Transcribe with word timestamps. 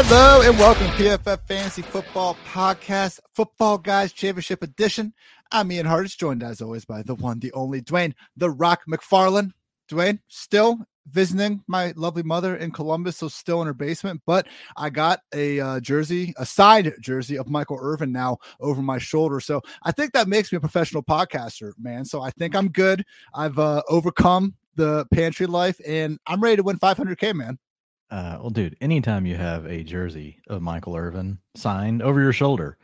Hello 0.00 0.42
and 0.42 0.56
welcome 0.60 0.86
to 0.86 0.92
PFF 0.92 1.40
Fantasy 1.48 1.82
Football 1.82 2.36
Podcast, 2.46 3.18
Football 3.34 3.78
Guys 3.78 4.12
Championship 4.12 4.62
Edition. 4.62 5.12
I'm 5.50 5.72
Ian 5.72 5.86
Hartitz, 5.86 6.16
joined 6.16 6.44
as 6.44 6.60
always 6.60 6.84
by 6.84 7.02
the 7.02 7.16
one, 7.16 7.40
the 7.40 7.52
only 7.52 7.82
Dwain, 7.82 8.14
the 8.36 8.48
Rock 8.48 8.82
McFarland. 8.88 9.50
Dwain, 9.90 10.20
still 10.28 10.78
visiting 11.10 11.64
my 11.66 11.94
lovely 11.96 12.22
mother 12.22 12.56
in 12.56 12.70
Columbus, 12.70 13.16
so 13.16 13.26
still 13.26 13.60
in 13.60 13.66
her 13.66 13.74
basement. 13.74 14.22
But 14.24 14.46
I 14.76 14.88
got 14.90 15.18
a 15.34 15.58
uh, 15.58 15.80
jersey, 15.80 16.32
a 16.38 16.46
side 16.46 16.94
jersey 17.00 17.36
of 17.36 17.48
Michael 17.48 17.80
Irvin 17.82 18.12
now 18.12 18.38
over 18.60 18.80
my 18.80 18.98
shoulder. 18.98 19.40
So 19.40 19.62
I 19.82 19.90
think 19.90 20.12
that 20.12 20.28
makes 20.28 20.52
me 20.52 20.58
a 20.58 20.60
professional 20.60 21.02
podcaster, 21.02 21.72
man. 21.76 22.04
So 22.04 22.22
I 22.22 22.30
think 22.30 22.54
I'm 22.54 22.68
good. 22.68 23.04
I've 23.34 23.58
uh, 23.58 23.82
overcome 23.88 24.54
the 24.76 25.06
pantry 25.12 25.46
life 25.46 25.80
and 25.84 26.20
I'm 26.24 26.40
ready 26.40 26.54
to 26.54 26.62
win 26.62 26.78
500K, 26.78 27.34
man. 27.34 27.58
Uh, 28.10 28.38
well, 28.40 28.50
dude, 28.50 28.76
anytime 28.80 29.26
you 29.26 29.36
have 29.36 29.66
a 29.66 29.82
jersey 29.82 30.38
of 30.48 30.62
Michael 30.62 30.96
Irvin 30.96 31.38
signed 31.54 32.02
over 32.02 32.20
your 32.20 32.32
shoulder, 32.32 32.78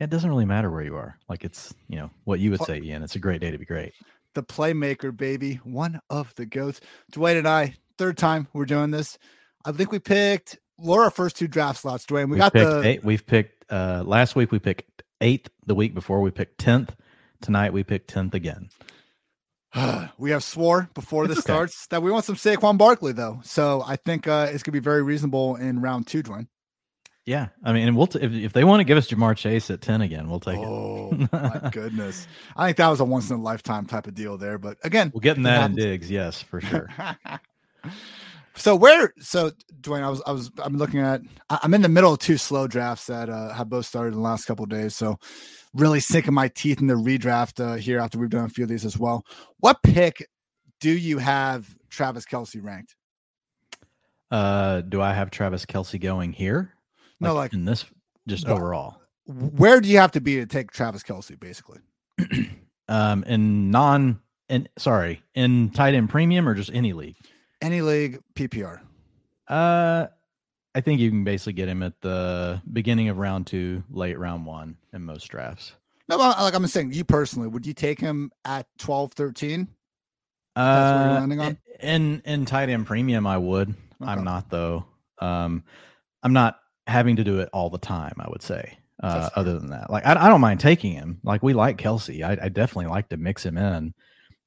it 0.00 0.10
doesn't 0.10 0.28
really 0.28 0.46
matter 0.46 0.70
where 0.70 0.82
you 0.82 0.96
are. 0.96 1.18
Like 1.28 1.44
it's, 1.44 1.74
you 1.88 1.96
know, 1.96 2.10
what 2.24 2.40
you 2.40 2.50
would 2.50 2.62
say, 2.62 2.80
Ian. 2.80 3.02
It's 3.02 3.14
a 3.14 3.18
great 3.18 3.40
day 3.40 3.50
to 3.50 3.58
be 3.58 3.64
great. 3.64 3.92
The 4.34 4.42
playmaker, 4.42 5.16
baby, 5.16 5.56
one 5.64 6.00
of 6.10 6.34
the 6.34 6.46
goats. 6.46 6.80
Dwain 7.12 7.38
and 7.38 7.46
I, 7.46 7.74
third 7.98 8.16
time 8.16 8.48
we're 8.52 8.64
doing 8.64 8.90
this. 8.90 9.18
I 9.64 9.72
think 9.72 9.92
we 9.92 9.98
picked 9.98 10.58
Laura 10.78 11.10
first 11.10 11.36
two 11.36 11.46
draft 11.46 11.80
slots. 11.80 12.06
Dwain, 12.06 12.24
we 12.24 12.32
we've 12.32 12.38
got 12.38 12.52
the 12.52 12.82
eight. 12.84 13.04
We've 13.04 13.24
picked 13.24 13.70
uh 13.70 14.02
last 14.04 14.34
week 14.34 14.50
we 14.50 14.58
picked 14.58 15.02
eighth. 15.20 15.50
The 15.66 15.74
week 15.74 15.94
before 15.94 16.20
we 16.20 16.30
picked 16.30 16.58
tenth. 16.58 16.94
Tonight 17.40 17.72
we 17.72 17.84
picked 17.84 18.08
tenth 18.08 18.34
again. 18.34 18.70
we 20.18 20.30
have 20.30 20.44
swore 20.44 20.88
before 20.94 21.26
this 21.26 21.38
okay. 21.38 21.52
starts 21.52 21.86
that 21.88 22.02
we 22.02 22.10
want 22.10 22.24
some 22.24 22.36
Saquon 22.36 22.78
Barkley 22.78 23.12
though. 23.12 23.40
So 23.42 23.82
I 23.86 23.96
think 23.96 24.26
uh, 24.26 24.48
it's 24.50 24.62
gonna 24.62 24.74
be 24.74 24.80
very 24.80 25.02
reasonable 25.02 25.56
in 25.56 25.80
round 25.80 26.06
two, 26.06 26.22
Dwain. 26.22 26.48
Yeah, 27.26 27.48
I 27.62 27.72
mean, 27.72 27.88
and 27.88 27.96
we'll 27.96 28.06
t- 28.06 28.20
if, 28.20 28.32
if 28.32 28.52
they 28.52 28.64
want 28.64 28.80
to 28.80 28.84
give 28.84 28.98
us 28.98 29.08
Ja'Marr 29.08 29.34
Chase 29.34 29.70
at 29.70 29.80
ten 29.80 30.02
again, 30.02 30.28
we'll 30.28 30.40
take 30.40 30.58
oh, 30.58 31.10
it. 31.12 31.28
Oh 31.32 31.60
my 31.62 31.70
goodness, 31.70 32.26
I 32.54 32.66
think 32.66 32.76
that 32.76 32.88
was 32.88 33.00
a 33.00 33.04
once 33.04 33.30
in 33.30 33.36
a 33.36 33.42
lifetime 33.42 33.86
type 33.86 34.06
of 34.06 34.14
deal 34.14 34.36
there. 34.36 34.58
But 34.58 34.76
again, 34.84 35.10
we'll 35.14 35.22
get 35.22 35.38
in 35.38 35.42
that 35.44 35.70
in 35.70 35.76
digs, 35.76 36.10
yes, 36.10 36.42
for 36.42 36.60
sure. 36.60 36.90
so 38.54 38.76
where, 38.76 39.14
so 39.18 39.52
Dwain, 39.80 40.02
I 40.02 40.10
was, 40.10 40.22
I 40.26 40.32
was, 40.32 40.50
I'm 40.58 40.76
looking 40.76 41.00
at, 41.00 41.22
I'm 41.48 41.72
in 41.72 41.80
the 41.80 41.88
middle 41.88 42.12
of 42.12 42.18
two 42.18 42.36
slow 42.36 42.66
drafts 42.66 43.06
that 43.06 43.30
uh, 43.30 43.54
have 43.54 43.70
both 43.70 43.86
started 43.86 44.08
in 44.08 44.14
the 44.14 44.20
last 44.20 44.44
couple 44.44 44.66
days. 44.66 44.94
So 44.94 45.18
really 45.74 46.00
sinking 46.00 46.34
my 46.34 46.48
teeth 46.48 46.80
in 46.80 46.86
the 46.86 46.94
redraft 46.94 47.62
uh, 47.64 47.74
here 47.74 47.98
after 47.98 48.18
we've 48.18 48.30
done 48.30 48.44
a 48.44 48.48
few 48.48 48.64
of 48.64 48.70
these 48.70 48.84
as 48.84 48.98
well. 48.98 49.24
What 49.58 49.82
pick 49.82 50.26
do 50.80 50.90
you 50.90 51.18
have 51.18 51.74
Travis 51.90 52.24
Kelce 52.24 52.62
ranked? 52.62 52.96
Uh, 54.30 54.80
do 54.82 55.00
I 55.00 55.12
have 55.12 55.30
Travis 55.30 55.66
Kelce 55.66 56.00
going 56.00 56.32
here? 56.32 56.72
Like 57.20 57.28
no, 57.28 57.34
like 57.34 57.52
in 57.52 57.64
this, 57.64 57.84
just 58.26 58.48
what, 58.48 58.56
overall. 58.56 59.00
Where 59.26 59.80
do 59.80 59.88
you 59.88 59.98
have 59.98 60.12
to 60.12 60.20
be 60.20 60.36
to 60.36 60.46
take 60.46 60.70
Travis 60.70 61.02
Kelce, 61.02 61.38
basically? 61.38 61.78
um, 62.88 63.24
in 63.24 63.70
non, 63.70 64.20
in 64.48 64.68
sorry, 64.78 65.22
in 65.34 65.70
tight 65.70 65.94
end 65.94 66.10
premium 66.10 66.48
or 66.48 66.54
just 66.54 66.70
any 66.72 66.92
league? 66.92 67.16
Any 67.62 67.80
league 67.80 68.20
PPR. 68.34 68.80
Uh, 69.48 70.06
I 70.74 70.80
think 70.80 71.00
you 71.00 71.10
can 71.10 71.24
basically 71.24 71.52
get 71.52 71.68
him 71.68 71.82
at 71.82 72.00
the 72.00 72.60
beginning 72.72 73.08
of 73.08 73.18
round 73.18 73.46
two, 73.46 73.82
late 73.90 74.18
round 74.18 74.44
one 74.44 74.76
in 74.92 75.02
most 75.02 75.26
drafts. 75.26 75.72
No, 76.08 76.16
like 76.16 76.54
I'm 76.54 76.66
saying, 76.66 76.92
you 76.92 77.04
personally, 77.04 77.48
would 77.48 77.66
you 77.66 77.72
take 77.72 78.00
him 78.00 78.30
at 78.44 78.66
12, 78.78 79.12
13? 79.12 79.68
Uh, 80.56 81.26
in 81.80 82.22
in 82.24 82.44
tight 82.44 82.68
end 82.68 82.86
premium, 82.86 83.26
I 83.26 83.38
would. 83.38 83.70
Okay. 83.70 84.10
I'm 84.10 84.22
not 84.22 84.50
though. 84.50 84.84
Um, 85.18 85.64
I'm 86.22 86.32
not 86.32 86.60
having 86.86 87.16
to 87.16 87.24
do 87.24 87.40
it 87.40 87.48
all 87.52 87.70
the 87.70 87.78
time. 87.78 88.14
I 88.18 88.28
would 88.28 88.42
say. 88.42 88.78
Uh, 89.02 89.28
other 89.34 89.58
than 89.58 89.70
that, 89.70 89.90
like 89.90 90.06
I, 90.06 90.12
I 90.12 90.28
don't 90.28 90.40
mind 90.40 90.60
taking 90.60 90.92
him. 90.92 91.18
Like 91.24 91.42
we 91.42 91.52
like 91.52 91.76
Kelce. 91.76 92.22
I, 92.22 92.44
I 92.44 92.48
definitely 92.48 92.86
like 92.86 93.08
to 93.08 93.16
mix 93.16 93.44
him 93.44 93.58
in. 93.58 93.94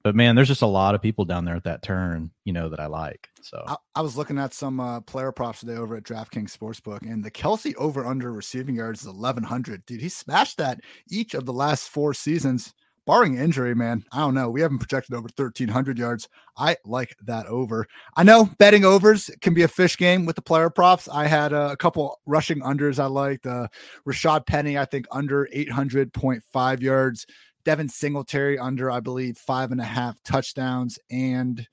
But 0.03 0.16
man, 0.16 0.35
there's 0.35 0.47
just 0.47 0.62
a 0.62 0.68
lot 0.68 0.96
of 0.96 1.02
people 1.02 1.25
down 1.25 1.44
there 1.44 1.56
at 1.56 1.63
that 1.66 1.81
turn, 1.81 2.31
you 2.46 2.53
know, 2.53 2.69
that 2.69 2.80
I 2.80 2.85
like. 2.85 3.30
So 3.41 3.63
I, 3.68 3.75
I 3.96 4.02
was 4.02 4.16
looking 4.16 4.38
at 4.38 4.53
some 4.53 4.80
uh, 4.80 5.02
player 5.02 5.31
props 5.31 5.62
today 5.62 5.75
over 5.75 5.96
at 5.96 6.03
DraftKings 6.03 6.56
Sportsbook, 6.56 7.02
and 7.02 7.24
the 7.24 7.31
Kelce 7.31 7.75
over 7.75 8.06
under 8.06 8.31
receiving 8.31 8.75
yards 8.75 9.02
is 9.02 9.07
1100. 9.07 9.86
Dude, 9.86 10.02
he 10.02 10.09
smashed 10.09 10.57
that 10.57 10.80
each 11.09 11.34
of 11.34 11.46
the 11.46 11.53
last 11.53 11.90
four 11.90 12.13
seasons 12.13 12.74
barring 13.07 13.38
injury, 13.38 13.74
man, 13.74 14.03
I 14.12 14.19
don't 14.19 14.36
know. 14.36 14.50
We 14.50 14.62
haven't 14.62 14.80
projected 14.80 15.16
over 15.16 15.30
1,300 15.34 15.97
yards. 15.97 16.28
I 16.57 16.75
like 16.86 17.16
that 17.24 17.47
over. 17.47 17.88
I 18.16 18.24
know 18.24 18.50
betting 18.59 18.84
overs 18.84 19.31
can 19.41 19.53
be 19.53 19.63
a 19.63 19.68
fish 19.68 19.97
game 19.97 20.25
with 20.25 20.36
the 20.36 20.41
player 20.41 20.69
props. 20.69 21.07
I 21.07 21.25
had 21.25 21.53
uh, 21.53 21.69
a 21.72 21.78
couple 21.78 22.19
rushing 22.25 22.59
unders 22.59 23.00
I 23.00 23.06
liked. 23.06 23.47
Uh, 23.47 23.69
Rashaad 24.06 24.46
Penny, 24.46 24.78
I 24.78 24.86
think, 24.86 25.07
under 25.09 25.47
800.5 25.56 26.81
yards. 26.81 27.25
Devin 27.67 27.89
Singletary 27.89 28.57
under, 28.57 28.89
I 28.89 29.01
believe, 29.01 29.38
five 29.38 29.73
and 29.73 29.81
a 29.81 29.83
half 29.83 30.23
touchdowns. 30.23 30.97
And 31.11 31.67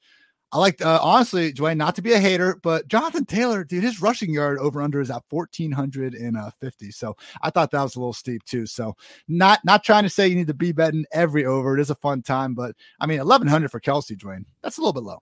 I 0.50 0.58
like, 0.58 0.84
uh, 0.84 0.98
honestly, 1.00 1.52
Dwain, 1.52 1.76
not 1.76 1.94
to 1.94 2.02
be 2.02 2.14
a 2.14 2.18
hater, 2.18 2.58
but 2.64 2.88
Jonathan 2.88 3.24
Taylor, 3.24 3.62
dude, 3.62 3.84
his 3.84 4.02
rushing 4.02 4.34
yard 4.34 4.58
over 4.58 4.82
under 4.82 5.00
is 5.00 5.08
at 5.08 5.22
1450. 5.30 6.90
So 6.90 7.14
I 7.42 7.50
thought 7.50 7.70
that 7.70 7.80
was 7.80 7.94
a 7.94 8.00
little 8.00 8.12
steep 8.12 8.42
too. 8.44 8.66
So 8.66 8.96
not 9.28 9.60
not 9.64 9.84
trying 9.84 10.02
to 10.02 10.10
say 10.10 10.26
you 10.26 10.34
need 10.34 10.48
to 10.48 10.54
be 10.54 10.72
betting 10.72 11.04
every 11.12 11.44
over. 11.44 11.78
It 11.78 11.80
is 11.80 11.90
a 11.90 11.94
fun 11.94 12.22
time, 12.22 12.54
but 12.54 12.74
I 12.98 13.06
mean, 13.06 13.18
1100 13.18 13.70
for 13.70 13.78
Kelce, 13.78 14.18
Dwain, 14.18 14.46
that's 14.64 14.78
a 14.78 14.80
little 14.80 14.94
bit 14.94 15.04
low. 15.04 15.20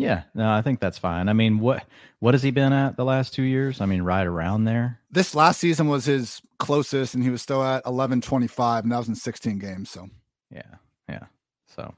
Yeah, 0.00 0.22
no, 0.34 0.50
I 0.50 0.62
think 0.62 0.80
that's 0.80 0.96
fine. 0.96 1.28
I 1.28 1.34
mean, 1.34 1.58
what 1.58 1.84
what 2.20 2.32
has 2.32 2.42
he 2.42 2.50
been 2.50 2.72
at 2.72 2.96
the 2.96 3.04
last 3.04 3.34
two 3.34 3.42
years? 3.42 3.80
I 3.82 3.86
mean, 3.86 4.02
right 4.02 4.26
around 4.26 4.64
there. 4.64 4.98
This 5.10 5.34
last 5.34 5.60
season 5.60 5.88
was 5.88 6.06
his 6.06 6.40
closest, 6.58 7.14
and 7.14 7.22
he 7.22 7.28
was 7.28 7.42
still 7.42 7.62
at 7.62 7.84
eleven 7.84 8.20
twenty 8.22 8.46
five, 8.46 8.84
and 8.84 8.92
that 8.92 8.98
was 8.98 9.08
in 9.08 9.14
sixteen 9.14 9.58
games. 9.58 9.90
So 9.90 10.08
yeah, 10.50 10.76
yeah. 11.06 11.24
So 11.66 11.94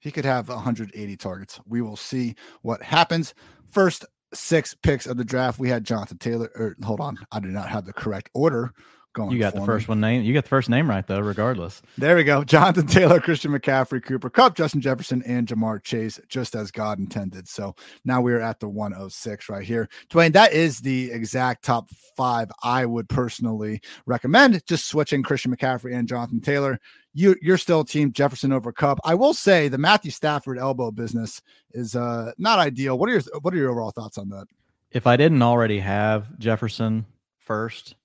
he 0.00 0.10
could 0.10 0.24
have 0.24 0.48
180 0.48 1.16
targets. 1.16 1.60
We 1.66 1.82
will 1.82 1.96
see 1.96 2.34
what 2.62 2.82
happens. 2.82 3.34
First 3.70 4.04
six 4.34 4.74
picks 4.74 5.06
of 5.06 5.16
the 5.16 5.24
draft, 5.24 5.58
we 5.58 5.68
had 5.68 5.84
Jonathan 5.84 6.18
Taylor. 6.18 6.50
Or 6.54 6.76
hold 6.82 7.00
on, 7.00 7.18
I 7.32 7.40
do 7.40 7.48
not 7.48 7.68
have 7.68 7.84
the 7.84 7.92
correct 7.92 8.30
order. 8.34 8.72
Going 9.18 9.32
you 9.32 9.40
got 9.40 9.52
the 9.52 9.64
first 9.64 9.88
me. 9.88 9.92
one 9.92 10.00
name. 10.00 10.22
You 10.22 10.32
got 10.32 10.44
the 10.44 10.48
first 10.48 10.68
name 10.68 10.88
right 10.88 11.04
though, 11.04 11.18
regardless. 11.18 11.82
There 11.98 12.14
we 12.14 12.22
go. 12.22 12.44
Jonathan 12.44 12.86
Taylor, 12.86 13.18
Christian 13.20 13.50
McCaffrey, 13.50 14.00
Cooper 14.00 14.30
Kupp, 14.30 14.54
Justin 14.54 14.80
Jefferson, 14.80 15.24
and 15.26 15.48
Ja'Marr 15.48 15.82
Chase, 15.82 16.20
just 16.28 16.54
as 16.54 16.70
God 16.70 17.00
intended. 17.00 17.48
So 17.48 17.74
now 18.04 18.20
we 18.20 18.32
are 18.32 18.40
at 18.40 18.60
the 18.60 18.68
106 18.68 19.48
right 19.48 19.64
here. 19.64 19.88
Dwain, 20.08 20.32
that 20.34 20.52
is 20.52 20.78
the 20.78 21.10
exact 21.10 21.64
top 21.64 21.90
five 22.16 22.48
I 22.62 22.86
would 22.86 23.08
personally 23.08 23.80
recommend. 24.06 24.64
Just 24.66 24.86
switching 24.86 25.24
Christian 25.24 25.54
McCaffrey 25.54 25.96
and 25.96 26.06
Jonathan 26.06 26.40
Taylor 26.40 26.78
you 27.12 27.34
you're 27.42 27.58
still 27.58 27.82
team 27.82 28.12
Jefferson 28.12 28.52
over 28.52 28.70
Kupp. 28.70 29.00
I 29.04 29.16
will 29.16 29.34
say 29.34 29.66
the 29.66 29.78
Matthew 29.78 30.12
Stafford 30.12 30.58
elbow 30.58 30.92
business 30.92 31.42
is 31.72 31.96
uh 31.96 32.30
not 32.38 32.60
ideal. 32.60 32.96
What 32.96 33.08
are 33.08 33.12
your 33.14 33.22
what 33.42 33.52
are 33.52 33.56
your 33.56 33.70
overall 33.70 33.90
thoughts 33.90 34.18
on 34.18 34.28
that? 34.28 34.46
If 34.92 35.08
I 35.08 35.16
didn't 35.16 35.42
already 35.42 35.80
have 35.80 36.38
Jefferson 36.38 37.06
first, 37.38 37.96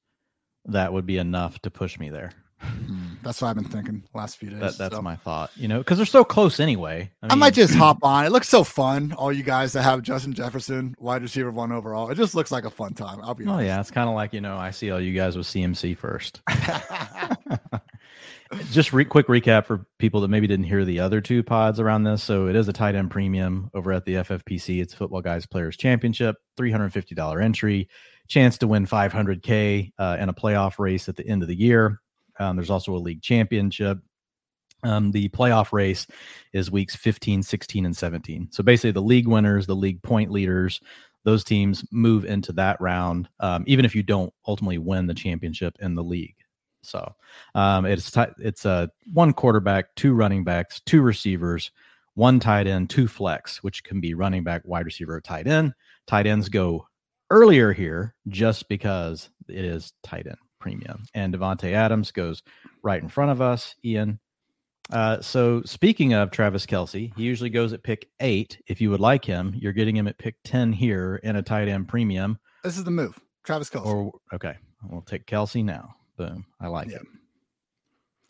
that 0.66 0.94
would 0.94 1.06
be 1.06 1.18
enough 1.18 1.60
to 1.62 1.72
push 1.72 2.00
me 2.00 2.10
there. 2.10 2.32
Hmm, 2.64 3.16
that's 3.24 3.42
what 3.42 3.50
I've 3.50 3.56
been 3.56 3.66
thinking 3.66 4.04
last 4.14 4.38
few 4.38 4.50
days. 4.50 4.60
That, 4.60 4.78
that's 4.78 4.96
so. 4.96 5.02
my 5.02 5.18
thought, 5.18 5.52
you 5.58 5.68
know, 5.68 5.80
because 5.80 5.98
they're 5.98 6.06
so 6.06 6.24
close 6.24 6.62
anyway. 6.62 7.12
I, 7.22 7.26
mean, 7.26 7.32
I, 7.32 7.36
might 7.36 7.54
just 7.54 7.76
hop 7.76 7.98
on. 8.04 8.26
It 8.26 8.32
looks 8.32 8.48
so 8.48 8.64
fun. 8.64 9.12
All 9.14 9.34
you 9.34 9.44
guys 9.44 9.74
that 9.74 9.84
have 9.84 10.02
Justin 10.02 10.34
Jefferson, 10.34 10.96
wide 10.98 11.22
receiver 11.22 11.52
one 11.52 11.74
overall. 11.74 12.10
It 12.10 12.16
just 12.16 12.36
looks 12.36 12.52
like 12.52 12.64
a 12.64 12.70
fun 12.70 12.94
time. 12.94 13.20
I'll 13.22 13.34
be. 13.34 13.46
Oh 13.46 13.52
honest. 13.52 13.68
yeah, 13.68 13.80
it's 13.82 13.92
kind 13.92 14.08
of 14.08 14.16
like 14.16 14.34
you 14.34 14.40
know 14.42 14.56
I 14.56 14.72
see 14.72 14.92
all 14.92 15.02
you 15.02 15.14
guys 15.14 15.36
with 15.36 15.48
CMC 15.48 15.98
first. 15.98 16.42
just 18.72 18.94
re- 18.94 19.06
quick 19.06 19.28
recap 19.28 19.66
for 19.66 19.86
people 20.00 20.22
that 20.22 20.28
maybe 20.30 20.48
didn't 20.48 20.66
hear 20.66 20.86
the 20.86 21.00
other 21.00 21.22
two 21.22 21.44
pods 21.44 21.80
around 21.80 22.04
this. 22.04 22.24
So 22.24 22.48
it 22.48 22.56
is 22.56 22.68
a 22.68 22.74
tight 22.74 22.96
end 22.96 23.12
premium 23.12 23.70
over 23.74 23.92
at 23.92 24.06
the 24.06 24.16
FFPC. 24.16 24.82
It's 24.82 24.94
Football 24.94 25.22
Guys 25.22 25.46
Players 25.46 25.78
Championship, 25.78 26.38
three 26.56 26.72
hundred 26.72 26.94
fifty 26.94 27.16
dollar 27.16 27.42
entry, 27.42 27.90
chance 28.28 28.58
to 28.60 28.68
win 28.68 28.86
five 28.86 29.14
hundred 29.14 29.44
k 29.44 29.92
uh, 29.98 30.18
in 30.20 30.30
a 30.30 30.34
playoff 30.34 30.80
race 30.80 31.10
at 31.10 31.16
the 31.16 31.28
end 31.28 31.42
of 31.42 31.48
the 31.48 31.56
year. 31.56 32.02
Um, 32.40 32.56
there's 32.56 32.70
also 32.70 32.96
a 32.96 32.98
league 32.98 33.22
championship. 33.22 34.00
Um, 34.84 35.12
the 35.12 35.30
playoff 35.30 35.72
race 35.72 36.06
is 36.52 36.70
weeks 36.70 36.96
15, 36.96 37.42
16, 37.42 37.86
and 37.86 37.96
17. 37.96 38.50
So 38.52 38.64
basically, 38.64 38.92
the 38.92 39.02
league 39.02 39.28
winners, 39.28 39.66
the 39.66 39.76
league 39.76 40.02
point 40.04 40.30
leaders, 40.30 40.82
those 41.24 41.44
teams 41.44 41.86
move 41.92 42.26
into 42.26 42.52
that 42.54 42.80
round, 42.82 43.30
um, 43.40 43.64
even 43.66 43.86
if 43.86 43.96
you 43.96 44.04
don't 44.04 44.34
ultimately 44.46 44.78
win 44.78 45.08
the 45.08 45.14
championship 45.14 45.78
in 45.80 45.96
the 45.96 46.04
league. 46.04 46.36
So 46.82 47.16
um, 47.56 47.86
it's 47.86 48.12
t- 48.12 48.26
it's 48.40 48.66
a 48.66 48.70
uh, 48.70 48.88
one 49.14 49.32
quarterback, 49.32 49.96
two 49.96 50.14
running 50.14 50.44
backs, 50.44 50.82
two 50.86 51.02
receivers, 51.02 51.72
one 52.16 52.42
tight 52.42 52.68
end, 52.68 52.90
two 52.90 53.08
flex, 53.08 53.64
which 53.64 53.86
can 53.86 54.02
be 54.02 54.14
running 54.14 54.44
back, 54.44 54.64
wide 54.66 54.86
receiver, 54.86 55.20
tight 55.22 55.48
end. 55.48 55.74
Tight 56.08 56.28
ends 56.28 56.50
go 56.50 56.86
earlier 57.34 57.74
here 57.74 58.14
just 58.28 58.70
because 58.70 59.30
it 59.50 59.66
is 59.66 59.92
tight 60.04 60.28
end 60.28 60.38
premium. 60.60 61.04
And 61.16 61.34
Davante 61.34 61.74
Adams 61.74 62.12
goes 62.12 62.44
right 62.84 63.02
in 63.02 63.10
front 63.10 63.32
of 63.32 63.42
us, 63.42 63.76
Ian. 63.84 64.20
Uh, 64.92 65.20
so 65.20 65.64
speaking 65.64 66.14
of 66.14 66.30
Travis 66.30 66.66
Kelce, 66.66 67.12
he 67.16 67.24
usually 67.24 67.50
goes 67.50 67.74
at 67.74 67.84
pick 67.84 68.08
eight. 68.20 68.62
If 68.68 68.80
you 68.80 68.92
would 68.92 69.00
like 69.00 69.26
him, 69.26 69.54
you're 69.58 69.74
getting 69.74 69.96
him 69.96 70.08
at 70.08 70.20
pick 70.20 70.36
10 70.44 70.74
here 70.74 71.20
in 71.24 71.36
a 71.36 71.42
tight 71.42 71.68
end 71.68 71.88
premium. 71.88 72.38
This 72.64 72.78
is 72.78 72.84
the 72.84 72.92
move. 72.92 73.20
Travis 73.44 73.70
Kelce. 73.70 73.86
Or 73.86 74.12
okay, 74.32 74.56
we'll 74.88 75.02
take 75.02 75.26
Kelce 75.26 75.66
now. 75.66 75.96
Boom. 76.18 76.46
I 76.62 76.68
like 76.68 76.90
yeah. 76.90 76.98
it. 76.98 77.08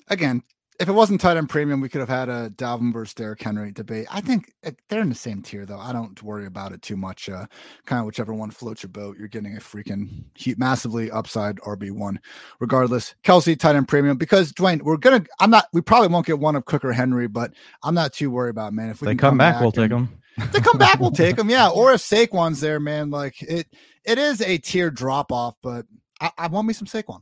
Again, 0.07 0.43
if 0.79 0.89
it 0.89 0.93
wasn't 0.93 1.21
tight 1.21 1.37
end 1.37 1.49
premium, 1.49 1.81
we 1.81 1.89
could 1.89 1.99
have 1.99 2.09
had 2.09 2.29
a 2.29 2.49
Dalvin 2.51 2.91
versus 2.91 3.13
Derrick 3.13 3.41
Henry 3.41 3.71
debate. 3.71 4.07
I 4.11 4.21
think 4.21 4.53
eh, 4.63 4.71
they're 4.89 5.01
in 5.01 5.09
the 5.09 5.15
same 5.15 5.41
tier, 5.41 5.65
though. 5.65 5.77
I 5.77 5.93
don't 5.93 6.21
worry 6.23 6.45
about 6.45 6.71
it 6.71 6.81
too 6.81 6.97
much. 6.97 7.29
Uh, 7.29 7.45
kind 7.85 7.99
of 7.99 8.05
whichever 8.05 8.33
one 8.33 8.51
floats 8.51 8.83
your 8.83 8.89
boat, 8.89 9.17
you're 9.17 9.27
getting 9.27 9.55
a 9.55 9.59
freaking 9.59 10.23
heat, 10.33 10.57
massively 10.57 11.11
upside 11.11 11.57
RB 11.57 11.91
one, 11.91 12.19
regardless. 12.59 13.15
Kelce 13.23 13.57
tight 13.57 13.75
end 13.75 13.87
premium 13.87 14.17
because 14.17 14.51
Dwain, 14.51 14.81
we're 14.81 14.97
gonna. 14.97 15.23
I'm 15.39 15.49
not. 15.49 15.67
We 15.73 15.81
probably 15.81 16.07
won't 16.07 16.25
get 16.25 16.39
one 16.39 16.55
of 16.55 16.65
Cook 16.65 16.85
or 16.85 16.93
Henry, 16.93 17.27
but 17.27 17.51
I'm 17.83 17.95
not 17.95 18.13
too 18.13 18.31
worried 18.31 18.51
about 18.51 18.73
man. 18.73 18.89
If 18.89 19.01
we 19.01 19.07
they 19.07 19.15
come, 19.15 19.31
come, 19.31 19.37
back, 19.37 19.55
back 19.55 19.61
we'll 19.61 19.71
take 19.71 19.89
them. 19.89 20.21
they 20.51 20.59
come 20.59 20.77
back, 20.77 20.99
we'll 20.99 21.11
take 21.11 21.35
them. 21.35 21.49
Yeah, 21.49 21.69
or 21.69 21.93
if 21.93 22.01
Saquon's 22.01 22.59
there, 22.61 22.79
man, 22.79 23.09
like 23.09 23.41
it. 23.41 23.67
It 24.05 24.17
is 24.17 24.41
a 24.41 24.57
tier 24.57 24.91
drop 24.91 25.31
off, 25.31 25.55
but 25.61 25.85
I, 26.19 26.31
I 26.37 26.47
want 26.47 26.67
me 26.67 26.73
some 26.73 26.87
Saquon. 26.87 27.21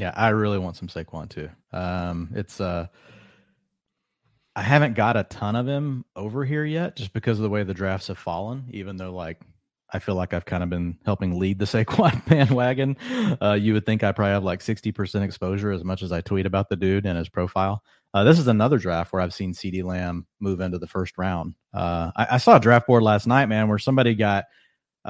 Yeah, 0.00 0.14
I 0.16 0.30
really 0.30 0.58
want 0.58 0.76
some 0.76 0.88
Saquon 0.88 1.28
too. 1.28 1.50
Um, 1.74 2.30
it's 2.34 2.58
uh, 2.58 2.86
I 4.56 4.62
haven't 4.62 4.94
got 4.94 5.18
a 5.18 5.24
ton 5.24 5.56
of 5.56 5.66
him 5.66 6.06
over 6.16 6.42
here 6.42 6.64
yet, 6.64 6.96
just 6.96 7.12
because 7.12 7.38
of 7.38 7.42
the 7.42 7.50
way 7.50 7.64
the 7.64 7.74
drafts 7.74 8.06
have 8.06 8.16
fallen. 8.16 8.64
Even 8.70 8.96
though, 8.96 9.12
like, 9.12 9.42
I 9.92 9.98
feel 9.98 10.14
like 10.14 10.32
I've 10.32 10.46
kind 10.46 10.62
of 10.62 10.70
been 10.70 10.96
helping 11.04 11.38
lead 11.38 11.58
the 11.58 11.64
Saquon 11.66 12.26
bandwagon. 12.26 12.96
Uh, 13.42 13.58
you 13.60 13.74
would 13.74 13.84
think 13.84 14.02
I 14.02 14.12
probably 14.12 14.32
have 14.32 14.42
like 14.42 14.62
sixty 14.62 14.90
percent 14.90 15.22
exposure 15.22 15.70
as 15.70 15.84
much 15.84 16.00
as 16.00 16.12
I 16.12 16.22
tweet 16.22 16.46
about 16.46 16.70
the 16.70 16.76
dude 16.76 17.04
and 17.04 17.18
his 17.18 17.28
profile. 17.28 17.82
Uh, 18.14 18.24
this 18.24 18.38
is 18.38 18.48
another 18.48 18.78
draft 18.78 19.12
where 19.12 19.20
I've 19.20 19.34
seen 19.34 19.52
CeeDee 19.52 19.84
Lamb 19.84 20.26
move 20.40 20.60
into 20.60 20.78
the 20.78 20.88
first 20.88 21.18
round. 21.18 21.54
Uh, 21.74 22.10
I, 22.16 22.26
I, 22.32 22.38
saw 22.38 22.56
a 22.56 22.60
draft 22.60 22.86
board 22.86 23.02
last 23.02 23.26
night, 23.26 23.46
man, 23.46 23.68
where 23.68 23.78
somebody 23.78 24.14
got 24.14 24.46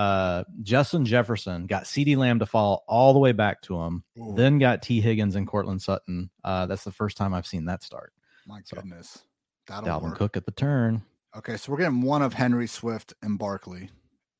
uh, 0.00 0.44
Justin 0.62 1.04
Jefferson 1.04 1.66
got 1.66 1.84
CeeDee 1.84 2.16
Lamb 2.16 2.38
to 2.38 2.46
fall 2.46 2.84
all 2.88 3.12
the 3.12 3.18
way 3.18 3.32
back 3.32 3.60
to 3.62 3.78
him, 3.78 4.02
Ooh. 4.18 4.32
then 4.34 4.58
got 4.58 4.80
Tee 4.80 5.02
Higgins 5.02 5.36
and 5.36 5.46
Courtland 5.46 5.82
Sutton. 5.82 6.30
Uh, 6.42 6.64
that's 6.64 6.84
the 6.84 6.90
first 6.90 7.18
time 7.18 7.34
I've 7.34 7.46
seen 7.46 7.66
that 7.66 7.82
start. 7.82 8.14
My 8.46 8.62
so, 8.64 8.76
goodness. 8.76 9.18
That'll 9.66 9.86
Dalvin 9.86 10.02
work. 10.04 10.16
Cook 10.18 10.36
at 10.38 10.46
the 10.46 10.52
turn. 10.52 11.02
Okay, 11.36 11.58
so 11.58 11.70
we're 11.70 11.78
getting 11.78 12.00
one 12.00 12.22
of 12.22 12.32
Henry 12.32 12.66
Swift 12.66 13.12
and 13.22 13.38
Barkley. 13.38 13.90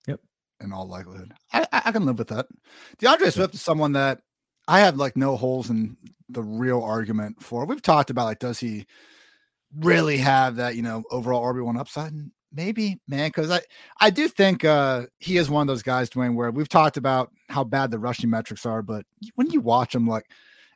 Yep. 0.07 0.21
In 0.62 0.73
all 0.73 0.89
likelihood. 0.89 1.35
I, 1.53 1.67
I 1.71 1.93
can 1.93 2.07
live 2.07 2.19
with 2.19 2.29
that. 2.29 2.47
D'Andre 2.99 3.27
yep. 3.27 3.35
Swift 3.35 3.55
is 3.55 3.61
someone 3.61 3.93
that 3.93 4.23
I 4.67 4.81
have 4.81 4.97
like 4.97 5.15
no 5.15 5.37
holes 5.37 5.69
in 5.69 5.99
the 6.31 6.43
real 6.43 6.83
argument 6.83 7.43
for. 7.43 7.67
We've 7.67 7.83
talked 7.83 8.09
about 8.09 8.25
like, 8.25 8.39
does 8.39 8.59
he 8.59 8.87
really 9.77 10.17
have 10.17 10.57
that, 10.57 10.75
you 10.75 10.83
know, 10.83 11.05
overall 11.11 11.45
RB1 11.45 11.79
upside? 11.79 12.15
Maybe, 12.52 12.99
man, 13.06 13.29
because 13.29 13.50
I 13.50 13.61
I 14.00 14.11
do 14.11 14.26
think 14.26 14.64
uh 14.64 15.06
he 15.19 15.37
is 15.37 15.49
one 15.49 15.62
of 15.62 15.69
those 15.69 15.82
guys, 15.82 16.11
Dwain, 16.11 16.35
where 16.35 16.50
we've 16.50 16.69
talked 16.69 16.97
about 16.97 17.31
how 17.49 17.62
bad 17.62 17.91
the 17.91 17.99
rushing 17.99 18.31
metrics 18.31 18.67
are, 18.67 18.82
but 18.82 19.05
when 19.37 19.50
you 19.50 19.61
watch 19.61 19.94
him, 19.94 20.06
like 20.06 20.26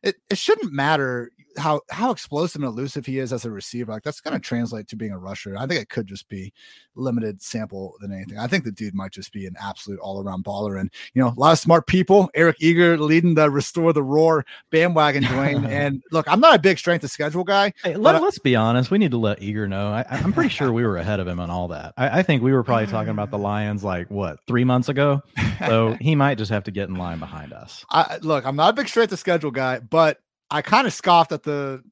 it, 0.03 0.17
it 0.31 0.39
shouldn't 0.39 0.73
matter 0.73 1.31
how 1.57 1.81
how 1.91 2.11
explosive 2.11 2.63
and 2.63 2.69
elusive 2.69 3.07
he 3.07 3.19
is 3.19 3.33
as 3.33 3.45
a 3.45 3.51
receiver. 3.51 3.93
Like 3.93 4.03
that's 4.03 4.21
going 4.21 4.35
to 4.35 4.41
translate 4.41 4.89
to 4.89 4.97
being 4.97 5.13
a 5.13 5.19
rusher. 5.19 5.57
I 5.57 5.67
think 5.67 5.81
it 5.81 5.89
could 5.89 6.07
just 6.07 6.29
be 6.29 6.53
limited 6.97 7.43
sample 7.43 7.95
than 8.01 8.13
anything. 8.13 8.39
I 8.39 8.47
think 8.47 8.65
the 8.65 8.73
dude 8.73 8.95
might 8.95 9.13
just 9.13 9.33
be 9.33 9.47
an 9.47 9.55
absolute 9.61 9.99
all 10.01 10.23
around 10.23 10.45
baller. 10.45 10.79
And 10.79 10.91
you 11.15 11.23
know, 11.23 11.29
a 11.29 11.39
lot 11.39 11.53
of 11.53 11.59
smart 11.59 11.87
people. 11.87 12.31
Eric 12.35 12.57
Eager 12.61 12.99
leading 12.99 13.35
the 13.35 13.51
restore 13.51 13.93
the 13.93 14.03
roar 14.03 14.45
bandwagon, 14.71 15.25
Dwain. 15.25 15.67
and 15.69 16.03
look, 16.13 16.27
I'm 16.29 16.41
not 16.41 16.55
a 16.55 16.59
big 16.59 16.79
strength 16.79 17.05
of 17.05 17.11
schedule 17.11 17.45
guy. 17.45 17.73
Hey, 17.83 17.97
let, 17.97 18.15
us 18.15 18.39
be 18.39 18.57
honest. 18.57 18.91
We 18.91 18.99
need 18.99 19.11
to 19.11 19.19
let 19.19 19.43
Eager 19.43 19.69
know. 19.69 19.89
I, 19.89 20.05
am 20.11 20.33
pretty 20.33 20.51
sure 20.51 20.73
we 20.73 20.85
were 20.85 20.97
ahead 20.97 21.21
of 21.21 21.27
him 21.27 21.41
on 21.41 21.51
all 21.51 21.69
that. 21.69 21.95
I, 21.97 22.21
I 22.21 22.23
think 22.23 22.43
we 22.43 22.53
were 22.53 22.63
probably 22.63 22.87
talking 22.87 23.11
about 23.11 23.31
the 23.31 23.39
Lions 23.39 23.85
like 23.85 24.11
what 24.11 24.39
three 24.47 24.65
months 24.65 24.89
ago. 24.89 25.23
So 25.67 25.93
he 26.01 26.15
might 26.15 26.39
just 26.39 26.51
have 26.51 26.65
to 26.65 26.71
get 26.71 26.89
in 26.89 26.97
line 26.97 27.19
behind 27.19 27.53
us. 27.53 27.85
I, 27.91 28.19
look, 28.23 28.47
I'm 28.47 28.57
not 28.57 28.71
a 28.71 28.73
big 28.73 28.89
strength 28.89 29.13
of 29.13 29.19
schedule 29.19 29.51
guy, 29.51 29.81
but 29.81 30.19
I 30.51 30.63
kind 30.63 30.87
of 30.87 30.93
scoffed 30.93 31.33
at 31.33 31.43
the 31.43 31.83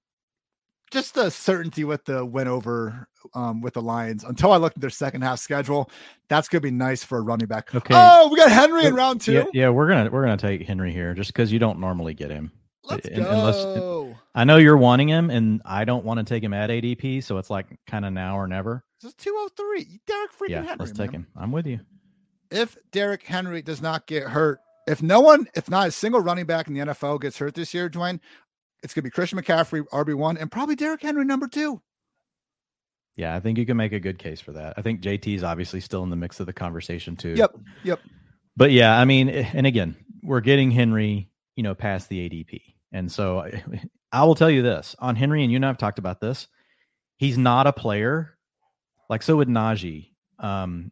just 0.91 1.15
the 1.15 1.31
certainty 1.31 1.85
with 1.85 2.05
the 2.05 2.25
win 2.25 2.47
over 2.49 3.09
um, 3.35 3.61
with 3.61 3.75
the 3.75 3.83
Lions 3.83 4.25
until 4.25 4.53
I 4.53 4.59
looked 4.59 4.77
at 4.77 4.81
their 4.81 4.91
second 4.91 5.23
half 5.23 5.39
schedule. 5.39 5.91
That's 6.29 6.49
gonna 6.49 6.61
be 6.61 6.71
nice 6.71 7.03
for 7.03 7.19
a 7.19 7.23
running 7.23 7.49
back. 7.49 7.75
Okay. 7.75 7.95
Oh, 7.97 8.29
we 8.31 8.37
got 8.37 8.53
Henry 8.53 8.85
in 8.85 8.95
round 8.95 9.21
two. 9.21 9.33
Yeah, 9.33 9.45
yeah 9.53 9.69
we're 9.71 9.89
gonna 9.89 10.11
we're 10.11 10.23
gonna 10.23 10.37
take 10.37 10.63
Henry 10.63 10.93
here 10.93 11.15
just 11.15 11.33
because 11.33 11.51
you 11.51 11.59
don't 11.59 11.79
normally 11.79 12.15
get 12.15 12.31
him. 12.31 12.53
Let's 12.85 13.09
go. 13.09 13.15
Unless, 13.15 14.19
I 14.35 14.45
know 14.45 14.57
you're 14.57 14.77
wanting 14.77 15.09
him, 15.09 15.31
and 15.31 15.63
I 15.65 15.85
don't 15.85 16.05
want 16.05 16.19
to 16.19 16.25
take 16.25 16.43
him 16.43 16.53
at 16.53 16.69
ADP, 16.69 17.23
so 17.23 17.39
it's 17.39 17.49
like 17.51 17.67
kind 17.87 18.05
of 18.05 18.13
now 18.13 18.37
or 18.37 18.49
never. 18.49 18.85
It's 19.03 19.15
203. 19.15 20.01
Derrick 20.07 20.33
freaking 20.33 20.49
yeah, 20.49 20.63
Henry. 20.63 20.77
Let's 20.79 20.93
take 20.93 21.13
him. 21.13 21.27
I'm 21.37 21.53
with 21.53 21.67
you. 21.67 21.81
If 22.51 22.77
Derrick 22.91 23.23
Henry 23.23 23.63
does 23.63 23.81
not 23.81 24.07
get 24.07 24.25
hurt, 24.25 24.61
if 24.93 25.03
no 25.03 25.21
one, 25.21 25.49
if 25.55 25.71
not 25.71 25.89
a 25.89 25.91
single 25.91 26.21
running 26.21 26.47
back 26.47 26.69
in 26.69 26.75
the 26.75 26.81
NFL 26.81 27.21
gets 27.21 27.39
hurt 27.39 27.55
this 27.55 27.73
year, 27.73 27.89
Dwain, 27.89 28.21
it's 28.83 28.95
going 28.95 29.03
to 29.03 29.07
be 29.07 29.11
Christian 29.11 29.39
McCaffrey, 29.41 29.83
RB1, 29.93 30.41
and 30.41 30.53
probably 30.53 30.77
Derrick 30.77 31.03
Henry, 31.03 31.25
number 31.25 31.49
two. 31.49 31.81
Yeah, 33.17 33.35
I 33.35 33.41
think 33.41 33.59
you 33.59 33.67
can 33.67 33.77
make 33.77 33.93
a 33.93 34.01
good 34.01 34.19
case 34.19 34.41
for 34.41 34.53
that. 34.53 34.75
I 34.77 34.83
think 34.83 35.01
JT 35.01 35.35
is 35.35 35.43
obviously 35.43 35.81
still 35.81 36.03
in 36.03 36.11
the 36.11 36.17
mix 36.17 36.41
of 36.41 36.47
the 36.47 36.53
conversation 36.53 37.17
too. 37.17 37.35
Yep. 37.37 37.57
Yep. 37.85 38.01
But 38.57 38.73
yeah, 38.73 38.99
I 38.99 39.05
mean, 39.05 39.29
eh, 39.29 39.51
and 39.55 39.67
again, 39.67 39.97
we're 40.23 40.41
getting 40.41 40.71
Henry, 40.71 41.31
you 41.57 41.63
know, 41.63 41.75
past 41.75 42.09
the 42.09 42.29
ADP. 42.29 42.61
And 42.93 43.11
so 43.11 43.51
I 44.13 44.25
will 44.25 44.35
tell 44.35 44.51
you 44.51 44.63
this 44.63 44.95
on 44.99 45.17
Henry, 45.17 45.43
and 45.43 45.51
you 45.51 45.57
and 45.57 45.65
I 45.65 45.69
have 45.69 45.79
talked 45.79 45.99
about 45.99 46.21
this. 46.21 46.49
He's 47.17 47.39
not 47.39 47.67
a 47.67 47.73
player 47.73 48.37
like 49.09 49.23
so 49.23 49.37
with 49.37 49.49
Najee. 49.49 50.11
Um, 50.39 50.91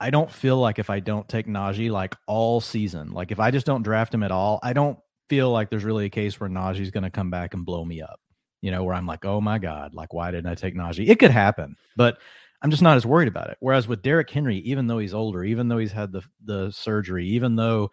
I 0.00 0.10
don't 0.10 0.30
feel 0.30 0.56
like 0.56 0.78
if 0.78 0.88
I 0.88 1.00
don't 1.00 1.28
take 1.28 1.46
Najee 1.46 1.90
like 1.90 2.16
all 2.26 2.60
season, 2.60 3.12
like 3.12 3.30
if 3.30 3.38
I 3.38 3.50
just 3.50 3.66
don't 3.66 3.82
draft 3.82 4.14
him 4.14 4.22
at 4.22 4.32
all, 4.32 4.58
I 4.62 4.72
don't 4.72 4.98
feel 5.28 5.50
like 5.50 5.68
there's 5.68 5.84
really 5.84 6.06
a 6.06 6.10
case 6.10 6.40
where 6.40 6.48
Najee's 6.48 6.90
going 6.90 7.04
to 7.04 7.10
come 7.10 7.30
back 7.30 7.52
and 7.52 7.66
blow 7.66 7.84
me 7.84 8.00
up. 8.00 8.18
You 8.62 8.70
know, 8.70 8.84
where 8.84 8.94
I'm 8.94 9.06
like, 9.06 9.24
oh 9.24 9.40
my 9.40 9.58
god, 9.58 9.94
like 9.94 10.12
why 10.12 10.30
didn't 10.30 10.50
I 10.50 10.54
take 10.54 10.74
Najee? 10.74 11.08
It 11.08 11.18
could 11.18 11.30
happen, 11.30 11.76
but 11.96 12.18
I'm 12.62 12.70
just 12.70 12.82
not 12.82 12.96
as 12.96 13.06
worried 13.06 13.28
about 13.28 13.50
it. 13.50 13.56
Whereas 13.60 13.88
with 13.88 14.02
Derrick 14.02 14.28
Henry, 14.28 14.58
even 14.58 14.86
though 14.86 14.98
he's 14.98 15.14
older, 15.14 15.44
even 15.44 15.68
though 15.68 15.78
he's 15.78 15.92
had 15.92 16.12
the 16.12 16.22
the 16.44 16.70
surgery, 16.70 17.26
even 17.28 17.56
though, 17.56 17.90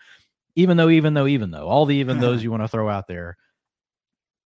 even 0.55 0.75
though, 0.75 0.89
even 0.89 1.13
though, 1.13 1.27
even 1.27 1.51
though, 1.51 1.67
all 1.67 1.85
the 1.85 1.95
even 1.95 2.19
those 2.19 2.43
you 2.43 2.51
want 2.51 2.63
to 2.63 2.67
throw 2.67 2.89
out 2.89 3.07
there, 3.07 3.37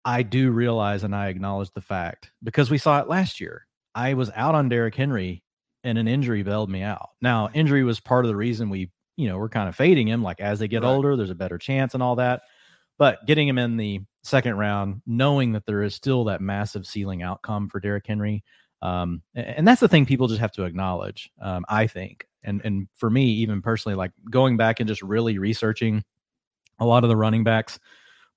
I 0.05 0.23
do 0.23 0.51
realize 0.51 1.05
and 1.05 1.15
I 1.15 1.29
acknowledge 1.29 1.71
the 1.73 1.81
fact 1.81 2.33
because 2.43 2.71
we 2.71 2.79
saw 2.79 3.01
it 3.01 3.09
last 3.09 3.41
year. 3.41 3.67
I 3.95 4.15
was 4.15 4.31
out 4.35 4.55
on 4.55 4.69
Derrick 4.69 4.95
Henry 4.95 5.43
and 5.85 5.99
an 5.99 6.09
injury 6.09 6.43
bailed 6.43 6.71
me 6.71 6.83
out. 6.83 7.11
Now, 7.21 7.51
injury 7.53 7.85
was 7.85 8.01
part 8.01 8.25
of 8.25 8.29
the 8.29 8.37
reason 8.37 8.71
we, 8.71 8.91
you 9.17 9.29
know, 9.29 9.39
we're 9.39 9.49
kind 9.49 9.69
of 9.69 9.77
fading 9.77 10.09
him. 10.09 10.23
Like 10.23 10.41
as 10.41 10.59
they 10.59 10.69
get 10.69 10.83
right. 10.83 10.89
older, 10.89 11.17
there's 11.17 11.31
a 11.31 11.35
better 11.35 11.59
chance 11.59 11.95
and 11.95 12.03
all 12.03 12.17
that. 12.17 12.43
But 12.99 13.27
getting 13.27 13.49
him 13.49 13.59
in 13.59 13.77
the 13.77 14.01
second 14.23 14.57
round, 14.59 15.01
knowing 15.07 15.53
that 15.53 15.65
there 15.65 15.83
is 15.83 15.95
still 15.95 16.25
that 16.25 16.43
massive 16.43 16.87
ceiling 16.87 17.23
outcome 17.23 17.69
for 17.69 17.81
Derrick 17.81 18.07
Henry, 18.07 18.45
um, 18.83 19.23
and 19.35 19.67
that's 19.67 19.81
the 19.81 19.89
thing 19.89 20.07
people 20.07 20.29
just 20.29 20.41
have 20.41 20.53
to 20.53 20.65
acknowledge. 20.65 21.31
Um, 21.41 21.65
I 21.69 21.87
think, 21.87 22.27
and 22.43 22.61
and 22.65 22.89
for 22.97 23.11
me, 23.11 23.25
even 23.25 23.63
personally, 23.63 23.97
like 23.97 24.13
going 24.31 24.57
back 24.57 24.81
and 24.81 24.89
just 24.89 25.03
really 25.03 25.39
researching 25.39 26.05
a 26.79 26.87
lot 26.87 27.05
of 27.05 27.09
the 27.09 27.17
running 27.17 27.45
backs 27.45 27.79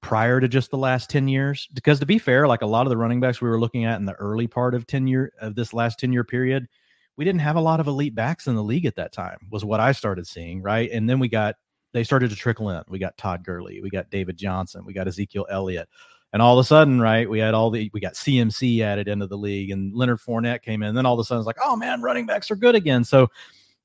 prior 0.01 0.39
to 0.41 0.49
just 0.49 0.69
the 0.69 0.77
last 0.77 1.09
10 1.09 1.29
years 1.29 1.69
because 1.73 1.97
to 1.97 2.05
be 2.05 2.19
fair 2.19 2.45
like 2.45 2.61
a 2.61 2.65
lot 2.65 2.85
of 2.85 2.89
the 2.89 2.97
running 2.97 3.21
backs 3.21 3.39
we 3.41 3.47
were 3.47 3.59
looking 3.59 3.85
at 3.85 3.97
in 3.99 4.05
the 4.05 4.13
early 4.15 4.47
part 4.47 4.75
of 4.75 4.85
10 4.85 5.07
year 5.07 5.31
of 5.39 5.55
this 5.55 5.73
last 5.73 5.97
10 5.97 6.11
year 6.11 6.25
period 6.25 6.67
we 7.17 7.25
didn't 7.25 7.41
have 7.41 7.55
a 7.55 7.61
lot 7.61 7.79
of 7.79 7.87
elite 7.87 8.15
backs 8.15 8.47
in 8.47 8.55
the 8.55 8.63
league 8.63 8.85
at 8.85 8.95
that 8.95 9.11
time 9.11 9.37
was 9.51 9.65
what 9.65 9.79
i 9.79 9.91
started 9.91 10.27
seeing 10.27 10.61
right 10.61 10.91
and 10.91 11.09
then 11.09 11.19
we 11.19 11.27
got 11.27 11.55
they 11.93 12.03
started 12.03 12.31
to 12.31 12.35
trickle 12.35 12.69
in. 12.71 12.83
We 12.89 12.99
got 12.99 13.17
Todd 13.17 13.43
Gurley, 13.45 13.79
we 13.81 13.89
got 13.89 14.09
David 14.09 14.35
Johnson, 14.35 14.83
we 14.83 14.93
got 14.93 15.07
Ezekiel 15.07 15.45
Elliott. 15.49 15.87
And 16.33 16.41
all 16.41 16.57
of 16.57 16.63
a 16.63 16.67
sudden, 16.67 16.99
right, 16.99 17.29
we 17.29 17.37
had 17.37 17.53
all 17.53 17.69
the 17.69 17.91
we 17.93 17.99
got 17.99 18.13
CMC 18.13 18.81
added 18.81 19.07
into 19.07 19.27
the 19.27 19.37
league, 19.37 19.69
and 19.69 19.93
Leonard 19.95 20.19
Fournette 20.19 20.63
came 20.63 20.81
in. 20.81 20.89
And 20.89 20.97
then 20.97 21.05
all 21.05 21.13
of 21.13 21.19
a 21.19 21.23
sudden, 21.23 21.39
it's 21.39 21.45
like, 21.45 21.59
oh 21.63 21.75
man, 21.75 22.01
running 22.01 22.25
backs 22.25 22.49
are 22.49 22.55
good 22.55 22.73
again. 22.73 23.03
So, 23.03 23.27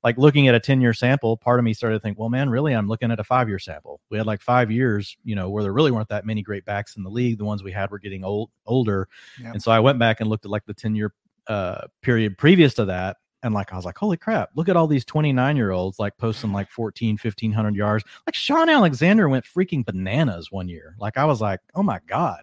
like 0.02 0.16
looking 0.16 0.49
at 0.49 0.54
a 0.54 0.61
ten 0.61 0.80
year 0.80 0.94
sample, 0.94 1.37
part 1.37 1.58
of 1.58 1.64
me 1.66 1.75
started 1.75 1.97
to 1.97 2.00
think, 2.00 2.18
well, 2.18 2.30
man, 2.30 2.49
really, 2.49 2.73
I'm 2.73 2.88
looking 2.88 3.12
at 3.12 3.20
a 3.20 3.25
five 3.25 3.50
year 3.50 3.58
sample. 3.58 4.00
We 4.08 4.16
had 4.16 4.26
like 4.26 4.40
five 4.40 4.70
years, 4.70 5.14
you 5.25 5.35
know, 5.35 5.50
where 5.50 5.62
there 5.62 5.75
really 5.75 5.90
weren't 5.90 6.08
that 6.08 6.25
many 6.25 6.40
great 6.40 6.64
backs 6.64 6.97
in 6.97 7.02
the 7.02 7.11
league. 7.11 7.37
The 7.37 7.44
ones 7.44 7.62
we 7.62 7.73
had 7.73 7.90
were 7.90 7.99
getting 7.99 8.25
old, 8.25 8.50
older, 8.64 9.08
yep. 9.38 9.52
and 9.52 9.62
so 9.62 9.70
I 9.70 9.80
went 9.80 9.99
back 9.99 10.20
and 10.20 10.30
looked 10.30 10.47
at 10.47 10.50
like 10.50 10.64
the 10.64 10.73
ten 10.73 10.94
year 10.94 11.12
uh, 11.49 11.87
period 12.02 12.38
previous 12.38 12.75
to 12.75 12.85
that, 12.87 13.17
and 13.43 13.55
like 13.55 13.73
I 13.73 13.76
was 13.76 13.85
like, 13.85 13.99
holy 13.99 14.17
crap, 14.17 14.50
look 14.55 14.69
at 14.69 14.76
all 14.76 14.87
these 14.87 15.05
29 15.05 15.57
year 15.57 15.71
olds 15.71 15.99
like 15.99 16.17
posting 16.19 16.52
like 16.52 16.71
14, 16.71 17.19
1500 17.23 17.75
yards. 17.75 18.05
Like 18.26 18.35
Shaun 18.35 18.69
Alexander 18.69 19.28
went 19.28 19.45
freaking 19.45 19.85
bananas 19.85 20.50
one 20.50 20.69
year. 20.69 20.97
Like 20.99 21.17
I 21.17 21.25
was 21.25 21.40
like, 21.40 21.61
oh 21.75 21.83
my 21.83 22.00
God. 22.07 22.43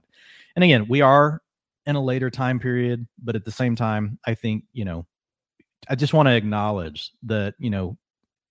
And 0.55 0.63
again, 0.63 0.87
we 0.87 1.01
are 1.01 1.41
in 1.85 1.95
a 1.95 2.03
later 2.03 2.29
time 2.29 2.59
period, 2.59 3.05
but 3.21 3.35
at 3.35 3.45
the 3.45 3.51
same 3.51 3.75
time, 3.75 4.17
I 4.25 4.35
think, 4.35 4.63
you 4.73 4.85
know, 4.85 5.05
I 5.89 5.95
just 5.95 6.13
want 6.13 6.27
to 6.27 6.35
acknowledge 6.35 7.11
that, 7.23 7.55
you 7.59 7.69
know, 7.69 7.97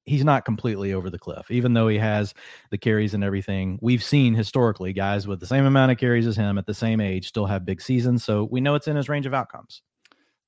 he's 0.05 0.25
not 0.25 0.45
completely 0.45 0.93
over 0.93 1.09
the 1.09 1.19
cliff, 1.19 1.51
even 1.51 1.73
though 1.73 1.89
he 1.89 1.99
has 1.99 2.35
the 2.71 2.79
carries 2.79 3.15
and 3.15 3.25
everything. 3.25 3.79
We've 3.81 4.05
seen 4.05 4.35
historically 4.35 4.93
guys 4.93 5.27
with 5.27 5.41
the 5.41 5.47
same 5.47 5.65
amount 5.65 5.93
of 5.93 5.99
carries 5.99 6.27
as 6.27 6.37
him 6.37 6.59
at 6.59 6.67
the 6.67 6.75
same 6.75 7.01
age 7.01 7.29
still 7.29 7.47
have 7.47 7.65
big 7.65 7.81
seasons. 7.81 8.23
So 8.23 8.45
we 8.51 8.61
know 8.61 8.75
it's 8.75 8.87
in 8.87 8.97
his 8.97 9.09
range 9.09 9.25
of 9.25 9.33
outcomes. 9.33 9.81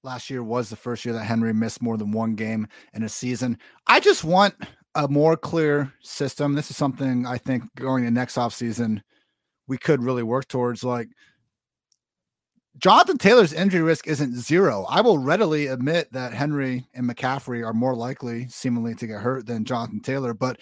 Last 0.07 0.31
year 0.31 0.45
was 0.45 0.71
the 0.71 0.77
first 0.77 1.05
year 1.05 1.13
that 1.15 1.25
Henry 1.25 1.53
missed 1.53 1.83
more 1.83 1.97
than 1.97 2.13
one 2.13 2.37
game 2.37 2.69
in 2.95 3.03
a 3.03 3.09
season. 3.09 3.59
I 3.89 3.99
just 3.99 4.23
want 4.23 4.55
a 4.95 5.09
more 5.09 5.37
clear 5.37 5.93
system. 6.01 6.55
This 6.55 6.71
is 6.71 6.77
something 6.77 7.27
I 7.27 7.39
think 7.39 7.65
going 7.75 8.05
to 8.05 8.11
next 8.13 8.37
offseason 8.37 9.01
we 9.67 9.77
could 9.77 10.01
really 10.01 10.23
work 10.23 10.47
towards. 10.47 10.85
Like 10.85 11.09
Jonathan 12.79 13.19
Taylor's 13.19 13.53
injury 13.53 13.83
risk 13.83 14.07
isn't 14.07 14.37
zero. 14.37 14.87
I 14.89 15.01
will 15.01 15.19
readily 15.19 15.67
admit 15.67 16.13
that 16.13 16.33
Henry 16.33 16.87
and 16.95 17.11
McCaffrey 17.11 17.67
are 17.67 17.75
more 17.75 17.97
likely, 17.97 18.47
seemingly, 18.49 18.95
to 18.95 19.09
get 19.09 19.21
hurt 19.21 19.47
than 19.47 19.65
Jonathan 19.65 19.99
Taylor, 19.99 20.35
but 20.35 20.61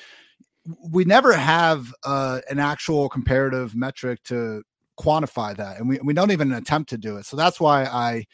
we 0.89 1.05
never 1.05 1.35
have 1.35 1.93
uh, 2.05 2.41
an 2.49 2.59
actual 2.59 3.11
comparative 3.11 3.75
metric 3.75 4.23
to 4.25 4.63
quantify 4.99 5.55
that, 5.55 5.79
and 5.79 5.87
we, 5.87 5.99
we 6.03 6.15
don't 6.15 6.31
even 6.31 6.51
attempt 6.53 6.89
to 6.89 6.97
do 6.97 7.19
it. 7.19 7.27
So 7.27 7.37
that's 7.37 7.61
why 7.61 7.85
I 7.85 8.25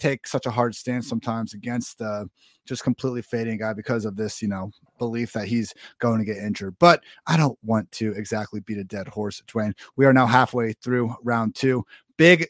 take 0.00 0.26
such 0.26 0.46
a 0.46 0.50
hard 0.50 0.74
stance 0.74 1.08
sometimes 1.08 1.54
against 1.54 2.00
uh, 2.00 2.24
just 2.66 2.84
completely 2.84 3.22
fading 3.22 3.54
a 3.54 3.58
guy 3.58 3.72
because 3.72 4.04
of 4.04 4.16
this, 4.16 4.40
you 4.40 4.48
know, 4.48 4.70
belief 4.98 5.32
that 5.32 5.48
he's 5.48 5.74
going 5.98 6.18
to 6.18 6.24
get 6.24 6.38
injured. 6.38 6.76
But 6.78 7.02
I 7.26 7.36
don't 7.36 7.58
want 7.62 7.90
to 7.92 8.12
exactly 8.12 8.60
beat 8.60 8.78
a 8.78 8.84
dead 8.84 9.08
horse, 9.08 9.42
Dwain. 9.46 9.72
We 9.96 10.06
are 10.06 10.12
now 10.12 10.26
halfway 10.26 10.72
through 10.74 11.14
round 11.22 11.54
two 11.54 11.84
big 12.20 12.46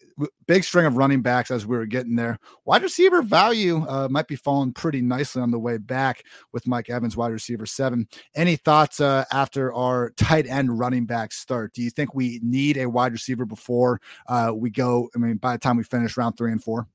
big 0.49 0.65
string 0.65 0.85
of 0.85 0.97
running 0.97 1.23
backs 1.23 1.49
as 1.53 1.65
we 1.65 1.77
were 1.77 1.87
getting 1.87 2.17
there. 2.17 2.41
Wide 2.65 2.83
receiver 2.83 3.23
value 3.23 3.87
uh, 3.89 4.09
might 4.11 4.27
be 4.27 4.35
falling 4.35 4.73
pretty 4.73 5.01
nicely 5.01 5.41
on 5.41 5.53
the 5.53 5.61
way 5.61 5.79
back 5.79 6.25
with 6.53 6.67
Mike 6.67 6.91
Evans, 6.91 7.17
wide 7.17 7.31
receiver 7.31 7.67
seven. 7.67 8.09
Any 8.35 8.57
thoughts 8.57 8.99
uh, 8.99 9.25
after 9.33 9.73
our 9.73 10.11
tight 10.17 10.49
end 10.49 10.77
running 10.77 11.07
back 11.07 11.33
start? 11.33 11.73
Do 11.73 11.83
you 11.83 11.91
think 11.91 12.17
we 12.17 12.41
need 12.43 12.79
a 12.79 12.91
wide 12.91 13.13
receiver 13.13 13.45
before 13.45 14.01
uh, 14.27 14.51
we 14.53 14.71
go? 14.71 15.09
I 15.15 15.19
mean, 15.19 15.37
by 15.37 15.53
the 15.53 15.61
time 15.61 15.77
we 15.77 15.85
finish 15.85 16.17
round 16.17 16.37
three 16.37 16.51
and 16.51 16.63
four. 16.63 16.89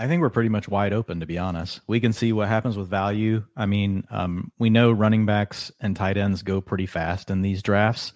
I 0.00 0.08
think 0.08 0.22
we're 0.22 0.30
pretty 0.30 0.48
much 0.48 0.66
wide 0.66 0.94
open, 0.94 1.20
to 1.20 1.26
be 1.26 1.36
honest. 1.36 1.82
We 1.86 2.00
can 2.00 2.14
see 2.14 2.32
what 2.32 2.48
happens 2.48 2.74
with 2.78 2.88
value. 2.88 3.44
I 3.54 3.66
mean, 3.66 4.06
um, 4.10 4.50
we 4.58 4.70
know 4.70 4.92
running 4.92 5.26
backs 5.26 5.70
and 5.78 5.94
tight 5.94 6.16
ends 6.16 6.42
go 6.42 6.62
pretty 6.62 6.86
fast 6.86 7.28
in 7.28 7.42
these 7.42 7.62
drafts 7.62 8.14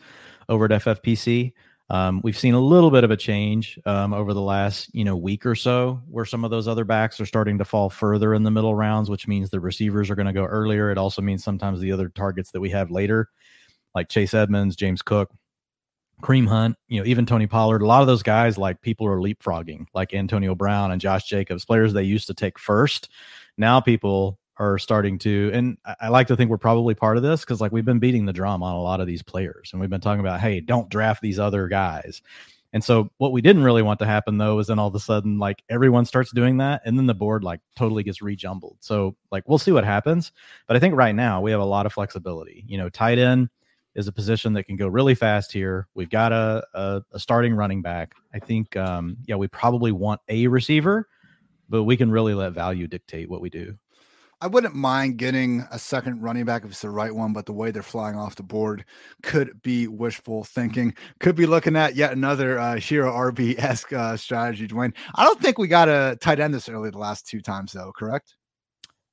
over 0.49 0.64
at 0.64 0.71
FFPC. 0.71 1.53
Um, 1.91 2.23
we've 2.25 2.38
seen 2.38 2.55
a 2.55 2.61
little 2.61 2.91
bit 2.91 3.05
of 3.05 3.11
a 3.11 3.19
change 3.19 3.79
um, 3.85 4.14
over 4.14 4.33
the 4.33 4.41
last 4.41 4.95
you 4.95 5.05
know 5.05 5.14
week 5.14 5.45
or 5.45 5.55
so, 5.55 6.00
where 6.09 6.25
some 6.25 6.43
of 6.43 6.50
those 6.50 6.67
other 6.67 6.87
backs 6.87 7.21
are 7.21 7.26
starting 7.26 7.59
to 7.59 7.67
fall 7.67 7.91
further 7.91 8.33
in 8.33 8.45
the 8.45 8.50
middle 8.50 8.75
rounds, 8.75 9.11
which 9.11 9.29
means 9.29 9.50
the 9.50 9.61
receivers 9.61 10.09
are 10.09 10.14
going 10.14 10.25
to 10.25 10.33
go 10.33 10.45
earlier. 10.45 10.91
It 10.91 10.97
also 10.97 11.21
means 11.21 11.45
sometimes 11.45 11.81
the 11.81 11.93
other 11.93 12.09
targets 12.09 12.50
that 12.53 12.62
we 12.62 12.71
have 12.71 12.91
later, 12.91 13.29
like 13.95 14.09
Chase 14.09 14.33
Edmonds, 14.33 14.75
James 14.75 15.03
Cook, 15.03 15.31
Kareem 16.25 16.49
Hunt, 16.49 16.76
you 16.88 16.99
know, 16.99 17.07
even 17.07 17.26
Tony 17.26 17.47
Pollard. 17.47 17.83
A 17.83 17.87
lot 17.87 18.00
of 18.00 18.07
those 18.07 18.23
guys, 18.23 18.57
like 18.57 18.81
people 18.81 19.07
are 19.07 19.19
leapfrogging, 19.19 19.87
like 19.93 20.14
Antonio 20.14 20.54
Brown 20.54 20.90
and 20.90 21.00
Josh 21.00 21.25
Jacobs, 21.25 21.66
players 21.66 21.93
they 21.93 22.02
used 22.02 22.26
to 22.28 22.35
take 22.35 22.59
first. 22.59 23.11
Now 23.59 23.81
people 23.81 24.38
are 24.57 24.78
starting 24.78 25.19
to, 25.19 25.50
and 25.52 25.76
I 26.00 26.09
like 26.09 26.28
to 26.28 26.37
think 26.37 26.50
we're 26.50 26.57
probably 26.57 26.95
part 26.95 27.19
of 27.19 27.23
this 27.23 27.40
because 27.40 27.61
like 27.61 27.73
we've 27.73 27.85
been 27.85 27.99
beating 27.99 28.25
the 28.25 28.33
drum 28.33 28.62
on 28.62 28.75
a 28.75 28.81
lot 28.81 29.00
of 29.00 29.07
these 29.07 29.23
players, 29.23 29.71
and 29.73 29.81
we've 29.81 29.90
been 29.90 30.00
talking 30.00 30.21
about, 30.21 30.40
hey, 30.40 30.61
don't 30.61 30.88
draft 30.88 31.21
these 31.21 31.38
other 31.38 31.69
guys. 31.69 32.23
And 32.73 32.83
so 32.83 33.11
what 33.19 33.31
we 33.31 33.40
didn't 33.40 33.62
really 33.62 33.83
want 33.83 34.00
to 34.00 34.07
happen 34.07 34.37
though 34.37 34.59
is 34.59 34.66
then 34.66 34.81
all 34.81 34.88
of 34.88 34.95
a 34.97 35.00
sudden 35.00 35.38
like 35.38 35.62
everyone 35.69 36.04
starts 36.04 36.33
doing 36.33 36.57
that 36.57 36.83
and 36.85 36.99
then 36.99 37.07
the 37.07 37.14
board 37.14 37.45
like 37.45 37.61
totally 37.76 38.02
gets 38.02 38.21
rejumbled. 38.21 38.78
So 38.81 39.14
like 39.31 39.49
we'll 39.49 39.59
see 39.59 39.71
what 39.71 39.85
happens, 39.85 40.33
but 40.66 40.76
I 40.76 40.81
think 40.81 40.97
right 40.97 41.14
now 41.14 41.40
we 41.40 41.52
have 41.52 41.61
a 41.61 41.64
lot 41.64 41.87
of 41.87 41.93
flexibility. 41.93 42.64
You 42.66 42.78
know, 42.78 42.88
tight 42.88 43.21
end 43.21 43.49
is 43.95 44.09
a 44.09 44.13
position 44.13 44.53
that 44.55 44.65
can 44.65 44.77
go 44.77 44.89
really 44.89 45.15
fast 45.15 45.53
here. 45.53 45.89
We've 45.95 46.11
got 46.11 46.33
a 46.33 46.67
a, 46.75 47.03
a 47.13 47.19
starting 47.19 47.55
running 47.55 47.83
back. 47.83 48.15
I 48.33 48.39
think 48.39 48.77
um 48.77 49.17
yeah, 49.27 49.37
we 49.37 49.49
probably 49.49 49.93
want 49.93 50.21
a 50.29 50.47
receiver, 50.47 51.09
but 51.69 51.85
we 51.85 51.97
can 51.97 52.11
really 52.11 52.35
let 52.35 52.53
value 52.53 52.87
dictate 52.87 53.29
what 53.29 53.41
we 53.41 53.51
do. 53.51 53.77
I 54.41 54.47
wouldn't 54.47 54.75
mind 54.75 55.17
getting 55.17 55.67
a 55.71 55.79
second 55.79 56.21
running 56.21 56.45
back 56.45 56.65
if 56.65 56.71
it's 56.71 56.83
the 56.83 56.91
right 56.91 57.15
one, 57.15 57.33
but 57.33 57.47
the 57.47 57.55
way 57.55 57.71
they're 57.71 57.83
flying 57.83 58.17
off 58.17 58.35
the 58.35 58.43
board 58.43 58.85
could 59.23 59.63
be 59.63 59.89
wishful 59.89 60.45
thinking. 60.45 60.95
Could 61.21 61.35
be 61.35 61.47
looking 61.47 61.77
at 61.77 61.95
yet 61.95 62.13
another 62.13 62.59
uh, 62.59 62.77
Hero 62.77 63.11
RB 63.11 63.59
esque 63.59 63.93
uh, 63.95 64.19
strategy, 64.19 64.67
Dwain. 64.67 64.93
I 65.15 65.25
don't 65.25 65.41
think 65.41 65.57
we 65.57 65.67
got 65.67 65.89
a 65.89 66.19
tight 66.21 66.41
end 66.41 66.53
this 66.53 66.69
early 66.69 66.91
the 66.91 66.99
last 66.99 67.27
two 67.27 67.41
times, 67.41 67.73
though, 67.73 67.91
correct? 67.97 68.35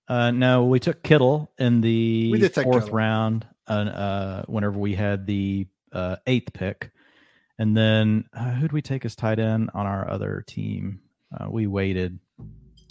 Uh, 0.10 0.32
no, 0.32 0.66
we 0.66 0.80
took 0.80 1.02
Kittle 1.04 1.50
in 1.58 1.80
the 1.80 2.50
fourth 2.50 2.90
round. 2.90 3.48
Uh, 3.68 4.44
whenever 4.48 4.78
we 4.78 4.96
had 4.96 5.26
the 5.26 5.68
uh, 5.94 6.18
eighth 6.28 6.52
pick, 6.54 6.92
and 7.58 7.76
then 7.78 8.26
uh, 8.34 8.52
who'd 8.52 8.72
we 8.72 8.82
take 8.82 9.06
as 9.06 9.16
tight 9.16 9.40
end 9.40 9.70
on 9.74 9.86
our 9.86 10.10
other 10.10 10.44
team? 10.46 11.00
Uh, 11.34 11.48
we 11.50 11.68
waited 11.68 12.20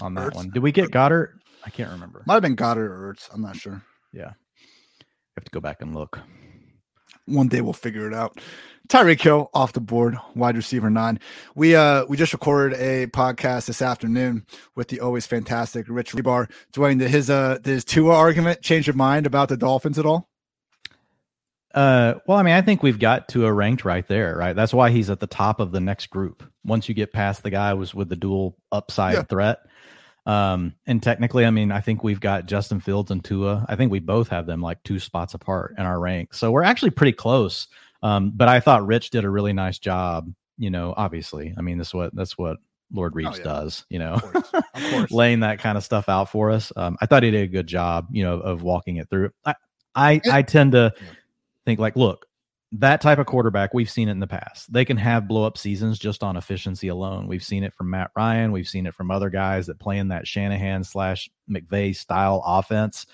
on 0.01 0.15
that 0.15 0.31
Ertz. 0.33 0.35
one. 0.37 0.51
Did 0.51 0.63
we 0.63 0.73
get 0.73 0.91
Goedert? 0.91 1.33
I 1.65 1.71
can't 1.71 1.91
remember. 1.91 2.23
Might 2.27 2.35
have 2.35 2.43
been 2.43 2.57
Goedert 2.57 2.91
or 2.91 3.13
Ertz. 3.13 3.29
I'm 3.33 3.43
not 3.43 3.57
sure. 3.57 3.83
Yeah. 4.13 4.33
Have 5.37 5.45
to 5.45 5.51
go 5.51 5.61
back 5.61 5.83
and 5.83 5.95
look. 5.95 6.19
One 7.27 7.49
day 7.49 7.61
we'll 7.61 7.75
figure 7.75 8.09
it 8.09 8.15
out. 8.15 8.41
Tyreek 8.89 9.21
Hill 9.21 9.51
off 9.53 9.73
the 9.73 9.81
board, 9.81 10.17
wide 10.35 10.57
receiver 10.57 10.91
nine. 10.91 11.21
We 11.55 11.77
uh 11.77 12.07
we 12.07 12.17
just 12.17 12.33
recorded 12.33 12.79
a 12.81 13.07
podcast 13.09 13.67
this 13.67 13.83
afternoon 13.83 14.47
with 14.75 14.89
the 14.89 15.01
always 15.01 15.27
fantastic 15.27 15.87
Rich 15.89 16.13
Hribar. 16.13 16.51
Dwain, 16.73 16.99
did 16.99 17.11
his 17.11 17.29
uh 17.31 17.57
did 17.57 17.67
his 17.73 17.85
Tua 17.85 18.15
argument 18.15 18.63
change 18.63 18.87
your 18.87 18.97
mind 18.97 19.27
about 19.27 19.49
the 19.49 19.57
Dolphins 19.57 19.99
at 19.99 20.07
all? 20.07 20.30
Uh, 21.75 22.15
well, 22.27 22.37
I 22.37 22.43
mean, 22.43 22.55
I 22.55 22.63
think 22.63 22.83
we've 22.83 22.99
got 22.99 23.29
to 23.29 23.47
a 23.47 23.53
ranked 23.53 23.85
right 23.85 24.07
there, 24.09 24.37
right? 24.37 24.55
That's 24.55 24.75
why 24.75 24.91
he's 24.91 25.09
at 25.09 25.21
the 25.21 25.27
top 25.27 25.61
of 25.61 25.71
the 25.71 25.81
next 25.81 26.07
group. 26.07 26.43
Once 26.65 26.89
you 26.89 26.95
get 26.95 27.13
past 27.13 27.43
the 27.43 27.51
guy 27.51 27.71
who 27.71 27.77
was 27.77 27.95
with 27.95 28.09
the 28.09 28.17
dual 28.17 28.57
upside 28.73 29.15
yeah. 29.15 29.23
threat, 29.23 29.61
um, 30.27 30.75
and 30.87 31.03
technically, 31.03 31.47
I 31.47 31.51
mean, 31.51 31.73
I 31.73 31.81
think 31.81 32.03
we've 32.03 32.21
got 32.21 32.47
Justin 32.47 32.81
Fields 32.81 33.11
and 33.11 33.25
Tua. 33.25 33.65
I 33.69 33.77
think 33.77 33.91
we 33.91 34.01
both 34.01 34.29
have 34.29 34.47
them 34.47 34.61
like 34.61 34.83
two 34.83 34.99
spots 34.99 35.35
apart 35.35 35.75
in 35.79 35.85
our 35.85 35.99
rank. 35.99 36.35
So 36.35 36.51
we're 36.51 36.63
actually 36.63 36.91
pretty 36.91 37.13
close. 37.13 37.69
Um, 38.03 38.33
but 38.35 38.49
I 38.49 38.61
thought 38.61 38.87
Rich 38.87 39.11
did 39.11 39.25
a 39.25 39.31
really 39.31 39.53
nice 39.53 39.79
job. 39.79 40.33
You 40.59 40.71
know, 40.71 40.93
obviously, 40.97 41.55
I 41.57 41.63
mean, 41.63 41.79
this 41.79 41.95
what 41.95 42.15
that's 42.15 42.37
what 42.37 42.59
Lord 42.93 43.15
Reebs 43.15 43.35
oh, 43.35 43.37
yeah. 43.39 43.45
does. 43.45 43.87
You 43.89 43.99
know, 44.01 44.15
of 44.15 44.23
course. 44.23 44.51
Of 44.53 44.65
course. 44.91 45.11
laying 45.11 45.41
that 45.41 45.59
kind 45.59 45.79
of 45.79 45.85
stuff 45.85 46.09
out 46.09 46.31
for 46.31 46.51
us. 46.51 46.73
Um, 46.77 46.99
I 47.01 47.07
thought 47.07 47.23
he 47.23 47.31
did 47.31 47.45
a 47.45 47.49
good 47.49 47.67
job. 47.67 48.09
You 48.11 48.25
know, 48.25 48.41
of 48.41 48.63
walking 48.63 48.97
it 48.97 49.09
through. 49.09 49.31
I 49.45 49.55
I, 49.95 50.21
I 50.31 50.43
tend 50.43 50.73
to 50.73 50.93
think 51.71 51.81
like, 51.81 51.97
look, 51.97 52.27
that 52.73 53.01
type 53.01 53.19
of 53.19 53.27
quarterback, 53.27 53.75
we've 53.75 53.91
seen 53.91 54.09
it 54.09 54.13
in 54.13 54.21
the 54.21 54.27
past. 54.27 54.73
They 54.73 54.85
can 54.85 54.97
have 54.97 55.27
blow 55.27 55.45
up 55.45 55.59
seasons 55.59 55.99
just 55.99 56.23
on 56.23 56.37
efficiency 56.37 56.89
alone. 56.89 57.27
We've 57.27 57.43
seen 57.43 57.65
it 57.65 57.75
from 57.75 57.91
Matt 57.91 58.11
Ryan. 58.17 58.53
We've 58.53 58.69
seen 58.69 58.87
it 58.87 58.95
from 58.95 59.11
other 59.11 59.31
guys 59.31 59.67
that 59.67 59.81
play 59.81 59.99
in 59.99 60.09
that 60.09 60.27
Shanahan 60.27 60.85
slash 60.85 61.29
McVay 61.51 61.97
style 61.97 62.43
offense. 62.47 63.07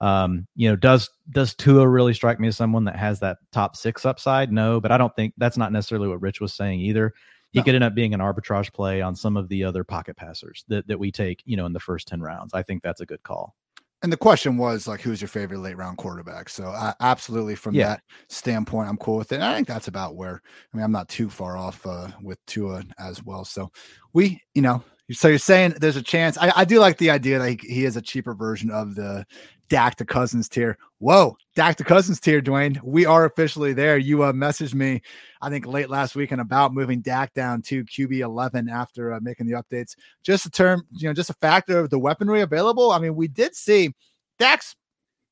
Um, 0.00 0.46
you 0.54 0.68
know, 0.68 0.76
does 0.76 1.10
does 1.30 1.54
Tua 1.54 1.86
really 1.86 2.14
strike 2.14 2.40
me 2.40 2.48
as 2.48 2.56
someone 2.56 2.84
that 2.84 2.96
has 2.96 3.20
that 3.20 3.38
top 3.52 3.76
six 3.76 4.06
upside? 4.06 4.50
No, 4.50 4.80
but 4.80 4.92
I 4.92 4.98
don't 4.98 5.14
think 5.14 5.34
that's 5.36 5.58
not 5.58 5.72
necessarily 5.72 6.08
what 6.08 6.22
Rich 6.22 6.40
was 6.40 6.54
saying 6.54 6.80
either. 6.80 7.12
He 7.52 7.58
no. 7.58 7.64
could 7.64 7.74
end 7.74 7.84
up 7.84 7.94
being 7.94 8.14
an 8.14 8.20
arbitrage 8.20 8.72
play 8.72 9.02
on 9.02 9.14
some 9.16 9.36
of 9.36 9.48
the 9.48 9.64
other 9.64 9.82
pocket 9.82 10.16
passers 10.16 10.64
that, 10.68 10.86
that 10.86 10.98
we 10.98 11.10
take, 11.10 11.42
you 11.44 11.56
know, 11.56 11.66
in 11.66 11.72
the 11.72 11.80
first 11.80 12.06
10 12.08 12.20
rounds. 12.20 12.54
I 12.54 12.62
think 12.62 12.82
that's 12.82 13.00
a 13.00 13.06
good 13.06 13.22
call. 13.24 13.56
And 14.02 14.10
the 14.10 14.16
question 14.16 14.56
was 14.56 14.88
like, 14.88 15.00
who's 15.00 15.20
your 15.20 15.28
favorite 15.28 15.58
late 15.58 15.76
round 15.76 15.98
quarterback? 15.98 16.48
So 16.48 16.74
absolutely, 17.00 17.54
from 17.54 17.74
yeah. 17.74 17.88
that 17.88 18.02
standpoint, 18.28 18.88
I'm 18.88 18.96
cool 18.96 19.18
with 19.18 19.32
it. 19.32 19.36
And 19.36 19.44
I 19.44 19.54
think 19.54 19.68
that's 19.68 19.88
about 19.88 20.16
where. 20.16 20.40
I 20.72 20.76
mean, 20.76 20.84
I'm 20.84 20.92
not 20.92 21.08
too 21.08 21.28
far 21.28 21.58
off 21.58 21.84
uh, 21.86 22.08
with 22.22 22.38
Tua 22.46 22.82
as 22.98 23.22
well. 23.22 23.44
So 23.44 23.70
we, 24.14 24.40
you 24.54 24.62
know, 24.62 24.82
so 25.12 25.28
you're 25.28 25.38
saying 25.38 25.74
there's 25.80 25.96
a 25.96 26.02
chance. 26.02 26.38
I, 26.38 26.52
I 26.56 26.64
do 26.64 26.78
like 26.78 26.98
the 26.98 27.10
idea 27.10 27.38
that 27.38 27.48
he, 27.48 27.58
he 27.62 27.84
is 27.84 27.96
a 27.96 28.02
cheaper 28.02 28.34
version 28.34 28.70
of 28.70 28.94
the 28.94 29.26
Dak 29.68 29.94
to 29.96 30.04
Cousins 30.04 30.48
tier. 30.48 30.76
Whoa, 30.98 31.36
Dak 31.54 31.76
to 31.76 31.84
Cousins 31.84 32.20
tier, 32.20 32.42
Dwain. 32.42 32.78
We 32.82 33.06
are 33.06 33.24
officially 33.24 33.72
there. 33.72 33.96
You 33.96 34.24
uh, 34.24 34.32
messaged 34.32 34.74
me, 34.74 35.00
I 35.40 35.48
think, 35.48 35.64
late 35.64 35.88
last 35.88 36.16
week 36.16 36.32
and 36.32 36.40
about 36.40 36.74
moving 36.74 37.00
Dak 37.00 37.32
down 37.34 37.62
to 37.62 37.84
QB 37.84 38.18
11 38.18 38.68
after 38.68 39.12
uh, 39.12 39.20
making 39.22 39.46
the 39.46 39.54
updates. 39.62 39.94
Just 40.22 40.44
a 40.44 40.50
term, 40.50 40.86
you 40.92 41.08
know, 41.08 41.14
just 41.14 41.30
a 41.30 41.34
factor 41.34 41.78
of 41.78 41.88
the 41.88 41.98
weaponry 41.98 42.42
available. 42.42 42.90
I 42.90 42.98
mean, 42.98 43.14
we 43.14 43.28
did 43.28 43.54
see 43.54 43.94
Dak's 44.38 44.74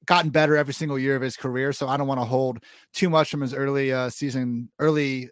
gotten 0.06 0.30
better 0.30 0.56
every 0.56 0.73
single 0.73 0.99
year 0.99 1.16
of 1.16 1.23
his 1.23 1.37
career, 1.37 1.73
so 1.73 1.88
I 1.88 1.97
don't 1.97 2.06
want 2.06 2.20
to 2.20 2.25
hold 2.25 2.61
too 2.94 3.11
much 3.11 3.30
from 3.30 3.42
his 3.42 3.52
early 3.52 3.92
uh, 3.92 4.08
season, 4.08 4.70
early 4.78 5.30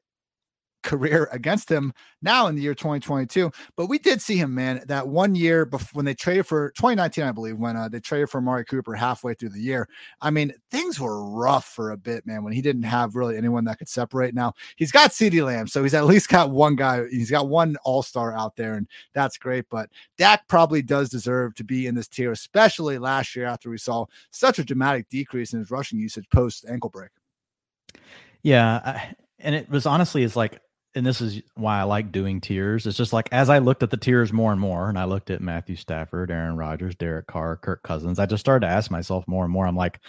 career 0.87 1.29
against 1.33 1.69
him 1.69 1.93
now 2.23 2.47
in 2.47 2.55
the 2.55 2.63
year 2.63 2.75
2022. 2.75 3.51
But 3.77 3.89
we 3.89 3.99
did 3.99 4.23
see 4.23 4.37
him, 4.37 4.55
man, 4.55 4.83
that 4.87 5.07
one 5.07 5.35
year 5.35 5.67
before 5.67 5.89
when 5.93 6.05
they 6.05 6.15
traded 6.15 6.47
for 6.47 6.71
2019, 6.71 7.25
I 7.25 7.33
believe, 7.33 7.59
when 7.59 7.77
uh, 7.77 7.89
they 7.89 8.01
traded 8.01 8.31
for 8.31 8.39
Amari 8.39 8.65
Cooper 8.65 8.95
halfway 8.95 9.35
through 9.35 9.51
the 9.51 9.61
year. 9.61 9.89
I 10.23 10.31
mean, 10.31 10.55
things 10.71 10.99
were 10.99 11.29
rough 11.29 11.67
for 11.67 11.91
a 11.91 11.97
bit, 11.97 12.27
man, 12.27 12.45
when 12.45 12.53
he 12.53 12.63
didn't 12.63 12.85
have 12.85 13.17
really 13.17 13.37
anyone 13.37 13.65
that 13.65 13.79
could 13.79 13.89
separate. 13.89 14.35
Now 14.35 14.55
he's 14.77 14.93
got 14.93 15.11
CeeDee 15.11 15.45
Lamb, 15.45 15.67
so 15.67 15.83
he's 15.83 15.95
at 15.95 16.07
least 16.07 16.29
got 16.29 16.51
one 16.51 16.77
guy, 16.77 17.07
he's 17.11 17.31
got 17.31 17.49
one 17.49 17.77
all 17.85 18.03
star 18.03 18.37
out 18.37 18.57
there, 18.57 18.75
and 18.75 18.87
that's 19.13 19.37
great. 19.37 19.67
But 19.69 19.91
Dak 20.17 20.47
probably 20.49 20.83
does 20.83 21.11
deserve 21.11 21.55
to 21.57 21.65
be 21.65 21.89
in 21.89 21.95
this 21.95 22.09
tier, 22.09 22.33
especially 22.33 22.99
last 22.99 23.35
year 23.35 23.47
after 23.47 23.69
we 23.71 23.79
saw 23.79 24.07
such 24.31 24.59
a 24.59 24.65
dramatic 24.65 25.09
decrease 25.09 25.53
in 25.53 25.59
his 25.59 25.71
rushing 25.71 25.99
usage 25.99 26.27
post 26.33 26.65
ankle 26.69 26.91
break. 26.91 27.11
Yeah. 28.43 28.81
I, 28.85 29.15
and 29.39 29.55
it 29.55 29.69
was 29.69 29.87
honestly, 29.87 30.23
it's 30.23 30.37
like 30.37 30.61
and 30.97 31.07
this 31.07 31.21
is 31.21 31.43
why 31.55 31.79
I 31.79 31.83
like 31.85 32.11
doing 32.11 32.41
tiers. 32.41 32.87
It's 32.87 32.97
just 32.97 33.13
like 33.13 33.29
as 33.31 33.51
I 33.51 33.59
looked 33.59 33.83
at 33.83 33.91
the 33.91 33.97
tiers 33.97 34.33
more 34.33 34.51
and 34.51 34.61
more, 34.61 34.89
and 34.89 34.99
I 34.99 35.05
looked 35.05 35.31
at 35.31 35.41
Matthew 35.41 35.77
Stafford, 35.77 36.31
Aaron 36.31 36.57
Rodgers, 36.57 36.97
Derek 36.97 37.27
Carr, 37.27 37.57
Kirk 37.59 37.83
Cousins, 37.83 38.19
I 38.19 38.27
just 38.27 38.41
started 38.41 38.67
to 38.67 38.73
ask 38.73 38.91
myself 38.91 39.29
more 39.29 39.45
and 39.45 39.53
more. 39.53 39.67
I'm 39.67 39.77
like, 39.77 40.01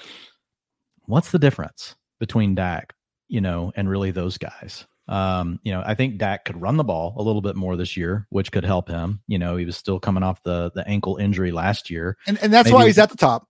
what's 1.06 1.32
the 1.32 1.40
difference 1.40 1.96
between 2.20 2.56
Dak, 2.56 2.94
you 3.28 3.42
know, 3.42 3.72
and 3.76 3.90
really 3.90 4.12
those 4.12 4.38
guys? 4.38 4.88
Um, 5.10 5.60
you 5.64 5.72
know, 5.72 5.84
I 5.86 5.94
think 5.94 6.18
Dak 6.18 6.46
could 6.46 6.60
run 6.62 6.78
the 6.78 6.84
ball 6.84 7.14
a 7.18 7.24
little 7.24 7.42
bit 7.42 7.56
more 7.56 7.76
this 7.76 7.96
year, 7.96 8.26
which 8.30 8.52
could 8.52 8.66
help 8.66 8.90
him. 8.90 9.22
You 9.28 9.40
know, 9.40 9.56
he 9.58 9.66
was 9.66 9.78
still 9.78 10.00
coming 10.00 10.24
off 10.24 10.42
the 10.44 10.72
the 10.74 10.88
ankle 10.88 11.18
injury 11.18 11.52
last 11.52 11.90
year, 11.90 12.18
and 12.26 12.38
and 12.42 12.54
that's 12.54 12.68
Maybe, 12.68 12.76
why 12.76 12.86
he's 12.88 13.00
at 13.00 13.10
the 13.10 13.18
top, 13.18 13.48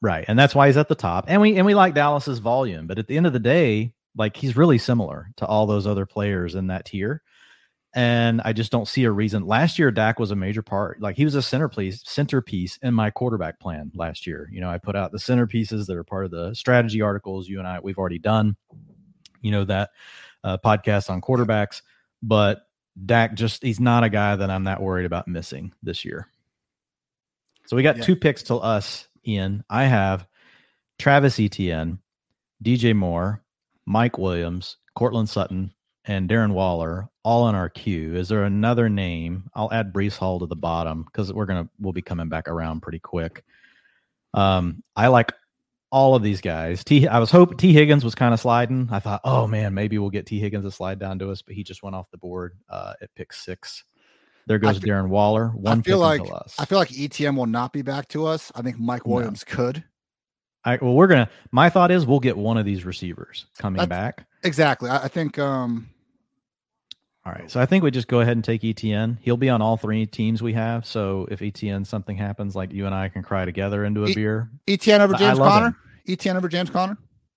right? 0.00 0.24
And 0.28 0.38
that's 0.38 0.54
why 0.54 0.68
he's 0.68 0.76
at 0.76 0.88
the 0.88 0.94
top. 0.94 1.26
And 1.28 1.40
we 1.40 1.56
and 1.56 1.66
we 1.66 1.74
like 1.74 1.94
Dallas's 1.94 2.38
volume, 2.38 2.86
but 2.86 2.98
at 2.98 3.06
the 3.06 3.16
end 3.16 3.26
of 3.26 3.32
the 3.32 3.38
day, 3.38 3.94
like 4.18 4.36
he's 4.36 4.56
really 4.56 4.78
similar 4.78 5.30
to 5.36 5.46
all 5.46 5.66
those 5.66 5.86
other 5.86 6.04
players 6.04 6.54
in 6.54 6.66
that 6.66 6.84
tier. 6.84 7.22
And 7.94 8.42
I 8.44 8.52
just 8.52 8.70
don't 8.70 8.86
see 8.86 9.04
a 9.04 9.10
reason. 9.10 9.46
Last 9.46 9.78
year, 9.78 9.90
Dak 9.90 10.18
was 10.18 10.30
a 10.30 10.36
major 10.36 10.62
part. 10.62 11.00
Like 11.00 11.16
he 11.16 11.24
was 11.24 11.36
a 11.36 11.42
centerpiece, 11.42 12.02
centerpiece 12.04 12.76
in 12.82 12.92
my 12.92 13.10
quarterback 13.10 13.60
plan 13.60 13.90
last 13.94 14.26
year. 14.26 14.48
You 14.52 14.60
know, 14.60 14.68
I 14.68 14.76
put 14.76 14.94
out 14.94 15.10
the 15.10 15.18
centerpieces 15.18 15.86
that 15.86 15.96
are 15.96 16.04
part 16.04 16.26
of 16.26 16.30
the 16.30 16.52
strategy 16.54 17.00
articles 17.00 17.48
you 17.48 17.58
and 17.58 17.66
I 17.66 17.80
we've 17.80 17.96
already 17.96 18.18
done. 18.18 18.56
You 19.40 19.52
know 19.52 19.64
that 19.64 19.90
uh, 20.44 20.58
podcast 20.58 21.10
on 21.10 21.20
quarterbacks, 21.20 21.82
but 22.22 22.62
Dak 23.06 23.34
just 23.34 23.62
he's 23.62 23.80
not 23.80 24.04
a 24.04 24.10
guy 24.10 24.36
that 24.36 24.50
I'm 24.50 24.64
that 24.64 24.82
worried 24.82 25.06
about 25.06 25.28
missing 25.28 25.72
this 25.82 26.04
year. 26.04 26.28
So 27.66 27.76
we 27.76 27.82
got 27.82 27.98
yeah. 27.98 28.04
two 28.04 28.16
picks 28.16 28.42
to 28.44 28.56
us, 28.56 29.08
Ian. 29.26 29.64
I 29.70 29.84
have 29.84 30.26
Travis 30.98 31.38
Etienne, 31.38 32.00
DJ 32.62 32.94
Moore, 32.94 33.42
Mike 33.88 34.18
Williams, 34.18 34.76
Courtland 34.94 35.30
Sutton, 35.30 35.72
and 36.04 36.28
Darren 36.28 36.52
Waller 36.52 37.08
all 37.24 37.48
in 37.48 37.54
our 37.54 37.70
queue. 37.70 38.14
Is 38.16 38.28
there 38.28 38.44
another 38.44 38.90
name? 38.90 39.48
I'll 39.54 39.72
add 39.72 39.94
Breece 39.94 40.16
Hall 40.16 40.38
to 40.40 40.46
the 40.46 40.54
bottom 40.54 41.04
because 41.04 41.32
we're 41.32 41.46
gonna 41.46 41.70
we'll 41.80 41.94
be 41.94 42.02
coming 42.02 42.28
back 42.28 42.48
around 42.48 42.82
pretty 42.82 42.98
quick. 42.98 43.44
Um, 44.34 44.82
I 44.94 45.08
like 45.08 45.32
all 45.90 46.14
of 46.14 46.22
these 46.22 46.42
guys. 46.42 46.84
T 46.84 47.08
I 47.08 47.18
was 47.18 47.30
hoping 47.30 47.56
Tee 47.56 47.72
Higgins 47.72 48.04
was 48.04 48.14
kind 48.14 48.34
of 48.34 48.40
sliding. 48.40 48.88
I 48.92 49.00
thought, 49.00 49.22
oh 49.24 49.46
man, 49.46 49.72
maybe 49.72 49.96
we'll 49.96 50.10
get 50.10 50.26
Tee 50.26 50.38
Higgins 50.38 50.64
to 50.64 50.70
slide 50.70 50.98
down 50.98 51.18
to 51.20 51.30
us, 51.30 51.40
but 51.40 51.54
he 51.54 51.64
just 51.64 51.82
went 51.82 51.96
off 51.96 52.10
the 52.10 52.18
board 52.18 52.58
uh, 52.68 52.92
at 53.00 53.14
pick 53.14 53.32
six. 53.32 53.84
There 54.46 54.58
goes 54.58 54.78
feel, 54.78 54.94
Darren 54.94 55.08
Waller. 55.08 55.48
One 55.48 55.78
I 55.78 55.82
feel 55.82 55.98
like 55.98 56.20
I 56.58 56.66
feel 56.66 56.78
like 56.78 56.92
Etienne 56.98 57.36
will 57.36 57.46
not 57.46 57.72
be 57.72 57.80
back 57.80 58.08
to 58.08 58.26
us. 58.26 58.52
I 58.54 58.60
think 58.60 58.78
Mike 58.78 59.06
Williams 59.06 59.44
no. 59.48 59.56
could. 59.56 59.84
I, 60.64 60.78
well, 60.80 60.94
we're 60.94 61.06
gonna. 61.06 61.30
My 61.50 61.70
thought 61.70 61.90
is 61.90 62.06
we'll 62.06 62.20
get 62.20 62.36
one 62.36 62.56
of 62.58 62.64
these 62.64 62.84
receivers 62.84 63.46
coming 63.58 63.78
That's, 63.78 63.88
back. 63.88 64.26
Exactly. 64.42 64.90
I, 64.90 65.04
I 65.04 65.08
think. 65.08 65.38
um 65.38 65.90
all 67.28 67.34
right. 67.34 67.50
So 67.50 67.60
I 67.60 67.66
think 67.66 67.84
we 67.84 67.90
just 67.90 68.08
go 68.08 68.20
ahead 68.20 68.38
and 68.38 68.44
take 68.44 68.64
Etienne. 68.64 69.18
He'll 69.20 69.36
be 69.36 69.50
on 69.50 69.60
all 69.60 69.76
three 69.76 70.06
teams 70.06 70.42
we 70.42 70.54
have. 70.54 70.86
So 70.86 71.28
if 71.30 71.42
Etienne 71.42 71.84
something 71.84 72.16
happens, 72.16 72.56
like 72.56 72.72
you 72.72 72.86
and 72.86 72.94
I 72.94 73.10
can 73.10 73.22
cry 73.22 73.44
together 73.44 73.84
into 73.84 74.04
a 74.04 74.08
e- 74.08 74.14
beer. 74.14 74.48
Etienne 74.66 75.02
over 75.02 75.12
James 75.12 75.38
Conner. 75.38 75.76
Etienne 76.08 76.38
over 76.38 76.48
James 76.48 76.70
Conner. 76.70 76.96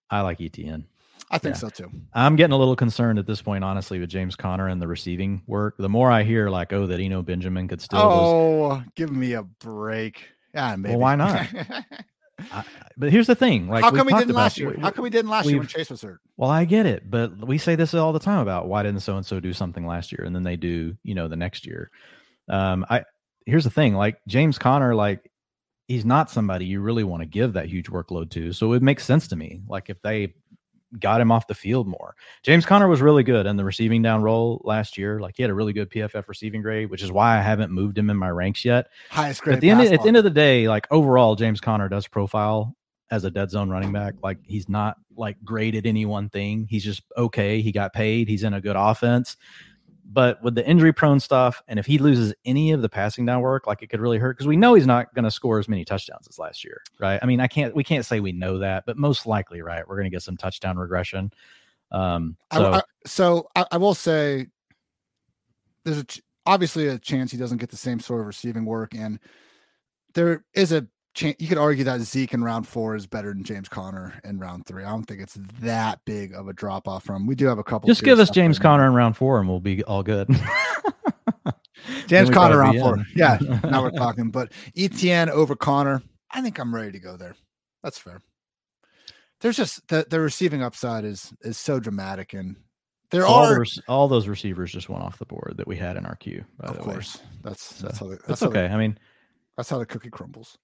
I 0.09 0.21
like 0.21 0.39
Etienne. 0.39 0.85
I 1.29 1.39
think 1.39 1.55
yeah. 1.55 1.59
so 1.59 1.69
too. 1.69 1.91
I'm 2.13 2.37
getting 2.37 2.53
a 2.53 2.57
little 2.57 2.77
concerned 2.77 3.19
at 3.19 3.27
this 3.27 3.41
point, 3.41 3.65
honestly, 3.65 3.99
with 3.99 4.09
James 4.09 4.35
Conner 4.37 4.69
and 4.69 4.81
the 4.81 4.87
receiving 4.87 5.41
work. 5.45 5.75
The 5.77 5.89
more 5.89 6.09
I 6.09 6.23
hear, 6.23 6.49
like, 6.49 6.71
oh, 6.71 6.87
that 6.87 7.01
Eno 7.01 7.21
Benjamin 7.21 7.67
could 7.67 7.81
still. 7.81 7.99
Oh, 7.99 8.83
give 8.95 9.11
me 9.11 9.33
a 9.33 9.43
break. 9.43 10.25
Yeah, 10.53 10.75
maybe. 10.77 10.95
Well, 10.95 11.01
why 11.01 11.15
not? 11.15 11.47
I, 12.51 12.63
but 12.97 13.11
here's 13.11 13.27
the 13.27 13.35
thing: 13.35 13.67
like, 13.67 13.83
how 13.83 13.91
come 13.91 14.07
we 14.07 14.13
didn't 14.13 14.35
last 14.35 14.57
year? 14.57 14.75
How 14.79 14.91
come 14.91 15.03
we 15.03 15.09
didn't 15.09 15.31
last 15.31 15.49
year 15.49 15.59
when 15.59 15.67
Chase 15.67 15.89
was 15.89 16.01
hurt? 16.01 16.19
Well, 16.37 16.49
I 16.49 16.65
get 16.65 16.85
it, 16.85 17.09
but 17.09 17.45
we 17.45 17.57
say 17.57 17.75
this 17.75 17.93
all 17.93 18.13
the 18.13 18.19
time 18.19 18.39
about 18.39 18.67
why 18.67 18.83
didn't 18.83 19.01
so 19.01 19.17
and 19.17 19.25
so 19.25 19.39
do 19.39 19.53
something 19.53 19.85
last 19.85 20.11
year, 20.11 20.23
and 20.25 20.35
then 20.35 20.43
they 20.43 20.55
do, 20.55 20.95
you 21.03 21.15
know, 21.15 21.27
the 21.27 21.35
next 21.35 21.65
year. 21.65 21.91
Um, 22.49 22.85
I 22.89 23.03
here's 23.45 23.63
the 23.63 23.69
thing: 23.69 23.95
like 23.95 24.17
James 24.27 24.57
Conner, 24.57 24.95
like 24.95 25.31
he's 25.87 26.05
not 26.05 26.31
somebody 26.31 26.65
you 26.65 26.79
really 26.79 27.03
want 27.03 27.21
to 27.21 27.27
give 27.27 27.53
that 27.53 27.67
huge 27.67 27.87
workload 27.87 28.29
to. 28.31 28.53
So 28.53 28.73
it 28.73 28.81
makes 28.81 29.03
sense 29.03 29.27
to 29.29 29.35
me. 29.35 29.61
Like 29.67 29.89
if 29.89 30.01
they 30.01 30.33
got 30.99 31.21
him 31.21 31.31
off 31.31 31.47
the 31.47 31.55
field 31.55 31.87
more. 31.87 32.15
James 32.43 32.65
Conner 32.65 32.87
was 32.87 33.01
really 33.01 33.23
good 33.23 33.45
in 33.45 33.55
the 33.55 33.63
receiving 33.63 34.01
down 34.01 34.21
role 34.21 34.61
last 34.63 34.97
year. 34.97 35.19
Like 35.19 35.35
he 35.37 35.43
had 35.43 35.49
a 35.49 35.53
really 35.53 35.73
good 35.73 35.89
PFF 35.89 36.27
receiving 36.27 36.61
grade, 36.61 36.89
which 36.89 37.01
is 37.01 37.11
why 37.11 37.37
I 37.37 37.41
haven't 37.41 37.71
moved 37.71 37.97
him 37.97 38.09
in 38.09 38.17
my 38.17 38.29
ranks 38.29 38.65
yet. 38.65 38.87
Highest 39.09 39.41
grade. 39.41 39.55
At 39.55 39.61
the 39.61 39.69
end, 39.69 39.81
of, 39.81 39.91
at 39.91 40.01
the 40.01 40.07
end 40.07 40.17
of 40.17 40.23
the 40.23 40.29
day, 40.29 40.67
like 40.67 40.87
overall, 40.91 41.35
James 41.35 41.61
Conner 41.61 41.89
does 41.89 42.07
profile 42.07 42.75
as 43.11 43.25
a 43.25 43.31
dead 43.31 43.51
zone 43.51 43.69
running 43.69 43.91
back. 43.91 44.15
Like 44.23 44.39
he's 44.43 44.69
not 44.69 44.97
like 45.15 45.37
great 45.43 45.75
at 45.75 45.85
any 45.85 46.05
one 46.05 46.29
thing. 46.29 46.65
He's 46.69 46.83
just 46.83 47.03
okay. 47.17 47.61
He 47.61 47.71
got 47.71 47.93
paid. 47.93 48.27
He's 48.27 48.43
in 48.43 48.53
a 48.53 48.61
good 48.61 48.77
offense. 48.77 49.37
But 50.13 50.43
with 50.43 50.55
the 50.55 50.67
injury 50.67 50.91
prone 50.91 51.21
stuff, 51.21 51.61
and 51.67 51.79
if 51.79 51.85
he 51.85 51.97
loses 51.97 52.33
any 52.43 52.71
of 52.71 52.81
the 52.81 52.89
passing 52.89 53.25
down 53.25 53.41
work, 53.41 53.65
like 53.65 53.81
it 53.81 53.87
could 53.87 54.01
really 54.01 54.17
hurt 54.17 54.35
because 54.37 54.47
we 54.47 54.57
know 54.57 54.73
he's 54.73 54.87
not 54.87 55.13
going 55.15 55.23
to 55.23 55.31
score 55.31 55.57
as 55.57 55.69
many 55.69 55.85
touchdowns 55.85 56.27
as 56.27 56.37
last 56.37 56.65
year, 56.65 56.81
right? 56.99 57.19
I 57.21 57.25
mean, 57.25 57.39
I 57.39 57.47
can't, 57.47 57.73
we 57.73 57.83
can't 57.83 58.05
say 58.05 58.19
we 58.19 58.33
know 58.33 58.57
that, 58.57 58.85
but 58.85 58.97
most 58.97 59.25
likely, 59.25 59.61
right, 59.61 59.87
we're 59.87 59.95
going 59.95 60.05
to 60.05 60.09
get 60.09 60.21
some 60.21 60.35
touchdown 60.35 60.77
regression. 60.77 61.31
Um, 61.91 62.35
so, 62.53 62.65
I, 62.65 62.77
I, 62.77 62.81
so 63.05 63.47
I, 63.55 63.65
I, 63.71 63.77
will 63.77 63.93
say 63.93 64.47
there's 65.85 65.99
a, 65.99 66.05
obviously 66.45 66.87
a 66.87 66.99
chance 66.99 67.31
he 67.31 67.37
doesn't 67.37 67.59
get 67.59 67.69
the 67.69 67.77
same 67.77 67.99
sort 67.99 68.21
of 68.21 68.27
receiving 68.27 68.65
work, 68.65 68.93
and 68.93 69.19
there 70.13 70.43
is 70.53 70.73
a 70.73 70.87
you 71.19 71.47
could 71.47 71.57
argue 71.57 71.83
that 71.83 72.01
Zeke 72.01 72.33
in 72.33 72.43
round 72.43 72.67
four 72.67 72.95
is 72.95 73.05
better 73.05 73.33
than 73.33 73.43
James 73.43 73.67
Conner 73.67 74.19
in 74.23 74.39
round 74.39 74.65
three. 74.65 74.83
I 74.83 74.89
don't 74.89 75.03
think 75.03 75.21
it's 75.21 75.37
that 75.61 75.99
big 76.05 76.33
of 76.33 76.47
a 76.47 76.53
drop 76.53 76.87
off 76.87 77.03
from. 77.03 77.27
We 77.27 77.35
do 77.35 77.47
have 77.47 77.59
a 77.59 77.63
couple. 77.63 77.87
Just 77.87 78.03
give 78.03 78.19
us 78.19 78.29
James 78.29 78.59
Conner 78.59 78.87
in 78.87 78.93
round 78.93 79.17
four, 79.17 79.39
and 79.39 79.47
we'll 79.47 79.59
be 79.59 79.83
all 79.83 80.03
good. 80.03 80.29
James 82.07 82.29
Conner 82.29 82.59
round 82.59 82.79
four. 82.79 83.05
Yeah, 83.15 83.37
now 83.63 83.83
we're 83.83 83.91
talking. 83.91 84.31
But 84.31 84.53
Etienne 84.75 85.29
over 85.29 85.55
Conner, 85.55 86.01
I 86.31 86.41
think 86.41 86.59
I'm 86.59 86.73
ready 86.73 86.93
to 86.93 86.99
go 86.99 87.17
there. 87.17 87.35
That's 87.83 87.97
fair. 87.97 88.21
There's 89.41 89.57
just 89.57 89.85
the 89.89 90.05
the 90.09 90.19
receiving 90.19 90.63
upside 90.63 91.03
is 91.03 91.33
is 91.41 91.57
so 91.57 91.79
dramatic, 91.79 92.33
and 92.33 92.55
there 93.09 93.25
all 93.25 93.45
are 93.45 93.65
the, 93.65 93.81
all 93.89 94.07
those 94.07 94.27
receivers 94.27 94.71
just 94.71 94.87
went 94.87 95.03
off 95.03 95.19
the 95.19 95.25
board 95.25 95.55
that 95.57 95.67
we 95.67 95.75
had 95.75 95.97
in 95.97 96.05
our 96.05 96.15
queue. 96.15 96.45
of 96.61 96.79
course, 96.79 97.17
way. 97.17 97.23
that's 97.43 97.69
that's 97.79 97.99
so, 97.99 98.05
how 98.05 98.11
the, 98.11 98.19
that's, 98.27 98.43
okay. 98.43 98.67
I 98.67 98.77
mean, 98.77 98.97
that's 99.57 99.69
how 99.69 99.77
the 99.77 99.85
cookie 99.85 100.09
crumbles. 100.09 100.57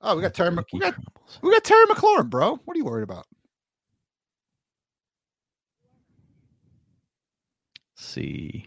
Oh, 0.00 0.14
we 0.16 0.22
got 0.22 0.34
Terry. 0.34 0.54
we 0.72 0.78
got 0.78 0.94
we 1.42 1.50
got 1.50 1.64
Terry 1.64 1.86
McLaurin, 1.86 2.28
bro. 2.30 2.60
What 2.64 2.76
are 2.76 2.78
you 2.78 2.84
worried 2.84 3.04
about? 3.04 3.26
Let's 7.96 8.06
see. 8.06 8.66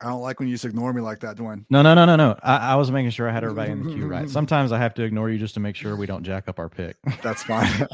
I 0.00 0.08
don't 0.08 0.20
like 0.20 0.38
when 0.38 0.48
you 0.48 0.54
just 0.54 0.66
ignore 0.66 0.92
me 0.92 1.00
like 1.00 1.20
that, 1.20 1.36
Dwain. 1.36 1.64
No, 1.70 1.80
no, 1.80 1.94
no, 1.94 2.04
no, 2.04 2.16
no. 2.16 2.38
I, 2.42 2.72
I 2.72 2.74
was 2.74 2.90
making 2.90 3.10
sure 3.10 3.28
I 3.28 3.32
had 3.32 3.44
everybody 3.44 3.72
in 3.72 3.82
the 3.82 3.94
queue 3.94 4.06
right. 4.06 4.28
Sometimes 4.30 4.70
I 4.70 4.78
have 4.78 4.92
to 4.94 5.02
ignore 5.02 5.30
you 5.30 5.38
just 5.38 5.54
to 5.54 5.60
make 5.60 5.74
sure 5.74 5.96
we 5.96 6.04
don't 6.06 6.22
jack 6.22 6.48
up 6.48 6.58
our 6.58 6.68
pick. 6.68 6.96
That's 7.22 7.42
fine. 7.42 7.88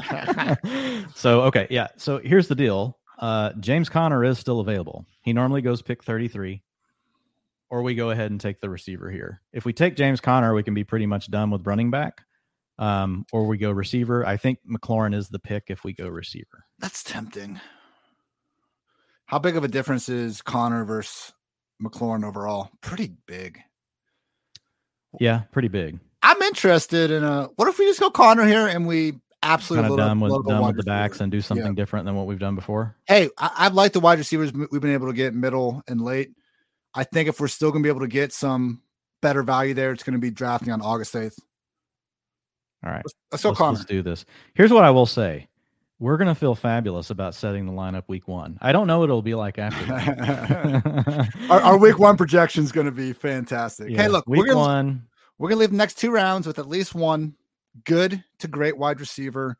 so 1.15 1.43
okay, 1.43 1.67
yeah. 1.69 1.87
So 1.95 2.17
here's 2.17 2.49
the 2.49 2.55
deal. 2.55 2.99
Uh, 3.19 3.53
James 3.61 3.87
Conner 3.87 4.25
is 4.25 4.37
still 4.37 4.59
available. 4.59 5.05
He 5.21 5.31
normally 5.31 5.61
goes 5.61 5.81
pick 5.81 6.03
33 6.03 6.61
or 7.69 7.81
we 7.81 7.95
go 7.95 8.09
ahead 8.11 8.31
and 8.31 8.39
take 8.39 8.61
the 8.61 8.69
receiver 8.69 9.09
here. 9.09 9.41
If 9.51 9.65
we 9.65 9.73
take 9.73 9.95
James 9.95 10.21
Conner, 10.21 10.53
we 10.53 10.63
can 10.63 10.73
be 10.73 10.83
pretty 10.83 11.05
much 11.05 11.29
done 11.29 11.51
with 11.51 11.65
running 11.65 11.91
back. 11.91 12.21
Um, 12.79 13.25
or 13.31 13.45
we 13.45 13.57
go 13.57 13.71
receiver. 13.71 14.25
I 14.25 14.37
think 14.37 14.59
McLaurin 14.69 15.13
is 15.13 15.29
the 15.29 15.39
pick 15.39 15.65
if 15.67 15.83
we 15.83 15.93
go 15.93 16.07
receiver. 16.07 16.65
That's 16.79 17.03
tempting. 17.03 17.59
How 19.25 19.39
big 19.39 19.55
of 19.55 19.63
a 19.63 19.67
difference 19.67 20.09
is 20.09 20.41
Conner 20.41 20.83
versus 20.83 21.33
McLaurin 21.81 22.25
overall? 22.25 22.71
Pretty 22.81 23.15
big. 23.27 23.59
Yeah, 25.19 25.41
pretty 25.51 25.67
big. 25.67 25.99
I'm 26.23 26.41
interested 26.41 27.11
in 27.11 27.23
a. 27.23 27.49
What 27.55 27.67
if 27.67 27.77
we 27.77 27.85
just 27.85 27.99
go 27.99 28.09
Conner 28.09 28.45
here 28.45 28.67
and 28.67 28.87
we 28.87 29.13
absolutely 29.43 29.89
kind 29.89 29.99
of 29.99 30.07
done, 30.07 30.19
with, 30.19 30.47
done 30.47 30.65
with 30.65 30.77
the 30.77 30.83
backs 30.83 31.21
and 31.21 31.31
do 31.31 31.41
something 31.41 31.65
yeah. 31.67 31.73
different 31.73 32.05
than 32.05 32.15
what 32.15 32.25
we've 32.25 32.39
done 32.39 32.55
before? 32.55 32.95
Hey, 33.05 33.29
I, 33.37 33.51
I've 33.59 33.73
liked 33.73 33.93
the 33.93 33.99
wide 33.99 34.17
receivers 34.17 34.51
we've 34.53 34.81
been 34.81 34.93
able 34.93 35.07
to 35.07 35.13
get 35.13 35.35
middle 35.35 35.83
and 35.87 36.01
late. 36.01 36.31
I 36.95 37.03
think 37.03 37.29
if 37.29 37.39
we're 37.39 37.47
still 37.47 37.71
going 37.71 37.83
to 37.83 37.87
be 37.87 37.89
able 37.89 38.01
to 38.01 38.07
get 38.07 38.33
some 38.33 38.81
better 39.21 39.43
value 39.43 39.73
there, 39.73 39.91
it's 39.91 40.03
going 40.03 40.13
to 40.13 40.19
be 40.19 40.31
drafting 40.31 40.71
on 40.71 40.81
August 40.81 41.13
8th. 41.13 41.39
All 42.85 42.91
right. 42.91 43.01
Let's, 43.31 43.43
let's 43.43 43.59
let's, 43.59 43.59
let's 43.59 43.85
do 43.85 44.01
this. 44.01 44.25
Here's 44.53 44.71
what 44.71 44.83
I 44.83 44.91
will 44.91 45.05
say. 45.05 45.47
We're 45.99 46.17
going 46.17 46.27
to 46.27 46.35
feel 46.35 46.53
fabulous 46.53 47.11
about 47.11 47.33
setting 47.33 47.65
the 47.65 47.71
lineup 47.71 48.03
week 48.07 48.27
one. 48.27 48.57
I 48.61 48.73
don't 48.73 48.87
know 48.87 48.99
what 48.99 49.05
it'll 49.05 49.21
be 49.21 49.35
like 49.35 49.57
after 49.57 49.93
our, 51.49 51.61
our, 51.61 51.77
week 51.77 51.97
one 51.97 52.17
projection 52.17 52.63
is 52.63 52.73
going 52.73 52.87
to 52.87 52.91
be 52.91 53.13
fantastic. 53.13 53.89
Yeah, 53.89 54.01
hey, 54.01 54.07
look, 54.09 54.27
week 54.27 54.39
we're 54.39 54.47
gonna, 54.47 54.59
one. 54.59 55.07
We're 55.37 55.49
going 55.49 55.57
to 55.57 55.61
leave 55.61 55.71
the 55.71 55.77
next 55.77 55.97
two 55.97 56.11
rounds 56.11 56.45
with 56.45 56.59
at 56.59 56.67
least 56.67 56.93
one 56.93 57.35
good 57.85 58.21
to 58.39 58.47
great 58.47 58.77
wide 58.77 58.99
receiver, 58.99 59.57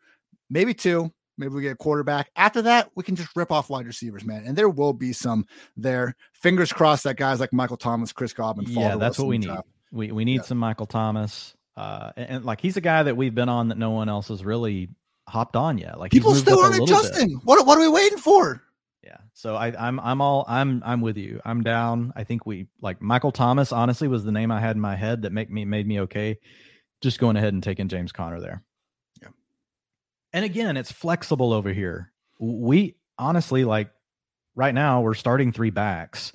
maybe 0.49 0.73
two, 0.73 1.13
Maybe 1.37 1.53
we 1.53 1.61
get 1.61 1.71
a 1.71 1.75
quarterback. 1.75 2.29
After 2.35 2.61
that, 2.63 2.91
we 2.95 3.03
can 3.03 3.15
just 3.15 3.35
rip 3.35 3.51
off 3.51 3.69
wide 3.69 3.87
receivers, 3.87 4.23
man. 4.23 4.43
And 4.45 4.55
there 4.55 4.69
will 4.69 4.93
be 4.93 5.13
some 5.13 5.45
there. 5.75 6.15
Fingers 6.33 6.71
crossed 6.71 7.03
that 7.05 7.17
guys 7.17 7.39
like 7.39 7.51
Michael 7.53 7.77
Thomas, 7.77 8.13
Chris 8.13 8.33
Godwin. 8.33 8.67
Yeah, 8.69 8.97
that's 8.97 9.17
what 9.17 9.27
we 9.27 9.37
need. 9.37 9.51
We 9.91 10.11
we 10.11 10.25
need 10.25 10.37
yeah. 10.37 10.41
some 10.43 10.57
Michael 10.57 10.85
Thomas. 10.85 11.55
Uh, 11.75 12.11
and, 12.15 12.29
and, 12.29 12.45
like 12.45 12.61
he's 12.61 12.77
a 12.77 12.81
guy 12.81 13.01
that 13.01 13.17
we've 13.17 13.33
been 13.33 13.49
on 13.49 13.69
that 13.69 13.79
no 13.79 13.89
one 13.89 14.07
else 14.07 14.27
has 14.27 14.45
really 14.45 14.89
hopped 15.27 15.55
on 15.55 15.77
yet. 15.77 15.99
Like 15.99 16.11
people 16.11 16.35
still 16.35 16.59
aren't 16.59 16.81
adjusting. 16.81 17.31
What 17.43 17.65
what 17.65 17.77
are 17.77 17.81
we 17.81 17.87
waiting 17.87 18.19
for? 18.19 18.61
Yeah. 19.03 19.17
So 19.33 19.55
I, 19.55 19.73
I'm 19.87 19.99
I'm 19.99 20.21
all 20.21 20.45
I'm 20.47 20.83
I'm 20.85 21.01
with 21.01 21.17
you. 21.17 21.41
I'm 21.45 21.63
down. 21.63 22.13
I 22.15 22.23
think 22.23 22.45
we 22.45 22.67
like 22.81 23.01
Michael 23.01 23.31
Thomas. 23.31 23.71
Honestly, 23.71 24.07
was 24.07 24.23
the 24.23 24.31
name 24.31 24.51
I 24.51 24.59
had 24.59 24.75
in 24.75 24.81
my 24.81 24.95
head 24.95 25.23
that 25.23 25.31
make 25.31 25.49
me 25.49 25.65
made 25.65 25.87
me 25.87 26.01
okay. 26.01 26.37
Just 27.01 27.19
going 27.19 27.35
ahead 27.35 27.53
and 27.53 27.61
taking 27.63 27.89
James 27.89 28.11
Conner 28.11 28.39
there. 28.39 28.63
And 30.33 30.43
again, 30.43 30.77
it's 30.77 30.91
flexible 30.91 31.53
over 31.53 31.71
here. 31.71 32.11
We 32.39 32.95
honestly 33.17 33.63
like 33.63 33.91
right 34.55 34.73
now 34.73 35.01
we're 35.01 35.13
starting 35.13 35.51
three 35.51 35.69
backs. 35.69 36.33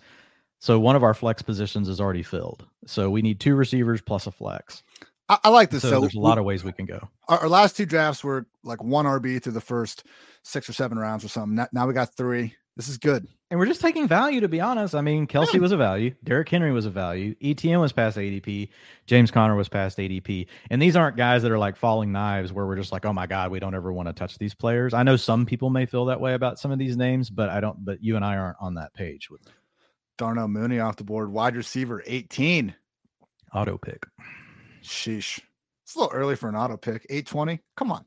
So 0.60 0.80
one 0.80 0.96
of 0.96 1.02
our 1.02 1.14
flex 1.14 1.42
positions 1.42 1.88
is 1.88 2.00
already 2.00 2.22
filled. 2.22 2.64
So 2.86 3.10
we 3.10 3.22
need 3.22 3.40
two 3.40 3.54
receivers 3.54 4.00
plus 4.00 4.26
a 4.26 4.32
flex. 4.32 4.82
I, 5.28 5.38
I 5.44 5.48
like 5.50 5.70
this. 5.70 5.82
So, 5.82 5.90
So, 5.90 6.00
there's 6.00 6.14
a 6.14 6.20
lot 6.20 6.38
of 6.38 6.44
ways 6.44 6.64
we 6.64 6.72
can 6.72 6.86
go. 6.86 7.08
our, 7.28 7.38
our 7.40 7.48
last 7.48 7.76
two 7.76 7.86
drafts 7.86 8.24
were 8.24 8.46
like 8.64 8.82
one 8.82 9.04
RB 9.04 9.42
through 9.42 9.52
the 9.52 9.60
first 9.60 10.04
six 10.42 10.68
or 10.68 10.72
seven 10.72 10.98
rounds 10.98 11.24
or 11.24 11.28
something. 11.28 11.54
Now, 11.56 11.68
now 11.72 11.86
we 11.86 11.92
got 11.94 12.16
three. 12.16 12.54
This 12.78 12.88
is 12.88 12.96
good. 12.96 13.26
And 13.50 13.58
we're 13.58 13.66
just 13.66 13.80
taking 13.80 14.06
value, 14.06 14.40
to 14.40 14.46
be 14.46 14.60
honest. 14.60 14.94
I 14.94 15.00
mean, 15.00 15.26
Kelce 15.26 15.58
was 15.58 15.72
a 15.72 15.76
value. 15.76 16.14
Derrick 16.22 16.48
Henry 16.48 16.70
was 16.70 16.86
a 16.86 16.90
value. 16.90 17.34
Etienne 17.42 17.80
was 17.80 17.92
past 17.92 18.16
ADP. 18.16 18.68
James 19.04 19.32
Conner 19.32 19.56
was 19.56 19.68
past 19.68 19.98
ADP. 19.98 20.46
And 20.70 20.80
these 20.80 20.94
aren't 20.94 21.16
guys 21.16 21.42
that 21.42 21.50
are 21.50 21.58
like 21.58 21.74
falling 21.74 22.12
knives 22.12 22.52
where 22.52 22.66
we're 22.66 22.76
just 22.76 22.92
like, 22.92 23.04
oh 23.04 23.12
my 23.12 23.26
God, 23.26 23.50
we 23.50 23.58
don't 23.58 23.74
ever 23.74 23.92
want 23.92 24.08
to 24.08 24.12
touch 24.12 24.38
these 24.38 24.54
players. 24.54 24.94
I 24.94 25.02
know 25.02 25.16
some 25.16 25.44
people 25.44 25.70
may 25.70 25.86
feel 25.86 26.04
that 26.04 26.20
way 26.20 26.34
about 26.34 26.60
some 26.60 26.70
of 26.70 26.78
these 26.78 26.96
names, 26.96 27.30
but 27.30 27.48
I 27.48 27.58
don't, 27.58 27.84
but 27.84 28.00
you 28.00 28.14
and 28.14 28.24
I 28.24 28.36
aren't 28.36 28.58
on 28.60 28.74
that 28.74 28.94
page 28.94 29.28
with 29.28 29.40
Darnell 30.16 30.46
Mooney 30.46 30.78
off 30.78 30.94
the 30.94 31.04
board, 31.04 31.32
wide 31.32 31.56
receiver 31.56 32.00
18. 32.06 32.72
auto 33.52 33.76
pick. 33.76 34.06
Sheesh. 34.84 35.40
It's 35.82 35.96
a 35.96 35.98
little 35.98 36.14
early 36.14 36.36
for 36.36 36.48
an 36.48 36.54
auto 36.54 36.76
pick. 36.76 37.04
820. 37.10 37.60
Come 37.76 37.90
on. 37.90 38.04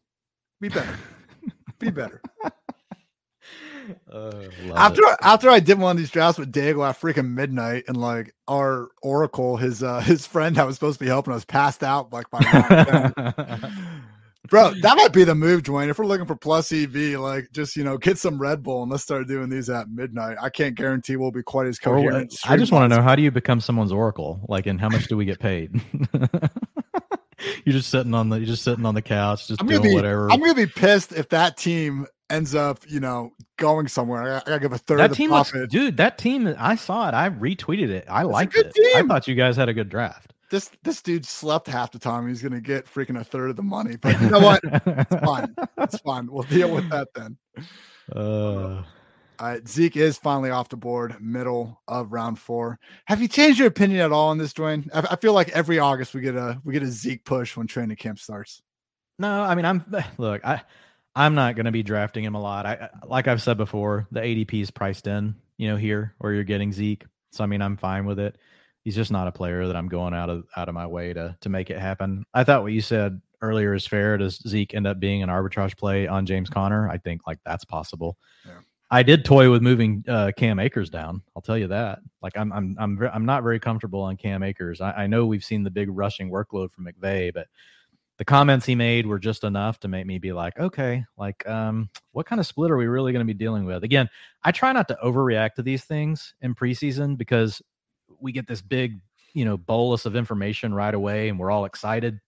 Be 0.62 0.70
better. 0.70 0.98
Be 1.78 1.90
better. 1.90 2.22
Uh, 4.12 4.46
after 4.76 5.02
after 5.22 5.50
I 5.50 5.60
did 5.60 5.80
one 5.80 5.92
of 5.92 5.98
these 5.98 6.12
drafts 6.12 6.38
with 6.38 6.52
Dago 6.54 6.88
at 6.88 7.02
freaking 7.02 7.32
midnight, 7.32 7.86
and 7.88 7.98
like 7.98 8.34
our 8.48 8.90
Oracle, 9.02 9.58
his 9.58 9.82
uh 9.82 10.00
his 10.06 10.26
friend 10.28 10.56
that 10.56 10.68
was 10.68 10.76
supposed 10.76 11.00
to 11.00 11.04
be 11.04 11.10
helping 11.10 11.34
us 11.34 11.44
passed 11.44 11.84
out 11.84 12.14
like 12.14 12.30
by 12.30 12.40
Bro, 14.50 14.76
that 14.82 14.98
might 14.98 15.14
be 15.14 15.24
the 15.24 15.34
move, 15.34 15.64
Dwain. 15.64 15.90
If 15.90 15.98
we're 15.98 16.06
looking 16.06 16.26
for 16.26 16.36
plus 16.36 16.72
EV, 16.72 17.20
like 17.20 17.52
just 17.54 17.76
you 17.76 17.84
know, 17.84 17.98
get 17.98 18.18
some 18.18 18.40
Red 18.40 18.62
Bull 18.62 18.84
and 18.84 18.92
let's 18.92 19.04
start 19.04 19.28
doing 19.28 19.50
these 19.50 19.70
at 19.70 19.90
midnight. 19.90 20.38
I 20.42 20.50
can't 20.50 20.76
guarantee 20.76 21.16
we'll 21.16 21.32
be 21.32 21.44
quite 21.44 21.68
as 21.68 21.80
Or, 21.86 21.98
uh, 21.98 22.02
coherent. 22.02 22.36
I 22.46 22.58
just 22.58 22.72
want 22.72 22.90
to 22.90 22.96
know 22.96 23.02
how 23.02 23.16
do 23.16 23.22
you 23.24 23.32
become 23.32 23.62
someone's 23.62 23.92
oracle? 23.92 24.46
Like, 24.48 24.68
and 24.68 24.80
how 24.80 24.90
much 24.90 25.08
do 25.08 25.18
we 25.18 25.26
get 25.26 25.40
paid? 25.40 25.82
you're 27.66 27.74
just 27.74 27.90
sitting 27.90 28.14
on 28.14 28.30
the 28.30 28.38
you're 28.38 28.46
just 28.46 28.64
sitting 28.64 28.86
on 28.86 28.96
the 28.96 29.02
couch, 29.02 29.48
just 29.48 29.62
I'm 29.62 29.68
doing 29.68 29.82
be 29.82 29.94
whatever. 29.94 30.32
I'm 30.32 30.40
gonna 30.40 30.54
be 30.54 30.68
pissed 30.68 31.14
if 31.14 31.30
that 31.30 31.58
team 31.58 32.08
ends 32.32 32.56
up, 32.56 32.80
you 32.88 33.00
know, 33.00 33.32
going 33.58 33.88
somewhere. 33.88 34.24
I, 34.24 34.38
I 34.38 34.42
gotta 34.42 34.60
give 34.60 34.74
a 34.74 34.78
third 34.78 35.00
that 35.00 35.06
of 35.06 35.10
the 35.12 35.16
team 35.16 35.32
looks, 35.32 35.54
dude. 35.70 35.98
That 35.98 36.18
team, 36.18 36.54
I 36.58 36.76
saw 36.76 37.08
it. 37.08 37.14
I 37.14 37.30
retweeted 37.30 37.90
it. 37.90 38.06
I 38.10 38.22
a 38.24 38.28
liked 38.28 38.56
it. 38.56 38.72
I 38.96 39.04
thought 39.04 39.28
you 39.28 39.36
guys 39.36 39.56
had 39.56 39.70
a 39.70 39.74
good 39.74 39.90
draft. 39.90 40.34
This 40.50 40.70
this 40.84 41.02
dude 41.02 41.26
slept 41.26 41.68
half 41.68 41.92
the 41.92 42.00
time. 42.00 42.28
He's 42.28 42.42
gonna 42.42 42.60
get 42.62 42.86
freaking 42.86 43.20
a 43.20 43.24
third 43.24 43.50
of 43.50 43.56
the 43.56 43.64
money. 43.64 43.96
But 43.96 44.20
you 44.22 44.30
know 44.30 44.40
what? 44.40 44.60
It's 44.64 45.24
fine. 45.24 45.56
It's 45.78 46.00
fine. 46.06 46.28
We'll 46.32 46.44
deal 46.44 46.74
with 46.74 46.90
that 46.90 47.08
then. 47.16 47.38
Uh, 48.14 48.84
All 49.40 49.48
right, 49.48 49.66
Zeke 49.68 49.96
is 49.96 50.18
finally 50.18 50.50
off 50.50 50.68
the 50.70 50.76
board, 50.78 51.16
middle 51.22 51.82
of 51.88 52.12
round 52.12 52.38
four. 52.38 52.80
Have 53.06 53.22
you 53.22 53.30
changed 53.30 53.60
your 53.60 53.70
opinion 53.70 54.02
at 54.02 54.12
all 54.12 54.30
on 54.30 54.38
this, 54.38 54.54
Dwain? 54.54 54.90
I, 54.94 55.08
I 55.12 55.16
feel 55.16 55.34
like 55.34 55.50
every 55.50 55.80
August 55.80 56.14
we 56.14 56.20
get 56.22 56.36
a 56.36 56.60
we 56.66 56.74
get 56.74 56.84
a 56.84 56.88
Zeke 56.88 57.24
push 57.24 57.56
when 57.56 57.66
training 57.68 57.96
camp 57.96 58.20
starts. 58.20 58.62
no, 59.20 59.44
I 59.44 59.56
mean, 59.56 59.66
I'm 59.66 59.86
look. 60.18 60.46
I 60.46 60.62
I'm 61.16 61.36
not 61.36 61.56
going 61.56 61.66
to 61.66 61.72
be 61.72 61.84
drafting 61.84 62.24
him 62.24 62.36
a 62.36 62.42
lot. 62.42 62.66
I 62.66 62.90
like 63.06 63.28
I've 63.28 63.42
said 63.42 63.58
before, 63.58 64.08
the 64.12 64.22
ADP 64.22 64.62
is 64.62 64.72
priced 64.72 65.08
in. 65.08 65.36
You 65.58 65.70
know, 65.70 65.78
here 65.78 66.16
where 66.18 66.34
you're 66.34 66.44
getting 66.44 66.72
Zeke. 66.72 67.06
So 67.32 67.44
I 67.44 67.48
mean, 67.48 67.62
I'm 67.62 67.78
fine 67.78 68.06
with 68.06 68.20
it. 68.20 68.38
He's 68.84 68.96
just 68.96 69.12
not 69.12 69.28
a 69.28 69.32
player 69.32 69.68
that 69.68 69.76
I'm 69.76 69.90
going 69.90 70.14
out 70.14 70.30
of 70.30 70.46
out 70.56 70.70
of 70.70 70.76
my 70.76 70.88
way 70.88 71.14
to 71.14 71.38
to 71.42 71.50
make 71.50 71.70
it 71.70 71.80
happen. 71.80 72.26
I 72.34 72.44
thought 72.44 72.64
what 72.64 72.72
you 72.72 72.82
said 72.82 73.22
earlier 73.42 73.74
is 73.74 73.86
fair. 73.86 74.18
Does 74.18 74.42
Zeke 74.48 74.74
end 74.74 74.88
up 74.88 75.00
being 75.00 75.22
an 75.22 75.30
arbitrage 75.30 75.78
play 75.78 76.08
on 76.08 76.26
James 76.26 76.50
Conner? 76.50 76.90
I 76.90 76.98
think 76.98 77.22
like 77.28 77.40
that's 77.46 77.66
possible. 77.66 78.18
Yeah. 78.46 78.60
I 78.90 79.04
did 79.04 79.24
toy 79.24 79.50
with 79.50 79.62
moving 79.62 80.04
uh, 80.08 80.32
Cam 80.36 80.60
Akers 80.60 80.90
down. 80.90 81.22
I'll 81.36 81.42
tell 81.42 81.58
you 81.58 81.68
that. 81.68 82.00
Like 82.22 82.38
I'm 82.38 82.52
I'm 82.52 82.76
I'm 82.80 83.10
I'm 83.14 83.26
not 83.26 83.44
very 83.44 83.60
comfortable 83.60 84.02
on 84.02 84.18
Cam 84.18 84.44
Akers. 84.44 84.82
I, 84.82 84.92
I 84.92 85.08
know 85.08 85.26
we've 85.26 85.44
seen 85.44 85.64
the 85.64 85.72
big 85.72 85.90
rushing 85.90 86.30
workload 86.30 86.72
from 86.72 86.86
McVay, 86.86 87.34
but 87.34 87.48
the 88.22 88.26
comments 88.26 88.68
he 88.68 88.76
made 88.76 89.08
were 89.08 89.18
just 89.18 89.44
enough 89.44 89.80
to 89.80 89.88
make 89.88 90.06
me 90.06 90.20
be 90.20 90.32
like, 90.32 90.56
okay, 90.60 91.04
like 91.18 91.44
um, 91.50 91.90
what 92.12 92.28
kind 92.28 92.40
of 92.40 92.46
split 92.46 92.70
are 92.70 92.78
we 92.78 92.86
really 92.86 93.12
going 93.12 93.26
to 93.26 93.34
be 93.34 93.36
dealing 93.36 93.66
with? 93.66 93.84
Again, 93.84 94.08
I 94.44 94.52
try 94.52 94.72
not 94.74 94.88
to 94.90 94.98
overreact 95.04 95.56
to 95.56 95.64
these 95.64 95.86
things 95.86 96.36
in 96.40 96.54
preseason 96.54 97.18
because 97.18 97.64
we 98.20 98.32
get 98.32 98.46
this 98.46 98.62
big, 98.62 99.00
you 99.34 99.44
know, 99.44 99.58
bolus 99.58 100.06
of 100.06 100.16
information 100.16 100.72
right 100.72 100.94
away 100.94 101.30
and 101.30 101.40
we're 101.40 101.50
all 101.50 101.66
excited. 101.66 102.20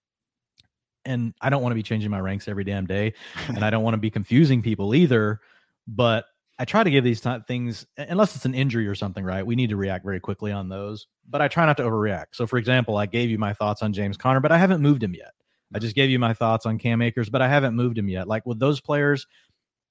And 1.06 1.36
I 1.39 1.51
don't 1.51 1.62
want 1.62 1.73
to 1.73 1.75
be 1.75 1.84
changing 1.84 2.10
my 2.10 2.19
ranks 2.19 2.47
every 2.47 2.63
damn 2.63 2.88
day. 2.88 3.13
And 3.49 3.63
I 3.63 3.69
don't 3.69 3.84
want 3.84 3.93
to 3.93 3.99
be 3.99 4.10
confusing 4.10 4.63
people 4.63 4.95
either. 4.95 5.41
But 5.88 6.25
I 6.58 6.65
try 6.65 6.84
to 6.84 6.89
give 6.89 7.03
these 7.03 7.21
ti- 7.21 7.43
things, 7.47 7.86
unless 7.99 8.36
it's 8.36 8.45
an 8.45 8.56
injury 8.56 8.88
or 8.88 8.95
something, 8.95 9.23
right? 9.23 9.45
We 9.45 9.56
need 9.56 9.69
to 9.69 9.77
react 9.77 10.06
very 10.06 10.19
quickly 10.19 10.51
on 10.51 10.69
those. 10.69 11.06
But 11.29 11.43
I 11.43 11.49
try 11.49 11.67
not 11.67 11.77
to 11.77 11.84
overreact. 11.84 12.29
So, 12.32 12.47
for 12.47 12.58
example, 12.58 12.97
I 12.97 13.06
gave 13.06 13.29
you 13.29 13.38
my 13.38 13.53
thoughts 13.53 13.84
on 13.84 13.93
James 13.93 14.17
Conner, 14.17 14.39
but 14.39 14.51
I 14.51 14.58
haven't 14.58 14.82
moved 14.82 15.03
him 15.03 15.13
yet. 15.13 15.34
I 15.74 15.80
just 15.80 15.96
gave 15.96 16.10
you 16.10 16.20
my 16.20 16.34
thoughts 16.34 16.66
on 16.66 16.78
Cam 16.78 17.02
Akers, 17.02 17.30
but 17.30 17.42
I 17.42 17.48
haven't 17.48 17.76
moved 17.76 17.98
him 17.98 18.10
yet. 18.10 18.28
Like 18.28 18.46
with 18.46 18.60
those 18.60 18.80
players, 18.82 19.28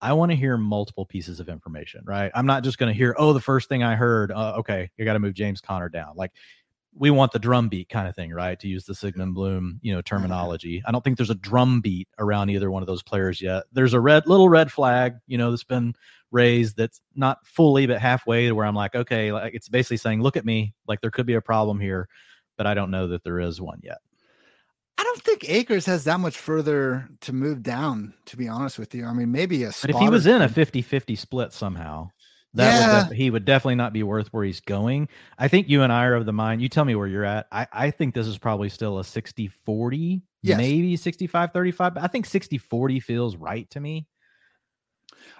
I 0.01 0.12
want 0.14 0.33
to 0.33 0.37
hear 0.37 0.57
multiple 0.57 1.07
pieces 1.07 1.38
of 1.38 1.49
information, 1.49 2.03
right? 2.05 2.33
I'm 2.35 2.47
not 2.47 2.64
just 2.64 2.79
going 2.79 2.92
to 2.92 2.97
hear, 2.97 3.14
oh, 3.18 3.33
the 3.33 3.40
first 3.40 3.68
thing 3.68 3.85
I 3.85 3.95
heard, 3.95 4.33
uh, 4.33 4.55
okay, 4.59 4.90
you 4.97 5.05
got 5.05 5.12
to 5.12 5.21
move 5.21 5.35
James 5.35 5.61
Conner 5.61 5.88
down. 5.88 6.14
Like 6.16 6.33
we 6.95 7.11
want 7.11 7.33
the 7.33 7.38
drum 7.38 7.68
beat 7.68 7.88
kind 7.88 8.09
of 8.09 8.14
thing, 8.14 8.33
right? 8.33 8.59
To 8.59 8.68
use 8.68 8.85
the 8.85 8.95
Sigmund 8.95 9.35
Bloom, 9.35 9.79
you 9.81 9.95
know, 9.95 10.03
terminology. 10.03 10.83
I 10.85 10.92
don't 10.92 11.03
think 11.03 11.16
there's 11.16 11.31
a 11.31 11.37
drum 11.37 11.81
beat 11.81 12.09
around 12.18 12.51
either 12.51 12.71
one 12.71 12.83
of 12.83 12.87
those 12.87 13.03
players 13.03 13.40
yet. 13.40 13.64
There's 13.73 13.95
a 13.95 14.01
red 14.01 14.27
little 14.27 14.49
red 14.49 14.71
flag, 14.71 15.14
you 15.27 15.38
know, 15.38 15.51
that's 15.51 15.64
been 15.64 15.95
raised 16.33 16.77
that's 16.77 17.01
not 17.14 17.47
fully 17.47 17.87
but 17.87 18.01
halfway 18.01 18.49
to 18.49 18.55
where 18.55 18.66
I'm 18.66 18.75
like, 18.75 18.95
okay, 18.95 19.33
like 19.33 19.55
it's 19.55 19.68
basically 19.68 19.99
saying, 19.99 20.21
look 20.21 20.37
at 20.37 20.45
me, 20.45 20.75
like 20.87 21.01
there 21.01 21.11
could 21.11 21.27
be 21.27 21.35
a 21.35 21.40
problem 21.40 21.79
here, 21.79 22.09
but 22.57 22.66
I 22.66 22.75
don't 22.75 22.90
know 22.90 23.07
that 23.09 23.23
there 23.23 23.40
is 23.40 23.61
one 23.61 23.81
yet. 23.83 23.99
I 24.98 25.02
don't 25.05 25.22
think 25.22 25.48
Akers 25.48 25.87
has 25.87 26.05
that 26.05 26.20
much 26.20 26.37
further 26.38 27.09
to 27.22 27.33
move 27.33 27.62
down, 27.62 28.14
to 28.26 28.37
be 28.37 28.48
honest 28.48 28.78
with 28.78 28.94
you. 28.94 29.07
I 29.07 29.12
mean, 29.12 29.33
maybe 29.33 29.64
a 29.64 29.72
But 29.81 29.90
if 29.90 29.96
he 29.96 30.09
was 30.09 30.26
in 30.26 30.42
a 30.42 30.48
two. 30.48 30.55
50-50 30.55 31.16
split 31.18 31.52
somehow, 31.52 32.11
that 32.55 32.78
Yeah. 32.78 33.02
would 33.02 33.09
def- 33.09 33.16
he 33.18 33.31
would 33.31 33.44
definitely 33.44 33.76
not 33.76 33.92
be 33.92 34.02
worth 34.02 34.28
where 34.33 34.44
he's 34.44 34.61
going. 34.61 35.09
I 35.38 35.48
think 35.48 35.68
you 35.68 35.83
and 35.83 35.92
I 35.92 36.05
are 36.05 36.14
of 36.14 36.26
the 36.26 36.33
mind. 36.33 36.61
You 36.62 36.68
tell 36.68 36.85
me 36.85 36.94
where 36.94 37.07
you're 37.07 37.24
at. 37.24 37.46
I, 37.50 37.66
I 37.72 37.90
think 37.90 38.14
this 38.14 38.26
is 38.26 38.38
probably 38.38 38.68
still 38.68 38.98
a 38.98 39.02
60-40, 39.02 40.22
Yes. 40.42 40.59
maybe 40.59 40.96
65-35. 40.96 41.94
But 41.94 42.02
I 42.02 42.07
think 42.09 42.26
60-40 42.26 43.02
feels 43.02 43.37
right 43.37 43.68
to 43.70 43.81
me. 43.81 44.07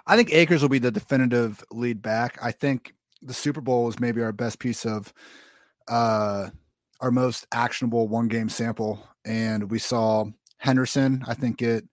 I 0.07 0.15
think 0.17 0.33
Akers 0.33 0.61
will 0.61 0.69
be 0.69 0.79
the 0.79 0.91
definitive 0.91 1.63
lead 1.71 2.01
back. 2.01 2.37
I 2.41 2.51
think 2.51 2.93
the 3.21 3.33
Super 3.33 3.61
Bowl 3.61 3.87
is 3.89 3.99
maybe 3.99 4.21
our 4.23 4.31
best 4.33 4.59
piece 4.59 4.85
of 4.85 5.13
uh 5.87 6.49
our 7.01 7.11
most 7.11 7.45
actionable 7.51 8.07
one 8.07 8.27
game 8.29 8.47
sample. 8.49 9.05
And 9.25 9.69
we 9.69 9.79
saw 9.79 10.25
Henderson, 10.57 11.23
I 11.27 11.33
think, 11.33 11.57
get 11.57 11.83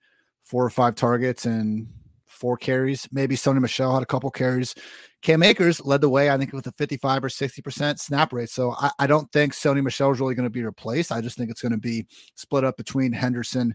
four 0.44 0.64
or 0.64 0.70
five 0.70 0.94
targets 0.94 1.46
and 1.46 1.88
four 2.26 2.56
carries. 2.56 3.08
Maybe 3.12 3.36
Sony 3.36 3.60
Michel 3.60 3.92
had 3.94 4.02
a 4.02 4.06
couple 4.06 4.30
carries. 4.30 4.74
Cam 5.22 5.42
Akers 5.42 5.84
led 5.84 6.00
the 6.00 6.08
way, 6.08 6.30
I 6.30 6.38
think, 6.38 6.52
with 6.52 6.66
a 6.66 6.72
55 6.72 7.24
or 7.24 7.28
60% 7.28 7.98
snap 7.98 8.32
rate. 8.32 8.48
So 8.48 8.72
I, 8.72 8.90
I 9.00 9.06
don't 9.06 9.30
think 9.32 9.52
Sony 9.52 9.82
Michel 9.82 10.10
is 10.10 10.20
really 10.20 10.34
going 10.34 10.46
to 10.46 10.50
be 10.50 10.64
replaced. 10.64 11.12
I 11.12 11.20
just 11.20 11.36
think 11.36 11.50
it's 11.50 11.60
going 11.60 11.72
to 11.72 11.78
be 11.78 12.06
split 12.36 12.64
up 12.64 12.78
between 12.78 13.12
Henderson 13.12 13.74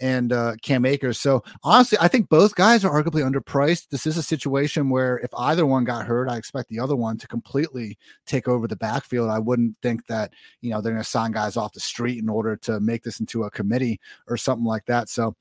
and 0.00 0.32
uh, 0.32 0.54
Cam 0.62 0.84
Akers. 0.84 1.20
So 1.20 1.42
honestly, 1.62 1.98
I 2.00 2.08
think 2.08 2.28
both 2.28 2.54
guys 2.54 2.84
are 2.84 3.02
arguably 3.02 3.22
underpriced. 3.22 3.88
This 3.88 4.06
is 4.06 4.16
a 4.16 4.22
situation 4.22 4.90
where 4.90 5.18
if 5.18 5.30
either 5.36 5.66
one 5.66 5.84
got 5.84 6.06
hurt, 6.06 6.28
I 6.28 6.36
expect 6.36 6.68
the 6.68 6.80
other 6.80 6.96
one 6.96 7.16
to 7.18 7.28
completely 7.28 7.98
take 8.26 8.48
over 8.48 8.66
the 8.66 8.76
backfield. 8.76 9.30
I 9.30 9.38
wouldn't 9.38 9.76
think 9.82 10.06
that, 10.06 10.32
you 10.60 10.70
know, 10.70 10.80
they're 10.80 10.92
going 10.92 11.02
to 11.02 11.08
sign 11.08 11.32
guys 11.32 11.56
off 11.56 11.72
the 11.72 11.80
street 11.80 12.18
in 12.18 12.28
order 12.28 12.56
to 12.56 12.80
make 12.80 13.02
this 13.02 13.20
into 13.20 13.44
a 13.44 13.50
committee 13.50 14.00
or 14.26 14.36
something 14.36 14.66
like 14.66 14.86
that. 14.86 15.08
So 15.08 15.36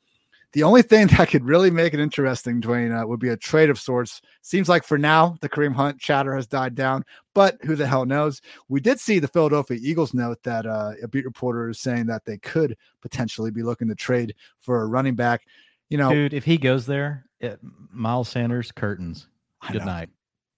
the 0.53 0.63
only 0.63 0.81
thing 0.81 1.07
that 1.17 1.29
could 1.29 1.43
really 1.43 1.69
make 1.69 1.93
it 1.93 1.99
interesting, 1.99 2.61
Dwain, 2.61 2.97
uh, 2.97 3.05
would 3.05 3.19
be 3.19 3.29
a 3.29 3.37
trade 3.37 3.69
of 3.69 3.79
sorts. 3.79 4.21
Seems 4.41 4.69
like 4.69 4.83
for 4.83 4.97
now, 4.97 5.35
the 5.41 5.49
Kareem 5.49 5.73
Hunt 5.73 5.99
chatter 5.99 6.33
has 6.35 6.47
died 6.47 6.75
down, 6.75 7.03
but 7.33 7.57
who 7.63 7.75
the 7.75 7.87
hell 7.87 8.05
knows? 8.05 8.41
We 8.69 8.79
did 8.79 8.99
see 8.99 9.19
the 9.19 9.27
Philadelphia 9.27 9.77
Eagles 9.81 10.13
note 10.13 10.41
that 10.43 10.65
uh, 10.65 10.93
a 11.01 11.07
beat 11.07 11.25
reporter 11.25 11.69
is 11.69 11.79
saying 11.79 12.05
that 12.07 12.25
they 12.25 12.37
could 12.37 12.77
potentially 13.01 13.51
be 13.51 13.63
looking 13.63 13.89
to 13.89 13.95
trade 13.95 14.35
for 14.59 14.81
a 14.81 14.87
running 14.87 15.15
back. 15.15 15.45
You 15.89 15.97
know, 15.97 16.11
Dude, 16.11 16.33
if 16.33 16.45
he 16.45 16.57
goes 16.57 16.85
there, 16.85 17.25
it, 17.39 17.59
Miles 17.91 18.29
Sanders, 18.29 18.71
curtains. 18.71 19.27
Good 19.71 19.85
night. 19.85 20.09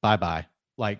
Bye 0.01 0.17
bye. 0.17 0.45
Like 0.77 0.99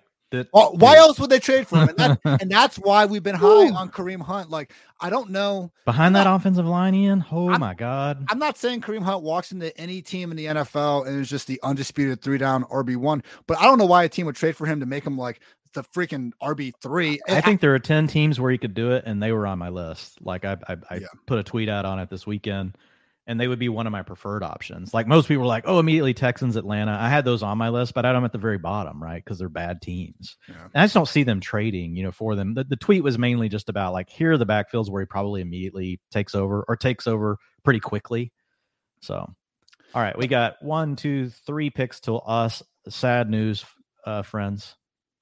Well, 0.54 0.74
why 0.78 0.96
else 0.98 1.20
would 1.20 1.30
they 1.30 1.40
trade 1.40 1.68
for 1.68 1.78
him? 1.78 1.90
And, 1.90 1.98
that, 1.98 2.20
and 2.42 2.52
that's 2.52 2.78
why 2.78 3.06
we've 3.06 3.24
been 3.24 3.36
high 3.36 3.70
on 3.70 3.90
Kareem 3.90 4.22
Hunt. 4.22 4.50
Like, 4.50 4.72
I 5.00 5.10
don't 5.10 5.30
know. 5.32 5.72
Behind 5.86 6.16
that 6.16 6.28
offensive 6.28 6.66
line, 6.66 6.94
Ian. 6.96 7.26
Oh 7.32 7.50
I'm- 7.50 7.60
my 7.60 7.74
God. 7.74 8.26
I'm 8.30 8.40
not 8.40 8.58
saying 8.58 8.82
Kareem 8.82 9.04
Hunt 9.04 9.24
walks 9.24 9.52
into 9.52 9.76
any 9.80 10.02
team 10.02 10.32
in 10.32 10.38
the 10.38 10.46
NFL 10.46 11.08
and 11.08 11.20
is 11.20 11.30
just 11.30 11.48
the 11.48 11.60
undisputed 11.64 12.22
three 12.22 12.38
down 12.38 12.64
RB1, 12.66 13.24
but 13.48 13.58
I 13.60 13.64
don't 13.64 13.78
know 13.78 13.86
why 13.86 14.04
a 14.04 14.10
team 14.10 14.26
would 14.26 14.36
trade 14.36 14.56
for 14.56 14.66
him 14.66 14.80
to 14.80 14.86
make 14.86 15.06
him 15.06 15.18
like 15.18 15.40
the 15.74 15.84
freaking 15.84 16.32
RB3. 16.42 17.20
I 17.28 17.42
think 17.42 17.60
there 17.60 17.76
are 17.76 17.80
10 17.80 18.08
teams 18.08 18.40
where 18.40 18.50
he 18.52 18.58
could 18.58 18.74
do 18.74 18.92
it, 18.92 19.04
and 19.06 19.22
they 19.22 19.32
were 19.34 19.46
on 19.46 19.60
my 19.60 19.70
list. 19.70 20.18
Like 20.22 20.46
I, 20.46 20.56
I, 20.70 20.78
I 20.90 20.96
Yeah. 20.96 21.08
put 21.26 21.38
a 21.38 21.44
tweet 21.44 21.68
out 21.70 21.84
on 21.86 22.00
it 22.00 22.10
this 22.10 22.26
weekend. 22.26 22.78
And 23.28 23.40
they 23.40 23.48
would 23.48 23.58
be 23.58 23.70
one 23.70 23.88
of 23.88 23.92
my 23.92 24.04
preferred 24.04 24.44
options. 24.44 24.94
Like 24.94 25.08
most 25.08 25.28
people 25.28 25.42
were 25.42 25.48
like, 25.48 25.64
oh, 25.66 25.80
immediately 25.80 26.14
Texans, 26.14 26.56
Atlanta. 26.56 26.96
I 27.00 27.10
had 27.10 27.26
those 27.26 27.42
on 27.42 27.58
my 27.58 27.70
list, 27.70 27.96
but 27.96 28.06
I 28.06 28.10
had 28.10 28.16
them 28.16 28.24
at 28.24 28.32
the 28.32 28.38
very 28.38 28.60
bottom, 28.60 29.02
right? 29.02 29.24
Because 29.24 29.40
they're 29.40 29.50
bad 29.50 29.82
teams. 29.82 30.38
Yeah. 30.48 30.66
And 30.66 30.82
I 30.82 30.84
just 30.84 30.94
don't 30.94 31.08
see 31.08 31.24
them 31.24 31.40
trading, 31.40 31.96
you 31.96 32.04
know, 32.04 32.12
for 32.12 32.36
them. 32.36 32.54
The, 32.54 32.66
the 32.66 32.76
tweet 32.76 33.04
was 33.04 33.18
mainly 33.18 33.50
just 33.50 33.68
about 33.68 33.94
like, 33.94 34.10
here 34.12 34.34
are 34.34 34.38
the 34.38 34.46
backfields 34.46 34.92
where 34.92 35.02
he 35.02 35.08
probably 35.08 35.42
immediately 35.42 36.00
takes 36.12 36.36
over 36.36 36.64
or 36.68 36.76
takes 36.76 37.08
over 37.08 37.38
pretty 37.64 37.80
quickly. 37.80 38.32
So, 39.02 39.16
all 39.16 40.02
right, 40.02 40.18
we 40.18 40.28
got 40.28 40.62
one, 40.62 40.96
two, 40.96 41.30
three 41.30 41.72
picks 41.72 42.02
to 42.02 42.18
us. 42.18 42.62
Sad 42.90 43.30
news, 43.30 43.66
uh, 44.06 44.22
friends. 44.22 44.76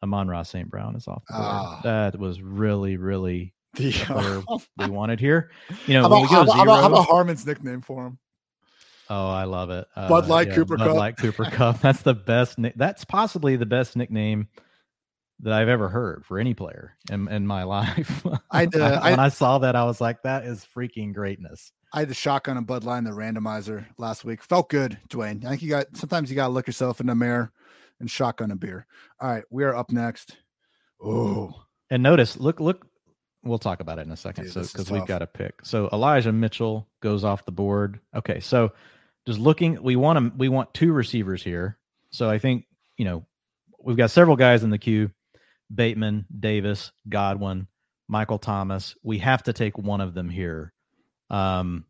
Amon-Ra 0.04 0.44
St. 0.44 0.70
Brown 0.70 0.98
is 0.98 1.08
off. 1.08 1.24
Oh. 1.32 1.80
That 1.84 2.20
was 2.20 2.42
really, 2.42 2.98
really 2.98 3.54
the, 3.76 3.92
where 4.48 4.60
we 4.78 4.92
wanted 4.92 5.20
here. 5.20 5.52
You 5.88 5.96
know, 5.96 6.02
how 6.02 6.08
about, 6.08 6.30
how, 6.30 6.42
about, 6.64 6.82
how 6.82 6.88
about 6.88 7.08
Harmon's 7.08 7.46
nickname 7.46 7.82
for 7.82 8.08
him? 8.08 8.20
Oh, 9.10 9.30
I 9.30 9.44
love 9.44 9.70
it. 9.70 9.86
Uh, 9.96 10.08
Bud 10.08 10.28
Light 10.28 10.48
yeah, 10.48 10.56
Cooper 10.56 10.78
Bud 10.78 10.88
Kupp. 10.88 10.96
Light 10.96 11.18
Cooper 11.18 11.46
Kupp. 11.46 11.82
That's 11.82 12.02
the 12.02 12.14
best. 12.14 12.58
that's 12.76 13.04
possibly 13.06 13.56
the 13.58 13.66
best 13.66 13.96
nickname 13.96 14.48
that 15.42 15.54
I've 15.54 15.68
ever 15.68 15.90
heard 15.90 16.26
for 16.26 16.40
any 16.40 16.54
player 16.54 16.96
in, 17.12 17.28
in 17.28 17.46
my 17.46 17.64
life. 17.64 18.26
I, 18.50 18.66
uh, 18.66 18.70
when 19.02 19.20
I, 19.20 19.26
I, 19.26 19.30
saw 19.30 19.58
that, 19.60 19.76
I 19.76 19.84
was 19.84 20.00
like, 20.00 20.24
that 20.24 20.46
is 20.46 20.66
freaking 20.76 21.14
greatness. 21.14 21.72
I 21.92 22.00
had 22.00 22.10
the 22.10 22.16
shotgun 22.16 22.58
and 22.58 22.66
Bud 22.66 22.84
Light 22.84 23.00
in 23.00 23.04
the 23.04 23.12
randomizer 23.12 23.86
last 23.98 24.26
week. 24.26 24.42
Felt 24.42 24.70
good, 24.70 24.98
Dwayne. 25.10 25.46
I 25.46 25.50
think 25.50 25.62
you 25.62 25.70
got 25.70 25.96
sometimes 25.96 26.30
you 26.30 26.36
got 26.36 26.48
to 26.48 26.54
look 26.54 26.66
yourself 26.66 27.00
in 27.00 27.08
the 27.08 27.14
mirror 27.14 27.52
and 28.00 28.10
shotgun 28.10 28.52
a 28.52 28.56
beer. 28.56 28.88
All 29.20 29.30
right, 29.30 29.44
we 29.52 29.64
are 29.64 29.76
up 29.76 29.92
next. 29.92 30.38
Oh, 31.04 31.54
and 31.92 32.02
notice, 32.02 32.38
look, 32.38 32.60
look, 32.60 32.88
we'll 33.44 33.60
talk 33.60 33.80
about 33.80 34.00
it 34.00 34.06
in 34.06 34.12
a 34.12 34.18
second. 34.18 34.46
Dude, 34.46 34.54
so 34.54 34.62
because 34.62 34.92
we've 34.92 35.06
got 35.06 35.20
to 35.20 35.28
pick. 35.28 35.66
So 35.66 35.90
Elijah 35.92 36.32
Mitchell 36.32 36.88
goes 37.02 37.24
off 37.24 37.46
the 37.46 37.52
board. 37.52 38.00
Okay, 38.16 38.40
so 38.40 38.72
just 39.26 39.40
looking, 39.40 39.82
we 39.82 39.96
want 39.96 40.20
to 40.20 40.38
we 40.38 40.50
want 40.50 40.74
two 40.74 40.94
receivers 40.94 41.44
here. 41.44 41.78
So 42.12 42.30
I 42.30 42.40
think 42.40 42.66
you 42.98 43.06
know 43.06 43.26
we've 43.80 43.98
got 43.98 44.12
several 44.12 44.36
guys 44.36 44.64
in 44.64 44.70
the 44.70 44.78
queue: 44.78 45.12
Bateman, 45.74 46.26
Davis, 46.38 46.92
Godwin, 47.08 47.68
Michael 48.08 48.40
Thomas. 48.40 48.96
We 49.04 49.20
have 49.20 49.44
to 49.44 49.54
take 49.54 49.78
one 49.78 50.02
of 50.02 50.14
them 50.14 50.30
here. 50.30 50.74
Um, 51.30 51.86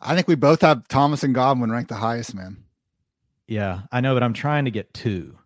I 0.00 0.14
think 0.14 0.28
we 0.28 0.34
both 0.34 0.62
have 0.62 0.88
Thomas 0.88 1.22
and 1.22 1.34
Godwin 1.34 1.70
ranked 1.70 1.88
the 1.88 1.96
highest, 1.96 2.34
man. 2.34 2.58
Yeah, 3.46 3.82
I 3.92 4.00
know, 4.00 4.14
but 4.14 4.22
I'm 4.22 4.32
trying 4.32 4.64
to 4.64 4.70
get 4.70 4.94
two. 4.94 5.38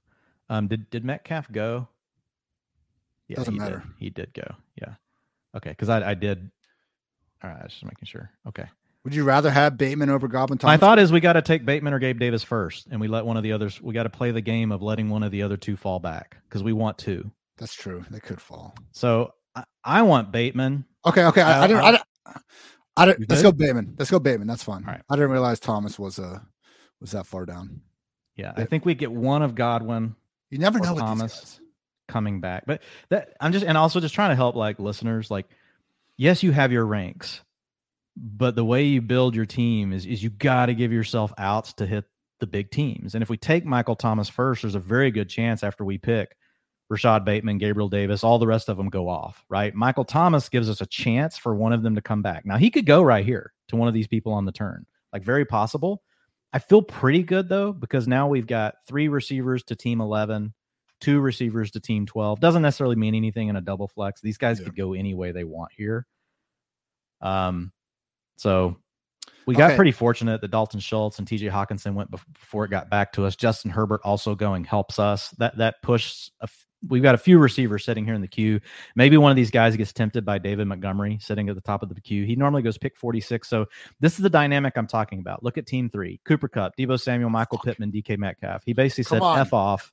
Um, 0.49 0.69
did 0.69 0.89
did 0.91 1.05
Metcalf 1.05 1.51
go? 1.51 1.89
Yeah, 3.27 3.37
Doesn't 3.37 3.55
he 3.55 3.59
matter. 3.59 3.79
Did. 3.85 3.95
He 3.99 4.11
did 4.11 4.33
go. 4.33 4.55
Okay, 5.57 5.71
because 5.71 5.89
I 5.89 6.11
I 6.11 6.15
did. 6.15 6.51
All 7.43 7.51
right, 7.51 7.61
I 7.61 7.65
was 7.65 7.73
just 7.73 7.85
making 7.85 8.07
sure. 8.07 8.31
Okay. 8.47 8.67
Would 9.05 9.15
you 9.15 9.25
rather 9.25 9.51
have 9.51 9.79
Bateman 9.79 10.11
over 10.11 10.29
Godwin 10.29 10.59
Thomas? 10.59 10.73
My 10.73 10.77
thought 10.77 10.99
is 10.99 11.13
we 11.13 11.21
got 11.21 11.35
to 11.35 11.43
take 11.43 11.65
Bateman 11.65 11.95
or 11.95 11.99
Gabe 11.99 12.19
Davis 12.19 12.43
first, 12.43 12.89
and 12.91 13.01
we 13.01 13.09
let 13.09 13.25
one 13.25 13.37
of 13.37 13.43
the 13.43 13.53
others. 13.53 13.81
We 13.81 13.95
got 13.95 14.03
to 14.03 14.11
play 14.11 14.33
the 14.33 14.41
game 14.41 14.73
of 14.73 14.83
letting 14.83 15.09
one 15.09 15.23
of 15.23 15.31
the 15.31 15.43
other 15.43 15.57
two 15.57 15.77
fall 15.77 15.99
back 15.99 16.37
because 16.49 16.63
we 16.63 16.73
want 16.73 16.99
two. 16.99 17.31
That's 17.57 17.75
true. 17.75 18.05
They 18.11 18.21
could 18.21 18.41
fall. 18.41 18.75
So 18.93 19.33
I, 19.55 19.65
I 19.85 20.03
want 20.03 20.33
Bateman. 20.33 20.85
Okay. 21.07 21.25
Okay. 21.25 21.43
I, 21.43 21.65
I 21.65 21.67
didn't. 21.67 21.83
I, 21.83 22.03
I, 22.27 22.41
I 22.97 23.07
didn't 23.07 23.31
let's 23.31 23.43
go 23.43 23.53
Bateman. 23.53 23.95
Let's 23.99 24.11
go 24.11 24.19
Bateman. 24.19 24.49
That's 24.49 24.65
fine. 24.65 24.85
All 24.85 24.93
right. 24.93 25.03
I 25.09 25.15
didn't 25.15 25.31
realize 25.31 25.61
Thomas 25.61 25.99
was 25.99 26.19
uh 26.19 26.41
was 27.01 27.13
that 27.13 27.27
far 27.27 27.47
down. 27.47 27.81
Yeah, 28.37 28.53
I 28.57 28.65
think 28.65 28.85
we 28.85 28.95
get 28.95 29.11
one 29.11 29.43
of 29.43 29.55
Godwin. 29.55 30.17
You 30.51 30.59
never 30.59 30.81
know 30.81 30.97
Thomas 30.97 31.61
coming 32.09 32.41
back, 32.41 32.65
but 32.67 32.83
that 33.11 33.35
I'm 33.41 33.53
just 33.53 33.65
and 33.65 33.79
also 33.79 34.01
just 34.01 34.15
trying 34.15 34.31
to 34.31 34.37
help 34.37 34.57
like 34.57 34.79
listeners. 34.79 35.31
Like, 35.31 35.47
yes, 36.17 36.43
you 36.43 36.53
have 36.53 36.73
your 36.73 36.87
ranks, 36.87 37.41
but 38.17 38.57
the 38.57 38.65
way 38.65 38.85
you 38.85 39.01
build 39.01 39.35
your 39.35 39.47
team 39.47 39.93
is 39.93 40.07
is 40.07 40.23
you 40.23 40.31
got 40.31 40.67
to 40.67 40.75
give 40.75 40.93
yourself 40.93 41.33
outs 41.39 41.75
to 41.75 41.87
hit 41.87 42.05
the 42.41 42.47
big 42.47 42.71
teams. 42.71 43.15
And 43.15 43.23
if 43.23 43.29
we 43.29 43.37
take 43.37 43.65
Michael 43.65 43.97
Thomas 43.97 44.29
first, 44.29 44.63
there's 44.63 44.75
a 44.75 44.81
very 44.81 45.11
good 45.11 45.29
chance 45.29 45.63
after 45.63 45.85
we 45.85 45.99
pick 45.99 46.37
Rashod 46.89 47.25
Bateman, 47.25 47.59
Gabriel 47.59 47.89
Davis, 47.89 48.25
all 48.25 48.39
the 48.39 48.47
rest 48.47 48.69
of 48.69 48.77
them 48.77 48.89
go 48.89 49.09
off, 49.09 49.45
right? 49.49 49.75
Michael 49.75 50.05
Thomas 50.05 50.49
gives 50.49 50.71
us 50.71 50.81
a 50.81 50.87
chance 50.87 51.37
for 51.37 51.55
one 51.55 51.73
of 51.73 51.83
them 51.83 51.95
to 51.97 52.03
come 52.03 52.23
back. 52.23 52.47
Now 52.47 52.57
he 52.57 52.71
could 52.71 52.87
go 52.87 53.03
right 53.03 53.25
here 53.25 53.53
to 53.69 53.77
one 53.77 53.89
of 53.89 53.95
these 53.95 54.07
people 54.07 54.33
on 54.33 54.47
the 54.47 54.53
turn, 54.53 54.87
like 55.13 55.23
very 55.23 55.45
possible. 55.45 56.03
I 56.53 56.61
feel 56.61 56.81
pretty 56.81 57.23
good 57.23 57.49
though 57.49 57.73
because 57.73 58.09
now 58.09 58.29
we've 58.29 58.47
got 58.47 58.77
three 58.87 59.09
receivers 59.09 59.63
to 59.65 59.77
team 59.77 60.01
11, 60.01 60.55
two 61.01 61.21
receivers 61.21 61.71
to 61.73 61.81
team 61.81 62.07
12. 62.07 62.41
Doesn't 62.41 62.63
necessarily 62.63 62.97
mean 62.97 63.15
anything 63.15 63.49
in 63.49 63.57
a 63.57 63.61
double 63.61 63.89
flex. 63.89 64.21
These 64.21 64.39
guys 64.39 64.59
yeah. 64.59 64.67
could 64.67 64.77
go 64.77 64.95
any 64.95 65.15
way 65.15 65.33
they 65.33 65.45
want 65.45 65.73
here. 65.77 66.07
Um 67.21 67.73
so 68.37 68.77
we 69.47 69.55
got 69.55 69.71
okay. 69.71 69.77
pretty 69.77 69.93
fortunate 69.93 70.41
that 70.43 70.51
Dalton 70.51 70.79
Schultz 70.79 71.19
and 71.19 71.27
TJ 71.27 71.51
Hockenson 71.51 71.95
went 71.95 72.11
before 72.11 72.65
it 72.65 72.71
got 72.71 72.91
back 72.91 73.13
to 73.15 73.25
us. 73.25 73.35
Justin 73.35 73.71
Herbert 73.71 74.01
also 74.05 74.35
going 74.35 74.65
helps 74.65 74.99
us. 74.99 75.31
That 75.39 75.57
that 75.57 75.83
push 75.83 76.31
we've 76.87 77.03
got 77.03 77.15
a 77.15 77.19
few 77.19 77.39
receivers 77.39 77.85
sitting 77.85 78.05
here 78.05 78.15
in 78.15 78.21
the 78.21 78.29
queue. 78.29 78.61
Maybe 78.95 79.17
one 79.17 79.31
of 79.31 79.37
these 79.37 79.51
guys 79.51 79.77
gets 79.77 79.93
tempted 79.93 80.25
by 80.25 80.39
David 80.39 80.67
Montgomery 80.67 81.19
sitting 81.21 81.49
at 81.49 81.55
the 81.55 81.61
top 81.61 81.83
of 81.83 81.93
the 81.93 82.01
queue. 82.01 82.25
He 82.25 82.37
normally 82.37 82.63
goes 82.63 82.79
pick 82.79 82.97
46. 82.97 83.49
So 83.49 83.67
this 84.01 84.13
is 84.15 84.19
the 84.19 84.31
dynamic 84.31 84.77
I'm 84.77 84.87
talking 84.87 85.19
about. 85.19 85.43
Look 85.43 85.59
at 85.59 85.67
team 85.67 85.89
three 85.91 86.21
Cooper 86.25 86.49
Kupp, 86.49 86.77
Deebo 86.77 87.01
Samuel, 87.01 87.31
Michael 87.31 87.59
Pittman, 87.59 87.91
DK 87.91 88.19
Metcalf. 88.19 88.63
He 88.65 88.73
basically 88.73 89.05
Come 89.05 89.17
said 89.17 89.23
on. 89.23 89.39
F 89.39 89.53
off. 89.53 89.93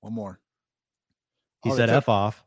One 0.00 0.12
more. 0.12 0.40
He 1.64 1.70
oh, 1.70 1.76
said 1.76 1.90
F 1.90 2.08
off. 2.08 2.44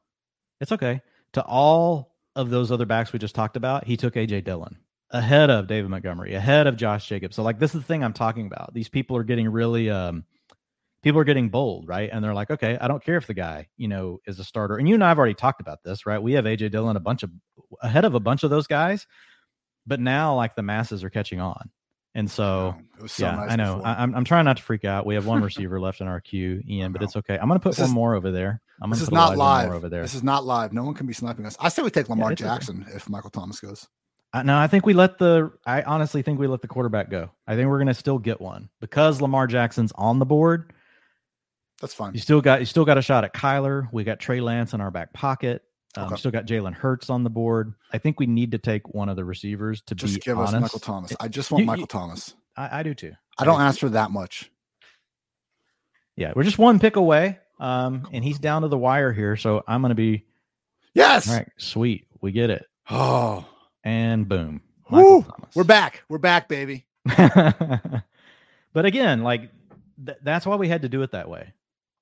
It's 0.59 0.71
okay. 0.71 1.01
To 1.33 1.43
all 1.43 2.15
of 2.35 2.49
those 2.49 2.71
other 2.71 2.85
backs 2.85 3.11
we 3.11 3.19
just 3.19 3.35
talked 3.35 3.57
about, 3.57 3.85
he 3.85 3.97
took 3.97 4.15
AJ 4.15 4.45
Dillon 4.45 4.77
ahead 5.11 5.49
of 5.49 5.67
David 5.67 5.89
Montgomery, 5.89 6.33
ahead 6.33 6.67
of 6.67 6.77
Josh 6.77 7.07
Jacobs. 7.07 7.35
So 7.35 7.43
like 7.43 7.59
this 7.59 7.75
is 7.75 7.81
the 7.81 7.87
thing 7.87 8.03
I'm 8.03 8.13
talking 8.13 8.47
about. 8.47 8.73
These 8.73 8.89
people 8.89 9.17
are 9.17 9.23
getting 9.23 9.49
really 9.49 9.89
um 9.89 10.23
people 11.03 11.19
are 11.19 11.25
getting 11.25 11.49
bold, 11.49 11.87
right? 11.87 12.09
And 12.11 12.23
they're 12.23 12.33
like, 12.33 12.51
okay, 12.51 12.77
I 12.79 12.87
don't 12.87 13.03
care 13.03 13.17
if 13.17 13.27
the 13.27 13.33
guy, 13.33 13.67
you 13.75 13.87
know, 13.87 14.19
is 14.27 14.39
a 14.39 14.43
starter. 14.43 14.77
And 14.77 14.87
you 14.87 14.93
and 14.93 15.03
I 15.03 15.09
have 15.09 15.17
already 15.17 15.33
talked 15.33 15.59
about 15.59 15.83
this, 15.83 16.05
right? 16.05 16.21
We 16.21 16.33
have 16.33 16.45
AJ 16.45 16.71
Dillon 16.71 16.95
a 16.95 17.01
bunch 17.01 17.23
of 17.23 17.31
ahead 17.81 18.05
of 18.05 18.13
a 18.15 18.19
bunch 18.19 18.43
of 18.43 18.49
those 18.49 18.67
guys, 18.67 19.07
but 19.85 19.99
now 19.99 20.35
like 20.35 20.55
the 20.55 20.61
masses 20.61 21.03
are 21.03 21.09
catching 21.09 21.39
on. 21.39 21.69
And 22.13 22.29
so, 22.29 22.75
so 23.07 23.25
yeah, 23.25 23.35
nice 23.35 23.51
I 23.51 23.55
know. 23.55 23.81
I, 23.83 23.91
am 23.91 23.97
I'm, 23.97 24.15
I'm 24.15 24.25
trying 24.25 24.43
not 24.43 24.57
to 24.57 24.63
freak 24.63 24.83
out. 24.83 25.05
We 25.05 25.15
have 25.15 25.25
one 25.25 25.41
receiver 25.41 25.79
left 25.79 26.01
in 26.01 26.07
our 26.07 26.19
queue, 26.19 26.61
Ian, 26.67 26.91
but 26.91 27.01
it's 27.01 27.15
okay. 27.15 27.37
I'm 27.37 27.47
going 27.47 27.59
to 27.59 27.63
put 27.63 27.71
this 27.71 27.79
one 27.79 27.89
is, 27.89 27.93
more 27.93 28.15
over 28.15 28.31
there. 28.31 28.61
I'm 28.81 28.89
this 28.89 29.01
is 29.01 29.11
not 29.11 29.37
live 29.37 29.71
over 29.71 29.87
there. 29.87 30.01
This 30.01 30.13
is 30.13 30.23
not 30.23 30.43
live. 30.45 30.73
No 30.73 30.83
one 30.83 30.93
can 30.93 31.07
be 31.07 31.13
sniping 31.13 31.45
us. 31.45 31.55
I 31.59 31.69
say 31.69 31.81
we 31.81 31.89
take 31.89 32.09
Lamar 32.09 32.31
yeah, 32.31 32.35
Jackson 32.35 32.85
okay. 32.85 32.95
if 32.95 33.09
Michael 33.09 33.29
Thomas 33.29 33.59
goes. 33.59 33.87
Uh, 34.33 34.43
no, 34.43 34.57
I 34.57 34.67
think 34.67 34.85
we 34.85 34.93
let 34.93 35.17
the. 35.17 35.51
I 35.65 35.83
honestly 35.83 36.21
think 36.21 36.39
we 36.39 36.47
let 36.47 36.61
the 36.61 36.67
quarterback 36.67 37.09
go. 37.09 37.29
I 37.47 37.55
think 37.55 37.69
we're 37.69 37.77
going 37.77 37.87
to 37.87 37.93
still 37.93 38.17
get 38.17 38.41
one 38.41 38.69
because 38.79 39.21
Lamar 39.21 39.47
Jackson's 39.47 39.91
on 39.93 40.19
the 40.19 40.25
board. 40.25 40.73
That's 41.79 41.93
fine. 41.93 42.13
You 42.13 42.19
still 42.19 42.41
got 42.41 42.59
you 42.59 42.65
still 42.65 42.85
got 42.85 42.97
a 42.97 43.01
shot 43.01 43.23
at 43.23 43.33
Kyler. 43.33 43.87
We 43.91 44.03
got 44.03 44.19
Trey 44.19 44.39
Lance 44.41 44.73
in 44.73 44.81
our 44.81 44.91
back 44.91 45.13
pocket. 45.13 45.63
Um, 45.97 46.07
okay. 46.07 46.15
Still 46.17 46.31
got 46.31 46.45
Jalen 46.45 46.73
Hurts 46.73 47.09
on 47.09 47.23
the 47.23 47.29
board. 47.29 47.73
I 47.91 47.97
think 47.97 48.19
we 48.19 48.25
need 48.25 48.51
to 48.51 48.57
take 48.57 48.93
one 48.93 49.09
of 49.09 49.15
the 49.15 49.25
receivers 49.25 49.81
to 49.87 49.95
just 49.95 50.15
be 50.15 50.19
give 50.19 50.37
honest. 50.37 50.55
us 50.55 50.61
Michael 50.61 50.79
Thomas. 50.79 51.13
I 51.19 51.27
just 51.27 51.51
want 51.51 51.61
you, 51.61 51.65
Michael 51.65 51.81
you, 51.81 51.87
Thomas. 51.87 52.33
I, 52.55 52.79
I, 52.79 52.83
do 52.83 52.93
too. 52.93 53.13
I 53.37 53.45
don't 53.45 53.61
ask 53.61 53.79
for 53.79 53.89
that 53.89 54.11
much. 54.11 54.51
Yeah, 56.15 56.33
we're 56.35 56.43
just 56.43 56.57
one 56.57 56.79
pick 56.79 56.97
away, 56.97 57.39
um, 57.59 58.07
and 58.11 58.23
he's 58.23 58.39
down 58.39 58.61
to 58.63 58.67
the 58.67 58.77
wire 58.77 59.11
here. 59.13 59.35
So 59.37 59.63
I'm 59.67 59.81
going 59.81 59.89
to 59.89 59.95
be 59.95 60.25
yes. 60.93 61.29
All 61.29 61.35
right, 61.35 61.49
sweet, 61.57 62.07
we 62.21 62.31
get 62.31 62.49
it. 62.49 62.65
Oh, 62.89 63.45
and 63.83 64.27
boom, 64.27 64.61
we're 65.55 65.63
back. 65.63 66.03
We're 66.09 66.17
back, 66.17 66.47
baby. 66.49 66.85
but 67.05 68.03
again, 68.75 69.23
like 69.23 69.49
th- 70.05 70.17
that's 70.21 70.45
why 70.45 70.55
we 70.55 70.67
had 70.67 70.83
to 70.83 70.89
do 70.89 71.01
it 71.01 71.11
that 71.11 71.29
way. 71.29 71.53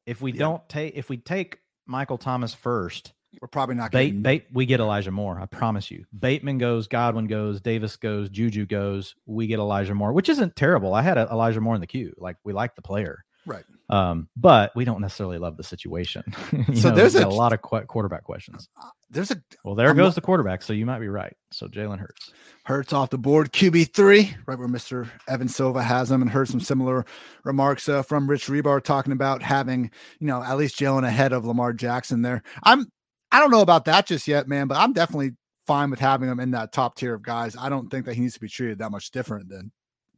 If 0.05 0.21
we 0.21 0.31
yeah. 0.31 0.39
don't 0.39 0.69
take, 0.69 0.95
if 0.95 1.09
we 1.09 1.17
take 1.17 1.59
Michael 1.85 2.17
Thomas 2.17 2.53
first, 2.53 3.13
we're 3.41 3.47
probably 3.47 3.75
not. 3.75 3.91
Getting... 3.91 4.21
bait. 4.21 4.45
We 4.51 4.65
get 4.65 4.79
Elijah 4.79 5.11
Moore. 5.11 5.39
I 5.39 5.45
promise 5.45 5.91
you. 5.91 6.05
Bateman 6.17 6.57
goes, 6.57 6.87
Godwin 6.87 7.27
goes, 7.27 7.61
Davis 7.61 7.95
goes, 7.95 8.29
Juju 8.29 8.65
goes. 8.65 9.15
We 9.25 9.47
get 9.47 9.59
Elijah 9.59 9.95
Moore, 9.95 10.13
which 10.13 10.29
isn't 10.29 10.55
terrible. 10.55 10.93
I 10.93 11.01
had 11.01 11.17
a, 11.17 11.27
Elijah 11.31 11.61
Moore 11.61 11.75
in 11.75 11.81
the 11.81 11.87
queue. 11.87 12.13
Like 12.17 12.37
we 12.43 12.53
like 12.53 12.75
the 12.75 12.81
player, 12.81 13.23
right? 13.45 13.63
Um, 13.89 14.29
but 14.35 14.71
we 14.75 14.85
don't 14.85 15.01
necessarily 15.01 15.37
love 15.37 15.57
the 15.57 15.63
situation. 15.63 16.23
so 16.75 16.89
know, 16.89 16.95
there's 16.95 17.15
a, 17.15 17.25
a, 17.25 17.27
lot 17.27 17.53
of 17.53 17.61
qu- 17.61 17.81
quarterback 17.81 18.23
questions. 18.23 18.69
Uh, 18.81 18.89
there's 19.09 19.31
a 19.31 19.41
well, 19.63 19.75
there 19.75 19.89
I'm 19.89 19.97
goes 19.97 20.15
the 20.15 20.21
quarterback. 20.21 20.61
So 20.61 20.73
you 20.73 20.85
might 20.85 20.99
be 20.99 21.07
right. 21.07 21.35
So 21.51 21.67
Jalen 21.67 21.99
Hurts. 21.99 22.31
Hurts 22.65 22.93
off 22.93 23.09
the 23.09 23.17
board, 23.17 23.51
QB 23.51 23.93
three, 23.93 24.35
right 24.45 24.57
where 24.57 24.67
Mister 24.67 25.07
Evan 25.27 25.47
Silva 25.47 25.81
has 25.81 26.11
him, 26.11 26.21
and 26.21 26.29
heard 26.29 26.47
some 26.47 26.59
similar 26.59 27.05
remarks 27.43 27.89
uh, 27.89 28.01
from 28.01 28.29
Rich 28.29 28.47
Hribar 28.47 28.83
talking 28.83 29.13
about 29.13 29.41
having 29.43 29.91
you 30.19 30.27
know 30.27 30.41
at 30.43 30.57
least 30.57 30.79
Jalen 30.79 31.07
ahead 31.07 31.33
of 31.33 31.45
Lamar 31.45 31.73
Jackson 31.73 32.21
there. 32.21 32.43
I'm 32.63 32.91
I 33.31 33.39
don't 33.39 33.51
know 33.51 33.61
about 33.61 33.85
that 33.85 34.07
just 34.07 34.27
yet, 34.27 34.47
man, 34.47 34.67
but 34.67 34.77
I'm 34.77 34.93
definitely 34.93 35.31
fine 35.67 35.91
with 35.91 35.99
having 35.99 36.29
him 36.29 36.39
in 36.39 36.51
that 36.51 36.71
top 36.71 36.95
tier 36.95 37.13
of 37.13 37.21
guys. 37.21 37.55
I 37.57 37.69
don't 37.69 37.89
think 37.89 38.05
that 38.05 38.15
he 38.15 38.21
needs 38.21 38.33
to 38.33 38.39
be 38.39 38.49
treated 38.49 38.79
that 38.79 38.91
much 38.91 39.11
different 39.11 39.49
than 39.49 39.71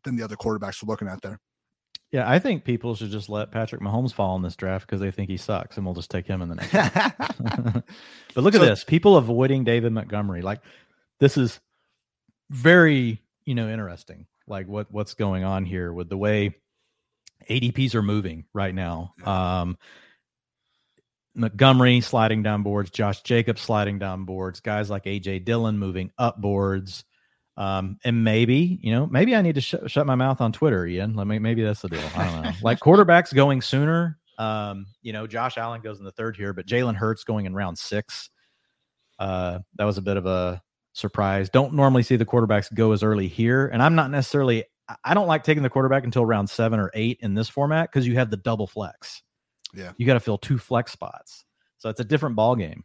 than 0.03 0.15
the 0.15 0.23
other 0.23 0.35
quarterbacks 0.35 0.81
we're 0.81 0.91
looking 0.91 1.07
at 1.07 1.21
there. 1.21 1.39
Yeah, 2.11 2.29
I 2.29 2.39
think 2.39 2.65
people 2.65 2.95
should 2.95 3.11
just 3.11 3.29
let 3.29 3.51
Patrick 3.51 3.81
Mahomes 3.81 4.13
fall 4.13 4.35
in 4.35 4.41
this 4.41 4.55
draft 4.55 4.85
because 4.85 4.99
they 4.99 5.11
think 5.11 5.29
he 5.29 5.37
sucks, 5.37 5.77
and 5.77 5.85
we'll 5.85 5.95
just 5.95 6.11
take 6.11 6.27
him 6.27 6.41
in 6.41 6.49
the 6.49 6.55
next. 6.55 6.71
but 8.33 8.43
look 8.43 8.53
so, 8.53 8.61
at 8.61 8.65
this: 8.65 8.83
people 8.83 9.15
avoiding 9.17 9.63
David 9.63 9.93
Montgomery. 9.93 10.41
Like 10.41 10.61
this 11.19 11.37
is 11.37 11.59
very, 12.49 13.21
you 13.45 13.55
know, 13.55 13.69
interesting. 13.69 14.27
like 14.47 14.67
what 14.67 14.91
what's 14.91 15.13
going 15.13 15.43
on 15.43 15.65
here 15.65 15.93
with 15.93 16.09
the 16.09 16.17
way 16.17 16.55
ADPs 17.49 17.95
are 17.95 18.01
moving 18.01 18.45
right 18.53 18.75
now. 18.75 19.13
Um, 19.23 19.77
Montgomery 21.35 22.01
sliding 22.01 22.43
down 22.43 22.63
boards, 22.63 22.89
Josh 22.89 23.21
Jacobs 23.21 23.61
sliding 23.61 23.99
down 23.99 24.25
boards, 24.25 24.59
guys 24.59 24.89
like 24.89 25.05
AJ 25.05 25.45
Dillon 25.45 25.77
moving 25.77 26.11
up 26.17 26.41
boards. 26.41 27.05
Um, 27.57 27.99
and 28.03 28.23
maybe, 28.23 28.79
you 28.81 28.91
know, 28.91 29.07
maybe 29.07 29.35
I 29.35 29.41
need 29.41 29.55
to 29.55 29.61
sh- 29.61 29.75
shut 29.87 30.07
my 30.07 30.15
mouth 30.15 30.41
on 30.41 30.51
Twitter, 30.51 30.85
Ian. 30.85 31.15
Let 31.15 31.27
me, 31.27 31.39
maybe 31.39 31.63
that's 31.63 31.81
the 31.81 31.89
deal. 31.89 32.03
I 32.15 32.25
don't 32.25 32.41
know. 32.43 32.51
like 32.63 32.79
quarterbacks 32.79 33.33
going 33.33 33.61
sooner. 33.61 34.17
Um, 34.37 34.87
you 35.01 35.13
know, 35.13 35.27
Josh 35.27 35.57
Allen 35.57 35.81
goes 35.81 35.99
in 35.99 36.05
the 36.05 36.11
third 36.11 36.35
here, 36.35 36.53
but 36.53 36.65
Jalen 36.65 36.95
Hurts 36.95 37.23
going 37.23 37.45
in 37.45 37.53
round 37.53 37.77
six. 37.77 38.29
Uh, 39.19 39.59
that 39.75 39.83
was 39.83 39.97
a 39.97 40.01
bit 40.01 40.17
of 40.17 40.25
a 40.25 40.61
surprise. 40.93 41.49
Don't 41.49 41.73
normally 41.73 42.03
see 42.03 42.15
the 42.15 42.25
quarterbacks 42.25 42.73
go 42.73 42.91
as 42.91 43.03
early 43.03 43.27
here. 43.27 43.67
And 43.67 43.83
I'm 43.83 43.95
not 43.95 44.09
necessarily, 44.09 44.63
I 45.03 45.13
don't 45.13 45.27
like 45.27 45.43
taking 45.43 45.63
the 45.63 45.69
quarterback 45.69 46.03
until 46.03 46.25
round 46.25 46.49
seven 46.49 46.79
or 46.79 46.89
eight 46.93 47.19
in 47.21 47.35
this 47.35 47.49
format 47.49 47.91
because 47.91 48.07
you 48.07 48.15
have 48.15 48.31
the 48.31 48.37
double 48.37 48.67
flex. 48.67 49.21
Yeah. 49.73 49.91
You 49.97 50.05
got 50.05 50.13
to 50.15 50.19
fill 50.19 50.37
two 50.37 50.57
flex 50.57 50.91
spots. 50.91 51.45
So 51.77 51.89
it's 51.89 51.99
a 51.99 52.05
different 52.05 52.35
ball 52.35 52.55
game. 52.55 52.83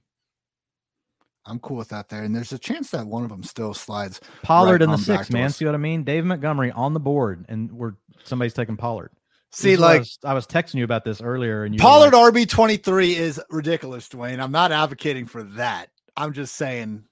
I'm 1.46 1.60
cool 1.60 1.76
with 1.76 1.88
that 1.90 2.08
there. 2.08 2.22
And 2.24 2.34
there's 2.34 2.52
a 2.52 2.58
chance 2.58 2.90
that 2.90 3.06
one 3.06 3.22
of 3.22 3.30
them 3.30 3.42
still 3.42 3.72
slides. 3.72 4.20
Pollard 4.42 4.72
right 4.72 4.82
in 4.82 4.90
the 4.90 4.98
six, 4.98 5.30
man. 5.30 5.50
See 5.50 5.64
what 5.64 5.74
I 5.74 5.78
mean? 5.78 6.02
Dave 6.02 6.24
Montgomery 6.24 6.72
on 6.72 6.92
the 6.92 7.00
board, 7.00 7.46
and 7.48 7.70
we're 7.72 7.92
somebody's 8.24 8.54
taking 8.54 8.76
Pollard. 8.76 9.12
See, 9.52 9.72
is 9.72 9.80
what 9.80 9.86
I 9.86 9.92
like 9.92 10.00
was, 10.00 10.18
I 10.24 10.34
was 10.34 10.46
texting 10.46 10.74
you 10.74 10.84
about 10.84 11.04
this 11.04 11.20
earlier, 11.22 11.64
and 11.64 11.72
you 11.74 11.80
Pollard 11.80 12.12
like, 12.12 12.34
RB 12.34 12.48
twenty 12.48 12.76
three 12.76 13.14
is 13.14 13.40
ridiculous, 13.48 14.08
Dwain. 14.08 14.40
I'm 14.40 14.50
not 14.50 14.72
advocating 14.72 15.26
for 15.26 15.44
that. 15.44 15.88
I'm 16.16 16.32
just 16.32 16.56
saying. 16.56 17.04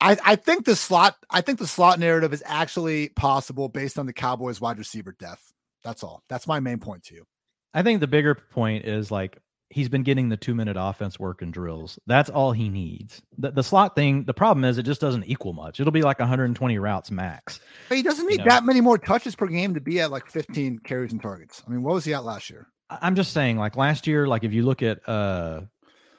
I, 0.00 0.16
I 0.24 0.36
think 0.36 0.64
the 0.64 0.76
slot 0.76 1.16
I 1.28 1.40
think 1.40 1.58
the 1.58 1.66
slot 1.66 1.98
narrative 1.98 2.32
is 2.32 2.42
actually 2.46 3.08
possible 3.08 3.68
based 3.68 3.98
on 3.98 4.06
the 4.06 4.12
Cowboys 4.12 4.60
wide 4.60 4.78
receiver 4.78 5.12
depth. 5.18 5.52
That's 5.82 6.04
all. 6.04 6.22
That's 6.28 6.46
my 6.46 6.60
main 6.60 6.78
point 6.78 7.04
to 7.04 7.14
you. 7.14 7.26
I 7.74 7.82
think 7.82 8.00
the 8.00 8.06
bigger 8.06 8.34
point 8.34 8.84
is 8.84 9.10
like 9.10 9.38
he's 9.70 9.88
been 9.88 10.02
getting 10.02 10.28
the 10.28 10.36
two 10.36 10.54
minute 10.54 10.76
offense 10.78 11.18
work 11.18 11.42
in 11.42 11.50
drills. 11.50 11.98
That's 12.06 12.30
all 12.30 12.52
he 12.52 12.68
needs. 12.68 13.22
The, 13.36 13.50
the 13.50 13.62
slot 13.62 13.94
thing, 13.94 14.24
the 14.24 14.34
problem 14.34 14.64
is 14.64 14.78
it 14.78 14.84
just 14.84 15.00
doesn't 15.00 15.24
equal 15.24 15.52
much. 15.52 15.80
It'll 15.80 15.92
be 15.92 16.02
like 16.02 16.18
120 16.18 16.78
routes 16.78 17.10
max. 17.10 17.60
But 17.88 17.96
he 17.96 18.02
doesn't 18.02 18.26
need 18.26 18.38
know. 18.38 18.44
that 18.46 18.64
many 18.64 18.80
more 18.80 18.98
touches 18.98 19.34
per 19.34 19.46
game 19.46 19.74
to 19.74 19.80
be 19.80 20.00
at 20.00 20.10
like 20.10 20.26
15 20.26 20.80
carries 20.80 21.12
and 21.12 21.20
targets. 21.20 21.62
I 21.66 21.70
mean, 21.70 21.82
what 21.82 21.94
was 21.94 22.04
he 22.04 22.14
at 22.14 22.24
last 22.24 22.50
year? 22.50 22.68
I'm 22.90 23.14
just 23.14 23.32
saying, 23.32 23.58
like 23.58 23.76
last 23.76 24.06
year, 24.06 24.26
like 24.26 24.44
if 24.44 24.52
you 24.52 24.62
look 24.62 24.82
at 24.82 25.06
uh 25.06 25.62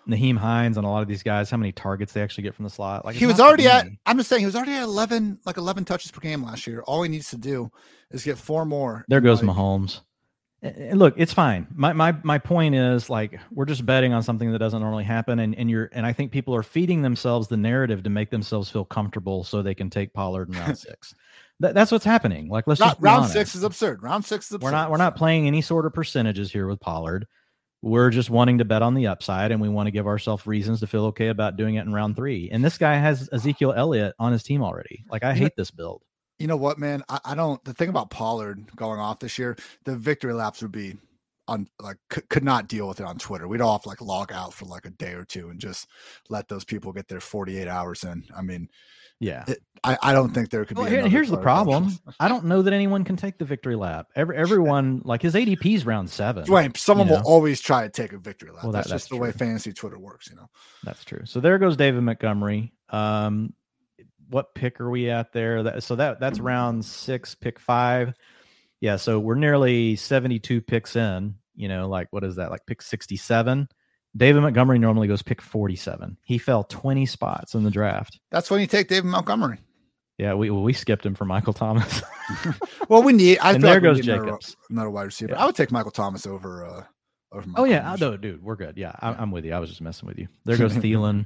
Nyheim 0.07 0.37
Hines 0.37 0.77
and 0.77 0.85
a 0.85 0.89
lot 0.89 1.01
of 1.01 1.07
these 1.07 1.23
guys, 1.23 1.49
how 1.49 1.57
many 1.57 1.71
targets 1.71 2.13
they 2.13 2.21
actually 2.21 2.43
get 2.43 2.55
from 2.55 2.63
the 2.63 2.69
slot? 2.69 3.05
Like 3.05 3.15
he 3.15 3.25
was 3.25 3.39
already 3.39 3.67
at. 3.67 3.87
I'm 4.05 4.17
just 4.17 4.29
saying 4.29 4.41
he 4.41 4.45
was 4.45 4.55
already 4.55 4.73
at 4.73 4.83
11 4.83 5.39
like 5.45 5.57
11 5.57 5.85
touches 5.85 6.11
per 6.11 6.19
game 6.19 6.43
last 6.43 6.67
year. 6.67 6.81
All 6.81 7.01
he 7.01 7.09
needs 7.09 7.29
to 7.31 7.37
do 7.37 7.71
is 8.11 8.23
get 8.23 8.37
four 8.37 8.65
more. 8.65 9.05
There 9.07 9.21
goes 9.21 9.41
Like, 9.41 9.55
Mahomes. 9.55 10.01
And- 10.61 10.75
and 10.75 10.99
Look, 10.99 11.13
it's 11.17 11.33
fine. 11.33 11.67
My 11.73 11.93
my 11.93 12.15
my 12.23 12.37
point 12.37 12.75
is 12.75 13.09
like 13.09 13.39
we're 13.51 13.65
just 13.65 13.85
betting 13.85 14.11
on 14.13 14.23
something 14.23 14.51
that 14.51 14.59
doesn't 14.59 14.81
normally 14.81 15.05
happen, 15.05 15.39
and 15.39 15.55
and 15.55 15.69
you're 15.69 15.89
and 15.93 16.05
I 16.05 16.13
think 16.13 16.31
people 16.31 16.53
are 16.55 16.63
feeding 16.63 17.01
themselves 17.01 17.47
the 17.47 17.57
narrative 17.57 18.03
to 18.03 18.09
make 18.09 18.29
themselves 18.29 18.69
feel 18.69 18.83
comfortable 18.85 19.43
so 19.43 19.61
they 19.61 19.75
can 19.75 19.89
take 19.89 20.13
Pollard 20.13 20.49
in 20.49 20.55
round 20.59 20.77
six. 20.77 21.15
That, 21.61 21.73
that's 21.75 21.91
what's 21.91 22.05
happening. 22.05 22.47
Like 22.49 22.67
let's 22.67 22.79
Round, 22.79 22.91
just 22.91 23.01
round 23.01 23.17
honest. 23.19 23.33
six 23.33 23.55
is 23.55 23.63
absurd. 23.63 24.01
Round 24.03 24.23
six 24.23 24.47
is 24.47 24.53
absurd. 24.53 24.65
We're 24.65 24.71
not 24.71 24.91
we're 24.91 24.97
not 24.97 25.15
playing 25.15 25.47
any 25.47 25.61
sort 25.61 25.85
of 25.85 25.93
percentages 25.93 26.51
here 26.51 26.67
with 26.67 26.79
Pollard. 26.79 27.25
We're 27.81 28.09
just 28.09 28.29
wanting 28.29 28.57
to 28.57 28.65
bet 28.65 28.81
on 28.81 28.93
the 28.93 29.07
upside, 29.07 29.51
and 29.53 29.61
we 29.61 29.69
want 29.69 29.87
to 29.87 29.91
give 29.91 30.07
ourselves 30.07 30.45
reasons 30.45 30.81
to 30.81 30.87
feel 30.87 31.05
okay 31.05 31.29
about 31.29 31.55
doing 31.55 31.75
it 31.75 31.85
in 31.85 31.93
round 31.93 32.17
three. 32.17 32.49
And 32.51 32.63
this 32.63 32.77
guy 32.77 32.95
has 32.95 33.29
Ezekiel 33.31 33.71
Elliott 33.73 34.13
on 34.19 34.33
his 34.33 34.43
team 34.43 34.61
already. 34.61 35.05
Like 35.09 35.23
I 35.23 35.33
hate 35.33 35.55
this 35.55 35.71
build. 35.71 36.01
You 36.39 36.47
know 36.47 36.57
what, 36.57 36.79
man? 36.79 37.03
I, 37.09 37.19
I 37.25 37.35
don't. 37.35 37.63
The 37.65 37.73
thing 37.73 37.89
about 37.89 38.09
Pollard 38.09 38.65
going 38.75 38.99
off 38.99 39.19
this 39.19 39.37
year, 39.37 39.57
the 39.85 39.95
victory 39.95 40.33
laps 40.33 40.61
would 40.61 40.71
be 40.71 40.95
on 41.47 41.67
like 41.81 41.97
could, 42.09 42.29
could 42.29 42.43
not 42.43 42.67
deal 42.67 42.87
with 42.87 42.99
it 42.99 43.05
on 43.05 43.17
Twitter. 43.17 43.47
We'd 43.47 43.59
all 43.61 43.73
have 43.73 43.83
to 43.83 43.89
like 43.89 44.01
log 44.01 44.31
out 44.31 44.53
for 44.53 44.65
like 44.65 44.85
a 44.85 44.91
day 44.91 45.13
or 45.13 45.25
two 45.25 45.49
and 45.49 45.59
just 45.59 45.87
let 46.29 46.47
those 46.47 46.63
people 46.63 46.93
get 46.93 47.07
their 47.07 47.19
48 47.19 47.67
hours 47.67 48.03
in. 48.03 48.23
I 48.37 48.41
mean, 48.43 48.69
Yeah. 49.19 49.45
I, 49.83 49.97
I 50.01 50.13
don't 50.13 50.31
think 50.33 50.49
there 50.49 50.63
could 50.65 50.77
Well, 50.77 50.85
be. 50.85 50.91
here- 50.91 51.07
here's 51.09 51.29
the 51.29 51.37
problem. 51.37 51.91
I 52.19 52.27
don't 52.27 52.45
know 52.45 52.61
that 52.61 52.73
anyone 52.73 53.03
can 53.03 53.15
take 53.15 53.37
the 53.39 53.45
victory 53.45 53.75
lap. 53.75 54.07
Every 54.15 54.37
everyone 54.37 55.01
like 55.05 55.21
his 55.23 55.33
ADP's 55.33 55.85
round 55.85 56.09
seven. 56.09 56.45
Dwain, 56.45 56.77
someone 56.77 57.07
you 57.07 57.13
will 57.13 57.21
know? 57.21 57.25
always 57.27 57.59
try 57.61 57.83
to 57.83 57.89
take 57.89 58.13
a 58.13 58.17
victory 58.19 58.51
lap. 58.51 58.63
Well, 58.63 58.71
that- 58.73 58.79
that's 58.79 58.89
just 58.91 59.03
that's 59.05 59.09
the 59.09 59.17
way 59.17 59.31
fantasy 59.31 59.73
Twitter 59.73 59.97
works, 59.97 60.29
you 60.29 60.35
know. 60.35 60.49
That's 60.83 61.03
true. 61.03 61.21
So 61.25 61.39
there 61.41 61.57
goes 61.57 61.75
David 61.75 62.01
Montgomery. 62.03 62.73
Um, 62.89 63.53
what 64.29 64.53
pick 64.55 64.79
are 64.79 64.89
we 64.89 65.09
at 65.09 65.33
there? 65.33 65.63
That, 65.63 65.83
so 65.83 65.95
that 65.95 66.19
that's 66.19 66.39
round 66.39 66.85
six, 66.85 67.35
pick 67.35 67.59
five. 67.59 68.13
Yeah. 68.81 68.95
So 68.95 69.19
we're 69.19 69.35
nearly 69.35 69.95
72 69.95 70.61
picks 70.61 70.95
in. 70.95 71.35
You 71.55 71.67
know, 71.67 71.89
like 71.89 72.07
what 72.11 72.23
is 72.23 72.37
that? 72.37 72.51
Like 72.51 72.65
pick 72.65 72.81
67. 72.81 73.67
David 74.17 74.41
Montgomery 74.41 74.79
normally 74.79 75.07
goes 75.07 75.21
pick 75.21 75.41
47. 75.41 76.17
He 76.23 76.37
fell 76.37 76.63
20 76.63 77.05
spots 77.05 77.53
in 77.53 77.63
the 77.63 77.69
draft. 77.71 78.19
That's 78.31 78.49
when 78.49 78.61
you 78.61 78.67
take 78.67 78.87
David 78.87 79.05
Montgomery. 79.05 79.59
Yeah, 80.17 80.33
we 80.33 80.49
we 80.49 80.73
skipped 80.73 81.05
him 81.05 81.15
for 81.15 81.25
Michael 81.25 81.53
Thomas. 81.53 82.01
Well, 82.89 83.01
we 83.03 83.13
need. 83.13 83.39
I 83.39 83.53
and 83.53 83.63
there 83.63 83.75
like 83.75 83.83
goes 83.83 83.99
another- 83.99 84.25
Jacobs. 84.25 84.55
Another, 84.69 84.89
wide 84.89 85.03
receiver. 85.03 85.31
Yeah. 85.33 85.41
I 85.43 85.45
would 85.45 85.55
take 85.55 85.71
Michael 85.71 85.91
Thomas 85.91 86.25
over. 86.27 86.65
uh 86.65 86.83
over 87.31 87.47
Oh 87.55 87.63
yeah, 87.63 87.95
no, 87.99 88.17
dude, 88.17 88.41
we're 88.43 88.55
good. 88.55 88.77
Yeah, 88.77 88.93
I, 88.99 89.09
I'm 89.13 89.31
with 89.31 89.45
you. 89.45 89.53
I 89.53 89.59
was 89.59 89.69
just 89.69 89.81
messing 89.81 90.07
with 90.07 90.17
you. 90.19 90.27
There 90.45 90.57
goes 90.57 90.73
Thielen. 90.75 91.25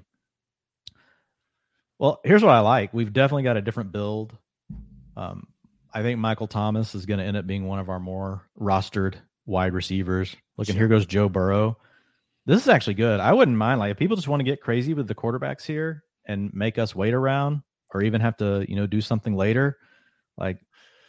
Well, 1.99 2.19
here's 2.23 2.43
what 2.43 2.53
I 2.53 2.59
like. 2.59 2.93
We've 2.93 3.13
definitely 3.13 3.43
got 3.43 3.57
a 3.57 3.61
different 3.61 3.91
build. 3.91 4.35
Um, 5.15 5.47
I 5.93 6.01
think 6.01 6.19
Michael 6.19 6.47
Thomas 6.47 6.95
is 6.95 7.05
going 7.05 7.19
to 7.19 7.25
end 7.25 7.37
up 7.37 7.45
being 7.45 7.67
one 7.67 7.79
of 7.79 7.89
our 7.89 7.99
more 7.99 8.47
rostered 8.59 9.15
wide 9.45 9.73
receivers. 9.73 10.35
Look, 10.57 10.69
and 10.69 10.77
here 10.77 10.87
goes 10.87 11.05
Joe 11.05 11.29
Burrow. 11.29 11.77
This 12.45 12.61
is 12.61 12.67
actually 12.67 12.95
good. 12.95 13.19
I 13.19 13.31
wouldn't 13.31 13.57
mind 13.57 13.79
like 13.79 13.91
if 13.91 13.97
people 13.97 14.15
just 14.15 14.27
want 14.27 14.39
to 14.41 14.45
get 14.45 14.61
crazy 14.61 14.93
with 14.93 15.07
the 15.07 15.15
quarterbacks 15.15 15.65
here 15.65 16.03
and 16.25 16.53
make 16.53 16.77
us 16.77 16.95
wait 16.95 17.13
around 17.13 17.61
or 17.93 18.01
even 18.01 18.21
have 18.21 18.37
to, 18.37 18.65
you 18.67 18.75
know, 18.75 18.87
do 18.87 19.01
something 19.01 19.35
later. 19.35 19.77
Like 20.37 20.59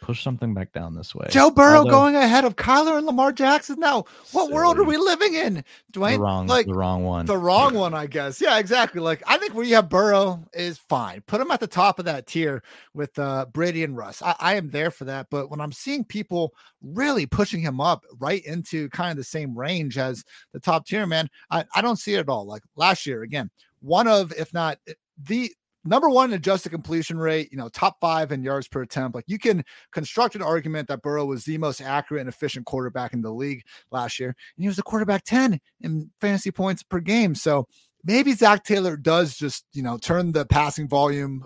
push 0.05 0.21
something 0.21 0.53
back 0.53 0.71
down 0.71 0.93
this 0.93 1.15
way. 1.15 1.25
Joe 1.31 1.49
Burrow 1.49 1.79
Although- 1.79 1.89
going 1.89 2.15
ahead 2.15 2.45
of 2.45 2.55
Kyler 2.55 2.95
and 2.97 3.07
Lamar 3.07 3.31
Jackson. 3.31 3.79
Now, 3.79 4.05
what 4.33 4.51
world 4.51 4.77
are 4.77 4.83
we 4.83 4.97
living 4.97 5.33
in, 5.33 5.63
Dwain? 5.91 6.13
the 6.17 6.19
wrong, 6.19 6.45
like 6.45 6.67
the 6.67 6.75
wrong 6.75 7.03
one. 7.03 7.25
the 7.25 7.37
wrong 7.37 7.73
one, 7.73 7.95
I 7.95 8.05
guess. 8.05 8.39
Yeah, 8.39 8.59
exactly. 8.59 9.01
Like 9.01 9.23
I 9.25 9.39
think 9.39 9.55
where 9.55 9.65
you 9.65 9.73
have 9.75 9.89
Burrow 9.89 10.47
is 10.53 10.77
fine. 10.77 11.21
Put 11.21 11.41
him 11.41 11.49
at 11.49 11.59
the 11.59 11.65
top 11.65 11.97
of 11.97 12.05
that 12.05 12.27
tier 12.27 12.61
with 12.93 13.17
uh, 13.17 13.47
Brady 13.51 13.83
and 13.83 13.97
Russ. 13.97 14.21
I, 14.21 14.35
I 14.39 14.53
am 14.55 14.69
there 14.69 14.91
for 14.91 15.05
that. 15.05 15.27
But 15.31 15.49
when 15.49 15.59
I'm 15.59 15.71
seeing 15.71 16.03
people 16.03 16.53
really 16.83 17.25
pushing 17.25 17.61
him 17.61 17.81
up 17.81 18.03
right 18.19 18.45
into 18.45 18.87
kind 18.89 19.09
of 19.09 19.17
the 19.17 19.23
same 19.23 19.57
range 19.57 19.97
as 19.97 20.23
the 20.53 20.59
top 20.59 20.85
tier, 20.85 21.07
man, 21.07 21.27
I, 21.49 21.65
I 21.73 21.81
don't 21.81 21.97
see 21.97 22.13
it 22.13 22.19
at 22.19 22.29
all. 22.29 22.45
Like 22.45 22.61
last 22.75 23.07
year, 23.07 23.23
again, 23.23 23.49
one 23.81 24.07
of, 24.07 24.31
if 24.33 24.53
not 24.53 24.77
the 25.23 25.51
number 25.85 26.09
one 26.09 26.33
adjusted 26.33 26.69
completion 26.69 27.17
rate, 27.17 27.49
you 27.51 27.57
know, 27.57 27.69
top 27.69 27.97
five 28.01 28.31
in 28.31 28.43
yards 28.43 28.67
per 28.67 28.81
attempt. 28.81 29.15
Like 29.15 29.25
you 29.27 29.37
can 29.37 29.63
construct 29.91 30.35
an 30.35 30.41
argument 30.41 30.87
that 30.87 31.01
Burrow 31.01 31.25
was 31.25 31.45
the 31.45 31.57
most 31.57 31.81
accurate 31.81 32.21
and 32.21 32.29
efficient 32.29 32.65
quarterback 32.65 33.13
in 33.13 33.21
the 33.21 33.31
league 33.31 33.63
last 33.91 34.19
year. 34.19 34.29
And 34.29 34.63
he 34.63 34.67
was 34.67 34.79
a 34.79 34.83
quarterback 34.83 35.23
10 35.23 35.59
in 35.81 36.09
fantasy 36.19 36.51
points 36.51 36.83
per 36.83 36.99
game. 36.99 37.35
So 37.35 37.67
maybe 38.03 38.33
Zac 38.33 38.63
Taylor 38.63 38.97
does 38.97 39.37
just, 39.37 39.65
you 39.73 39.83
know, 39.83 39.97
turn 39.97 40.31
the 40.31 40.45
passing 40.45 40.87
volume 40.87 41.45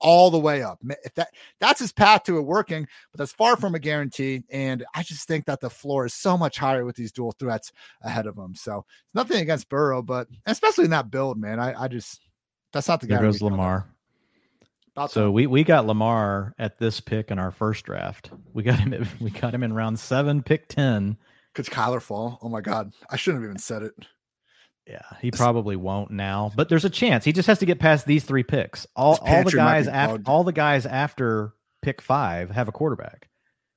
all 0.00 0.30
the 0.30 0.38
way 0.38 0.62
up. 0.62 0.78
If 1.04 1.14
that 1.14 1.30
that's 1.60 1.80
his 1.80 1.92
path 1.92 2.24
to 2.24 2.38
it 2.38 2.42
working, 2.42 2.86
but 3.12 3.18
that's 3.18 3.32
far 3.32 3.56
from 3.56 3.74
a 3.74 3.78
guarantee. 3.78 4.42
And 4.50 4.84
I 4.94 5.02
just 5.02 5.26
think 5.26 5.46
that 5.46 5.60
the 5.60 5.70
floor 5.70 6.06
is 6.06 6.14
so 6.14 6.38
much 6.38 6.58
higher 6.58 6.84
with 6.84 6.96
these 6.96 7.12
dual 7.12 7.32
threats 7.32 7.72
ahead 8.02 8.26
of 8.26 8.36
him. 8.36 8.54
So 8.54 8.84
it's 9.04 9.14
nothing 9.14 9.40
against 9.40 9.68
Burrow, 9.68 10.02
but 10.02 10.28
especially 10.46 10.84
in 10.84 10.90
that 10.90 11.10
build, 11.10 11.38
man. 11.38 11.58
I, 11.58 11.82
I 11.82 11.88
just 11.88 12.20
that's 12.72 12.88
not 12.88 13.00
the 13.00 13.06
guy. 13.06 13.16
there 13.16 13.24
goes 13.26 13.36
be 13.36 13.40
counting 13.40 13.58
on. 13.60 13.64
Lamar. 13.64 13.88
About 14.96 15.10
So 15.10 15.24
time. 15.24 15.32
we 15.32 15.46
we 15.46 15.64
got 15.64 15.86
Lamar 15.86 16.54
at 16.58 16.78
this 16.78 17.00
pick 17.00 17.30
in 17.30 17.38
our 17.38 17.50
first 17.50 17.84
draft. 17.84 18.30
We 18.52 18.62
got 18.62 18.78
him. 18.80 18.92
At, 18.92 19.06
we 19.20 19.30
got 19.30 19.54
him 19.54 19.62
in 19.62 19.72
round 19.72 19.98
seven, 19.98 20.42
pick 20.42 20.68
ten. 20.68 21.16
could 21.54 21.66
Kyler 21.66 22.02
fall? 22.02 22.38
Oh 22.42 22.48
my 22.48 22.60
god, 22.60 22.92
I 23.10 23.16
shouldn't 23.16 23.42
have 23.42 23.48
even 23.50 23.58
said 23.58 23.82
it. 23.82 23.92
Yeah, 24.86 25.02
he 25.20 25.30
probably 25.30 25.76
won't 25.76 26.10
now, 26.10 26.50
but 26.56 26.70
there's 26.70 26.86
a 26.86 26.90
chance. 26.90 27.22
He 27.24 27.32
just 27.32 27.46
has 27.46 27.58
to 27.58 27.66
get 27.66 27.78
past 27.78 28.06
these 28.06 28.24
three 28.24 28.42
picks. 28.42 28.86
All 28.96 29.18
all 29.20 29.44
the 29.44 29.52
guys 29.52 29.86
after 29.86 30.22
all 30.26 30.44
the 30.44 30.52
guys 30.52 30.86
after 30.86 31.52
pick 31.82 32.00
five 32.00 32.50
have 32.50 32.68
a 32.68 32.72
quarterback. 32.72 33.28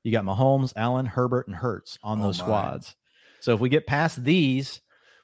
You 0.03 0.11
got 0.13 0.23
Mahomes, 0.25 0.71
Allen, 0.75 1.05
Herbert, 1.05 1.47
and 1.47 1.55
Hurts 1.55 1.99
on 2.01 2.19
Oh 2.19 2.23
those 2.23 2.39
my. 2.39 2.45
squads. 2.45 2.95
So 3.41 3.53
if 3.53 3.59
we 3.59 3.69
get 3.69 3.85
past 3.85 4.23
these, 4.23 4.79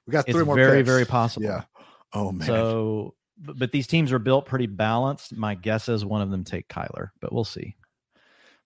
We 0.05 0.11
got 0.11 0.27
it's 0.27 0.35
three 0.35 0.45
more. 0.45 0.55
very 0.55 0.79
picks. 0.79 0.89
very 0.89 1.05
possible. 1.05 1.45
Yeah. 1.47 1.63
Oh 2.13 2.31
man. 2.33 2.45
So, 2.47 3.15
but, 3.39 3.59
but 3.59 3.71
these 3.71 3.87
teams 3.87 4.11
are 4.11 4.19
built 4.19 4.45
pretty 4.45 4.67
balanced. 4.67 5.35
My 5.35 5.55
guess 5.55 5.89
is 5.89 6.05
one 6.05 6.21
of 6.21 6.31
them 6.31 6.43
take 6.43 6.67
Kyler, 6.67 7.09
but 7.21 7.33
we'll 7.33 7.43
see. 7.43 7.75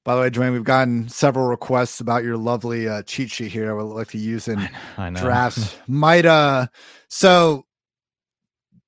By 0.03 0.15
the 0.15 0.21
way, 0.21 0.29
Dwain, 0.31 0.51
we've 0.51 0.63
gotten 0.63 1.07
several 1.09 1.45
requests 1.45 1.99
about 1.99 2.23
your 2.23 2.35
lovely 2.35 2.87
uh, 2.87 3.03
cheat 3.03 3.29
sheet 3.29 3.51
here. 3.51 3.69
I 3.69 3.73
would 3.73 3.83
like 3.83 4.07
to 4.09 4.17
use 4.17 4.47
in 4.47 4.67
I 4.97 5.11
know. 5.11 5.21
drafts. 5.21 5.75
Might 5.87 6.25
uh, 6.25 6.67
so 7.07 7.65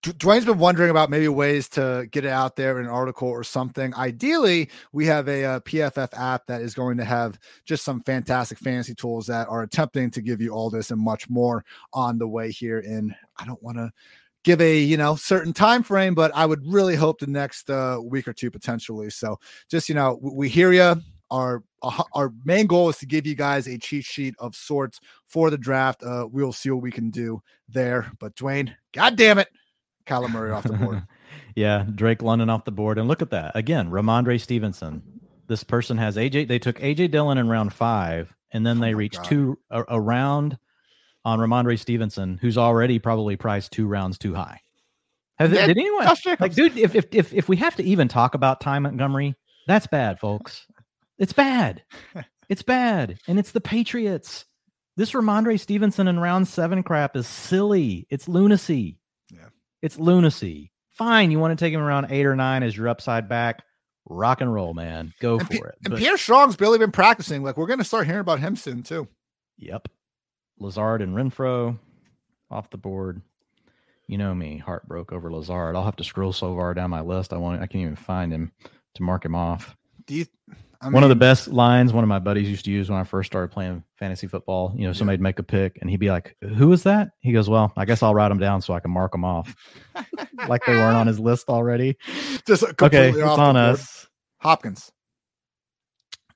Dwain's 0.04 0.46
been 0.46 0.58
wondering 0.58 0.90
about 0.90 1.10
maybe 1.10 1.30
ways 1.30 1.70
to 1.70 2.08
get 2.12 2.26
it 2.26 2.30
out 2.30 2.58
there 2.58 2.78
in 2.80 2.86
an 2.86 2.92
article 2.92 3.30
or 3.30 3.44
something. 3.44 3.94
Ideally, 3.96 4.70
we 4.92 5.06
have 5.06 5.30
a, 5.30 5.44
a, 5.44 5.62
PFF 5.62 6.10
app 6.20 6.46
that 6.48 6.62
is 6.62 6.74
going 6.74 6.98
to 6.98 7.06
have 7.06 7.40
just 7.64 7.86
some 7.86 8.02
fantastic 8.02 8.58
fantasy 8.58 8.94
tools 8.96 9.28
that 9.28 9.48
are 9.48 9.62
attempting 9.62 10.12
to 10.12 10.22
give 10.22 10.42
you 10.42 10.50
all 10.50 10.70
this 10.70 10.92
and 10.92 11.00
much 11.00 11.30
more 11.30 11.64
on 11.94 12.18
the 12.18 12.28
way 12.28 12.52
here. 12.52 12.80
In 12.80 13.16
I 13.38 13.46
don't 13.46 13.64
want 13.64 13.78
to 13.78 13.92
give 14.44 14.62
a 14.62 14.78
you 14.78 14.98
know 14.98 15.16
certain 15.16 15.54
time 15.54 15.84
frame, 15.84 16.16
but 16.16 16.32
I 16.36 16.46
would 16.46 16.66
really 16.66 16.96
hope 16.96 17.20
the 17.20 17.28
next 17.28 17.70
uh, 17.70 18.00
week 18.04 18.28
or 18.28 18.34
two 18.34 18.52
potentially. 18.52 19.10
So 19.10 19.40
just 19.70 19.90
you 19.90 19.96
know, 19.96 20.20
we 20.22 20.50
hear 20.50 20.72
you. 20.72 21.02
Our 21.32 21.64
our 22.14 22.32
main 22.46 22.68
goal 22.68 22.90
is 22.90 22.98
to 23.00 23.06
give 23.06 23.26
you 23.26 23.36
guys 23.36 23.68
a 23.68 23.78
cheat 23.78 24.06
sheet 24.06 24.36
of 24.38 24.56
sorts 24.56 25.00
for 25.28 25.50
the 25.50 25.58
draft. 25.58 26.04
Uh, 26.04 26.28
we'll 26.32 26.54
see 26.54 26.70
what 26.70 26.84
we 26.84 26.92
can 26.92 27.10
do 27.10 27.42
there. 27.68 28.12
But 28.20 28.36
Dwain, 28.36 28.74
God 28.94 29.16
damn 29.16 29.40
it 29.40 29.50
Kyler 30.06 30.30
Murray 30.30 30.52
off 30.52 30.64
the 30.64 30.74
board. 30.74 31.04
yeah, 31.56 31.86
Drake 31.96 32.22
London 32.22 32.50
off 32.50 32.66
the 32.66 32.72
board. 32.72 32.98
And 32.98 33.08
look 33.08 33.22
at 33.22 33.30
that. 33.32 33.56
Again, 33.56 33.90
Rhamondre 33.90 34.40
Stevenson. 34.40 35.02
This 35.48 35.64
person 35.64 35.98
has 35.98 36.16
AJ. 36.16 36.48
They 36.48 36.60
took 36.60 36.80
AJ 36.80 37.12
Dillon 37.12 37.38
in 37.38 37.50
round 37.50 37.74
five, 37.74 38.34
and 38.52 38.66
then 38.66 38.78
oh 38.78 38.82
they 38.82 38.94
reached 38.94 39.18
God. 39.18 39.26
two 39.26 39.60
a, 39.70 39.84
a, 39.90 40.02
round 40.02 40.58
on 41.26 41.40
Rhamondre 41.40 41.80
Stevenson, 41.80 42.38
who's 42.42 42.58
already 42.58 43.00
probably 43.00 43.36
priced 43.36 43.72
two 43.72 43.88
rounds 43.88 44.18
too 44.18 44.34
high. 44.34 44.60
Have, 45.38 45.52
did 45.52 45.78
anyone 45.78 46.06
like, 46.40 46.54
dude? 46.54 46.78
If, 46.78 46.96
if 46.96 47.06
if 47.12 47.34
if 47.34 47.50
we 47.50 47.58
have 47.58 47.76
to 47.78 47.84
even 47.84 48.08
talk 48.08 48.36
about 48.36 48.62
Ty 48.62 48.80
Montgomery, 48.80 49.36
that's 49.68 49.88
bad, 49.88 50.20
folks. 50.20 50.68
It's 51.18 51.34
bad. 51.34 51.84
It's 52.50 52.62
bad, 52.62 53.18
and 53.28 53.40
it's 53.40 53.52
the 53.52 53.62
Patriots. 53.62 54.46
This 54.96 55.14
Rhamondre 55.14 55.60
Stevenson 55.60 56.08
in 56.08 56.20
round 56.20 56.48
seven 56.48 56.84
crap 56.84 57.16
is 57.16 57.26
silly. 57.26 58.06
It's 58.12 58.28
lunacy. 58.28 59.00
Yeah, 59.32 59.48
It's 59.82 59.98
lunacy. 59.98 60.72
Fine, 60.92 61.32
you 61.32 61.40
want 61.40 61.58
to 61.58 61.66
take 61.66 61.74
him 61.74 61.82
around 61.82 62.08
eight 62.12 62.28
or 62.28 62.36
nine 62.36 62.62
as 62.62 62.78
your 62.78 62.88
upside 62.88 63.28
back. 63.28 63.64
Rock 64.08 64.42
and 64.42 64.54
roll, 64.54 64.76
man. 64.76 65.14
Go 65.20 65.40
and 65.40 65.48
for 65.48 65.54
P- 65.54 65.58
it. 65.58 65.76
And 65.86 65.92
but, 65.92 66.00
Pierre 66.00 66.18
Strong's 66.18 66.56
barely 66.56 66.78
been 66.78 66.92
practicing. 66.92 67.42
Like 67.42 67.58
we're 67.58 67.66
going 67.66 67.80
to 67.80 67.86
start 67.86 68.06
hearing 68.06 68.20
about 68.22 68.40
him 68.40 68.56
soon 68.56 68.84
too. 68.84 69.08
Yep. 69.58 69.88
Lazard 70.60 71.02
and 71.02 71.16
Renfrow 71.16 71.78
off 72.50 72.70
the 72.70 72.78
board. 72.78 73.22
You 74.08 74.18
know 74.18 74.34
me, 74.36 74.58
heart 74.58 74.88
broke 74.88 75.12
over 75.12 75.32
Lazard. 75.32 75.76
I'll 75.76 75.86
have 75.86 75.96
to 75.98 76.04
scroll 76.04 76.34
so 76.34 76.54
far 76.56 76.74
down 76.74 76.90
my 76.90 77.02
list. 77.02 77.34
I 77.34 77.38
want 77.38 77.62
I 77.62 77.68
can't 77.68 77.84
even 77.84 77.96
find 77.96 78.32
him 78.32 78.52
to 78.96 79.04
mark 79.04 79.26
him 79.26 79.36
off. 79.36 79.76
Do 80.06 80.16
you 80.16 80.26
I 80.82 80.88
mean, 80.88 80.94
one 80.94 81.04
of 81.04 81.10
the 81.10 81.16
best 81.16 81.48
lines 81.48 81.94
one 81.94 82.04
of 82.04 82.10
my 82.10 82.20
buddies 82.20 82.50
used 82.50 82.66
to 82.66 82.72
use 82.72 82.90
when 82.90 83.00
I 83.00 83.06
first 83.06 83.32
started 83.32 83.54
playing 83.54 83.84
fantasy 83.98 84.28
football. 84.28 84.74
You 84.76 84.86
know, 84.86 84.94
somebody'd 84.94 85.22
make 85.22 85.40
a 85.40 85.44
pick 85.44 85.78
and 85.80 85.90
he'd 85.90 86.02
be 86.02 86.12
like, 86.12 86.36
"Who 86.42 86.74
is 86.74 86.84
that?" 86.84 87.12
He 87.22 87.32
goes, 87.32 87.50
"Well, 87.50 87.72
I 87.78 87.86
guess 87.86 88.04
I'll 88.04 88.14
write 88.14 88.30
them 88.30 88.40
down 88.40 88.62
so 88.62 88.74
I 88.74 88.82
can 88.82 88.92
mark 88.92 89.14
them 89.14 89.24
off, 89.24 89.56
like 90.50 90.66
they 90.66 90.74
weren't 90.74 90.98
on 90.98 91.08
his 91.08 91.22
list 91.22 91.48
already." 91.48 91.98
Just 92.46 92.64
okay, 92.82 93.12
it's 93.12 93.22
on 93.22 93.56
us. 93.56 94.10
Hopkins. 94.40 94.92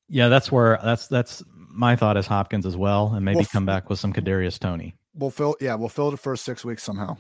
Yeah, 0.08 0.30
that's 0.30 0.50
where 0.50 0.80
that's 0.82 1.08
that's 1.08 1.44
my 1.78 1.96
thought 1.96 2.18
is 2.18 2.28
Hopkins 2.28 2.66
as 2.66 2.76
well, 2.76 3.14
and 3.14 3.24
maybe 3.24 3.38
we'll 3.38 3.46
come 3.46 3.66
back 3.66 3.90
with 3.90 4.00
some 4.00 4.12
Kadarius 4.12 4.60
Toney. 4.60 4.96
We'll 5.14 5.30
fill, 5.30 5.56
yeah, 5.62 5.76
we'll 5.76 5.90
fill 5.90 6.12
the 6.12 6.18
first 6.18 6.44
six 6.44 6.66
weeks 6.66 6.84
somehow, 6.84 7.16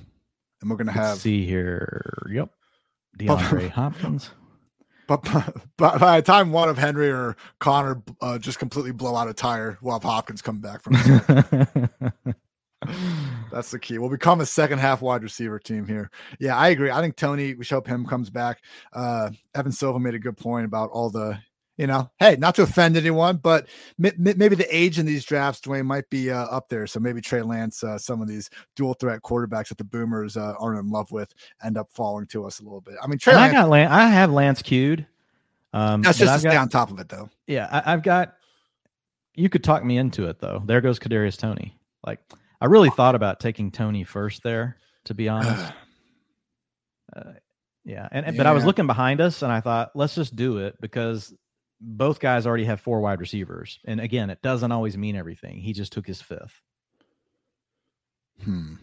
and 0.61 0.69
we're 0.69 0.77
gonna 0.77 0.91
have 0.91 1.11
Let's 1.11 1.21
see 1.21 1.45
here. 1.45 2.27
Yep, 2.29 2.49
DeAndre 3.19 3.69
Hopkins. 3.69 4.31
But 5.07 5.23
by, 5.77 5.97
by 5.97 6.19
the 6.19 6.25
time 6.25 6.51
one 6.51 6.67
of 6.67 6.77
Henry 6.77 7.09
or 7.09 7.37
Connor 7.59 8.03
uh, 8.19 8.37
just 8.37 8.59
completely 8.59 8.91
blow 8.91 9.15
out 9.15 9.29
a 9.29 9.33
tire, 9.33 9.77
we'll 9.81 9.93
have 9.93 10.03
Hopkins 10.03 10.41
come 10.41 10.59
back 10.59 10.83
from. 10.83 10.93
That's 13.51 13.71
the 13.71 13.79
key. 13.79 13.97
We'll 13.97 14.09
become 14.09 14.41
a 14.41 14.45
second 14.45 14.79
half 14.79 15.01
wide 15.01 15.23
receiver 15.23 15.59
team 15.59 15.87
here. 15.87 16.11
Yeah, 16.39 16.57
I 16.57 16.69
agree. 16.69 16.91
I 16.91 17.01
think 17.01 17.15
Tony, 17.15 17.55
we 17.55 17.65
hope 17.65 17.87
him 17.87 18.05
comes 18.05 18.29
back. 18.29 18.61
Uh, 18.91 19.29
Evan 19.55 19.71
Silva 19.71 19.99
made 19.99 20.13
a 20.13 20.19
good 20.19 20.37
point 20.37 20.65
about 20.65 20.89
all 20.91 21.09
the, 21.09 21.39
you 21.77 21.85
know, 21.85 22.09
hey, 22.19 22.35
not 22.37 22.55
to 22.55 22.63
offend 22.63 22.97
anyone, 22.97 23.37
but 23.37 23.67
m- 24.03 24.11
maybe 24.17 24.55
the 24.55 24.75
age 24.75 24.97
in 24.97 25.05
these 25.05 25.23
drafts, 25.23 25.61
Dwain, 25.61 25.85
might 25.85 26.09
be 26.09 26.31
uh, 26.31 26.45
up 26.45 26.69
there. 26.69 26.87
So 26.87 26.99
maybe 26.99 27.21
Trey 27.21 27.43
Lance, 27.43 27.83
uh, 27.83 27.99
some 27.99 28.21
of 28.21 28.27
these 28.27 28.49
dual 28.75 28.95
threat 28.95 29.21
quarterbacks 29.21 29.69
that 29.69 29.77
the 29.77 29.83
Boomers 29.83 30.37
uh, 30.37 30.55
aren't 30.59 30.79
in 30.79 30.89
love 30.89 31.11
with, 31.11 31.33
end 31.63 31.77
up 31.77 31.89
falling 31.91 32.25
to 32.27 32.45
us 32.45 32.59
a 32.59 32.63
little 32.63 32.81
bit. 32.81 32.95
I 33.01 33.07
mean, 33.07 33.19
Trey 33.19 33.35
Lance, 33.35 33.51
I 33.51 33.61
got 33.61 33.69
Lance, 33.69 33.91
I 33.91 34.07
have 34.07 34.31
Lance 34.31 34.61
queued. 34.63 35.05
Um, 35.73 36.01
That's 36.01 36.17
just 36.17 36.33
to 36.33 36.39
stay 36.39 36.49
got, 36.49 36.61
on 36.61 36.69
top 36.69 36.91
of 36.91 36.99
it, 36.99 37.09
though. 37.09 37.29
Yeah, 37.45 37.67
I, 37.71 37.91
have 37.91 38.01
got. 38.01 38.33
You 39.35 39.49
could 39.49 39.63
talk 39.63 39.85
me 39.85 39.97
into 39.97 40.25
it, 40.25 40.39
though. 40.39 40.63
There 40.65 40.81
goes 40.81 40.97
Kadarius 40.97 41.37
Toney. 41.37 41.77
Like, 42.03 42.19
I 42.59 42.65
really 42.65 42.89
thought 42.89 43.13
about 43.13 43.39
taking 43.39 43.69
Toney 43.69 44.03
first 44.03 44.41
there, 44.41 44.77
to 45.05 45.13
be 45.13 45.29
honest. 45.29 45.73
uh, 47.15 47.33
yeah, 47.85 48.07
and, 48.11 48.25
and 48.25 48.35
yeah. 48.35 48.39
but 48.39 48.47
I 48.47 48.53
was 48.53 48.65
looking 48.65 48.87
behind 48.87 49.21
us, 49.21 49.43
and 49.43 49.51
I 49.51 49.61
thought, 49.61 49.91
let's 49.93 50.15
just 50.15 50.35
do 50.35 50.57
it 50.57 50.81
because 50.81 51.33
both 51.79 52.19
guys 52.19 52.45
already 52.45 52.65
have 52.65 52.81
four 52.81 53.01
wide 53.01 53.19
receivers, 53.19 53.79
and 53.85 53.99
again, 53.99 54.29
it 54.29 54.41
doesn't 54.41 54.71
always 54.71 54.97
mean 54.97 55.15
everything. 55.15 55.59
He 55.59 55.73
just 55.73 55.91
took 55.91 56.07
his 56.07 56.21
fifth. 56.21 56.61
Hmm. 58.43 58.75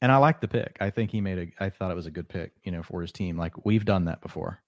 And 0.00 0.12
I 0.12 0.18
like 0.18 0.40
the 0.40 0.48
pick. 0.48 0.76
I 0.80 0.90
think 0.90 1.10
he 1.10 1.20
made 1.20 1.38
a. 1.38 1.64
I 1.64 1.70
thought 1.70 1.90
it 1.90 1.96
was 1.96 2.06
a 2.06 2.10
good 2.10 2.28
pick, 2.28 2.52
you 2.62 2.70
know, 2.70 2.82
for 2.82 3.02
his 3.02 3.10
team. 3.10 3.36
Like 3.36 3.64
we've 3.64 3.84
done 3.84 4.04
that 4.04 4.20
before 4.20 4.62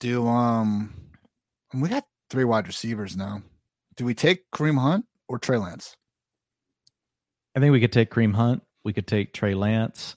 do 0.00 0.26
um 0.26 0.92
we 1.74 1.88
got 1.88 2.04
three 2.30 2.44
wide 2.44 2.66
receivers 2.66 3.16
now. 3.16 3.42
Do 3.96 4.04
we 4.04 4.14
take 4.14 4.50
Kareem 4.50 4.78
Hunt 4.78 5.04
or 5.28 5.38
Trey 5.38 5.58
Lance? 5.58 5.96
I 7.54 7.60
think 7.60 7.70
we 7.70 7.80
could 7.80 7.92
take 7.92 8.10
Kareem 8.10 8.34
Hunt. 8.34 8.62
We 8.82 8.92
could 8.92 9.06
take 9.06 9.32
Trey 9.32 9.54
Lance. 9.54 10.16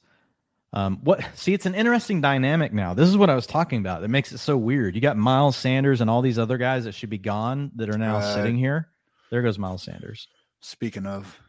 Um, 0.73 0.99
what? 1.03 1.23
See, 1.35 1.53
it's 1.53 1.67
an 1.67 1.75
interesting 1.75 2.19
dynamic 2.19 2.73
now. 2.73 2.95
This 2.95 3.07
is 3.07 3.15
what 3.15 3.29
I 3.29 3.35
was 3.35 3.45
talking 3.45 3.79
about. 3.79 4.01
That 4.01 4.07
makes 4.07 4.31
it 4.31 4.39
so 4.39 4.57
weird. 4.57 4.95
You 4.95 5.01
got 5.01 5.15
Miles 5.15 5.55
Sanders 5.55 6.01
and 6.01 6.09
all 6.09 6.23
these 6.23 6.39
other 6.39 6.57
guys 6.57 6.85
that 6.85 6.93
should 6.93 7.11
be 7.11 7.19
gone 7.19 7.71
that 7.75 7.89
are 7.89 7.97
now 7.97 8.17
uh, 8.17 8.35
sitting 8.35 8.57
here. 8.57 8.89
There 9.29 9.43
goes 9.43 9.59
Miles 9.59 9.83
Sanders. 9.83 10.27
Speaking 10.61 11.05
of, 11.05 11.39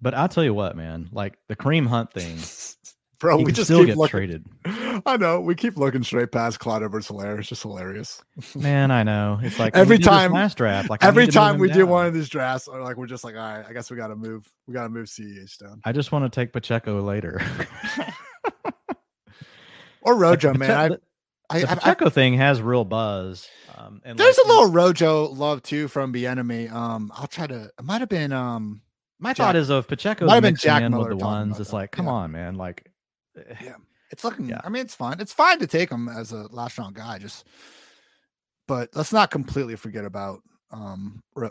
but 0.00 0.14
I'll 0.14 0.28
tell 0.28 0.42
you 0.42 0.54
what, 0.54 0.76
man. 0.76 1.08
Like 1.12 1.38
the 1.46 1.54
Kareem 1.54 1.86
Hunt 1.86 2.12
thing, 2.12 2.36
bro. 3.22 3.36
we 3.38 3.52
just 3.52 3.68
still 3.68 3.84
get 3.86 3.96
looking, 3.96 4.10
traded. 4.10 4.44
I 5.06 5.16
know. 5.16 5.40
We 5.40 5.54
keep 5.54 5.78
looking 5.78 6.02
straight 6.02 6.32
past 6.32 6.58
Clyde 6.58 6.82
Edwards 6.82 7.08
Helaire. 7.08 7.38
It's 7.38 7.48
just 7.48 7.62
hilarious. 7.62 8.22
Man, 8.54 8.90
I 8.90 9.02
know. 9.04 9.40
It's 9.42 9.58
like 9.58 9.74
every 9.74 9.98
time 9.98 10.32
last 10.32 10.58
draft. 10.58 10.90
Like 10.90 11.02
every 11.02 11.28
time 11.28 11.58
we 11.58 11.68
down. 11.68 11.78
do 11.78 11.86
one 11.86 12.06
of 12.06 12.12
these 12.12 12.28
drafts, 12.28 12.68
or 12.68 12.82
like 12.82 12.96
we're 12.96 13.06
just 13.06 13.24
like, 13.24 13.36
all 13.36 13.40
right, 13.40 13.64
I 13.66 13.72
guess 13.72 13.90
we 13.90 13.96
got 13.96 14.08
to 14.08 14.16
move. 14.16 14.46
We 14.66 14.74
got 14.74 14.82
to 14.82 14.88
move 14.90 15.06
CEH 15.06 15.56
down. 15.58 15.80
I 15.84 15.92
just 15.92 16.12
want 16.12 16.30
to 16.30 16.40
take 16.40 16.52
Pacheco 16.52 17.00
later. 17.00 17.40
or 20.02 20.16
Rojo, 20.16 20.50
like, 20.50 20.58
man. 20.58 20.68
the, 20.68 21.00
I, 21.48 21.60
the 21.60 21.70
I, 21.70 21.74
Pacheco 21.76 22.06
I, 22.06 22.10
thing 22.10 22.34
has 22.34 22.60
real 22.60 22.84
buzz. 22.84 23.48
Um, 23.78 24.02
and 24.04 24.18
there's 24.18 24.36
like, 24.38 24.46
a 24.46 24.48
little 24.48 24.70
Rojo 24.70 25.28
love 25.28 25.62
too 25.62 25.86
from 25.86 26.12
the 26.12 26.26
enemy. 26.26 26.68
Um, 26.68 27.12
I'll 27.14 27.28
try 27.28 27.46
to. 27.46 27.70
It 27.78 27.84
might 27.84 28.00
have 28.00 28.10
been 28.10 28.32
um. 28.32 28.82
My 29.20 29.30
Jack, 29.30 29.36
thought 29.36 29.56
is, 29.56 29.70
of 29.70 29.86
Pacheco 29.86 30.26
might 30.26 30.34
have 30.34 30.42
been 30.42 30.56
Jack 30.56 30.82
in 30.82 30.98
with 30.98 31.10
the 31.10 31.16
ones, 31.16 31.60
it's 31.60 31.72
like, 31.72 31.92
come 31.92 32.06
yeah. 32.06 32.12
on, 32.12 32.32
man, 32.32 32.56
like 32.56 32.91
yeah, 33.62 33.74
it's 34.10 34.24
looking. 34.24 34.46
Yeah. 34.46 34.60
I 34.64 34.68
mean, 34.68 34.82
it's 34.82 34.94
fine. 34.94 35.20
It's 35.20 35.32
fine 35.32 35.58
to 35.60 35.66
take 35.66 35.90
him 35.90 36.08
as 36.08 36.32
a 36.32 36.46
last 36.50 36.78
round 36.78 36.94
guy. 36.94 37.18
Just, 37.18 37.46
but 38.68 38.90
let's 38.94 39.12
not 39.12 39.30
completely 39.30 39.76
forget 39.76 40.04
about. 40.04 40.40
um 40.70 41.22
Ro- 41.34 41.50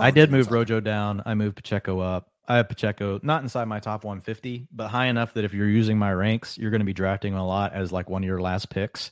I 0.00 0.10
did 0.10 0.30
move 0.30 0.50
Rojo 0.50 0.80
down. 0.80 1.22
I 1.26 1.34
moved 1.34 1.56
Pacheco 1.56 2.00
up. 2.00 2.30
I 2.48 2.56
have 2.56 2.68
Pacheco 2.68 3.20
not 3.22 3.42
inside 3.42 3.66
my 3.66 3.80
top 3.80 4.04
150, 4.04 4.68
but 4.72 4.88
high 4.88 5.06
enough 5.06 5.34
that 5.34 5.44
if 5.44 5.52
you're 5.54 5.68
using 5.68 5.98
my 5.98 6.12
ranks, 6.12 6.56
you're 6.58 6.70
going 6.70 6.80
to 6.80 6.86
be 6.86 6.92
drafting 6.94 7.34
a 7.34 7.46
lot 7.46 7.72
as 7.74 7.92
like 7.92 8.08
one 8.08 8.22
of 8.22 8.26
your 8.26 8.40
last 8.40 8.70
picks. 8.70 9.10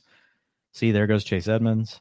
See, 0.71 0.91
there 0.91 1.05
goes 1.07 1.23
Chase 1.23 1.47
Edmonds. 1.47 1.99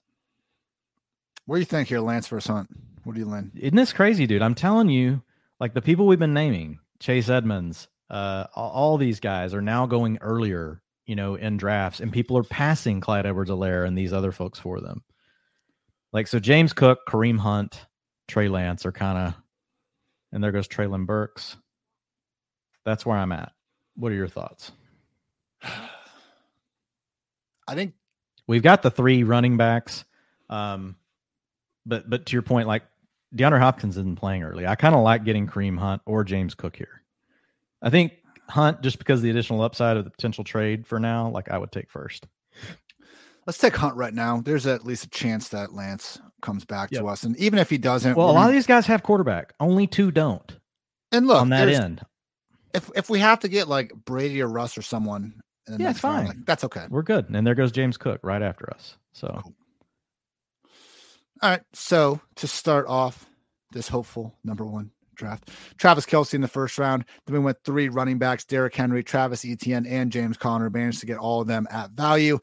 What 1.46 1.56
do 1.56 1.60
you 1.60 1.66
think 1.66 1.88
here, 1.88 2.00
Lance 2.00 2.28
versus 2.28 2.48
Hunt? 2.48 2.68
What 3.04 3.14
do 3.14 3.20
you, 3.20 3.26
Lynn? 3.26 3.50
Isn't 3.56 3.76
this 3.76 3.92
crazy, 3.92 4.26
dude? 4.26 4.42
I'm 4.42 4.54
telling 4.54 4.88
you, 4.88 5.22
like 5.60 5.74
the 5.74 5.82
people 5.82 6.06
we've 6.06 6.18
been 6.18 6.34
naming, 6.34 6.78
Chase 7.00 7.28
Edmonds, 7.28 7.88
uh, 8.12 8.46
all 8.54 8.98
these 8.98 9.20
guys 9.20 9.54
are 9.54 9.62
now 9.62 9.86
going 9.86 10.18
earlier, 10.20 10.82
you 11.06 11.16
know, 11.16 11.34
in 11.34 11.56
drafts, 11.56 12.00
and 12.00 12.12
people 12.12 12.36
are 12.36 12.44
passing 12.44 13.00
Clyde 13.00 13.24
Edwards-Helaire 13.24 13.86
and 13.86 13.96
these 13.96 14.12
other 14.12 14.32
folks 14.32 14.58
for 14.58 14.80
them. 14.80 15.02
Like 16.12 16.26
so, 16.26 16.38
James 16.38 16.74
Cook, 16.74 17.00
Kareem 17.08 17.38
Hunt, 17.38 17.86
Trey 18.28 18.48
Lance 18.48 18.84
are 18.84 18.92
kind 18.92 19.16
of, 19.16 19.34
and 20.30 20.44
there 20.44 20.52
goes 20.52 20.68
Treylon 20.68 21.06
Burks. 21.06 21.56
That's 22.84 23.06
where 23.06 23.16
I'm 23.16 23.32
at. 23.32 23.52
What 23.96 24.12
are 24.12 24.16
your 24.16 24.28
thoughts? 24.28 24.72
I 25.62 27.74
think 27.74 27.94
we've 28.46 28.62
got 28.62 28.82
the 28.82 28.90
three 28.90 29.22
running 29.22 29.56
backs, 29.56 30.04
um, 30.50 30.96
but 31.86 32.10
but 32.10 32.26
to 32.26 32.32
your 32.34 32.42
point, 32.42 32.68
like 32.68 32.82
DeAndre 33.34 33.60
Hopkins 33.60 33.96
isn't 33.96 34.18
playing 34.18 34.42
early. 34.42 34.66
I 34.66 34.74
kind 34.74 34.94
of 34.94 35.00
like 35.00 35.24
getting 35.24 35.46
Kareem 35.46 35.78
Hunt 35.78 36.02
or 36.04 36.24
James 36.24 36.54
Cook 36.54 36.76
here. 36.76 37.01
I 37.82 37.90
think 37.90 38.12
Hunt, 38.48 38.82
just 38.82 38.98
because 38.98 39.18
of 39.18 39.22
the 39.24 39.30
additional 39.30 39.62
upside 39.62 39.96
of 39.96 40.04
the 40.04 40.10
potential 40.10 40.44
trade 40.44 40.86
for 40.86 41.00
now, 41.00 41.28
like 41.28 41.50
I 41.50 41.58
would 41.58 41.72
take 41.72 41.90
first. 41.90 42.26
Let's 43.46 43.58
take 43.58 43.74
Hunt 43.74 43.96
right 43.96 44.14
now. 44.14 44.40
There's 44.40 44.66
at 44.66 44.84
least 44.84 45.04
a 45.04 45.10
chance 45.10 45.48
that 45.48 45.72
Lance 45.72 46.20
comes 46.42 46.64
back 46.64 46.90
yep. 46.92 47.02
to 47.02 47.08
us, 47.08 47.24
and 47.24 47.36
even 47.38 47.58
if 47.58 47.68
he 47.68 47.78
doesn't, 47.78 48.16
well, 48.16 48.30
a 48.30 48.32
lot 48.32 48.48
of 48.48 48.54
these 48.54 48.66
guys 48.66 48.86
have 48.86 49.02
quarterback. 49.02 49.52
Only 49.58 49.86
two 49.86 50.10
don't. 50.10 50.56
And 51.10 51.26
look 51.26 51.40
on 51.40 51.48
that 51.50 51.68
end, 51.68 52.02
if 52.72 52.90
if 52.94 53.10
we 53.10 53.18
have 53.18 53.40
to 53.40 53.48
get 53.48 53.68
like 53.68 53.92
Brady 54.04 54.40
or 54.40 54.48
Russ 54.48 54.78
or 54.78 54.82
someone, 54.82 55.40
yeah, 55.68 55.90
it's 55.90 56.00
fine. 56.00 56.26
Round, 56.26 56.28
like, 56.28 56.46
that's 56.46 56.64
okay. 56.64 56.86
We're 56.88 57.02
good. 57.02 57.30
And 57.30 57.46
there 57.46 57.54
goes 57.54 57.72
James 57.72 57.96
Cook 57.96 58.20
right 58.22 58.42
after 58.42 58.72
us. 58.72 58.96
So, 59.12 59.40
cool. 59.42 59.54
all 61.42 61.50
right. 61.50 61.62
So 61.72 62.20
to 62.36 62.46
start 62.46 62.86
off 62.86 63.26
this 63.72 63.88
hopeful 63.88 64.36
number 64.44 64.64
one 64.64 64.90
draft, 65.14 65.50
Travis 65.78 66.06
Kelce 66.06 66.34
in 66.34 66.40
the 66.40 66.48
first 66.48 66.78
round. 66.78 67.04
Then 67.26 67.34
we 67.34 67.40
went 67.40 67.58
three 67.64 67.88
running 67.88 68.18
backs: 68.18 68.44
Derrick 68.44 68.74
Henry, 68.74 69.02
Travis 69.02 69.44
Etienne, 69.44 69.86
and 69.86 70.10
James 70.12 70.36
Conner. 70.36 70.70
Managed 70.70 71.00
to 71.00 71.06
get 71.06 71.18
all 71.18 71.40
of 71.40 71.46
them 71.46 71.66
at 71.70 71.90
value 71.90 72.38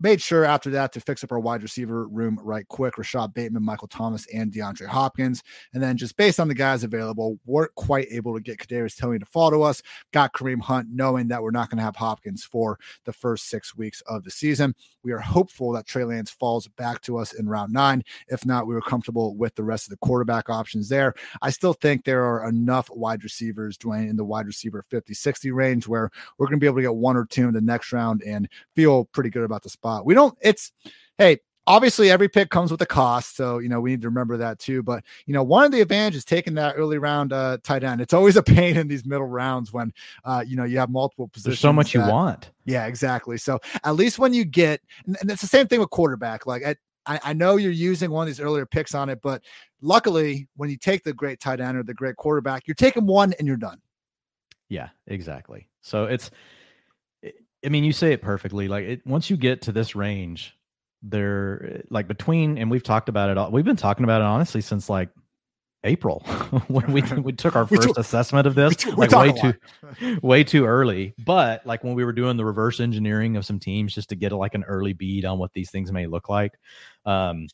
made 0.00 0.20
sure 0.20 0.44
after 0.44 0.70
that 0.70 0.92
to 0.92 1.00
fix 1.00 1.22
up 1.24 1.32
our 1.32 1.38
wide 1.38 1.62
receiver 1.62 2.06
room 2.06 2.38
right 2.42 2.66
quick. 2.68 2.98
Rashod 2.98 3.34
Bateman, 3.34 3.62
Michael 3.62 3.88
Thomas, 3.88 4.26
and 4.32 4.52
DeAndre 4.52 4.86
Hopkins. 4.86 5.42
And 5.74 5.82
then 5.82 5.96
just 5.96 6.16
based 6.16 6.40
on 6.40 6.48
the 6.48 6.54
guys 6.54 6.84
available, 6.84 7.38
weren't 7.46 7.74
quite 7.74 8.08
able 8.10 8.34
to 8.34 8.40
get 8.40 8.58
Kadarius 8.58 8.96
Toney 8.96 9.18
to 9.18 9.26
fall 9.26 9.50
to 9.50 9.62
us. 9.62 9.82
Got 10.12 10.32
Kareem 10.32 10.60
Hunt, 10.60 10.88
knowing 10.90 11.28
that 11.28 11.42
we're 11.42 11.50
not 11.50 11.70
going 11.70 11.78
to 11.78 11.84
have 11.84 11.96
Hopkins 11.96 12.44
for 12.44 12.78
the 13.04 13.12
first 13.12 13.48
six 13.48 13.76
weeks 13.76 14.02
of 14.02 14.24
the 14.24 14.30
season. 14.30 14.74
We 15.02 15.12
are 15.12 15.18
hopeful 15.18 15.72
that 15.72 15.86
Trey 15.86 16.04
Lance 16.04 16.30
falls 16.30 16.68
back 16.68 17.00
to 17.02 17.18
us 17.18 17.32
in 17.32 17.48
round 17.48 17.72
nine. 17.72 18.02
If 18.28 18.44
not, 18.44 18.66
we 18.66 18.74
were 18.74 18.80
comfortable 18.80 19.36
with 19.36 19.54
the 19.54 19.64
rest 19.64 19.86
of 19.86 19.90
the 19.90 20.06
quarterback 20.06 20.50
options 20.50 20.88
there. 20.88 21.14
I 21.42 21.50
still 21.50 21.72
think 21.72 22.04
there 22.04 22.24
are 22.24 22.48
enough 22.48 22.90
wide 22.90 23.24
receivers, 23.24 23.78
Dwain, 23.78 24.08
in 24.08 24.16
the 24.16 24.24
wide 24.24 24.46
receiver 24.46 24.84
50 24.90 25.14
60 25.14 25.50
range 25.50 25.88
where 25.88 26.10
we're 26.38 26.46
going 26.46 26.58
to 26.58 26.60
be 26.60 26.66
able 26.66 26.76
to 26.76 26.82
get 26.82 26.94
one 26.94 27.16
or 27.16 27.26
two 27.26 27.48
in 27.48 27.54
the 27.54 27.60
next 27.60 27.92
round 27.92 28.22
and 28.22 28.48
feel 28.74 29.06
pretty 29.06 29.30
good 29.30 29.44
about 29.44 29.62
the 29.62 29.67
spot. 29.68 30.04
We 30.04 30.14
don't, 30.14 30.36
it's, 30.40 30.72
hey, 31.18 31.38
obviously 31.68 32.10
every 32.10 32.30
pick 32.30 32.48
comes 32.48 32.70
with 32.70 32.80
a 32.80 32.86
cost 32.86 33.36
so 33.36 33.58
you 33.58 33.68
know 33.68 33.78
we 33.78 33.90
need 33.90 34.00
to 34.00 34.08
remember 34.08 34.38
that 34.38 34.58
too 34.58 34.82
but 34.82 35.04
you 35.26 35.34
know 35.34 35.42
one 35.42 35.64
of 35.64 35.70
the 35.70 35.82
advantages 35.82 36.24
taking 36.24 36.54
that 36.54 36.74
early 36.76 36.96
round 36.96 37.30
uh 37.32 37.58
tight 37.62 37.84
end 37.84 38.00
it's 38.00 38.14
always 38.14 38.36
a 38.36 38.42
pain 38.42 38.76
in 38.78 38.88
these 38.88 39.04
middle 39.04 39.26
rounds 39.26 39.70
when 39.70 39.92
uh 40.24 40.42
you 40.46 40.56
know 40.56 40.64
you 40.64 40.78
have 40.78 40.88
multiple 40.88 41.28
positions 41.28 41.44
There's 41.44 41.60
so 41.60 41.72
much 41.72 41.92
that, 41.92 42.06
you 42.06 42.10
want 42.10 42.50
yeah 42.64 42.86
exactly 42.86 43.36
so 43.36 43.60
at 43.84 43.94
least 43.96 44.18
when 44.18 44.32
you 44.32 44.46
get 44.46 44.80
and, 45.06 45.18
and 45.20 45.30
it's 45.30 45.42
the 45.42 45.46
same 45.46 45.66
thing 45.66 45.78
with 45.78 45.90
quarterback 45.90 46.46
like 46.46 46.64
I, 47.06 47.20
I 47.22 47.32
know 47.34 47.56
you're 47.56 47.70
using 47.70 48.10
one 48.10 48.22
of 48.22 48.26
these 48.28 48.40
earlier 48.40 48.64
picks 48.64 48.94
on 48.94 49.10
it 49.10 49.20
but 49.22 49.42
luckily 49.82 50.48
when 50.56 50.70
you 50.70 50.78
take 50.78 51.04
the 51.04 51.12
great 51.12 51.38
tight 51.38 51.60
end 51.60 51.76
or 51.76 51.82
the 51.82 51.94
great 51.94 52.16
quarterback 52.16 52.66
you're 52.66 52.74
taking 52.76 53.04
one 53.04 53.34
and 53.38 53.46
you're 53.46 53.58
done 53.58 53.78
yeah 54.70 54.88
exactly 55.06 55.68
so 55.82 56.04
it's 56.04 56.30
I 57.64 57.68
mean, 57.68 57.84
you 57.84 57.92
say 57.92 58.12
it 58.12 58.22
perfectly. 58.22 58.68
Like 58.68 58.84
it, 58.84 59.06
once 59.06 59.30
you 59.30 59.36
get 59.36 59.62
to 59.62 59.72
this 59.72 59.96
range, 59.96 60.56
there, 61.02 61.82
like 61.90 62.08
between, 62.08 62.58
and 62.58 62.70
we've 62.70 62.82
talked 62.82 63.08
about 63.08 63.30
it 63.30 63.38
all. 63.38 63.50
We've 63.50 63.64
been 63.64 63.76
talking 63.76 64.04
about 64.04 64.20
it 64.20 64.24
honestly 64.24 64.60
since 64.60 64.88
like 64.88 65.10
April 65.84 66.20
when 66.68 66.92
we 66.92 67.02
we 67.22 67.32
took 67.32 67.54
our 67.54 67.66
first 67.66 67.82
took, 67.82 67.98
assessment 67.98 68.46
of 68.46 68.54
this, 68.54 68.84
we, 68.84 68.92
like 68.92 69.12
way 69.12 69.32
too 69.32 70.18
way 70.22 70.44
too 70.44 70.66
early. 70.66 71.14
But 71.24 71.64
like 71.66 71.84
when 71.84 71.94
we 71.94 72.04
were 72.04 72.12
doing 72.12 72.36
the 72.36 72.44
reverse 72.44 72.80
engineering 72.80 73.36
of 73.36 73.44
some 73.44 73.58
teams 73.58 73.94
just 73.94 74.08
to 74.10 74.16
get 74.16 74.32
a, 74.32 74.36
like 74.36 74.54
an 74.54 74.64
early 74.64 74.92
bead 74.92 75.24
on 75.24 75.38
what 75.38 75.52
these 75.52 75.70
things 75.70 75.92
may 75.92 76.06
look 76.06 76.28
like. 76.28 76.52
Um, 77.04 77.46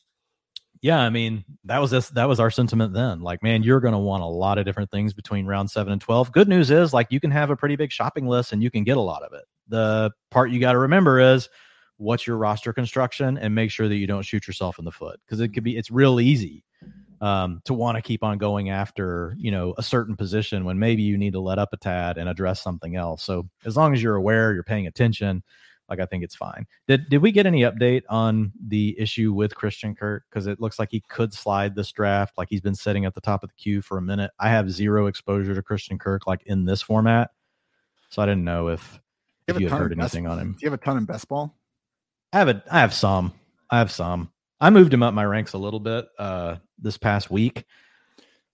yeah, 0.81 0.99
I 0.99 1.09
mean 1.09 1.45
that 1.65 1.79
was 1.79 1.91
this 1.91 2.09
that 2.09 2.27
was 2.27 2.39
our 2.39 2.51
sentiment 2.51 2.93
then. 2.93 3.21
Like, 3.21 3.41
man, 3.43 3.63
you're 3.63 3.79
going 3.79 3.93
to 3.93 3.99
want 3.99 4.23
a 4.23 4.27
lot 4.27 4.57
of 4.57 4.65
different 4.65 4.91
things 4.91 5.13
between 5.13 5.45
round 5.45 5.69
seven 5.69 5.93
and 5.93 6.01
twelve. 6.01 6.31
Good 6.31 6.47
news 6.47 6.71
is 6.71 6.93
like 6.93 7.07
you 7.11 7.19
can 7.19 7.31
have 7.31 7.49
a 7.49 7.55
pretty 7.55 7.75
big 7.75 7.91
shopping 7.91 8.27
list 8.27 8.53
and 8.53 8.61
you 8.61 8.71
can 8.71 8.83
get 8.83 8.97
a 8.97 9.01
lot 9.01 9.23
of 9.23 9.33
it. 9.33 9.45
The 9.67 10.11
part 10.31 10.51
you 10.51 10.59
got 10.59 10.73
to 10.73 10.79
remember 10.79 11.19
is 11.19 11.49
what's 11.97 12.27
your 12.27 12.37
roster 12.37 12.73
construction 12.73 13.37
and 13.37 13.55
make 13.55 13.71
sure 13.71 13.87
that 13.87 13.95
you 13.95 14.07
don't 14.07 14.23
shoot 14.23 14.47
yourself 14.47 14.79
in 14.79 14.85
the 14.85 14.91
foot 14.91 15.19
because 15.25 15.39
it 15.39 15.49
could 15.49 15.63
be 15.63 15.77
it's 15.77 15.89
real 15.89 16.19
easy 16.19 16.65
um, 17.21 17.61
to 17.65 17.73
want 17.73 17.97
to 17.97 18.01
keep 18.01 18.23
on 18.23 18.37
going 18.37 18.69
after 18.69 19.35
you 19.37 19.51
know 19.51 19.73
a 19.77 19.83
certain 19.83 20.15
position 20.15 20.65
when 20.65 20.79
maybe 20.79 21.01
you 21.01 21.17
need 21.17 21.33
to 21.33 21.39
let 21.39 21.59
up 21.59 21.69
a 21.73 21.77
tad 21.77 22.17
and 22.17 22.29
address 22.29 22.61
something 22.61 22.95
else. 22.95 23.23
So 23.23 23.47
as 23.65 23.77
long 23.77 23.93
as 23.93 24.03
you're 24.03 24.15
aware, 24.15 24.53
you're 24.53 24.63
paying 24.63 24.87
attention. 24.87 25.43
Like 25.87 25.99
I 25.99 26.05
think 26.05 26.23
it's 26.23 26.35
fine. 26.35 26.65
Did 26.87 27.09
did 27.09 27.21
we 27.21 27.31
get 27.31 27.45
any 27.45 27.61
update 27.61 28.03
on 28.09 28.51
the 28.67 28.95
issue 28.99 29.33
with 29.33 29.55
Christian 29.55 29.95
Kirk? 29.95 30.23
Because 30.29 30.47
it 30.47 30.59
looks 30.59 30.79
like 30.79 30.89
he 30.91 31.03
could 31.09 31.33
slide 31.33 31.75
this 31.75 31.91
draft. 31.91 32.37
Like 32.37 32.49
he's 32.49 32.61
been 32.61 32.75
sitting 32.75 33.05
at 33.05 33.13
the 33.13 33.21
top 33.21 33.43
of 33.43 33.49
the 33.49 33.55
queue 33.55 33.81
for 33.81 33.97
a 33.97 34.01
minute. 34.01 34.31
I 34.39 34.49
have 34.49 34.71
zero 34.71 35.05
exposure 35.05 35.53
to 35.53 35.61
Christian 35.61 35.99
Kirk 35.99 36.25
like 36.27 36.41
in 36.45 36.65
this 36.65 36.81
format, 36.81 37.31
so 38.09 38.21
I 38.21 38.25
didn't 38.25 38.45
know 38.45 38.69
if 38.69 38.99
if 39.47 39.59
you 39.59 39.69
heard 39.69 39.91
anything 39.91 40.23
best, 40.25 40.31
on 40.31 40.39
him. 40.39 40.51
Do 40.53 40.59
you 40.61 40.71
have 40.71 40.79
a 40.79 40.83
ton 40.83 40.97
in 40.97 41.05
best 41.05 41.27
ball? 41.27 41.55
I 42.33 42.39
have 42.39 42.49
a, 42.49 42.63
I 42.71 42.79
have 42.79 42.93
some. 42.93 43.33
I 43.69 43.79
have 43.79 43.91
some. 43.91 44.31
I 44.59 44.69
moved 44.69 44.93
him 44.93 45.03
up 45.03 45.13
my 45.13 45.25
ranks 45.25 45.53
a 45.53 45.57
little 45.57 45.79
bit 45.79 46.07
uh 46.17 46.57
this 46.79 46.97
past 46.97 47.29
week. 47.29 47.65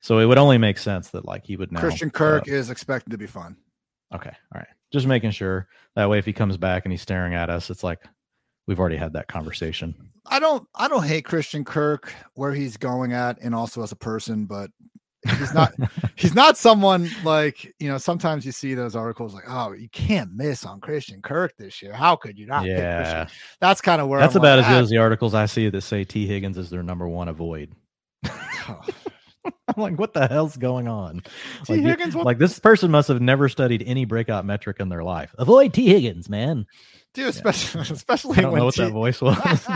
So 0.02 0.18
it 0.18 0.26
would 0.26 0.38
only 0.38 0.58
make 0.58 0.78
sense 0.78 1.10
that 1.12 1.26
like 1.26 1.46
he 1.46 1.56
would 1.56 1.72
now 1.72 1.80
Christian 1.80 2.10
Kirk 2.10 2.48
uh, 2.48 2.52
is 2.52 2.70
expected 2.70 3.12
to 3.12 3.18
be 3.18 3.28
fun. 3.28 3.56
Okay. 4.14 4.32
All 4.54 4.60
right. 4.60 4.68
Just 4.92 5.08
making 5.08 5.32
sure 5.32 5.68
that 5.96 6.10
way 6.10 6.20
if 6.20 6.26
he 6.26 6.34
comes 6.34 6.58
back 6.58 6.86
and 6.86 6.92
he's 6.92 7.02
staring 7.02 7.34
at 7.34 7.50
us, 7.50 7.70
it's 7.70 7.84
like 7.84 8.00
we've 8.68 8.80
already 8.80 8.98
had 8.98 9.14
that 9.14 9.28
conversation. 9.28 9.96
I 10.26 10.40
don't 10.40 10.68
I 10.76 10.88
don't 10.88 11.06
hate 11.06 11.26
Christian 11.26 11.64
Kirk 11.64 12.14
where 12.34 12.54
he's 12.54 12.78
going 12.78 13.14
at 13.14 13.38
and 13.42 13.56
also 13.56 13.84
as 13.84 13.92
a 13.92 13.96
person, 13.96 14.46
but 14.46 14.70
he's 15.38 15.54
not 15.54 15.74
he's 16.16 16.34
not 16.34 16.58
someone 16.58 17.10
like 17.24 17.74
you 17.80 17.88
know 17.88 17.98
sometimes 17.98 18.46
you 18.46 18.52
see 18.52 18.74
those 18.74 18.96
articles 18.96 19.34
like 19.34 19.44
oh 19.48 19.72
you 19.72 19.88
can't 19.90 20.34
miss 20.34 20.66
on 20.66 20.80
christian 20.80 21.22
kirk 21.22 21.56
this 21.58 21.82
year. 21.82 21.94
How 21.94 22.16
could 22.16 22.38
you 22.38 22.48
not 22.48 22.66
yeah. 22.66 23.28
That's 23.60 23.82
kind 23.82 24.02
of 24.02 24.08
where 24.08 24.20
that's 24.20 24.36
I'm 24.36 24.42
about 24.42 24.58
like, 24.58 24.66
as 24.66 24.72
good 24.72 24.78
ah. 24.78 24.82
as 24.82 24.90
the 24.90 24.98
articles 24.98 25.34
i 25.34 25.46
see 25.46 25.70
that 25.70 25.82
say 25.82 26.04
t. 26.04 26.26
Higgins 26.26 26.58
is 26.58 26.70
their 26.70 26.84
number 26.84 27.08
one 27.08 27.28
avoid. 27.28 27.74
Oh. 28.26 28.82
i'm 29.68 29.82
like 29.82 29.98
what 29.98 30.14
the 30.14 30.28
hell's 30.28 30.56
going 30.56 30.88
on? 30.88 31.22
T. 31.66 31.74
Like, 31.74 31.82
higgins 31.82 32.16
like 32.16 32.38
this 32.38 32.60
person 32.60 32.92
must 32.92 33.08
have 33.08 33.22
never 33.22 33.50
studied 33.50 33.84
any 33.88 34.06
breakout 34.06 34.46
metric 34.46 34.78
in 34.80 34.90
their 34.90 35.04
life. 35.04 35.34
Avoid 35.38 35.74
t. 35.74 35.88
Higgins 35.88 36.30
man. 36.30 36.66
Dude 37.14 37.28
especially 37.28 37.82
yeah. 37.82 37.88
especially 37.94 38.38
I 38.38 38.42
don't 38.42 38.56
know 38.56 38.66
what 38.66 38.76
t- 38.76 38.84
that 38.84 38.92
voice 38.92 39.22
was 39.22 39.38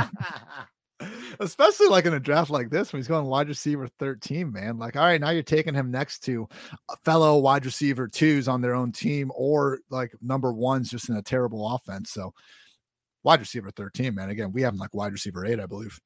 especially 1.39 1.87
like 1.87 2.05
in 2.05 2.13
a 2.13 2.19
draft 2.19 2.49
like 2.49 2.69
this 2.69 2.91
when 2.91 2.99
he's 2.99 3.07
going 3.07 3.25
wide 3.25 3.47
receiver 3.47 3.87
13, 3.99 4.51
man. 4.51 4.77
Like, 4.77 4.95
all 4.95 5.03
right, 5.03 5.19
now 5.21 5.29
you're 5.29 5.43
taking 5.43 5.73
him 5.73 5.91
next 5.91 6.19
to 6.25 6.47
a 6.89 6.95
fellow 7.05 7.37
wide 7.39 7.65
receiver 7.65 8.07
twos 8.07 8.47
on 8.47 8.61
their 8.61 8.75
own 8.75 8.91
team 8.91 9.31
or 9.35 9.79
like 9.89 10.13
number 10.21 10.51
ones 10.53 10.89
just 10.89 11.09
in 11.09 11.15
a 11.15 11.21
terrible 11.21 11.67
offense. 11.75 12.11
So, 12.11 12.33
wide 13.23 13.39
receiver 13.39 13.71
13, 13.71 14.15
man. 14.15 14.29
Again, 14.29 14.51
we 14.51 14.61
have 14.61 14.73
him 14.73 14.79
like 14.79 14.93
wide 14.93 15.11
receiver 15.11 15.45
eight, 15.45 15.59
I 15.59 15.65
believe. 15.65 15.99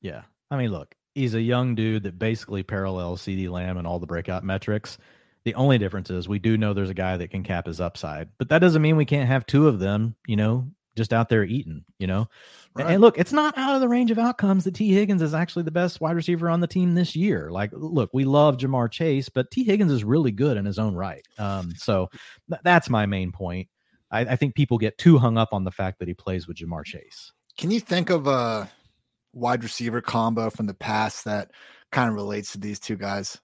Yeah. 0.00 0.22
I 0.50 0.56
mean, 0.56 0.70
look, 0.70 0.94
he's 1.14 1.34
a 1.34 1.40
young 1.40 1.74
dude 1.74 2.04
that 2.04 2.18
basically 2.18 2.62
parallels 2.62 3.22
CeeDee 3.22 3.50
Lamb 3.50 3.76
and 3.76 3.86
all 3.86 3.98
the 3.98 4.06
breakout 4.06 4.44
metrics. 4.44 4.98
The 5.44 5.54
only 5.54 5.78
difference 5.78 6.10
is 6.10 6.28
we 6.28 6.38
do 6.38 6.56
know 6.56 6.72
there's 6.72 6.90
a 6.90 6.94
guy 6.94 7.16
that 7.16 7.30
can 7.30 7.42
cap 7.42 7.66
his 7.66 7.80
upside, 7.80 8.28
but 8.38 8.48
that 8.50 8.60
doesn't 8.60 8.82
mean 8.82 8.96
we 8.96 9.04
can't 9.04 9.28
have 9.28 9.44
two 9.44 9.66
of 9.66 9.80
them, 9.80 10.14
you 10.26 10.36
know, 10.36 10.70
just 10.96 11.12
out 11.12 11.28
there 11.28 11.44
eating, 11.44 11.84
you 11.98 12.06
know? 12.06 12.28
Right. 12.74 12.92
And 12.92 13.00
look, 13.00 13.18
it's 13.18 13.32
not 13.32 13.56
out 13.58 13.74
of 13.74 13.80
the 13.80 13.88
range 13.88 14.10
of 14.10 14.18
outcomes 14.18 14.64
that 14.64 14.74
T. 14.74 14.92
Higgins 14.92 15.22
is 15.22 15.34
actually 15.34 15.64
the 15.64 15.70
best 15.70 16.00
wide 16.00 16.16
receiver 16.16 16.48
on 16.48 16.60
the 16.60 16.66
team 16.66 16.94
this 16.94 17.14
year. 17.14 17.50
Like, 17.50 17.70
look, 17.72 18.10
we 18.12 18.24
love 18.24 18.56
Ja'Marr 18.56 18.90
Chase, 18.90 19.28
but 19.28 19.50
T. 19.50 19.64
Higgins 19.64 19.92
is 19.92 20.04
really 20.04 20.30
good 20.30 20.56
in 20.56 20.64
his 20.64 20.78
own 20.78 20.94
right. 20.94 21.26
Um, 21.38 21.72
so 21.76 22.08
th- 22.48 22.62
that's 22.64 22.88
my 22.88 23.06
main 23.06 23.32
point. 23.32 23.68
I, 24.10 24.20
I, 24.20 24.36
think 24.36 24.54
people 24.54 24.78
get 24.78 24.98
too 24.98 25.18
hung 25.18 25.38
up 25.38 25.50
on 25.52 25.64
the 25.64 25.70
fact 25.70 25.98
that 25.98 26.08
he 26.08 26.14
plays 26.14 26.46
with 26.46 26.58
Ja'Marr 26.58 26.84
Chase. 26.84 27.32
Can 27.58 27.70
you 27.70 27.80
think 27.80 28.10
of 28.10 28.26
a 28.26 28.70
wide 29.32 29.62
receiver 29.62 30.00
combo 30.00 30.50
from 30.50 30.66
the 30.66 30.74
past 30.74 31.24
that 31.24 31.50
kind 31.90 32.08
of 32.08 32.14
relates 32.14 32.52
to 32.52 32.58
these 32.58 32.78
two 32.78 32.96
guys? 32.96 33.38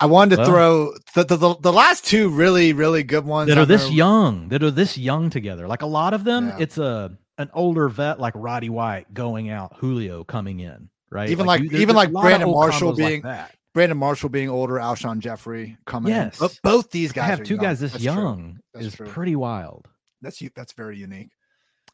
I 0.00 0.06
wanted 0.06 0.36
to 0.36 0.42
well, 0.42 0.50
throw 0.50 0.92
the, 1.14 1.36
the, 1.36 1.56
the 1.60 1.72
last 1.72 2.04
two 2.04 2.28
really 2.28 2.72
really 2.72 3.02
good 3.02 3.24
ones 3.24 3.48
that 3.48 3.58
are 3.58 3.66
this 3.66 3.90
young 3.90 4.48
that 4.48 4.62
are 4.62 4.70
this 4.70 4.98
young 4.98 5.30
together. 5.30 5.68
Like 5.68 5.82
a 5.82 5.86
lot 5.86 6.14
of 6.14 6.24
them, 6.24 6.48
yeah. 6.48 6.56
it's 6.58 6.78
a 6.78 7.16
an 7.38 7.50
older 7.54 7.88
vet 7.88 8.20
like 8.20 8.34
Roddy 8.36 8.68
White 8.68 9.12
going 9.14 9.50
out, 9.50 9.76
Julio 9.78 10.24
coming 10.24 10.60
in, 10.60 10.88
right? 11.10 11.30
Even 11.30 11.46
like, 11.46 11.60
like 11.60 11.72
you, 11.72 11.78
even 11.78 11.96
like 11.96 12.12
Brandon 12.12 12.50
Marshall 12.50 12.94
being 12.94 13.22
like 13.22 13.50
Brandon 13.72 13.98
Marshall 13.98 14.28
being 14.28 14.48
older, 14.48 14.74
Alshon 14.74 15.18
Jeffery 15.20 15.76
coming 15.86 16.12
yes. 16.12 16.40
in. 16.40 16.46
But 16.46 16.58
both 16.62 16.90
these 16.90 17.12
guys 17.12 17.24
I 17.24 17.26
have 17.28 17.42
two 17.42 17.54
young. 17.54 17.62
guys 17.62 17.80
this 17.80 17.92
that's 17.92 18.04
young 18.04 18.58
is 18.74 18.94
true. 18.94 19.06
pretty 19.06 19.36
wild. 19.36 19.88
That's 20.22 20.40
you 20.40 20.50
that's 20.54 20.72
very 20.72 20.96
unique. 20.96 21.30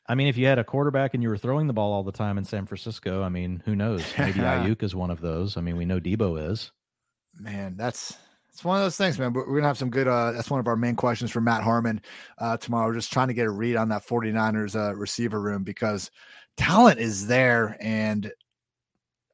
I 0.06 0.14
mean, 0.14 0.26
if 0.26 0.36
you 0.36 0.46
had 0.46 0.58
a 0.58 0.64
quarterback 0.64 1.14
and 1.14 1.22
you 1.22 1.28
were 1.28 1.38
throwing 1.38 1.66
the 1.66 1.72
ball 1.72 1.92
all 1.92 2.02
the 2.02 2.10
time 2.10 2.36
in 2.38 2.44
San 2.44 2.66
Francisco, 2.66 3.22
I 3.22 3.28
mean, 3.28 3.62
who 3.64 3.76
knows? 3.76 4.02
Maybe 4.18 4.40
Aiyuk 4.40 4.82
is 4.82 4.94
one 4.94 5.10
of 5.10 5.20
those. 5.20 5.56
I 5.56 5.60
mean, 5.60 5.76
we 5.76 5.84
know 5.84 6.00
Deebo 6.00 6.50
is 6.50 6.72
man, 7.38 7.76
that's 7.76 8.16
it's 8.60 8.64
one 8.64 8.76
of 8.76 8.82
those 8.82 8.96
things, 8.96 9.18
man. 9.18 9.32
We're 9.32 9.46
gonna 9.46 9.66
have 9.66 9.78
some 9.78 9.90
good. 9.90 10.06
Uh, 10.06 10.32
that's 10.32 10.50
one 10.50 10.60
of 10.60 10.66
our 10.66 10.76
main 10.76 10.96
questions 10.96 11.30
for 11.30 11.40
Matt 11.40 11.62
Harmon 11.62 12.02
uh, 12.38 12.56
tomorrow. 12.56 12.86
We're 12.86 12.94
just 12.94 13.12
trying 13.12 13.28
to 13.28 13.34
get 13.34 13.46
a 13.46 13.50
read 13.50 13.76
on 13.76 13.88
that 13.88 14.06
49ers 14.06 14.76
uh, 14.76 14.94
receiver 14.94 15.40
room 15.40 15.62
because 15.62 16.10
talent 16.56 17.00
is 17.00 17.26
there. 17.26 17.76
And 17.80 18.30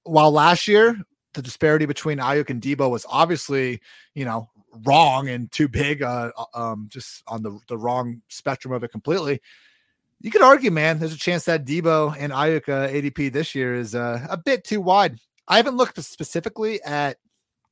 while 0.05 0.31
last 0.31 0.69
year 0.69 0.97
the 1.35 1.43
disparity 1.43 1.87
between 1.87 2.19
Aiyuk 2.19 2.51
and 2.51 2.63
Deebo 2.63 2.91
was 2.91 3.05
obviously, 3.09 3.81
you 4.15 4.25
know, 4.25 4.49
wrong 4.85 5.29
and 5.29 5.51
too 5.51 5.69
big, 5.69 6.03
uh, 6.03 6.31
uh, 6.37 6.45
um, 6.55 6.89
just 6.89 7.23
on 7.27 7.43
the 7.43 7.59
the 7.69 7.77
wrong 7.77 8.23
spectrum 8.29 8.73
of 8.73 8.85
it 8.85 8.93
completely. 8.93 9.41
You 10.21 10.31
could 10.31 10.43
argue, 10.43 10.71
man, 10.71 10.99
there's 10.99 11.13
a 11.13 11.19
chance 11.19 11.45
that 11.45 11.67
Deebo 11.67 12.15
and 12.19 12.33
Aiyuk 12.33 12.69
uh, 12.69 12.89
ADP 12.89 13.33
this 13.33 13.55
year 13.55 13.75
is 13.75 13.95
uh, 13.95 14.27
a 14.31 14.37
bit 14.37 14.65
too 14.65 14.81
wide. 14.81 15.19
I 15.49 15.57
haven't 15.57 15.77
looked 15.77 16.03
specifically 16.03 16.83
at 16.83 17.19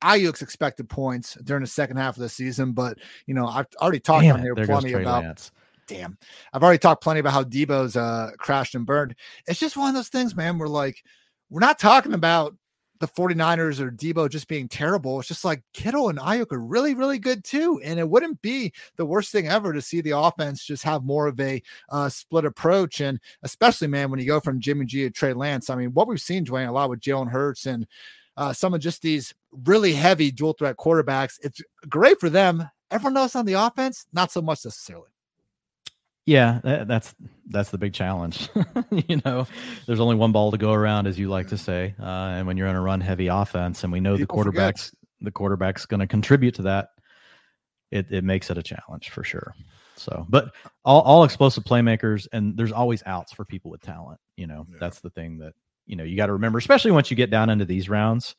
Aiyuk's 0.05 0.41
expected 0.41 0.87
points 0.87 1.35
during 1.43 1.61
the 1.61 1.67
second 1.67 1.97
half 1.97 2.15
of 2.15 2.21
the 2.21 2.29
season, 2.29 2.73
but 2.73 2.97
you 3.25 3.33
know 3.33 3.47
I've 3.47 3.67
already 3.81 3.99
talked 3.99 4.23
Damn 4.23 4.35
on 4.35 4.41
here 4.41 4.55
there 4.55 4.65
plenty 4.65 4.93
about. 4.93 5.23
Lance. 5.23 5.51
Damn, 5.87 6.17
I've 6.53 6.63
already 6.63 6.79
talked 6.79 7.03
plenty 7.03 7.19
about 7.19 7.33
how 7.33 7.43
Deebo's 7.43 7.95
uh 7.95 8.31
crashed 8.37 8.75
and 8.75 8.85
burned. 8.85 9.15
It's 9.47 9.59
just 9.59 9.77
one 9.77 9.89
of 9.89 9.95
those 9.95 10.09
things, 10.09 10.35
man. 10.35 10.57
We're 10.57 10.67
like, 10.67 11.03
we're 11.49 11.59
not 11.59 11.79
talking 11.79 12.13
about 12.13 12.55
the 12.99 13.07
49ers 13.07 13.79
or 13.79 13.91
Deebo 13.91 14.29
just 14.29 14.47
being 14.47 14.67
terrible. 14.67 15.19
It's 15.19 15.27
just 15.27 15.45
like 15.45 15.61
Kittle 15.73 16.09
and 16.09 16.17
Aiyuk 16.17 16.51
are 16.51 16.59
really, 16.59 16.93
really 16.93 17.19
good 17.19 17.43
too. 17.43 17.79
And 17.83 17.99
it 17.99 18.07
wouldn't 18.07 18.41
be 18.41 18.73
the 18.95 19.05
worst 19.05 19.31
thing 19.31 19.47
ever 19.47 19.73
to 19.73 19.81
see 19.81 20.01
the 20.01 20.17
offense 20.17 20.65
just 20.65 20.83
have 20.83 21.03
more 21.03 21.27
of 21.27 21.39
a 21.39 21.61
uh, 21.89 22.09
split 22.09 22.45
approach. 22.45 23.01
And 23.01 23.19
especially, 23.43 23.87
man, 23.87 24.09
when 24.09 24.19
you 24.19 24.25
go 24.25 24.39
from 24.39 24.61
Jimmy 24.61 24.85
G 24.85 25.03
to 25.03 25.09
Trey 25.09 25.33
Lance, 25.33 25.69
I 25.69 25.75
mean, 25.75 25.93
what 25.93 26.07
we've 26.07 26.21
seen, 26.21 26.45
Dwain, 26.45 26.69
a 26.69 26.71
lot 26.71 26.89
with 26.89 27.01
Jalen 27.01 27.29
Hurts 27.29 27.65
and 27.65 27.85
uh, 28.37 28.53
some 28.53 28.73
of 28.73 28.81
just 28.81 29.01
these 29.01 29.33
really 29.65 29.93
heavy 29.93 30.31
dual 30.31 30.53
threat 30.53 30.77
quarterbacks, 30.77 31.33
it's 31.41 31.61
great 31.89 32.19
for 32.19 32.29
them. 32.29 32.67
Everyone 32.91 33.17
else 33.17 33.35
on 33.35 33.45
the 33.45 33.53
offense, 33.53 34.05
not 34.13 34.31
so 34.31 34.41
much 34.41 34.63
necessarily. 34.65 35.09
Yeah, 36.25 36.59
that's 36.87 37.13
that's 37.49 37.69
the 37.69 37.77
big 37.77 37.93
challenge. 37.93 38.49
you 39.07 39.21
know, 39.25 39.45
there's 39.85 39.99
only 39.99 40.15
one 40.15 40.31
ball 40.31 40.49
to 40.51 40.57
go 40.57 40.73
around, 40.73 41.05
as 41.05 41.19
you 41.19 41.29
like 41.29 41.47
to 41.49 41.57
say, 41.57 41.93
uh, 41.99 42.03
and 42.03 42.47
when 42.47 42.57
you're 42.57 42.67
in 42.67 42.75
a 42.75 42.81
run 42.81 42.99
heavy 42.99 43.27
offense, 43.27 43.83
and 43.83 43.93
we 43.93 43.99
know 43.99 44.17
People 44.17 44.37
the 44.37 44.43
forget. 44.45 44.73
quarterbacks 44.75 44.91
the 45.21 45.31
quarterback's 45.31 45.85
going 45.85 45.99
to 45.99 46.07
contribute 46.07 46.55
to 46.55 46.63
that, 46.63 46.89
it 47.91 48.07
it 48.11 48.23
makes 48.23 48.49
it 48.49 48.57
a 48.57 48.63
challenge 48.63 49.09
for 49.11 49.23
sure. 49.23 49.53
So, 49.97 50.25
but 50.27 50.51
all 50.83 51.01
all 51.01 51.23
explosive 51.23 51.63
playmakers, 51.63 52.27
and 52.33 52.57
there's 52.57 52.71
always 52.71 53.03
outs 53.05 53.31
for 53.31 53.45
people 53.45 53.69
with 53.69 53.81
talent. 53.81 54.19
You 54.35 54.47
know, 54.47 54.65
Yeah. 54.69 54.77
that's 54.79 55.01
the 55.01 55.11
thing 55.11 55.37
that 55.39 55.53
you 55.85 55.95
know 55.95 56.03
you 56.03 56.17
got 56.17 56.27
to 56.27 56.33
remember, 56.33 56.57
especially 56.57 56.91
once 56.91 57.11
you 57.11 57.17
get 57.17 57.29
down 57.29 57.49
into 57.49 57.65
these 57.65 57.89
rounds, 57.89 58.35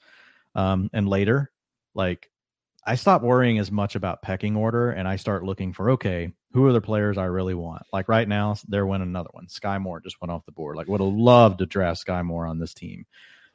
um, 0.55 0.91
and 0.93 1.09
later, 1.09 1.51
like. 1.95 2.31
I 2.89 2.95
stop 2.95 3.21
worrying 3.21 3.59
as 3.59 3.73
much 3.73 3.97
about 3.97 4.23
pecking 4.23 4.55
order 4.55 4.93
and 4.93 5.09
I 5.09 5.17
start 5.17 5.43
looking 5.43 5.73
for 5.73 5.91
okay, 5.91 6.33
who 6.57 6.65
are 6.65 6.73
the 6.73 6.81
players 6.81 7.19
I 7.19 7.25
really 7.25 7.53
want? 7.53 7.83
Like 7.93 8.09
right 8.09 8.27
now, 8.27 8.55
they're 8.67 8.87
winning 8.87 9.09
another 9.09 9.29
one. 9.33 9.47
Skyy 9.47 9.79
Moore 9.79 10.01
just 10.01 10.19
went 10.23 10.31
off 10.31 10.47
the 10.47 10.53
board. 10.53 10.77
Like 10.77 10.89
would 10.89 11.03
have 11.03 11.13
loved 11.13 11.59
to 11.59 11.67
draft 11.67 12.07
Skyy 12.07 12.25
Moore 12.25 12.47
on 12.47 12.59
this 12.59 12.73
team. 12.73 13.05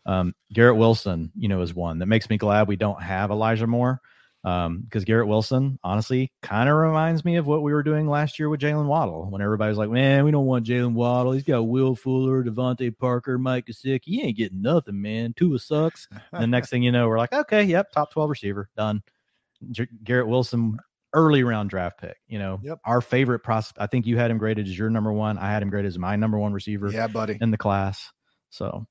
Um, 0.06 0.36
Garrett 0.54 0.78
Wilson, 0.78 1.32
you 1.36 1.48
know, 1.48 1.62
is 1.62 1.74
one 1.74 1.98
that 1.98 2.06
makes 2.06 2.30
me 2.30 2.38
glad 2.38 2.68
we 2.68 2.76
don't 2.76 3.02
have 3.02 3.32
Elijah 3.32 3.66
Moore. 3.66 4.02
Um, 4.44 4.80
because 4.82 5.06
Garrett 5.06 5.28
Wilson, 5.28 5.78
honestly, 5.84 6.32
kind 6.42 6.68
of 6.68 6.76
reminds 6.76 7.24
me 7.24 7.36
of 7.36 7.46
what 7.46 7.62
we 7.62 7.74
were 7.74 7.84
doing 7.84 8.08
last 8.08 8.40
year 8.40 8.50
with 8.50 8.60
Jaylen 8.60 8.88
Waddle. 8.88 9.28
When 9.30 9.42
everybody 9.42 9.70
was 9.70 9.78
like, 9.78 9.92
"Man, 9.92 10.26
we 10.26 10.32
don't 10.32 10.48
want 10.48 10.66
Jaylen 10.66 10.94
Waddle. 10.94 11.34
He's 11.34 11.44
got 11.44 11.62
Will 11.68 11.96
Fuller, 11.96 12.44
DeVante 12.44 12.98
Parker, 12.98 13.38
Mike 13.38 13.68
Gesicki. 13.68 14.02
He 14.06 14.22
ain't 14.24 14.38
getting 14.38 14.62
nothing, 14.64 15.00
man. 15.00 15.34
Tua 15.34 15.60
sucks." 15.60 16.08
And 16.34 16.42
the 16.42 16.48
next 16.48 16.70
thing 16.72 16.82
you 16.82 16.92
know, 16.92 17.08
we're 17.08 17.20
like, 17.20 17.34
"Okay, 17.34 17.64
yep, 17.64 17.92
top 17.92 18.12
twelve 18.12 18.30
receiver, 18.32 18.68
done." 18.76 19.04
J- 19.70 19.88
Garrett 20.04 20.28
Wilson, 20.28 20.80
early 21.14 21.44
round 21.44 21.70
draft 21.70 22.00
pick. 22.00 22.18
You 22.28 22.40
know, 22.40 22.60
Yep. 22.64 22.80
our 22.84 23.00
favorite 23.02 23.40
prospect. 23.42 23.80
I 23.80 23.86
think 23.86 24.08
you 24.08 24.18
had 24.18 24.32
him 24.32 24.40
graded 24.40 24.66
as 24.68 24.76
your 24.76 24.90
number 24.90 25.14
one. 25.14 25.38
I 25.38 25.52
had 25.52 25.62
him 25.62 25.70
graded 25.70 25.90
as 25.90 26.00
my 26.00 26.16
number 26.16 26.40
one 26.40 26.52
receiver 26.54 26.90
yeah, 26.90 27.06
buddy. 27.06 27.38
in 27.40 27.52
the 27.52 27.58
class. 27.60 28.12
So 28.50 28.88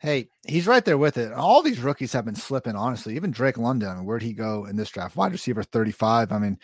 Hey, 0.00 0.30
he's 0.46 0.66
right 0.66 0.84
there 0.84 0.96
with 0.96 1.18
it. 1.18 1.30
All 1.32 1.62
these 1.62 1.78
rookies 1.78 2.12
have 2.14 2.24
been 2.24 2.34
slipping, 2.34 2.74
honestly. 2.74 3.16
Even 3.16 3.30
Drake 3.30 3.58
London, 3.58 4.04
where'd 4.06 4.22
he 4.22 4.32
go 4.32 4.64
in 4.64 4.76
this 4.76 4.88
draft? 4.88 5.14
Wide 5.14 5.32
receiver 5.32 5.62
35. 5.62 6.32
I 6.32 6.38
mean, 6.38 6.58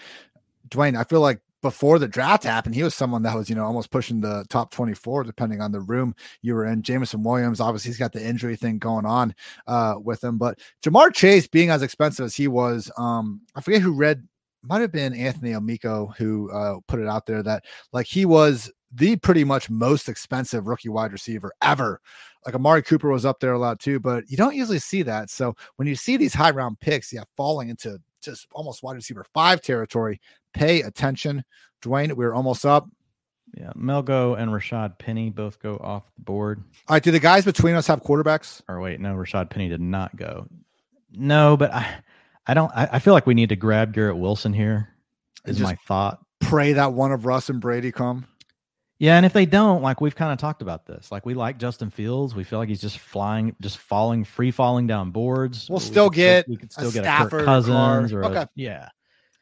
Dwain, 0.71 0.97
I 0.97 1.05
feel 1.05 1.21
like 1.21 1.41
before 1.61 1.99
the 1.99 2.09
draft 2.09 2.45
happened, 2.45 2.75
he 2.75 2.83
was 2.83 2.95
someone 2.95 3.23
that 3.25 3.37
was, 3.37 3.51
you 3.51 3.55
know, 3.55 3.65
almost 3.65 3.91
pushing 3.91 4.23
the 4.23 4.47
top 4.49 4.71
24, 4.71 5.25
depending 5.25 5.61
on 5.61 5.71
the 5.71 5.81
room 5.81 6.15
you 6.41 6.55
were 6.55 6.65
in. 6.65 6.83
Jameson 6.83 7.23
Williams, 7.23 7.61
obviously, 7.61 7.91
he's 7.91 7.99
got 7.99 8.13
the 8.13 8.25
injury 8.25 8.57
thing 8.57 8.79
going 8.79 9.05
on 9.05 9.35
uh, 9.67 9.97
with 10.03 10.25
him. 10.25 10.39
But 10.39 10.59
Ja'Marr 10.83 11.13
Chase 11.13 11.47
being 11.47 11.69
as 11.69 11.83
expensive 11.83 12.25
as 12.25 12.35
he 12.35 12.49
was, 12.49 12.91
um, 12.97 13.43
I 13.55 13.61
forget 13.61 13.83
who 13.83 13.93
read, 13.93 14.27
might 14.63 14.81
have 14.81 14.93
been 14.93 15.15
Anthony 15.15 15.53
Amico 15.53 16.13
who 16.17 16.51
uh, 16.51 16.81
put 16.89 17.01
it 17.01 17.07
out 17.07 17.27
there 17.27 17.43
that 17.43 17.65
like 17.93 18.07
he 18.07 18.25
was 18.25 18.71
the 18.95 19.17
pretty 19.17 19.45
much 19.45 19.69
most 19.71 20.09
expensive 20.09 20.67
rookie 20.67 20.89
wide 20.89 21.13
receiver 21.13 21.53
ever 21.63 22.01
like 22.45 22.55
Amari 22.55 22.83
Cooper 22.83 23.11
was 23.11 23.25
up 23.27 23.41
there 23.41 23.55
a 23.55 23.59
lot 23.59 23.81
too, 23.81 23.99
but 23.99 24.23
you 24.31 24.37
don't 24.37 24.55
usually 24.55 24.79
see 24.79 25.03
that. 25.03 25.31
So 25.31 25.57
when 25.77 25.89
you 25.89 25.97
see 25.97 26.17
these 26.17 26.33
high 26.33 26.53
round 26.53 26.79
picks, 26.79 27.13
yeah, 27.13 27.25
falling 27.37 27.69
into 27.71 27.99
just 28.23 28.47
almost 28.53 28.85
wide 28.85 28.95
receiver 28.95 29.27
five 29.35 29.61
territory, 29.61 30.21
pay 30.55 30.83
attention. 30.83 31.43
Dwain, 31.83 32.13
we're 32.13 32.35
almost 32.35 32.65
up. 32.65 32.89
yeah, 33.59 33.73
Melgo 33.77 34.39
and 34.39 34.53
Rashaad 34.53 34.97
Penny 34.99 35.29
both 35.31 35.59
go 35.61 35.77
off 35.83 36.05
the 36.15 36.23
board. 36.23 36.63
All 36.89 36.95
right, 36.95 37.03
do 37.03 37.11
the 37.11 37.19
guys 37.19 37.45
between 37.45 37.75
us 37.75 37.89
have 37.89 38.03
quarterbacks? 38.05 38.63
Or 38.69 38.81
wait, 38.81 39.01
no, 39.01 39.15
Rashaad 39.15 39.51
Penny 39.51 39.69
did 39.69 39.81
not 39.81 40.15
go. 40.17 40.47
No, 41.13 41.57
but 41.57 41.73
I, 41.75 41.97
I 42.47 42.55
don't. 42.55 42.71
I, 42.77 42.89
I 42.93 42.99
feel 43.01 43.13
like 43.13 43.27
we 43.27 43.35
need 43.35 43.49
to 43.49 43.57
grab 43.57 43.93
Garrett 43.93 44.19
Wilson 44.19 44.53
here. 44.53 44.89
Is 45.45 45.59
just- 45.59 45.69
my 45.69 45.77
thought. 45.87 46.21
Pray 46.41 46.75
that 46.75 46.93
one 46.93 47.11
of 47.11 47.27
Russ 47.27 47.49
and 47.49 47.61
Brady 47.61 47.91
come. 47.91 48.27
Yeah, 48.99 49.17
and 49.19 49.27
if 49.27 49.35
they 49.35 49.45
don't, 49.45 49.83
like 49.83 50.01
we've 50.01 50.15
kind 50.17 50.33
of 50.33 50.39
talked 50.39 50.63
about 50.63 50.87
this, 50.87 51.13
like 51.13 51.27
we 51.27 51.35
like 51.35 51.59
Justin 51.59 51.91
Fields. 51.91 52.35
We 52.35 52.45
feel 52.45 52.59
like 52.59 52.71
he's 52.71 52.81
just 52.81 52.99
flying, 52.99 53.55
just 53.61 53.77
falling, 53.77 54.25
free 54.25 54.51
falling 54.51 54.87
down 54.87 55.11
boards. 55.11 55.69
We'll 55.69 55.81
We 55.81 55.85
still 55.85 56.09
get 56.09 56.49
we 56.49 56.57
could 56.57 56.71
a 56.71 56.73
still 56.73 56.91
get 56.91 57.01
a 57.01 57.05
Stafford 57.05 57.33
or 57.35 57.37
Kirk 57.39 57.45
Cousins 57.45 58.13
or 58.15 58.23
a- 58.23 58.29
Okay. 58.29 58.47
yeah. 58.55 58.89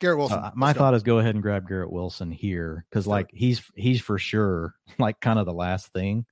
Garrett 0.00 0.18
Wilson. 0.18 0.40
Uh, 0.40 0.50
my 0.56 0.66
let's 0.66 0.76
go. 0.76 0.84
thought 0.84 0.94
is 0.94 1.02
go 1.04 1.18
ahead 1.20 1.34
and 1.36 1.42
grab 1.42 1.68
Garrett 1.68 1.92
Wilson 1.92 2.32
here 2.32 2.84
because 2.90 3.06
like 3.06 3.30
he's 3.32 3.62
he's 3.76 4.00
for 4.00 4.18
sure 4.18 4.74
like 4.98 5.20
kind 5.20 5.38
of 5.38 5.46
the 5.46 5.52
last 5.54 5.86
thing. 5.92 6.26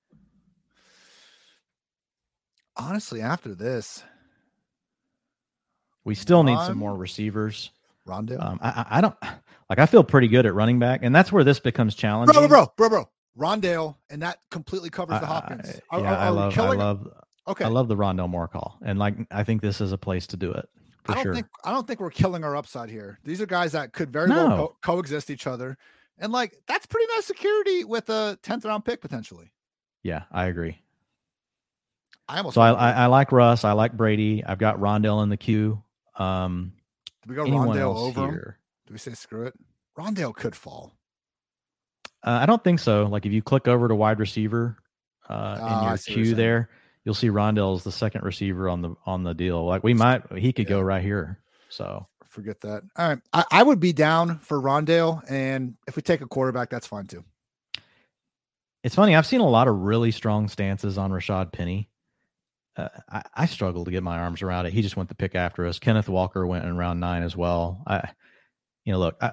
honestly, 2.77 3.21
after 3.21 3.55
this, 3.55 4.03
We 6.05 6.15
still 6.17 6.43
need 6.43 6.59
some 6.59 6.79
more 6.79 6.97
receivers. 6.97 7.71
Rondale. 8.07 8.43
Um, 8.45 8.59
I, 8.61 8.69
I 8.91 8.99
I 8.99 9.01
don't 9.01 9.15
like. 9.69 9.79
I 9.79 9.87
feel 9.87 10.05
pretty 10.05 10.29
good 10.29 10.47
at 10.47 10.55
running 10.55 10.79
back, 10.79 11.01
and 11.03 11.15
that's 11.15 11.31
where 11.33 11.45
this 11.45 11.61
becomes 11.61 11.95
challenging. 11.95 12.33
bro, 12.35 12.49
bro, 12.49 12.73
bro, 12.77 12.89
bro. 12.89 13.09
Rondale, 13.39 13.97
and 14.11 14.21
that 14.23 14.39
completely 14.51 14.91
covers 14.91 15.19
the 15.21 15.25
I- 15.27 15.29
Hopkins. 15.29 15.81
I, 15.91 15.97
Are- 15.97 16.01
yeah, 16.03 16.13
are- 16.13 16.17
I 16.17 16.27
are 16.27 16.33
we 16.33 16.37
love, 16.37 16.59
I 16.59 16.73
love, 16.75 17.09
Okay. 17.49 17.65
I 17.65 17.69
love 17.69 17.89
the 17.89 17.97
Rondale 17.97 18.29
Moore 18.29 18.47
call, 18.49 18.79
and 18.83 18.99
like 18.99 19.15
I 19.31 19.43
think 19.43 19.63
this 19.63 19.81
is 19.81 19.93
a 19.93 19.99
place 19.99 20.27
to 20.29 20.37
do 20.37 20.53
it 20.53 20.69
for 21.05 21.13
I 21.13 21.15
don't 21.17 21.23
sure. 21.25 21.35
think 21.35 21.47
I 21.65 21.73
don't 21.73 21.87
think 21.87 21.99
we're 22.01 22.11
killing 22.11 22.45
our 22.45 22.55
upside 22.57 22.89
here. 22.91 23.19
These 23.25 23.41
are 23.41 23.47
guys 23.47 23.73
that 23.73 23.93
could 23.93 24.13
very 24.13 24.29
well 24.31 24.57
co- 24.57 24.77
coexist 24.83 25.31
each 25.31 25.47
other, 25.47 25.77
and 26.19 26.31
like 26.31 26.57
that's 26.69 26.87
pretty 26.87 27.07
nice 27.17 27.25
security 27.25 27.85
with 27.85 28.11
a 28.11 28.39
tenth 28.43 28.65
round 28.65 28.85
pick 28.85 29.01
potentially. 29.01 29.51
yeah, 30.05 30.25
I 30.31 30.47
agree. 30.47 30.79
I 32.29 32.37
almost 32.39 32.55
So 32.55 32.61
I, 32.61 32.71
I, 32.73 32.91
I 32.93 33.07
like 33.07 33.33
Russ. 33.33 33.65
I 33.65 33.73
like 33.73 33.93
Brady. 33.97 34.45
I've 34.45 34.59
got 34.59 34.79
Rondale 34.79 35.23
in 35.23 35.29
the 35.29 35.37
queue. 35.37 35.83
Um, 36.17 36.73
do 37.27 37.31
we 37.31 37.35
go 37.35 37.45
Rondale 37.45 37.81
else 37.81 38.17
over 38.17 38.27
him? 38.27 38.55
Do 38.93 38.95
we 38.95 38.99
say 38.99 39.15
screw 39.15 39.47
it? 39.47 39.55
Rondale 39.99 40.35
could 40.35 40.55
fall. 40.55 40.93
Uh, 42.23 42.41
I 42.43 42.45
don't 42.45 42.63
think 42.63 42.79
so. 42.79 43.07
Like 43.07 43.25
if 43.25 43.33
you 43.33 43.41
click 43.41 43.67
over 43.67 43.89
to 43.89 43.95
wide 43.95 44.19
receiver 44.19 44.77
uh, 45.31 45.57
Oh, 45.59 45.67
in 45.67 45.73
I 45.73 45.89
your 45.89 45.97
queue 45.97 46.35
there, 46.35 46.69
you'll 47.03 47.15
see 47.15 47.29
Rondale 47.29 47.75
is 47.75 47.85
the 47.85 47.91
second 47.91 48.23
receiver 48.23 48.69
on 48.69 48.83
the 48.83 48.95
on 49.07 49.23
the 49.23 49.33
deal. 49.33 49.65
Like 49.65 49.83
we 49.83 49.95
might, 49.95 50.31
he 50.37 50.53
could 50.53 50.67
go 50.67 50.79
right 50.79 51.03
here. 51.03 51.39
So 51.71 52.07
Forget 52.29 52.61
that. 52.61 52.83
All 52.95 53.09
right, 53.09 53.19
I, 53.33 53.45
I 53.51 53.63
would 53.63 53.81
be 53.81 53.95
down 53.95 54.41
for 54.41 54.61
Rondale, 54.61 55.23
and 55.27 55.75
if 55.89 55.97
we 55.97 56.03
take 56.03 56.21
a 56.21 56.27
quarterback, 56.27 56.69
that's 56.69 56.87
fine 56.87 57.07
too. 57.07 57.25
it's 58.85 58.95
funny. 58.95 59.17
I've 59.17 59.27
seen 59.27 59.41
a 59.41 59.49
lot 59.49 59.69
of 59.69 59.77
really 59.77 60.11
strong 60.11 60.49
stances 60.49 60.99
on 60.99 61.13
Rashaad 61.13 61.51
Penny. 61.51 61.89
Uh, 62.77 62.89
I, 63.11 63.23
I 63.35 63.47
struggle 63.47 63.87
to 63.87 63.91
get 63.91 64.03
my 64.03 64.19
arms 64.19 64.43
around 64.43 64.67
it. 64.67 64.75
He 64.75 64.83
just 64.83 64.99
went 64.99 65.09
the 65.09 65.15
pick 65.15 65.35
after 65.35 65.67
us. 65.67 65.79
Kenneth 65.79 66.11
Walker 66.11 66.47
went 66.47 66.67
in 66.67 66.77
round 66.77 67.01
nine 67.01 67.23
as 67.23 67.35
well. 67.35 67.83
I, 67.87 68.11
you 68.85 68.93
know, 68.93 68.99
look, 68.99 69.17
I, 69.21 69.33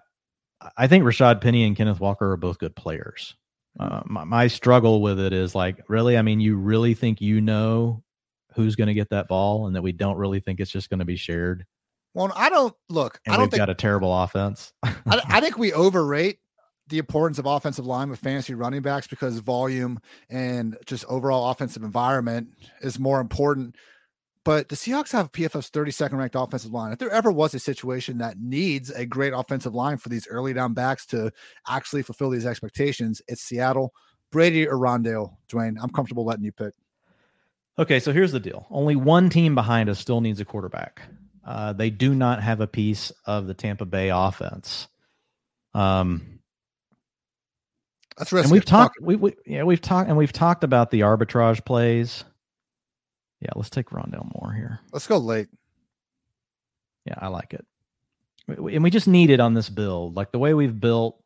I 0.77 0.87
think 0.87 1.03
Rashaad 1.03 1.41
Penny 1.41 1.63
and 1.63 1.75
Kenneth 1.75 1.99
Walker 1.99 2.31
are 2.31 2.37
both 2.37 2.59
good 2.59 2.75
players. 2.75 3.35
Uh, 3.79 4.01
my, 4.05 4.23
my 4.23 4.47
struggle 4.47 5.01
with 5.01 5.19
it 5.19 5.31
is 5.31 5.55
like, 5.55 5.81
really, 5.87 6.17
I 6.17 6.21
mean, 6.21 6.39
you 6.39 6.57
really 6.57 6.93
think 6.93 7.21
you 7.21 7.39
know 7.39 8.03
who's 8.55 8.75
going 8.75 8.87
to 8.87 8.93
get 8.93 9.09
that 9.11 9.27
ball, 9.27 9.67
and 9.67 9.75
that 9.75 9.81
we 9.81 9.91
don't 9.91 10.17
really 10.17 10.39
think 10.39 10.59
it's 10.59 10.71
just 10.71 10.89
going 10.89 10.99
to 10.99 11.05
be 11.05 11.15
shared, 11.15 11.65
Well, 12.13 12.31
I 12.35 12.49
don't 12.49 12.73
look. 12.89 13.19
and 13.25 13.33
I 13.33 13.37
don't 13.37 13.45
we've 13.45 13.51
think 13.51 13.59
got 13.59 13.69
a 13.69 13.75
terrible 13.75 14.13
offense. 14.23 14.73
I, 14.83 14.95
I 15.05 15.39
think 15.41 15.57
we 15.57 15.71
overrate 15.71 16.39
the 16.87 16.97
importance 16.97 17.37
of 17.37 17.45
offensive 17.45 17.85
line 17.85 18.09
with 18.09 18.19
fantasy 18.19 18.55
running 18.55 18.81
backs 18.81 19.07
because 19.07 19.37
volume 19.39 19.99
and 20.29 20.75
just 20.87 21.05
overall 21.05 21.51
offensive 21.51 21.83
environment 21.83 22.49
is 22.81 22.99
more 22.99 23.21
important. 23.21 23.75
But 24.45 24.69
the 24.69 24.75
Seahawks 24.75 25.11
have 25.11 25.31
PFF's 25.31 25.69
32nd 25.69 26.17
ranked 26.17 26.35
offensive 26.35 26.71
line. 26.71 26.93
If 26.93 26.99
there 26.99 27.11
ever 27.11 27.31
was 27.31 27.53
a 27.53 27.59
situation 27.59 28.19
that 28.19 28.39
needs 28.39 28.89
a 28.89 29.05
great 29.05 29.33
offensive 29.33 29.75
line 29.75 29.97
for 29.97 30.09
these 30.09 30.27
early 30.27 30.53
down 30.53 30.73
backs 30.73 31.05
to 31.07 31.31
actually 31.67 32.03
fulfill 32.03 32.29
these 32.29 32.45
expectations, 32.45 33.21
it's 33.27 33.41
Seattle. 33.41 33.93
Brady 34.31 34.67
or 34.67 34.77
Rondale, 34.77 35.35
Dwain. 35.49 35.75
I'm 35.81 35.89
comfortable 35.89 36.25
letting 36.25 36.45
you 36.45 36.51
pick. 36.51 36.73
Okay, 37.77 37.99
so 37.99 38.11
here's 38.11 38.31
the 38.31 38.39
deal. 38.39 38.67
Only 38.69 38.95
one 38.95 39.29
team 39.29 39.55
behind 39.55 39.89
us 39.89 39.99
still 39.99 40.21
needs 40.21 40.39
a 40.39 40.45
quarterback. 40.45 41.01
Uh, 41.45 41.73
they 41.73 41.89
do 41.89 42.13
not 42.13 42.43
have 42.43 42.61
a 42.61 42.67
piece 42.67 43.11
of 43.25 43.47
the 43.47 43.53
Tampa 43.53 43.85
Bay 43.85 44.09
offense. 44.09 44.87
Um, 45.73 46.39
That's 48.17 48.31
risky. 48.31 48.45
and 48.45 48.51
we've 48.51 48.65
talked, 48.65 49.01
we, 49.01 49.15
we, 49.15 49.33
yeah, 49.45 49.63
we've 49.63 49.81
talked, 49.81 50.09
and 50.09 50.17
we've 50.17 50.33
talked 50.33 50.63
about 50.63 50.91
the 50.91 51.01
arbitrage 51.01 51.63
plays. 51.65 52.23
Yeah, 53.41 53.51
let's 53.55 53.69
take 53.69 53.89
Rondale 53.89 54.29
Moore 54.33 54.53
here. 54.53 54.79
Let's 54.91 55.07
go 55.07 55.17
late. 55.17 55.47
Yeah, 57.05 57.15
I 57.17 57.27
like 57.27 57.53
it. 57.53 57.65
And 58.47 58.83
we 58.83 58.89
just 58.89 59.07
need 59.07 59.29
it 59.29 59.39
on 59.39 59.53
this 59.53 59.69
build. 59.69 60.15
Like 60.15 60.31
the 60.31 60.39
way 60.39 60.53
we've 60.53 60.79
built, 60.79 61.23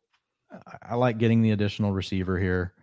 I 0.82 0.94
like 0.94 1.18
getting 1.18 1.42
the 1.42 1.50
additional 1.50 1.92
receiver 1.92 2.38
here. 2.38 2.74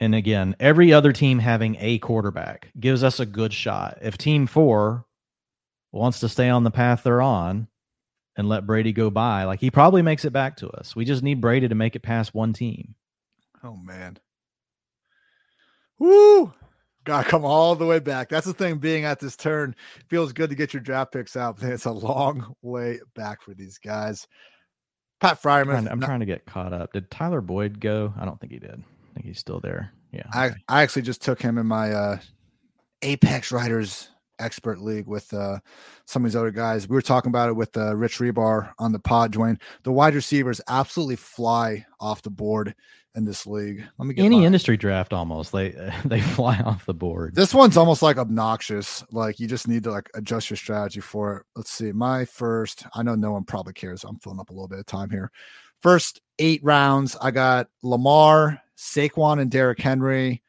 And 0.00 0.14
again, 0.14 0.56
every 0.58 0.92
other 0.92 1.12
team 1.12 1.38
having 1.38 1.76
a 1.78 1.98
quarterback 1.98 2.72
gives 2.78 3.04
us 3.04 3.20
a 3.20 3.26
good 3.26 3.52
shot. 3.52 3.98
If 4.02 4.18
team 4.18 4.48
four 4.48 5.06
wants 5.92 6.20
to 6.20 6.28
stay 6.28 6.48
on 6.48 6.64
the 6.64 6.70
path 6.72 7.04
they're 7.04 7.22
on 7.22 7.68
and 8.36 8.48
let 8.48 8.66
Brady 8.66 8.92
go 8.92 9.10
by, 9.10 9.44
like 9.44 9.60
he 9.60 9.70
probably 9.70 10.02
makes 10.02 10.24
it 10.24 10.32
back 10.32 10.56
to 10.56 10.68
us. 10.70 10.96
We 10.96 11.04
just 11.04 11.22
need 11.22 11.40
Brady 11.40 11.68
to 11.68 11.74
make 11.76 11.94
it 11.94 12.02
past 12.02 12.34
one 12.34 12.52
team. 12.52 12.96
Oh, 13.62 13.76
man. 13.76 14.18
Woo! 16.00 16.52
Gotta 17.04 17.28
come 17.28 17.44
all 17.44 17.74
the 17.74 17.86
way 17.86 17.98
back. 17.98 18.28
That's 18.28 18.46
the 18.46 18.54
thing. 18.54 18.78
Being 18.78 19.04
at 19.04 19.18
this 19.18 19.36
turn 19.36 19.74
feels 20.08 20.32
good 20.32 20.50
to 20.50 20.56
get 20.56 20.72
your 20.72 20.82
draft 20.82 21.12
picks 21.12 21.36
out, 21.36 21.58
but 21.58 21.70
it's 21.70 21.84
a 21.84 21.90
long 21.90 22.54
way 22.62 23.00
back 23.14 23.42
for 23.42 23.54
these 23.54 23.78
guys. 23.78 24.28
Pat 25.20 25.40
Freiermuth. 25.40 25.60
I'm, 25.60 25.66
trying, 25.66 25.88
I'm 25.88 26.00
not, 26.00 26.06
trying 26.06 26.20
to 26.20 26.26
get 26.26 26.46
caught 26.46 26.72
up. 26.72 26.92
Did 26.92 27.10
Tyler 27.10 27.40
Boyd 27.40 27.80
go? 27.80 28.12
I 28.18 28.24
don't 28.24 28.40
think 28.40 28.52
he 28.52 28.58
did. 28.58 28.82
I 28.82 29.14
think 29.14 29.26
he's 29.26 29.38
still 29.38 29.60
there. 29.60 29.92
Yeah. 30.12 30.26
I, 30.32 30.50
I 30.68 30.82
actually 30.82 31.02
just 31.02 31.22
took 31.22 31.40
him 31.40 31.58
in 31.58 31.66
my 31.66 31.92
uh, 31.92 32.18
Apex 33.02 33.50
Writers 33.50 34.08
expert 34.38 34.80
league 34.80 35.06
with 35.06 35.32
uh, 35.32 35.58
some 36.04 36.24
of 36.24 36.30
these 36.30 36.36
other 36.36 36.50
guys. 36.50 36.88
We 36.88 36.94
were 36.94 37.02
talking 37.02 37.30
about 37.30 37.48
it 37.48 37.56
with 37.56 37.76
uh, 37.76 37.96
Rich 37.96 38.18
Hribar 38.18 38.72
on 38.78 38.92
the 38.92 38.98
pod, 38.98 39.32
Dwain. 39.32 39.60
The 39.84 39.92
wide 39.92 40.14
receivers 40.14 40.60
absolutely 40.68 41.16
fly 41.16 41.86
off 42.00 42.22
the 42.22 42.30
board 42.30 42.74
in 43.14 43.24
this 43.24 43.46
league. 43.46 43.84
Let 43.98 44.06
me 44.06 44.14
get 44.14 44.24
any 44.24 44.44
industry 44.44 44.76
draft 44.76 45.12
almost 45.12 45.52
they 45.52 45.70
they 46.04 46.20
fly 46.20 46.58
off 46.60 46.86
the 46.86 46.94
board. 46.94 47.34
This 47.34 47.54
one's 47.54 47.76
almost 47.76 48.02
like 48.02 48.16
obnoxious. 48.16 49.04
Like 49.10 49.40
you 49.40 49.46
just 49.46 49.68
need 49.68 49.84
to 49.84 49.90
like 49.90 50.08
adjust 50.14 50.50
your 50.50 50.56
strategy 50.56 51.00
for 51.00 51.38
it. 51.38 51.46
Let's 51.56 51.70
see. 51.70 51.92
My 51.92 52.24
first, 52.24 52.84
I 52.94 53.02
know 53.02 53.14
no 53.14 53.32
one 53.32 53.44
probably 53.44 53.72
cares. 53.72 54.04
I'm 54.04 54.18
filling 54.18 54.40
up 54.40 54.50
a 54.50 54.52
little 54.52 54.68
bit 54.68 54.78
of 54.78 54.86
time 54.86 55.10
here. 55.10 55.30
First 55.80 56.20
eight 56.38 56.62
rounds, 56.62 57.16
I 57.20 57.32
got 57.32 57.68
Lamar, 57.82 58.60
Saquon, 58.76 59.40
and 59.40 59.50
Derrick 59.50 59.80
Henry, 59.80 60.42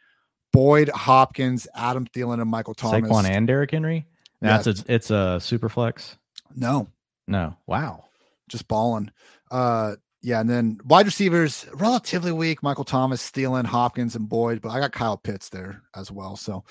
Boyd, 0.52 0.90
Hopkins, 0.90 1.68
Adam 1.76 2.06
Thielen, 2.06 2.40
and 2.40 2.50
Michael 2.50 2.76
Thomas. 2.76 3.02
Saquon 3.02 3.26
and 3.26 3.48
Derrick 3.48 3.72
Henry. 3.72 4.06
That's 4.42 4.68
yeah. 4.68 4.74
a 4.74 4.94
it's 4.94 5.10
a 5.10 5.40
super 5.42 5.70
flex. 5.70 6.18
No, 6.56 6.88
no. 7.28 7.56
Wow, 7.66 8.06
just 8.48 8.68
balling. 8.68 9.12
Uh, 9.50 9.96
yeah, 10.24 10.40
and 10.40 10.50
then 10.50 10.80
wide 10.86 11.06
receivers 11.06 11.68
relatively 11.74 12.32
weak. 12.32 12.64
Michael 12.64 12.86
Thomas, 12.86 13.30
Thielen, 13.30 13.66
Hopkins, 13.66 14.16
and 14.16 14.28
Boyd, 14.28 14.62
but 14.62 14.70
I 14.70 14.80
got 14.80 14.94
Kyle 14.94 15.18
Pitts 15.18 15.50
there 15.50 15.84
as 15.98 16.12
well. 16.12 16.38
So, 16.38 16.64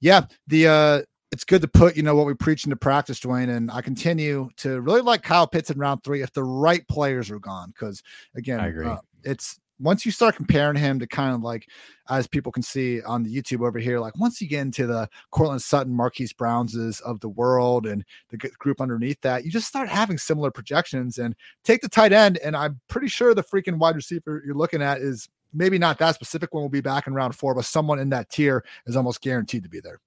yeah, 0.00 0.22
the 0.46 0.68
uh, 0.68 1.02
it's 1.32 1.42
good 1.42 1.62
to 1.62 1.68
put 1.68 1.96
you 1.96 2.04
know 2.04 2.14
what 2.14 2.26
we 2.26 2.34
preach 2.34 2.64
into 2.64 2.76
practice, 2.76 3.18
Dwain, 3.18 3.54
and 3.54 3.72
I 3.72 3.80
continue 3.80 4.48
to 4.58 4.80
really 4.80 5.00
like 5.00 5.24
Kyle 5.24 5.48
Pitts 5.48 5.70
in 5.70 5.78
round 5.78 6.04
three 6.04 6.22
if 6.22 6.32
the 6.32 6.44
right 6.44 6.86
players 6.86 7.28
are 7.32 7.40
gone. 7.40 7.70
Because 7.70 8.04
again, 8.36 8.60
I 8.60 8.68
agree. 8.68 8.86
Uh, 8.86 8.98
it's 9.24 9.58
once 9.82 10.06
you 10.06 10.12
start 10.12 10.36
comparing 10.36 10.76
him 10.76 10.98
to 11.00 11.06
kind 11.06 11.34
of 11.34 11.42
like, 11.42 11.68
as 12.08 12.26
people 12.26 12.52
can 12.52 12.62
see 12.62 13.02
on 13.02 13.22
the 13.22 13.34
YouTube 13.34 13.66
over 13.66 13.78
here, 13.78 13.98
like 13.98 14.18
once 14.18 14.40
you 14.40 14.48
get 14.48 14.60
into 14.60 14.86
the 14.86 15.08
Courtland 15.30 15.62
Sutton, 15.62 15.94
Marquise 15.94 16.32
Brownses 16.32 17.00
of 17.02 17.20
the 17.20 17.28
world 17.28 17.86
and 17.86 18.04
the 18.30 18.36
group 18.36 18.80
underneath 18.80 19.20
that, 19.22 19.44
you 19.44 19.50
just 19.50 19.68
start 19.68 19.88
having 19.88 20.18
similar 20.18 20.50
projections 20.50 21.18
and 21.18 21.34
take 21.64 21.82
the 21.82 21.88
tight 21.88 22.12
end. 22.12 22.38
And 22.38 22.56
I'm 22.56 22.80
pretty 22.88 23.08
sure 23.08 23.34
the 23.34 23.42
freaking 23.42 23.78
wide 23.78 23.96
receiver 23.96 24.42
you're 24.46 24.54
looking 24.54 24.82
at 24.82 24.98
is 24.98 25.28
maybe 25.52 25.78
not 25.78 25.98
that 25.98 26.14
specific 26.14 26.54
one 26.54 26.62
we'll 26.62 26.70
be 26.70 26.80
back 26.80 27.06
in 27.06 27.14
round 27.14 27.34
four, 27.34 27.54
but 27.54 27.64
someone 27.64 27.98
in 27.98 28.10
that 28.10 28.30
tier 28.30 28.64
is 28.86 28.96
almost 28.96 29.20
guaranteed 29.20 29.64
to 29.64 29.68
be 29.68 29.80
there. 29.80 30.00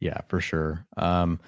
Yeah, 0.00 0.20
for 0.28 0.40
sure. 0.40 0.86
Um, 0.96 1.40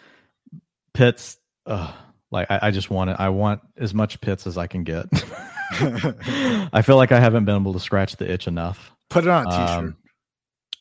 Pitts, 0.93 1.39
uh, 1.67 1.93
like 2.31 2.51
I, 2.51 2.59
I 2.63 2.71
just 2.71 2.91
want 2.91 3.11
it. 3.11 3.17
I 3.19 3.29
want 3.29 3.61
as 3.77 3.95
much 3.95 4.21
Pitts 4.21 4.47
as 4.47 4.59
I 4.59 4.67
can 4.67 4.85
get. 4.85 5.07
I 6.73 6.83
feel 6.83 6.97
like 6.97 7.13
I 7.13 7.21
haven't 7.21 7.45
been 7.45 7.57
able 7.57 7.73
to 7.73 7.81
scratch 7.81 8.17
the 8.17 8.31
itch 8.31 8.47
enough. 8.47 8.93
Put 9.09 9.25
it 9.25 9.31
on 9.31 9.47
a 9.47 9.51
t-shirt. 9.51 9.79
Um, 9.79 9.97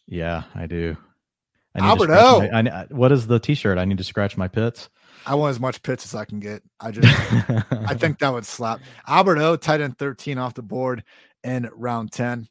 yeah, 0.08 0.44
I 0.56 0.66
do. 0.66 0.98
I 1.76 1.86
Albert 1.86 2.10
O. 2.12 2.48
My, 2.52 2.62
I, 2.62 2.86
what 2.90 3.12
is 3.12 3.28
the 3.28 3.40
t-shirt? 3.40 3.78
I 3.78 3.86
need 3.86 4.00
to 4.00 4.04
scratch 4.04 4.38
my 4.38 4.48
pits. 4.48 4.90
I 5.26 5.36
want 5.36 5.52
as 5.52 5.60
much 5.60 5.84
pits 5.84 6.06
as 6.06 6.16
I 6.16 6.26
can 6.26 6.40
get. 6.40 6.64
I 6.80 6.92
just, 6.92 7.08
I 7.72 7.94
think 7.94 8.20
that 8.20 8.34
would 8.34 8.46
slap. 8.46 8.80
Albert 9.08 9.38
O, 9.40 9.56
tight 9.56 9.82
end 9.82 9.98
13 9.98 10.38
off 10.38 10.54
the 10.56 10.64
board 10.64 11.04
in 11.44 11.70
round 11.74 12.12
10. 12.12 12.48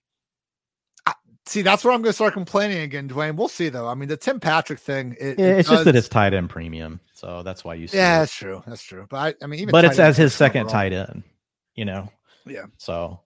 I, 1.06 1.14
see, 1.46 1.62
that's 1.62 1.82
where 1.82 1.92
I'm 1.92 2.02
going 2.02 2.10
to 2.10 2.14
start 2.14 2.34
complaining 2.34 2.78
again, 2.78 3.08
Dwain. 3.08 3.36
We'll 3.36 3.48
see, 3.48 3.68
though. 3.68 3.88
I 3.88 3.94
mean, 3.94 4.08
the 4.08 4.16
Tim 4.16 4.38
Patrick 4.38 4.78
thing. 4.78 5.16
It, 5.18 5.38
yeah, 5.38 5.46
it 5.46 5.58
it's 5.60 5.68
does, 5.68 5.78
just 5.78 5.84
that 5.86 5.96
it's 5.96 6.08
tight 6.08 6.34
end 6.34 6.50
premium. 6.50 7.00
So 7.14 7.42
that's 7.42 7.64
why 7.64 7.74
you 7.74 7.88
see 7.88 7.96
Yeah, 7.96 8.18
it. 8.18 8.20
that's 8.20 8.34
true. 8.34 8.62
That's 8.66 8.82
true. 8.82 9.06
But 9.08 9.16
I, 9.16 9.44
I 9.44 9.46
mean, 9.48 9.60
even 9.60 9.72
but 9.72 9.84
it's 9.84 9.98
as 9.98 10.16
his 10.16 10.34
second 10.34 10.68
tight 10.68 10.92
end, 10.92 11.24
you 11.74 11.84
know? 11.84 12.10
Yeah. 12.50 12.66
So, 12.78 13.20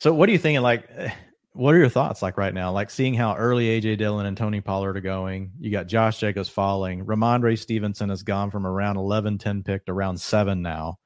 so 0.00 0.12
what 0.12 0.28
are 0.28 0.32
you 0.32 0.38
thinking? 0.38 0.62
Like, 0.62 0.88
what 1.52 1.74
are 1.74 1.78
your 1.78 1.88
thoughts 1.88 2.20
like 2.20 2.36
right 2.36 2.52
now? 2.52 2.72
Like 2.72 2.90
seeing 2.90 3.14
how 3.14 3.36
early 3.36 3.80
AJ 3.80 3.98
Dillon 3.98 4.26
and 4.26 4.36
Tony 4.36 4.60
Pollard 4.60 4.96
are 4.96 5.00
going. 5.00 5.52
You 5.60 5.70
got 5.70 5.86
Josh 5.86 6.18
Jacobs 6.18 6.48
falling. 6.48 7.04
Rhamondre 7.06 7.58
Stevenson 7.58 8.08
has 8.08 8.24
gone 8.24 8.50
from 8.50 8.66
around 8.66 8.96
11, 8.96 9.38
10 9.38 9.62
pick 9.62 9.86
to 9.86 9.92
around 9.92 10.20
seven 10.20 10.62
now. 10.62 10.98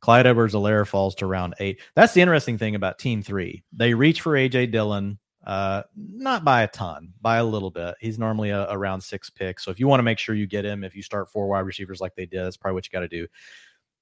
Clyde 0.00 0.26
Edwards 0.26 0.54
Helaire 0.54 0.86
falls 0.86 1.14
to 1.16 1.26
round 1.26 1.54
eight. 1.58 1.80
That's 1.96 2.12
the 2.12 2.20
interesting 2.20 2.58
thing 2.58 2.74
about 2.74 2.98
team 2.98 3.22
three. 3.22 3.64
They 3.72 3.94
reach 3.94 4.20
for 4.20 4.32
AJ 4.32 4.70
Dillon, 4.70 5.18
uh, 5.44 5.82
not 5.96 6.44
by 6.44 6.62
a 6.62 6.68
ton, 6.68 7.14
by 7.20 7.38
a 7.38 7.44
little 7.44 7.70
bit. 7.70 7.96
He's 8.00 8.18
normally 8.18 8.50
a, 8.50 8.68
a 8.68 8.78
round 8.78 9.02
six 9.02 9.30
pick. 9.30 9.58
So 9.58 9.70
if 9.70 9.80
you 9.80 9.88
want 9.88 9.98
to 9.98 10.04
make 10.04 10.18
sure 10.18 10.34
you 10.34 10.46
get 10.46 10.64
him, 10.64 10.84
if 10.84 10.94
you 10.94 11.02
start 11.02 11.30
four 11.30 11.48
wide 11.48 11.60
receivers 11.60 12.00
like 12.00 12.14
they 12.14 12.26
did, 12.26 12.44
that's 12.44 12.56
probably 12.56 12.74
what 12.74 12.86
you 12.86 12.92
got 12.92 13.00
to 13.00 13.08
do. 13.08 13.26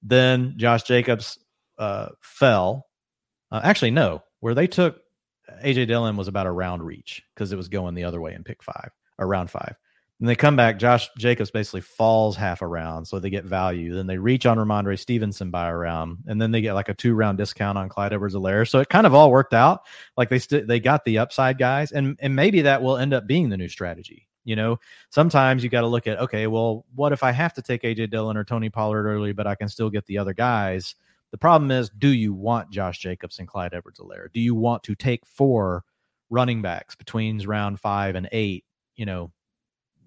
Then 0.03 0.55
Josh 0.57 0.83
Jacobs 0.83 1.39
uh, 1.79 2.09
fell. 2.21 2.87
Uh, 3.51 3.61
actually, 3.63 3.91
no, 3.91 4.23
where 4.41 4.55
they 4.55 4.67
took 4.67 5.01
AJ 5.65 5.89
Dillon 5.89 6.17
was 6.17 6.29
about 6.29 6.47
a 6.47 6.51
round 6.51 6.83
reach 6.83 7.23
because 7.35 7.53
it 7.53 7.57
was 7.57 7.69
going 7.69 7.95
the 7.95 8.05
other 8.05 8.21
way 8.21 8.35
in 8.35 8.45
pick 8.45 8.63
five 8.63 8.91
or 9.19 9.27
round 9.27 9.51
five. 9.51 9.77
And 10.19 10.29
they 10.29 10.35
come 10.35 10.57
back. 10.57 10.79
Josh 10.79 11.11
Jacobs 11.19 11.51
basically 11.51 11.83
falls 11.83 12.37
half 12.37 12.63
a 12.63 12.67
round, 12.67 13.07
so 13.07 13.19
they 13.19 13.29
get 13.29 13.45
value. 13.45 13.95
Then 13.95 14.07
they 14.07 14.17
reach 14.17 14.47
on 14.47 14.57
Rhamondre 14.57 14.99
Stevenson 14.99 15.51
by 15.51 15.69
a 15.69 15.77
round, 15.77 16.19
and 16.27 16.41
then 16.41 16.51
they 16.51 16.63
get 16.63 16.73
like 16.73 16.89
a 16.89 16.95
two 16.95 17.15
round 17.15 17.37
discount 17.37 17.77
on 17.77 17.91
Clyde 17.91 18.15
Edwards 18.15 18.35
Helaire. 18.35 18.67
So 18.67 18.79
it 18.79 18.89
kind 18.89 19.07
of 19.07 19.15
all 19.15 19.31
worked 19.31 19.53
out. 19.53 19.83
Like 20.17 20.31
they 20.31 20.39
st- 20.39 20.67
they 20.69 20.81
got 20.81 21.05
the 21.05 21.19
upside 21.19 21.59
guys, 21.59 21.93
and 21.93 22.19
and 22.21 22.35
maybe 22.35 22.63
that 22.63 22.83
will 22.83 22.97
end 22.97 23.13
up 23.13 23.27
being 23.27 23.51
the 23.51 23.59
new 23.59 23.69
strategy. 23.69 24.27
You 24.45 24.57
know, 24.57 24.79
sometimes 25.11 25.63
you 25.63 25.69
got 25.69 25.83
to 25.83 25.87
look 25.87 26.07
at 26.07 26.19
okay, 26.19 26.47
well, 26.47 26.87
what 26.95 27.13
if 27.13 27.23
I 27.23 27.33
have 27.33 27.53
to 27.55 27.63
take 27.63 27.83
AJ 27.83 28.11
Dillon 28.11 28.39
or 28.39 28.45
Tony 28.45 28.71
Pollard 28.71 29.05
early, 29.05 29.33
but 29.33 29.47
I 29.47 29.55
can 29.55 29.69
still 29.69 29.91
get 29.91 30.07
the 30.07 30.17
other 30.17 30.33
guys? 30.33 30.95
The 31.37 31.41
problem 31.41 31.71
is, 31.71 31.91
do 31.91 32.09
you 32.09 32.33
want 32.33 32.71
Josh 32.71 32.99
Jacobs 32.99 33.39
and 33.39 33.47
Clyde 33.47 33.75
Edwards 33.75 34.01
Helaire? 34.01 34.33
Do 34.33 34.41
you 34.41 34.55
want 34.55 34.83
to 34.85 34.95
take 34.95 35.27
four 35.27 35.85
running 36.31 36.63
backs 36.63 36.95
between 36.95 37.45
round 37.47 37.79
five 37.79 38.15
and 38.15 38.27
eight, 38.33 38.65
you 38.95 39.05
know, 39.05 39.31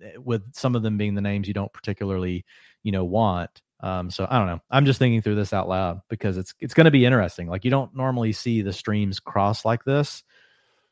eh, 0.04 0.18
with 0.18 0.42
some 0.56 0.76
of 0.76 0.82
them 0.82 0.98
being 0.98 1.14
the 1.14 1.22
names 1.22 1.48
you 1.48 1.54
don't 1.54 1.72
particularly, 1.72 2.46
you 2.82 2.92
know, 2.92 3.06
want? 3.06 3.62
Um, 3.80 4.10
so 4.10 4.26
I 4.28 4.40
don't 4.40 4.48
know. 4.48 4.60
I'm 4.72 4.88
just 4.88 4.98
thinking 4.98 5.22
through 5.22 5.36
this 5.36 5.54
out 5.54 5.70
loud 5.70 6.02
because 6.10 6.36
it's 6.36 6.56
it's 6.60 6.74
going 6.74 6.86
to 6.86 6.92
be 6.92 7.06
interesting. 7.06 7.48
Like 7.48 7.64
you 7.64 7.70
don't 7.70 7.96
normally 7.96 8.32
see 8.32 8.64
the 8.64 8.74
streams 8.74 9.20
cross 9.20 9.64
like 9.64 9.84
this, 9.84 10.24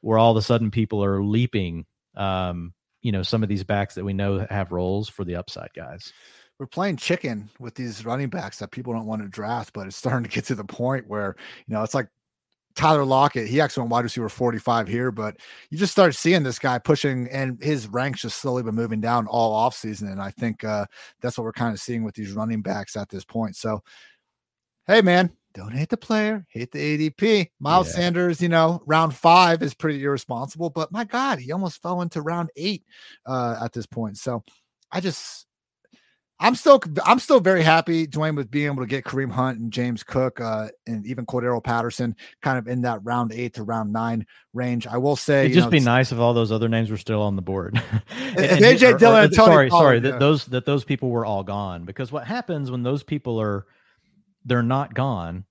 where 0.01 0.19
all 0.19 0.29
of 0.29 0.37
a 0.37 0.43
sudden 0.43 0.69
people 0.69 1.03
are 1.03 1.23
leaping. 1.23 1.87
Um, 2.15 2.75
you 3.01 3.11
know, 3.11 3.23
some 3.23 3.41
of 3.41 3.49
these 3.49 3.63
backs 3.63 3.95
that 3.95 4.05
we 4.05 4.13
know 4.13 4.45
have 4.51 4.71
roles 4.71 5.09
for 5.09 5.25
the 5.25 5.37
upside 5.37 5.73
guys 5.75 6.13
we're 6.59 6.65
playing 6.65 6.97
chicken 6.97 7.49
with 7.59 7.75
these 7.75 8.05
running 8.05 8.29
backs 8.29 8.59
that 8.59 8.71
people 8.71 8.93
don't 8.93 9.05
want 9.05 9.21
to 9.21 9.27
draft, 9.27 9.73
but 9.73 9.87
it's 9.87 9.95
starting 9.95 10.23
to 10.23 10.29
get 10.29 10.45
to 10.45 10.55
the 10.55 10.63
point 10.63 11.07
where, 11.07 11.35
you 11.67 11.73
know, 11.73 11.83
it's 11.83 11.93
like 11.93 12.07
Tyler 12.75 13.05
Lockett. 13.05 13.47
He 13.47 13.59
actually 13.59 13.81
went 13.81 13.91
wide 13.91 14.03
receiver 14.03 14.29
45 14.29 14.87
here, 14.87 15.11
but 15.11 15.37
you 15.69 15.77
just 15.77 15.91
start 15.91 16.15
seeing 16.15 16.43
this 16.43 16.59
guy 16.59 16.79
pushing 16.79 17.27
and 17.29 17.61
his 17.61 17.87
ranks 17.87 18.21
just 18.21 18.39
slowly 18.39 18.63
been 18.63 18.75
moving 18.75 19.01
down 19.01 19.27
all 19.27 19.53
off 19.53 19.75
season. 19.75 20.09
And 20.09 20.21
I 20.21 20.31
think 20.31 20.63
uh, 20.63 20.85
that's 21.21 21.37
what 21.37 21.43
we're 21.43 21.53
kind 21.53 21.73
of 21.73 21.79
seeing 21.79 22.03
with 22.03 22.15
these 22.15 22.33
running 22.33 22.61
backs 22.61 22.95
at 22.95 23.09
this 23.09 23.25
point. 23.25 23.55
So, 23.55 23.83
hey, 24.85 25.01
man, 25.01 25.31
don't 25.53 25.73
hate 25.73 25.89
the 25.89 25.97
player, 25.97 26.45
hate 26.49 26.71
the 26.71 27.09
ADP. 27.09 27.49
Miles 27.59 27.87
yeah. 27.89 27.95
Sanders, 27.95 28.41
you 28.41 28.49
know, 28.49 28.81
round 28.85 29.15
five 29.15 29.63
is 29.63 29.73
pretty 29.73 30.03
irresponsible, 30.03 30.69
but 30.69 30.91
my 30.91 31.03
God, 31.03 31.39
he 31.39 31.51
almost 31.51 31.81
fell 31.81 32.01
into 32.01 32.21
round 32.21 32.51
eight 32.55 32.83
uh, 33.25 33.59
at 33.63 33.73
this 33.73 33.87
point. 33.87 34.17
So 34.17 34.43
I 34.91 35.01
just, 35.01 35.46
I'm 36.39 36.53
still 36.53 36.79
I'm 37.03 37.17
still 37.17 37.39
very 37.39 37.63
happy, 37.63 38.05
Dwain, 38.05 38.35
with 38.35 38.51
being 38.51 38.67
able 38.67 38.83
to 38.83 38.87
get 38.87 39.03
Kareem 39.03 39.31
Hunt 39.31 39.59
and 39.59 39.73
James 39.73 40.03
Cook 40.03 40.39
uh, 40.39 40.67
and 40.85 41.05
even 41.07 41.25
Cordarrelle 41.25 41.63
Patterson 41.63 42.15
kind 42.43 42.59
of 42.59 42.67
in 42.67 42.81
that 42.83 42.99
round 43.03 43.31
eight 43.33 43.55
to 43.55 43.63
round 43.63 43.91
nine 43.91 44.25
range. 44.53 44.85
I 44.85 44.97
will 44.97 45.15
say 45.15 45.45
it'd 45.45 45.53
just 45.53 45.67
know, 45.67 45.71
be 45.71 45.79
nice 45.79 46.11
if 46.11 46.19
all 46.19 46.35
those 46.35 46.51
other 46.51 46.69
names 46.69 46.91
were 46.91 46.97
still 46.97 47.23
on 47.23 47.35
the 47.35 47.41
board. 47.41 47.81
and, 48.11 48.37
AJ 48.61 48.99
Dillon, 48.99 49.31
or, 49.31 49.33
sorry, 49.33 49.69
Pollard, 49.69 49.83
sorry, 49.83 49.95
yeah. 49.95 50.11
that 50.11 50.19
those 50.19 50.45
that 50.45 50.65
those 50.65 50.83
people 50.83 51.09
were 51.09 51.25
all 51.25 51.43
gone 51.43 51.85
because 51.85 52.11
what 52.11 52.27
happens 52.27 52.69
when 52.69 52.83
those 52.83 53.01
people 53.01 53.41
are 53.41 53.65
they're 54.45 54.61
not 54.61 54.93
gone? 54.93 55.45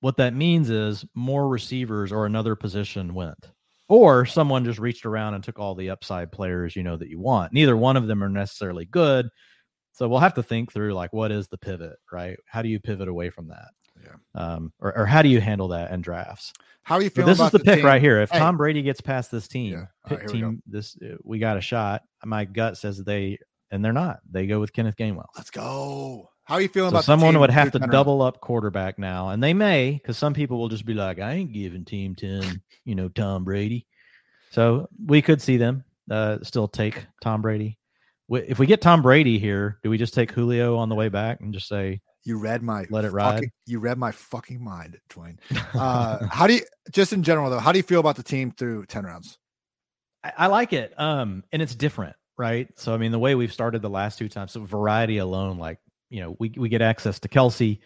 What 0.00 0.18
that 0.18 0.34
means 0.34 0.68
is 0.68 1.06
more 1.14 1.48
receivers 1.48 2.12
or 2.12 2.26
another 2.26 2.54
position 2.54 3.14
went 3.14 3.50
or 3.88 4.26
someone 4.26 4.66
just 4.66 4.78
reached 4.78 5.06
around 5.06 5.34
and 5.34 5.42
took 5.42 5.58
all 5.58 5.74
the 5.74 5.88
upside 5.88 6.30
players 6.30 6.76
you 6.76 6.82
know 6.82 6.98
that 6.98 7.08
you 7.08 7.18
want. 7.18 7.54
Neither 7.54 7.76
one 7.76 7.96
of 7.96 8.06
them 8.06 8.22
are 8.22 8.28
necessarily 8.28 8.84
good 8.84 9.30
So 9.98 10.08
we'll 10.08 10.20
have 10.20 10.34
to 10.34 10.44
think 10.44 10.72
through 10.72 10.94
like 10.94 11.12
what 11.12 11.32
is 11.32 11.48
the 11.48 11.58
pivot, 11.58 11.96
right? 12.12 12.36
How 12.46 12.62
do 12.62 12.68
you 12.68 12.78
pivot 12.78 13.08
away 13.08 13.30
from 13.30 13.48
that? 13.48 13.70
Yeah. 14.00 14.14
Um, 14.40 14.72
or, 14.78 14.96
or 14.96 15.06
how 15.06 15.22
do 15.22 15.28
you 15.28 15.40
handle 15.40 15.66
that 15.68 15.90
in 15.90 16.02
drafts? 16.02 16.52
How 16.84 16.94
are 16.94 17.02
you 17.02 17.10
feeling? 17.10 17.26
this 17.26 17.38
is 17.38 17.40
about 17.40 17.50
the 17.50 17.58
pick 17.58 17.78
team? 17.78 17.84
right 17.84 18.00
here. 18.00 18.22
If 18.22 18.30
Hey. 18.30 18.38
Tom 18.38 18.56
Brady 18.56 18.80
gets 18.82 19.00
past 19.00 19.32
this 19.32 19.48
team, 19.48 19.72
Yeah. 19.72 19.86
Right, 20.08 20.20
here 20.20 20.28
we 20.28 20.32
team, 20.34 20.62
this 20.68 20.96
uh, 21.02 21.16
we 21.24 21.40
got 21.40 21.56
a 21.56 21.60
shot. 21.60 22.02
My 22.24 22.44
gut 22.44 22.78
says 22.78 23.02
they, 23.02 23.40
and 23.72 23.84
they're 23.84 23.92
not. 23.92 24.20
They 24.30 24.46
go 24.46 24.60
with 24.60 24.72
Kenneth 24.72 24.94
Gainwell. 24.94 25.26
Let's 25.36 25.50
go. 25.50 26.30
How 26.44 26.54
are 26.54 26.60
you 26.60 26.68
feeling 26.68 26.90
So 26.90 26.94
about 26.94 27.00
the 27.00 27.06
someone 27.06 27.32
team 27.32 27.40
would 27.40 27.50
have 27.50 27.72
to 27.72 27.80
double 27.80 28.22
up 28.22 28.40
quarterback 28.40 29.00
now, 29.00 29.30
and 29.30 29.42
they 29.42 29.52
may 29.52 29.94
because 30.00 30.16
some 30.16 30.32
people 30.32 30.60
will 30.60 30.68
just 30.68 30.86
be 30.86 30.94
like, 30.94 31.18
"I 31.18 31.32
ain't 31.32 31.52
giving 31.52 31.84
team 31.84 32.14
ten, 32.14 32.62
you 32.84 32.94
know, 32.94 33.08
Tom 33.08 33.42
Brady." 33.42 33.84
So 34.52 34.88
we 35.06 35.22
could 35.22 35.42
see 35.42 35.56
them 35.56 35.82
uh, 36.08 36.38
still 36.44 36.68
take 36.68 37.04
Tom 37.20 37.42
Brady. 37.42 37.78
If 38.30 38.58
we 38.58 38.66
get 38.66 38.80
Tom 38.80 39.02
Brady 39.02 39.38
here, 39.38 39.78
do 39.82 39.90
we 39.90 39.98
just 39.98 40.14
take 40.14 40.30
Julio 40.32 40.76
on 40.76 40.88
the 40.88 40.94
way 40.94 41.08
back 41.08 41.40
and 41.40 41.52
just 41.54 41.66
say, 41.68 42.00
You 42.24 42.38
read 42.38 42.62
my 42.62 42.84
Let 42.90 43.04
it 43.04 43.08
fucking- 43.12 43.14
ride? 43.14 43.50
You 43.66 43.78
read 43.80 43.96
my 43.98 44.10
fucking 44.12 44.62
mind, 44.62 44.98
Dwain. 45.10 45.38
Uh, 45.74 46.26
how 46.30 46.46
do 46.46 46.54
you 46.54 46.60
just 46.92 47.12
in 47.12 47.22
general 47.22 47.50
though? 47.50 47.58
How 47.58 47.72
do 47.72 47.78
you 47.78 47.82
feel 47.82 48.00
about 48.00 48.16
the 48.16 48.22
team 48.22 48.50
through 48.52 48.86
ten 48.86 49.04
rounds? 49.04 49.38
I, 50.24 50.32
I 50.36 50.46
like 50.48 50.72
it. 50.72 50.92
Um, 50.98 51.44
and 51.52 51.62
it's 51.62 51.74
different, 51.74 52.16
right? 52.36 52.68
So 52.78 52.92
I 52.94 52.98
mean, 52.98 53.12
the 53.12 53.18
way 53.18 53.34
we've 53.34 53.52
started 53.52 53.80
the 53.82 53.90
last 53.90 54.18
two 54.18 54.28
times, 54.28 54.52
so 54.52 54.64
variety 54.64 55.18
alone, 55.18 55.58
like 55.58 55.78
you 56.10 56.20
know, 56.20 56.36
we 56.38 56.52
we 56.56 56.68
get 56.68 56.82
access 56.82 57.18
to 57.20 57.28
Kelce, 57.28 57.78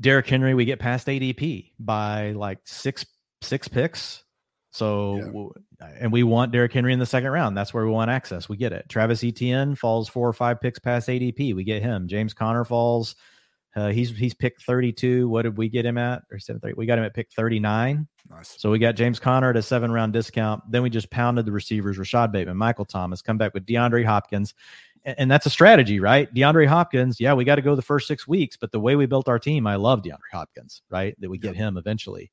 Derrick 0.00 0.26
Henry, 0.26 0.54
we 0.54 0.64
get 0.64 0.78
past 0.80 1.06
ADP 1.06 1.72
by 1.78 2.32
like 2.32 2.58
six 2.64 3.04
six 3.42 3.68
picks. 3.68 4.24
So 4.70 5.52
Yeah. 5.80 5.88
and 5.98 6.12
we 6.12 6.22
want 6.22 6.52
Derrick 6.52 6.72
Henry 6.72 6.92
in 6.92 6.98
the 6.98 7.06
second 7.06 7.30
round. 7.30 7.56
That's 7.56 7.74
where 7.74 7.84
we 7.84 7.90
want 7.90 8.10
access. 8.10 8.48
We 8.48 8.56
get 8.56 8.72
it. 8.72 8.88
Travis 8.88 9.24
Etienne 9.24 9.74
falls 9.74 10.08
four 10.08 10.28
or 10.28 10.32
five 10.32 10.60
picks 10.60 10.78
past 10.78 11.08
ADP. 11.08 11.54
We 11.54 11.64
get 11.64 11.82
him. 11.82 12.06
James 12.06 12.32
Conner 12.34 12.64
falls. 12.64 13.16
Uh, 13.76 13.88
he's 13.88 14.10
he's 14.16 14.34
picked 14.34 14.62
32. 14.62 15.28
What 15.28 15.42
did 15.42 15.56
we 15.56 15.68
get 15.68 15.86
him 15.86 15.96
at? 15.96 16.22
Or 16.32 16.38
730? 16.38 16.74
We 16.76 16.86
got 16.86 16.98
him 16.98 17.04
at 17.04 17.14
pick 17.14 17.30
39. 17.32 18.06
Nice. 18.28 18.60
So 18.60 18.70
we 18.70 18.78
got 18.80 18.96
James 18.96 19.20
Conner 19.20 19.50
at 19.50 19.56
a 19.56 19.62
seven 19.62 19.92
round 19.92 20.12
discount. 20.12 20.62
Then 20.70 20.82
we 20.82 20.90
just 20.90 21.10
pounded 21.10 21.46
the 21.46 21.52
receivers, 21.52 21.96
Rashod 21.98 22.32
Bateman, 22.32 22.56
Michael 22.56 22.84
Thomas, 22.84 23.22
come 23.22 23.38
back 23.38 23.54
with 23.54 23.66
DeAndre 23.66 24.04
Hopkins. 24.04 24.54
And, 25.04 25.18
and 25.20 25.30
that's 25.30 25.46
a 25.46 25.50
strategy, 25.50 26.00
right? 26.00 26.32
DeAndre 26.34 26.66
Hopkins, 26.66 27.20
yeah, 27.20 27.32
we 27.32 27.44
got 27.44 27.56
to 27.56 27.62
go 27.62 27.74
the 27.76 27.82
first 27.82 28.06
six 28.08 28.26
weeks, 28.26 28.56
but 28.56 28.70
the 28.72 28.80
way 28.80 28.96
we 28.96 29.06
built 29.06 29.28
our 29.28 29.38
team, 29.38 29.66
I 29.66 29.76
love 29.76 30.02
DeAndre 30.02 30.18
Hopkins, 30.32 30.82
right? 30.90 31.14
That 31.20 31.30
we 31.30 31.38
get 31.38 31.54
him 31.56 31.76
eventually. 31.76 32.30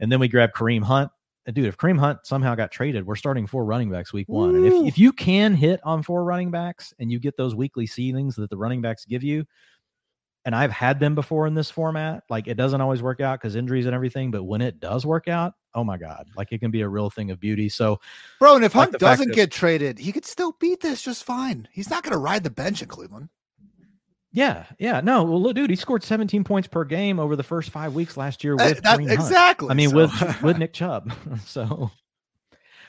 And 0.00 0.12
then 0.12 0.20
we 0.20 0.28
grab 0.28 0.52
Kareem 0.52 0.82
Hunt. 0.82 1.10
Dude, 1.52 1.66
if 1.66 1.76
Kareem 1.76 1.98
Hunt 1.98 2.20
somehow 2.24 2.54
got 2.56 2.72
traded, 2.72 3.06
we're 3.06 3.14
starting 3.14 3.46
four 3.46 3.64
running 3.64 3.88
backs 3.90 4.12
week 4.12 4.28
one. 4.28 4.56
And 4.56 4.66
if, 4.66 4.72
if 4.86 4.98
you 4.98 5.12
can 5.12 5.54
hit 5.54 5.78
on 5.84 6.02
four 6.02 6.24
running 6.24 6.50
backs 6.50 6.92
and 6.98 7.10
you 7.10 7.20
get 7.20 7.36
those 7.36 7.54
weekly 7.54 7.86
ceilings 7.86 8.34
that 8.36 8.50
the 8.50 8.56
running 8.56 8.82
backs 8.82 9.04
give 9.04 9.22
you, 9.22 9.44
and 10.44 10.54
I've 10.54 10.70
had 10.70 11.00
them 11.00 11.14
before 11.14 11.46
in 11.46 11.54
this 11.54 11.70
format. 11.70 12.22
Like 12.30 12.46
it 12.48 12.54
doesn't 12.54 12.80
always 12.80 13.02
work 13.02 13.20
out 13.20 13.40
because 13.40 13.56
injuries 13.56 13.86
and 13.86 13.94
everything, 13.94 14.30
but 14.30 14.44
when 14.44 14.60
it 14.60 14.80
does 14.80 15.04
work 15.04 15.28
out, 15.28 15.54
oh 15.74 15.84
my 15.84 15.98
god, 15.98 16.26
like 16.36 16.52
it 16.52 16.58
can 16.58 16.70
be 16.70 16.80
a 16.82 16.88
real 16.88 17.10
thing 17.10 17.30
of 17.30 17.38
beauty. 17.38 17.68
So 17.68 18.00
Bro, 18.38 18.56
and 18.56 18.64
if 18.64 18.74
Like 18.74 18.90
Hunt 18.90 19.00
doesn't 19.00 19.28
that- 19.28 19.34
get 19.34 19.50
traded, 19.52 19.98
he 19.98 20.12
could 20.12 20.24
still 20.24 20.56
beat 20.60 20.80
this 20.80 21.02
just 21.02 21.24
fine. 21.24 21.68
He's 21.72 21.90
not 21.90 22.02
going 22.02 22.12
to 22.12 22.18
ride 22.18 22.44
the 22.44 22.50
bench 22.50 22.80
in 22.82 22.88
Cleveland. 22.88 23.28
Yeah, 24.32 24.66
yeah, 24.78 25.00
no, 25.00 25.22
well, 25.24 25.40
look, 25.40 25.54
dude, 25.54 25.70
he 25.70 25.76
scored 25.76 26.02
17 26.02 26.44
points 26.44 26.68
per 26.68 26.84
game 26.84 27.18
over 27.18 27.36
the 27.36 27.42
first 27.42 27.70
five 27.70 27.94
weeks 27.94 28.16
last 28.16 28.44
year 28.44 28.54
Uh, 28.54 28.64
with 28.66 28.82
that- 28.82 28.98
Kareem 28.98 29.08
Hunt. 29.08 29.12
exactly. 29.20 29.68
I 29.70 29.74
mean, 29.74 29.90
so- 29.90 29.96
with 29.96 30.42
with 30.42 30.58
Nick 30.58 30.72
Chubb. 30.74 31.12
so 31.46 31.90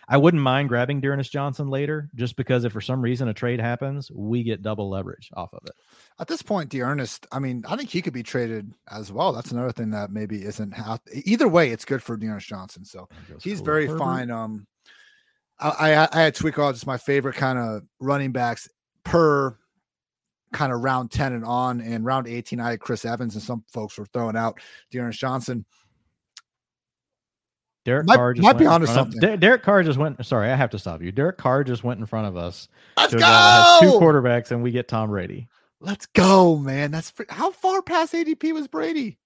I 0.09 0.17
wouldn't 0.17 0.41
mind 0.43 0.69
grabbing 0.69 0.99
D'Ernest 1.01 1.31
Johnson 1.31 1.67
later, 1.69 2.09
just 2.15 2.35
because 2.38 2.63
if 2.65 2.73
for 2.73 2.81
some 2.81 3.01
reason 3.01 3.27
a 3.27 3.33
trade 3.33 3.59
happens, 3.61 4.09
we 4.11 4.41
get 4.43 4.61
double 4.61 4.89
leverage 4.89 5.29
off 5.35 5.53
of 5.53 5.59
it. 5.65 5.73
at 6.19 6.27
this 6.27 6.41
point, 6.41 6.69
D'Ernest, 6.69 7.27
I 7.31 7.39
mean, 7.39 7.63
I 7.67 7.75
think 7.75 7.89
he 7.89 8.01
could 8.01 8.13
be 8.13 8.23
traded 8.23 8.73
as 8.89 9.11
well. 9.11 9.31
That's 9.33 9.51
another 9.51 9.71
thing 9.71 9.89
that 9.91 10.11
maybe 10.11 10.43
isn't 10.43 10.73
how. 10.73 10.97
Either 11.13 11.47
way, 11.47 11.71
it's 11.71 11.85
good 11.85 12.01
for 12.03 12.17
D'Ernest 12.17 12.47
Johnson. 12.47 12.83
So 12.85 13.07
he's 13.41 13.61
very 13.61 13.85
Herbert. 13.85 13.99
fine. 13.99 14.31
Um, 14.31 14.65
I 15.59 15.93
I, 15.95 16.07
I 16.13 16.21
had 16.23 16.35
tweak 16.35 16.57
all 16.59 16.71
just 16.73 16.88
my 16.88 16.97
favorite 16.97 17.35
kind 17.35 17.57
of 17.59 17.83
running 17.99 18.31
backs 18.31 18.67
per 19.03 19.57
kind 20.54 20.72
of 20.72 20.82
round 20.84 21.12
ten 21.12 21.34
and 21.34 21.43
on, 21.45 21.82
and 21.82 22.06
round 22.06 22.28
eighteen 22.28 22.60
I 22.60 22.72
had 22.72 22.80
Chris 22.80 23.06
Evans, 23.06 23.36
and 23.36 23.43
some 23.43 23.64
folks 23.72 23.98
were 23.98 24.06
throwing 24.06 24.36
out 24.38 24.60
D'Ernest 24.91 25.20
Johnson. 25.20 25.66
Derek 27.86 28.06
Might- 28.06 28.16
Carr 28.18 28.34
just 28.34 28.43
might 28.43 28.54
be 28.58 28.66
went 28.66 28.68
in 28.68 28.74
onto 28.74 28.86
front 28.88 29.08
of- 29.08 29.14
something. 29.22 29.39
Derek 29.39 29.64
Carr 29.64 29.84
just 29.84 29.98
went. 29.98 30.26
Sorry, 30.26 30.52
I 30.52 30.56
have 30.56 30.70
to 30.72 30.80
stop 30.80 31.02
you. 31.02 31.12
Derek 31.12 31.38
Carr 31.38 31.64
just 31.64 31.84
went 31.84 32.00
in 32.00 32.06
front 32.06 32.28
of 32.28 32.36
us. 32.36 32.68
Let's 32.98 33.12
to 33.12 33.18
a 33.18 33.20
guy 33.22 33.30
that 33.30 33.82
has 33.82 33.91
two 33.93 34.00
quarterbacks, 34.00 34.52
and 34.52 34.62
we 34.62 34.72
get 34.72 34.88
Tom 34.88 35.10
Brady. 35.10 35.48
Let's 35.80 36.06
go, 36.08 36.58
man. 36.58 36.91
That's 36.91 37.14
how 37.30 37.52
far 37.52 37.82
past 37.82 38.14
ADP 38.14 38.52
was 38.54 38.68
Brady? 38.68 39.20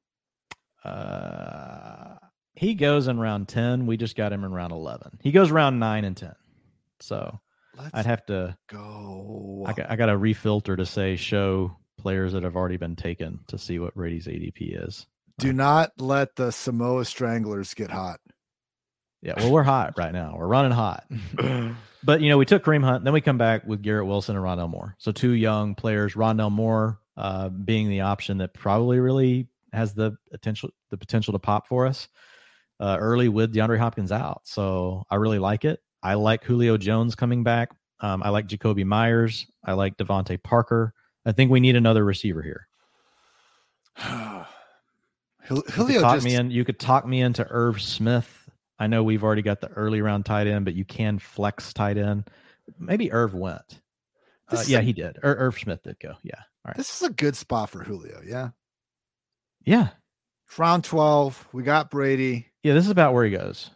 Uh, 0.84 2.16
he 2.56 2.76
goes 2.76 3.08
in 3.08 3.20
round 3.20 3.48
ten. 3.48 3.86
We 3.88 3.98
just 3.98 4.16
got 4.16 4.34
him 4.34 4.44
in 4.44 4.52
round 4.52 4.74
eleven. 4.74 5.18
He 5.22 5.32
goes 5.32 5.50
round 5.50 5.80
nine 5.80 6.04
and 6.06 6.16
ten. 6.18 6.36
So 7.00 7.40
Let's 7.84 7.96
I'd 7.96 8.06
have 8.06 8.26
to. 8.28 8.58
go. 8.68 9.66
I 9.68 9.74
got, 9.74 9.92
I 9.92 9.96
got 9.96 10.08
to 10.08 10.14
refilter 10.14 10.78
to 10.78 10.86
say 10.86 11.16
show 11.16 11.76
players 11.98 12.34
that 12.34 12.44
have 12.44 12.56
already 12.56 12.78
been 12.78 12.96
taken 12.96 13.40
to 13.48 13.58
see 13.58 13.80
what 13.80 13.96
Brady's 13.96 14.28
ADP 14.28 14.86
is. 14.86 15.06
Do 15.38 15.54
not 15.54 15.92
let 15.98 16.36
the 16.36 16.52
Samoa 16.52 17.06
Stranglers 17.06 17.74
get 17.74 17.90
hot. 17.90 18.20
Yeah, 19.22 19.34
well, 19.38 19.52
we're 19.52 19.64
hot 19.64 19.98
right 19.98 20.14
now. 20.14 20.36
We're 20.38 20.48
running 20.48 20.72
hot. 20.72 21.06
but 22.04 22.22
you 22.22 22.30
know, 22.30 22.38
we 22.38 22.46
took 22.46 22.64
Kareem 22.64 22.84
Hunt, 22.84 23.04
then 23.04 23.14
we 23.14 23.22
come 23.22 23.38
back 23.38 23.66
with 23.66 23.82
Garrett 23.82 24.08
Wilson 24.08 24.36
and 24.36 24.44
Rondale 24.44 24.70
Moore. 24.70 24.96
So 24.98 25.12
two 25.12 25.32
young 25.32 25.76
players. 25.76 26.16
Rondale 26.16 26.52
Moore 26.52 27.00
uh, 27.18 27.50
being 27.50 27.90
the 27.90 28.02
option 28.02 28.40
that 28.40 28.54
probably 28.54 29.00
really 29.00 29.48
has 29.74 29.94
the 29.94 30.18
potential 30.32 30.70
the 30.90 30.98
potential 30.98 31.34
to 31.34 31.40
pop 31.40 31.68
for 31.68 31.86
us 31.86 32.08
uh, 32.80 32.98
early 33.00 33.30
with 33.30 33.54
DeAndre 33.54 33.78
Hopkins 33.78 34.12
out. 34.12 34.42
So 34.44 35.04
I 35.10 35.16
really 35.16 35.40
like 35.40 35.66
it. 35.66 35.80
I 36.04 36.16
like 36.16 36.43
Julio 36.43 36.78
Jones 36.78 37.16
coming 37.16 37.43
back. 37.43 37.70
Um, 37.99 38.24
I 38.24 38.30
like 38.30 38.47
Jakobi 38.47 38.86
Meyers. 38.86 39.45
I 39.64 39.74
like 39.74 39.97
DeVante 39.97 40.41
Parker. 40.41 40.93
I 41.26 41.32
think 41.34 41.52
we 41.52 41.60
need 41.60 41.76
another 41.76 42.04
receiver 42.04 42.41
here. 42.41 42.68
Jul- 45.47 45.58
You 45.58 45.62
could 45.64 45.74
Julio 45.74 46.02
talk 46.02 46.16
just, 46.16 46.26
me 46.26 46.36
in. 46.36 46.52
You 46.52 46.66
could 46.66 46.80
talk 46.80 47.06
me 47.06 47.22
into 47.22 47.45
Irv 47.49 47.82
Smith. 47.82 48.49
I 48.80 48.88
know 48.88 49.04
we've 49.04 49.24
already 49.24 49.41
got 49.43 49.62
the 49.62 49.70
early 49.70 50.02
round 50.02 50.26
tight 50.26 50.47
end, 50.47 50.66
but 50.66 50.74
you 50.74 50.86
can 50.86 51.20
flex 51.20 51.74
tight 51.74 51.97
end. 51.97 52.28
Maybe 52.80 53.12
Irv 53.12 53.34
went. 53.36 53.82
Uh, 54.49 54.64
yeah, 54.68 54.80
a- 54.80 54.82
he 54.82 54.93
did. 54.93 55.18
Ir- 55.24 55.36
Irv 55.38 55.60
Smith 55.60 55.84
did 55.84 55.99
go. 55.99 56.16
Yeah. 56.24 56.39
All 56.66 56.70
right. 56.70 56.78
this 56.78 56.95
is 56.95 57.08
a 57.08 57.12
good 57.14 57.36
spot 57.36 57.70
for 57.70 57.84
Julio. 57.84 58.22
Yeah. 58.26 58.49
Yeah. 59.64 59.89
Round 60.58 60.84
12. 60.84 61.47
We 61.54 61.64
got 61.64 61.89
Brady. 61.91 62.47
Yeah. 62.64 62.74
This 62.74 62.86
is 62.86 62.91
about 62.91 63.14
where 63.14 63.26
he 63.26 63.32
goes. 63.32 63.70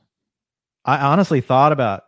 I 0.83 0.97
honestly 0.97 1.41
thought 1.41 1.71
about. 1.71 2.03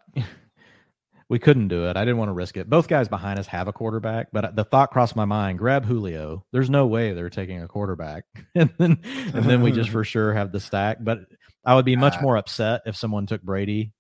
We 1.30 1.40
couldn't 1.40 1.68
do 1.68 1.88
it. 1.88 1.98
I 1.98 2.02
didn't 2.02 2.18
want 2.18 2.30
to 2.30 2.34
risk 2.34 2.56
it. 2.56 2.70
Both 2.70 2.88
guys 2.88 3.10
behind 3.10 3.38
us 3.38 3.48
have 3.48 3.68
a 3.68 3.74
quarterback, 3.74 4.28
but 4.32 4.56
the 4.56 4.64
thought 4.64 4.92
crossed 4.92 5.16
my 5.16 5.26
mind: 5.26 5.60
grab 5.60 5.86
Julio. 5.86 6.46
There's 6.52 6.70
no 6.70 6.88
way 6.88 7.14
they're 7.14 7.30
taking 7.30 7.62
a 7.62 7.68
quarterback, 7.68 8.24
and 8.56 8.74
then 8.78 9.00
and 9.34 9.46
then 9.46 9.62
we 9.62 9.72
just 9.72 9.90
for 9.92 10.04
sure 10.04 10.34
have 10.34 10.52
the 10.52 10.60
stack. 10.60 10.98
But 11.02 11.20
I 11.66 11.76
would 11.76 11.86
be 11.86 11.96
much 11.96 12.16
Uh, 12.16 12.22
more 12.22 12.38
upset 12.38 12.82
if 12.86 12.96
someone 12.96 13.26
took 13.26 13.42
Brady, 13.42 13.92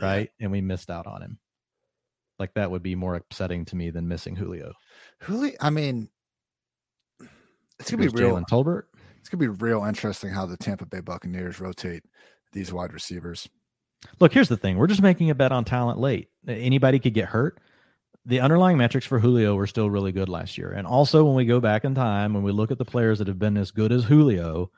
right, 0.00 0.30
and 0.40 0.52
we 0.52 0.60
missed 0.60 0.90
out 0.90 1.06
on 1.06 1.22
him. 1.22 1.38
Like 2.38 2.54
that 2.54 2.70
would 2.70 2.82
be 2.82 2.94
more 2.94 3.14
upsetting 3.14 3.64
to 3.66 3.76
me 3.76 3.90
than 3.90 4.08
missing 4.08 4.36
Julio. 4.36 4.72
Julio, 5.20 5.54
I 5.60 5.70
mean, 5.70 6.08
it's 7.78 7.90
going 7.90 8.02
to 8.02 8.10
be 8.12 8.22
real. 8.22 8.36
Jalen 8.36 8.48
Tolbert. 8.48 8.84
It's 9.18 9.28
going 9.28 9.40
to 9.40 9.56
be 9.56 9.64
real 9.64 9.84
interesting 9.84 10.30
how 10.30 10.44
the 10.44 10.56
Tampa 10.56 10.84
Bay 10.84 11.00
Buccaneers 11.00 11.58
rotate 11.58 12.02
these 12.52 12.72
wide 12.72 12.92
receivers. 12.92 13.48
Look, 14.20 14.32
here's 14.32 14.48
the 14.48 14.56
thing: 14.56 14.76
we're 14.78 14.86
just 14.86 15.02
making 15.02 15.30
a 15.30 15.34
bet 15.34 15.52
on 15.52 15.64
talent 15.64 15.98
late. 15.98 16.28
Anybody 16.46 16.98
could 16.98 17.14
get 17.14 17.26
hurt. 17.26 17.58
The 18.26 18.40
underlying 18.40 18.78
metrics 18.78 19.04
for 19.06 19.18
Julio 19.18 19.54
were 19.54 19.66
still 19.66 19.90
really 19.90 20.10
good 20.12 20.28
last 20.30 20.56
year, 20.56 20.70
and 20.72 20.86
also 20.86 21.24
when 21.24 21.34
we 21.34 21.44
go 21.44 21.60
back 21.60 21.84
in 21.84 21.94
time, 21.94 22.32
when 22.32 22.42
we 22.42 22.52
look 22.52 22.70
at 22.70 22.78
the 22.78 22.84
players 22.84 23.18
that 23.18 23.28
have 23.28 23.38
been 23.38 23.56
as 23.58 23.70
good 23.70 23.92
as 23.92 24.04
Julio, 24.04 24.70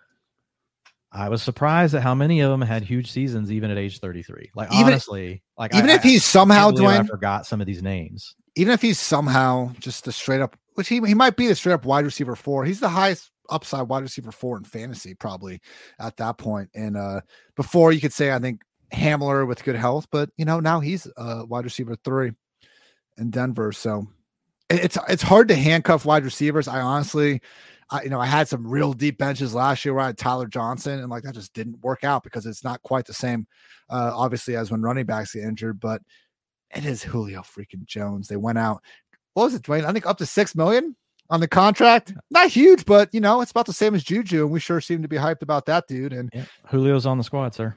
I 1.13 1.29
was 1.29 1.43
surprised 1.43 1.95
at 1.95 2.03
how 2.03 2.15
many 2.15 2.41
of 2.41 2.51
them 2.51 2.61
had 2.61 2.83
huge 2.83 3.11
seasons, 3.11 3.53
even 3.53 3.71
at 3.71 3.79
age 3.79 4.01
33. 4.01 4.51
Like 4.55 4.73
Even- 4.73 4.87
honestly, 4.87 5.43
like 5.57 5.75
Even 5.75 5.91
I- 5.91 5.95
if 5.95 6.03
he's 6.03 6.25
somehow, 6.25 6.71
I, 6.77 6.99
I 6.99 7.03
forgot 7.05 7.47
some 7.47 7.61
of 7.61 7.67
these 7.67 7.83
names. 7.83 8.35
even 8.57 8.73
if 8.75 8.83
he's 8.83 8.99
somehow 8.99 9.73
just 9.79 10.07
a 10.09 10.13
straight 10.13 10.41
up, 10.41 10.57
which 10.75 10.89
he, 10.89 11.01
he 11.07 11.15
might 11.15 11.37
be 11.37 11.47
the 11.47 11.55
straight 11.55 11.73
up 11.75 11.85
wide 11.85 12.05
receiver 12.05 12.35
four. 12.37 12.65
He's 12.65 12.81
the 12.81 12.89
highest 12.89 13.31
upside 13.49 13.89
wide 13.89 14.03
receiver 14.03 14.33
four 14.33 14.59
in 14.59 14.65
fantasy, 14.65 15.15
probably 15.15 15.61
at 16.01 16.17
that 16.17 16.37
point. 16.37 16.69
And 16.75 16.97
uh 16.97 17.21
before 17.55 17.93
you 17.93 18.01
could 18.01 18.13
say, 18.13 18.33
I 18.33 18.41
think 18.41 18.61
Hamler 18.93 19.47
with 19.47 19.65
good 19.65 19.77
health, 19.77 20.07
but 20.11 20.31
you 20.37 20.45
know, 20.45 20.61
now 20.61 20.81
he's 20.81 21.07
a 21.17 21.45
wide 21.45 21.65
receiver 21.65 21.97
three 22.05 22.33
in 23.19 23.31
Denver. 23.31 23.73
So 23.73 24.07
it's 24.71 24.99
it's 25.09 25.23
hard 25.23 25.49
to 25.49 25.55
handcuff 25.55 26.05
wide 26.05 26.25
receivers. 26.25 26.69
I 26.69 26.81
honestly 26.81 27.41
I, 27.89 28.03
you 28.03 28.11
know, 28.11 28.21
I 28.21 28.27
had 28.27 28.49
some 28.49 28.67
real 28.67 28.93
deep 28.93 29.17
benches 29.17 29.55
last 29.55 29.85
year 29.85 29.95
where 29.95 30.03
I 30.03 30.07
had 30.09 30.19
Tyler 30.19 30.47
Johnson, 30.47 30.99
and 30.99 31.09
like 31.09 31.23
that 31.23 31.35
just 31.35 31.53
didn't 31.53 31.83
work 31.83 32.03
out 32.03 32.25
because 32.25 32.45
it's 32.45 32.65
not 32.65 32.83
quite 32.83 33.07
the 33.07 33.15
same, 33.15 33.47
uh, 33.89 34.11
obviously, 34.13 34.57
as 34.57 34.73
when 34.73 34.83
running 34.83 35.07
backs 35.07 35.35
get 35.35 35.45
injured. 35.45 35.79
But 35.79 36.03
it 36.75 36.85
is 36.85 37.05
Julio 37.05 37.43
freaking 37.43 37.85
Jones. 37.85 38.27
They 38.27 38.37
went 38.37 38.59
out 38.59 38.83
what 39.37 39.45
was 39.45 39.55
it, 39.55 39.63
Dwain? 39.63 39.85
I 39.85 39.93
think 39.93 40.07
up 40.07 40.17
to 40.19 40.27
six 40.27 40.55
million 40.55 40.97
on 41.29 41.41
the 41.41 41.49
contract. 41.49 42.15
Not 42.31 42.49
huge, 42.49 42.87
but 42.87 43.13
you 43.13 43.21
know, 43.21 43.43
it's 43.43 43.51
about 43.51 43.67
the 43.67 43.73
same 43.75 43.95
as 43.95 44.03
Juju, 44.03 44.45
and 44.45 44.51
we 44.51 44.61
sure 44.61 44.81
seem 44.81 45.03
to 45.03 45.09
be 45.09 45.17
hyped 45.17 45.43
about 45.43 45.67
that 45.67 45.87
dude. 45.87 46.15
And 46.15 46.31
yeah. 46.33 46.47
Julio's 46.71 47.05
on 47.05 47.19
the 47.19 47.25
squad, 47.25 47.55
sir. 47.55 47.77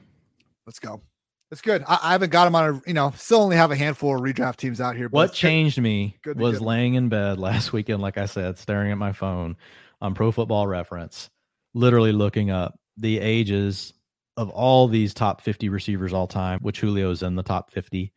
Let's 0.66 0.78
go. 0.78 1.02
It's 1.50 1.60
good. 1.60 1.82
I, 1.88 1.98
I, 2.02 2.12
haven't 2.12 2.30
got 2.30 2.46
him 2.46 2.54
on 2.54 2.74
a, 2.74 2.82
you 2.86 2.94
know, 2.94 3.12
still 3.16 3.42
only 3.42 3.56
have 3.56 3.72
a 3.72 3.76
handful 3.76 4.14
of 4.14 4.20
redraft 4.20 4.56
teams 4.56 4.80
out 4.80 4.96
here. 4.96 5.08
what 5.08 5.32
changed 5.32 5.80
me 5.80 6.16
was 6.36 6.60
laying 6.60 6.94
in 6.94 7.08
bed 7.08 7.38
last 7.38 7.72
weekend, 7.74 8.00
like 8.00 8.18
I 8.18 8.26
said, 8.26 8.56
staring 8.56 8.92
at 8.92 8.98
my 8.98 9.12
phone 9.12 9.56
on 10.00 10.14
Pro 10.14 10.30
Football 10.30 10.68
Reference, 10.68 11.28
literally 11.74 12.12
looking 12.12 12.50
up 12.50 12.78
the 12.96 13.18
ages 13.18 13.92
of 14.36 14.48
all 14.50 14.86
these 14.86 15.12
top 15.12 15.40
50 15.40 15.68
receivers 15.68 16.12
all 16.12 16.28
time, 16.28 16.60
which 16.60 16.80
Julio's 16.80 17.22
in 17.22 17.34
the 17.34 17.42
top 17.42 17.72
50 17.72 18.12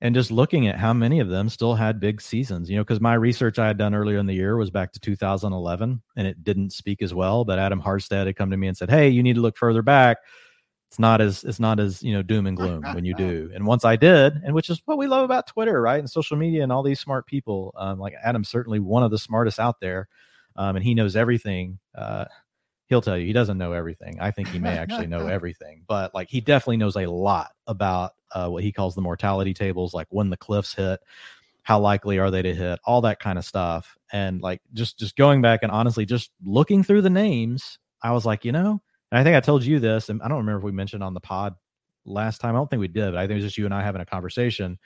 and 0.00 0.14
just 0.14 0.30
looking 0.30 0.68
at 0.68 0.78
how 0.78 0.92
many 0.92 1.18
of 1.18 1.28
them 1.28 1.48
still 1.48 1.74
had 1.74 1.98
big 1.98 2.20
seasons, 2.20 2.70
you 2.70 2.76
know, 2.76 2.84
because 2.84 3.00
my 3.00 3.14
research 3.14 3.58
I 3.58 3.66
had 3.66 3.78
done 3.78 3.94
earlier 3.94 4.18
in 4.18 4.26
the 4.26 4.34
year 4.34 4.56
was 4.56 4.70
back 4.70 4.92
to 4.92 5.00
2011 5.00 6.00
and 6.16 6.26
it 6.26 6.44
didn't 6.44 6.70
speak 6.70 7.02
as 7.02 7.12
well. 7.12 7.44
But 7.44 7.58
Adam 7.58 7.82
Harstad 7.82 8.26
had 8.26 8.36
come 8.36 8.50
to 8.50 8.56
me 8.56 8.68
and 8.68 8.76
said, 8.76 8.90
Hey, 8.90 9.08
you 9.08 9.22
need 9.22 9.34
to 9.34 9.40
look 9.40 9.56
further 9.56 9.82
back. 9.82 10.18
It's 10.88 10.98
not 10.98 11.20
as 11.20 11.44
it's 11.44 11.60
not 11.60 11.78
as 11.78 12.02
you 12.02 12.14
know 12.14 12.22
doom 12.22 12.46
and 12.46 12.56
gloom 12.56 12.82
when 12.94 13.04
you 13.04 13.14
do. 13.14 13.50
And 13.54 13.66
once 13.66 13.84
I 13.84 13.94
did, 13.96 14.40
and 14.42 14.54
which 14.54 14.70
is 14.70 14.80
what 14.86 14.96
we 14.96 15.06
love 15.06 15.22
about 15.22 15.46
Twitter, 15.46 15.82
right, 15.82 15.98
and 15.98 16.08
social 16.08 16.36
media, 16.36 16.62
and 16.62 16.72
all 16.72 16.82
these 16.82 16.98
smart 16.98 17.26
people. 17.26 17.74
Um, 17.76 17.98
like 17.98 18.14
Adam's 18.24 18.48
certainly 18.48 18.80
one 18.80 19.02
of 19.02 19.10
the 19.10 19.18
smartest 19.18 19.58
out 19.58 19.80
there, 19.80 20.08
um, 20.56 20.76
and 20.76 20.84
he 20.84 20.94
knows 20.94 21.14
everything. 21.14 21.78
Uh, 21.94 22.24
he'll 22.86 23.02
tell 23.02 23.18
you 23.18 23.26
he 23.26 23.34
doesn't 23.34 23.58
know 23.58 23.72
everything. 23.72 24.18
I 24.18 24.30
think 24.30 24.48
he 24.48 24.58
may 24.58 24.78
actually 24.78 25.06
know 25.06 25.26
everything, 25.28 25.84
but 25.86 26.14
like 26.14 26.30
he 26.30 26.40
definitely 26.40 26.78
knows 26.78 26.96
a 26.96 27.04
lot 27.06 27.50
about 27.66 28.12
uh, 28.32 28.48
what 28.48 28.62
he 28.62 28.72
calls 28.72 28.94
the 28.94 29.02
mortality 29.02 29.52
tables, 29.52 29.92
like 29.92 30.06
when 30.10 30.30
the 30.30 30.36
cliffs 30.38 30.74
hit, 30.74 31.00
how 31.62 31.78
likely 31.78 32.18
are 32.18 32.30
they 32.30 32.40
to 32.40 32.54
hit, 32.54 32.80
all 32.84 33.02
that 33.02 33.20
kind 33.20 33.38
of 33.38 33.44
stuff. 33.44 33.96
And 34.10 34.40
like 34.40 34.62
just 34.72 34.98
just 34.98 35.16
going 35.16 35.42
back 35.42 35.60
and 35.62 35.70
honestly 35.70 36.06
just 36.06 36.30
looking 36.42 36.82
through 36.82 37.02
the 37.02 37.10
names, 37.10 37.78
I 38.02 38.12
was 38.12 38.24
like, 38.24 38.44
you 38.46 38.52
know, 38.52 38.80
I 39.10 39.24
think 39.24 39.36
I 39.36 39.40
told 39.40 39.64
you 39.64 39.78
this, 39.80 40.08
and 40.08 40.22
I 40.22 40.28
don't 40.28 40.38
remember 40.38 40.58
if 40.58 40.64
we 40.64 40.72
mentioned 40.72 41.02
on 41.02 41.14
the 41.14 41.20
pod 41.20 41.54
last 42.04 42.40
time. 42.40 42.54
I 42.54 42.58
don't 42.58 42.68
think 42.68 42.80
we 42.80 42.88
did, 42.88 43.12
but 43.12 43.18
I 43.18 43.22
think 43.22 43.32
it 43.32 43.42
was 43.42 43.44
just 43.44 43.58
you 43.58 43.64
and 43.64 43.74
I 43.74 43.82
having 43.82 44.02
a 44.02 44.06
conversation 44.06 44.78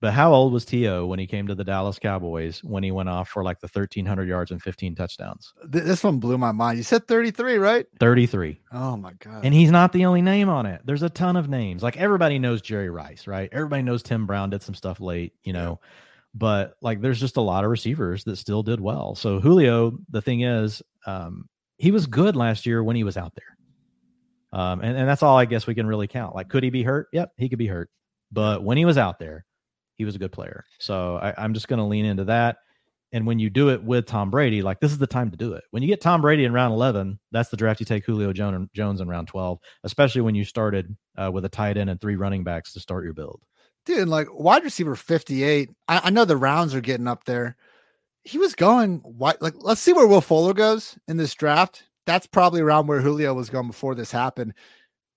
but 0.00 0.12
how 0.12 0.34
old 0.34 0.52
was 0.52 0.66
T.O. 0.66 1.06
when 1.06 1.18
he 1.18 1.26
came 1.26 1.46
to 1.46 1.54
the 1.54 1.64
Dallas 1.64 1.98
Cowboys 1.98 2.62
when 2.62 2.82
he 2.82 2.90
went 2.90 3.08
off 3.08 3.30
for 3.30 3.42
like 3.42 3.60
the 3.60 3.68
1,300 3.72 4.28
yards 4.28 4.50
and 4.50 4.62
15 4.62 4.94
touchdowns? 4.94 5.54
This 5.64 6.04
one 6.04 6.18
blew 6.18 6.36
my 6.36 6.52
mind. 6.52 6.76
You 6.76 6.84
said 6.84 7.08
33, 7.08 7.56
right? 7.56 7.86
33. 7.98 8.60
Oh, 8.72 8.96
my 8.96 9.14
God. 9.14 9.44
And 9.44 9.54
he's 9.54 9.70
not 9.70 9.92
the 9.92 10.04
only 10.04 10.20
name 10.20 10.50
on 10.50 10.66
it. 10.66 10.82
There's 10.84 11.02
a 11.02 11.08
ton 11.08 11.36
of 11.36 11.48
names. 11.48 11.82
Like 11.82 11.96
everybody 11.96 12.38
knows 12.38 12.60
Jerry 12.60 12.90
Rice, 12.90 13.26
right? 13.26 13.48
Everybody 13.50 13.82
knows 13.82 14.02
Tim 14.02 14.26
Brown 14.26 14.50
did 14.50 14.62
some 14.62 14.74
stuff 14.74 15.00
late, 15.00 15.32
you 15.42 15.54
know. 15.54 15.80
Yeah. 15.82 15.88
But 16.34 16.76
like 16.82 17.00
there's 17.00 17.20
just 17.20 17.38
a 17.38 17.42
lot 17.42 17.64
of 17.64 17.70
receivers 17.70 18.24
that 18.24 18.36
still 18.36 18.62
did 18.62 18.80
well. 18.80 19.14
So 19.14 19.40
Julio, 19.40 19.98
the 20.10 20.20
thing 20.20 20.42
is, 20.42 20.82
um, 21.06 21.48
he 21.78 21.90
was 21.90 22.06
good 22.06 22.36
last 22.36 22.66
year 22.66 22.82
when 22.82 22.96
he 22.96 23.04
was 23.04 23.16
out 23.16 23.34
there. 23.34 23.56
Um, 24.52 24.80
and, 24.80 24.96
and 24.96 25.08
that's 25.08 25.22
all 25.22 25.36
I 25.36 25.44
guess 25.44 25.66
we 25.66 25.74
can 25.74 25.86
really 25.86 26.06
count. 26.06 26.34
Like, 26.34 26.48
could 26.48 26.62
he 26.62 26.70
be 26.70 26.82
hurt? 26.82 27.08
Yep, 27.12 27.32
he 27.36 27.48
could 27.48 27.58
be 27.58 27.66
hurt. 27.66 27.90
But 28.32 28.62
when 28.62 28.78
he 28.78 28.84
was 28.84 28.98
out 28.98 29.18
there, 29.18 29.44
he 29.96 30.04
was 30.04 30.14
a 30.14 30.18
good 30.18 30.32
player. 30.32 30.64
So 30.78 31.16
I, 31.16 31.34
I'm 31.36 31.54
just 31.54 31.68
going 31.68 31.78
to 31.78 31.84
lean 31.84 32.04
into 32.04 32.24
that. 32.24 32.58
And 33.12 33.26
when 33.26 33.38
you 33.38 33.50
do 33.50 33.70
it 33.70 33.82
with 33.82 34.06
Tom 34.06 34.30
Brady, 34.30 34.62
like 34.62 34.80
this 34.80 34.92
is 34.92 34.98
the 34.98 35.06
time 35.06 35.30
to 35.30 35.36
do 35.36 35.52
it. 35.52 35.64
When 35.70 35.82
you 35.82 35.88
get 35.88 36.00
Tom 36.00 36.20
Brady 36.20 36.44
in 36.44 36.52
round 36.52 36.74
11, 36.74 37.18
that's 37.30 37.48
the 37.50 37.56
draft 37.56 37.80
you 37.80 37.86
take 37.86 38.04
Julio 38.04 38.32
Jones 38.32 39.00
in 39.00 39.08
round 39.08 39.28
12, 39.28 39.58
especially 39.84 40.22
when 40.22 40.34
you 40.34 40.44
started 40.44 40.94
uh, 41.16 41.30
with 41.32 41.44
a 41.44 41.48
tight 41.48 41.76
end 41.76 41.88
and 41.88 42.00
three 42.00 42.16
running 42.16 42.44
backs 42.44 42.72
to 42.72 42.80
start 42.80 43.04
your 43.04 43.14
build. 43.14 43.40
Dude, 43.84 44.08
like 44.08 44.26
wide 44.32 44.64
receiver 44.64 44.96
58, 44.96 45.70
I, 45.86 46.00
I 46.04 46.10
know 46.10 46.24
the 46.24 46.36
rounds 46.36 46.74
are 46.74 46.80
getting 46.80 47.06
up 47.06 47.24
there. 47.24 47.56
He 48.26 48.38
was 48.38 48.54
going, 48.54 48.98
why, 49.04 49.34
like, 49.40 49.54
let's 49.56 49.80
see 49.80 49.92
where 49.92 50.06
Will 50.06 50.20
Fuller 50.20 50.52
goes 50.52 50.98
in 51.08 51.16
this 51.16 51.34
draft. 51.34 51.84
That's 52.06 52.26
probably 52.26 52.60
around 52.60 52.86
where 52.86 53.00
Julio 53.00 53.34
was 53.34 53.50
going 53.50 53.68
before 53.68 53.94
this 53.94 54.10
happened 54.10 54.54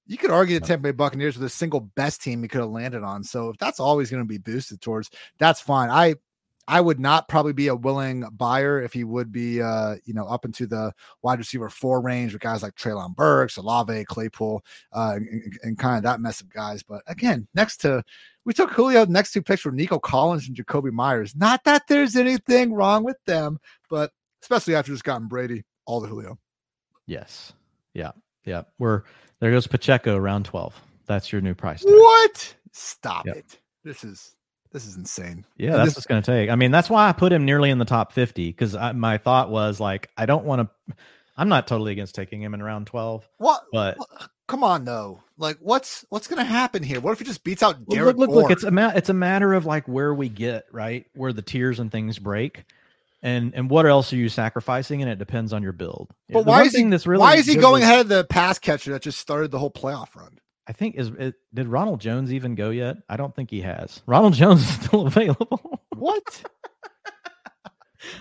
you 0.10 0.18
could 0.18 0.32
argue 0.32 0.60
the 0.60 0.66
Tampa 0.66 0.82
Bay 0.82 0.92
Buccaneers 0.92 1.38
were 1.38 1.44
the 1.44 1.50
single 1.50 1.82
best 1.82 2.24
team 2.24 2.42
he 2.42 2.50
could 2.50 2.62
have 2.62 2.72
landed 2.72 3.04
on. 3.04 3.24
So 3.24 3.50
if 3.50 3.60
that's 3.60 3.80
always 3.80 4.10
going 4.10 4.24
to 4.24 4.28
be 4.28 4.40
boosted 4.40 4.82
towards, 4.82 5.12
that's 5.38 5.62
fine. 5.62 5.92
I 5.92 6.16
I 6.70 6.80
would 6.82 7.00
not 7.00 7.28
probably 7.28 7.54
be 7.54 7.68
a 7.68 7.76
willing 7.76 8.22
buyer 8.32 8.80
if 8.80 8.94
he 8.94 9.04
would 9.04 9.32
be, 9.32 9.60
uh, 9.60 9.96
you 10.06 10.14
know, 10.14 10.26
up 10.26 10.46
into 10.46 10.68
the 10.68 10.94
wide 11.24 11.40
receiver 11.40 11.68
four 11.68 12.00
range 12.00 12.32
with 12.32 12.44
guys 12.44 12.62
like 12.62 12.76
Treylon 12.76 13.16
Burks, 13.16 13.58
Olave, 13.58 14.06
Claypool, 14.06 14.64
uh, 14.94 15.14
and, 15.16 15.58
and, 15.64 15.80
kind 15.80 15.98
of 15.98 16.04
that 16.04 16.22
mess 16.22 16.42
of 16.42 16.50
guys. 16.54 16.84
But 16.84 17.02
again, 17.08 17.48
next 17.56 17.78
to 17.78 18.04
we 18.46 18.54
took 18.54 18.70
Julio. 18.70 19.06
Next 19.06 19.32
two 19.32 19.42
picks 19.42 19.66
were 19.66 19.72
Nico 19.72 19.98
Collins 19.98 20.48
and 20.48 20.56
Jakobi 20.56 20.92
Meyers. 20.92 21.36
Not 21.36 21.64
that 21.64 21.88
there's 21.88 22.16
anything 22.16 22.72
wrong 22.72 23.04
with 23.04 23.18
them, 23.26 23.58
but 23.90 24.12
especially 24.44 24.76
after 24.76 24.92
just 24.92 25.04
gotten 25.04 25.28
Brady, 25.28 25.64
all 25.88 26.00
the 26.00 26.08
Julio. 26.08 26.38
Yes. 27.08 27.52
Yeah. 27.96 28.12
Yeah. 28.46 28.62
We're 28.78 29.04
there 29.40 29.50
goes 29.50 29.66
Pacheco, 29.66 30.18
round 30.20 30.46
12. 30.46 30.80
That's 31.08 31.32
your 31.32 31.42
new 31.42 31.56
price. 31.56 31.84
Tag. 31.84 31.92
What? 31.92 32.56
Stop 32.74 33.26
yep. 33.26 33.38
it. 33.38 33.58
This 33.84 34.04
is 34.04 34.36
this 34.72 34.86
is 34.86 34.96
insane. 34.96 35.46
Yeah, 35.58 35.78
that's 35.78 35.96
what's 35.96 36.08
going 36.08 36.22
to 36.22 36.32
take. 36.32 36.50
I 36.50 36.56
mean, 36.56 36.72
that's 36.72 36.90
why 36.90 37.10
I 37.10 37.14
put 37.14 37.32
him 37.32 37.46
nearly 37.46 37.70
in 37.70 37.80
the 37.80 37.86
top 37.86 38.12
50 38.14 38.50
because 38.50 38.76
my 38.96 39.18
thought 39.18 39.50
was 39.50 39.80
like, 39.80 40.10
I 40.18 40.26
don't 40.26 40.46
want 40.46 40.70
to. 40.88 40.96
I'm 41.38 41.50
not 41.50 41.68
totally 41.68 41.94
against 41.94 42.16
taking 42.16 42.42
him 42.42 42.54
in 42.54 42.62
round 42.62 42.88
12. 42.88 43.28
What? 43.38 43.64
But 43.72 43.98
come 44.48 44.64
on, 44.64 44.84
though. 44.84 45.22
Like, 45.38 45.58
what's 45.62 46.06
what's 46.10 46.28
going 46.28 46.40
to 46.40 46.44
happen 46.44 46.84
here? 46.84 47.00
What 47.00 47.14
if 47.14 47.20
he 47.20 47.26
just 47.26 47.44
beats 47.44 47.64
out 47.64 47.88
Derek? 47.88 48.18
Look, 48.18 48.30
look, 48.30 48.44
look. 48.44 48.52
It's 48.52 48.64
a 48.64 48.72
ma- 48.72 48.92
it's 48.94 49.10
a 49.10 49.14
matter 49.14 49.54
of 49.54 49.66
like 49.66 49.88
where 49.88 50.14
we 50.14 50.28
get 50.28 50.66
right, 50.72 51.06
where 51.16 51.32
the 51.32 51.42
tiers 51.42 51.80
and 51.80 51.92
things 51.92 52.20
break 52.20 52.66
and 53.22 53.54
and 53.54 53.70
what 53.70 53.86
else 53.86 54.14
are 54.14 54.18
you 54.18 54.30
sacrificing? 54.30 55.02
And 55.02 55.12
it 55.12 55.20
depends 55.20 55.54
on 55.54 55.64
your 55.64 55.74
build. 55.74 56.10
But 56.30 56.46
why 56.46 56.64
is 56.64 56.76
he? 56.76 56.84
That's 56.84 57.08
really 57.08 57.22
why 57.22 57.36
is 57.36 57.46
he 57.46 57.56
going 57.56 57.84
ahead 57.84 58.02
of 58.02 58.08
the 58.08 58.24
pass 58.24 58.60
catcher 58.60 58.92
that 58.92 59.02
just 59.02 59.20
started 59.20 59.52
the 59.52 59.60
whole 59.60 59.72
playoff 59.72 60.16
run? 60.16 60.40
I 60.70 60.72
think 60.72 60.96
is 60.96 61.12
it, 61.18 61.34
did 61.52 61.68
Ronald 61.68 62.00
Jones 62.00 62.32
even 62.32 62.54
go 62.54 62.70
yet? 62.70 62.98
I 63.10 63.18
don't 63.18 63.36
think 63.36 63.50
he 63.50 63.62
has. 63.62 64.04
Ronald 64.06 64.36
Jones 64.36 64.62
is 64.62 64.70
still 64.86 65.08
available. 65.08 65.82
What? 65.96 66.44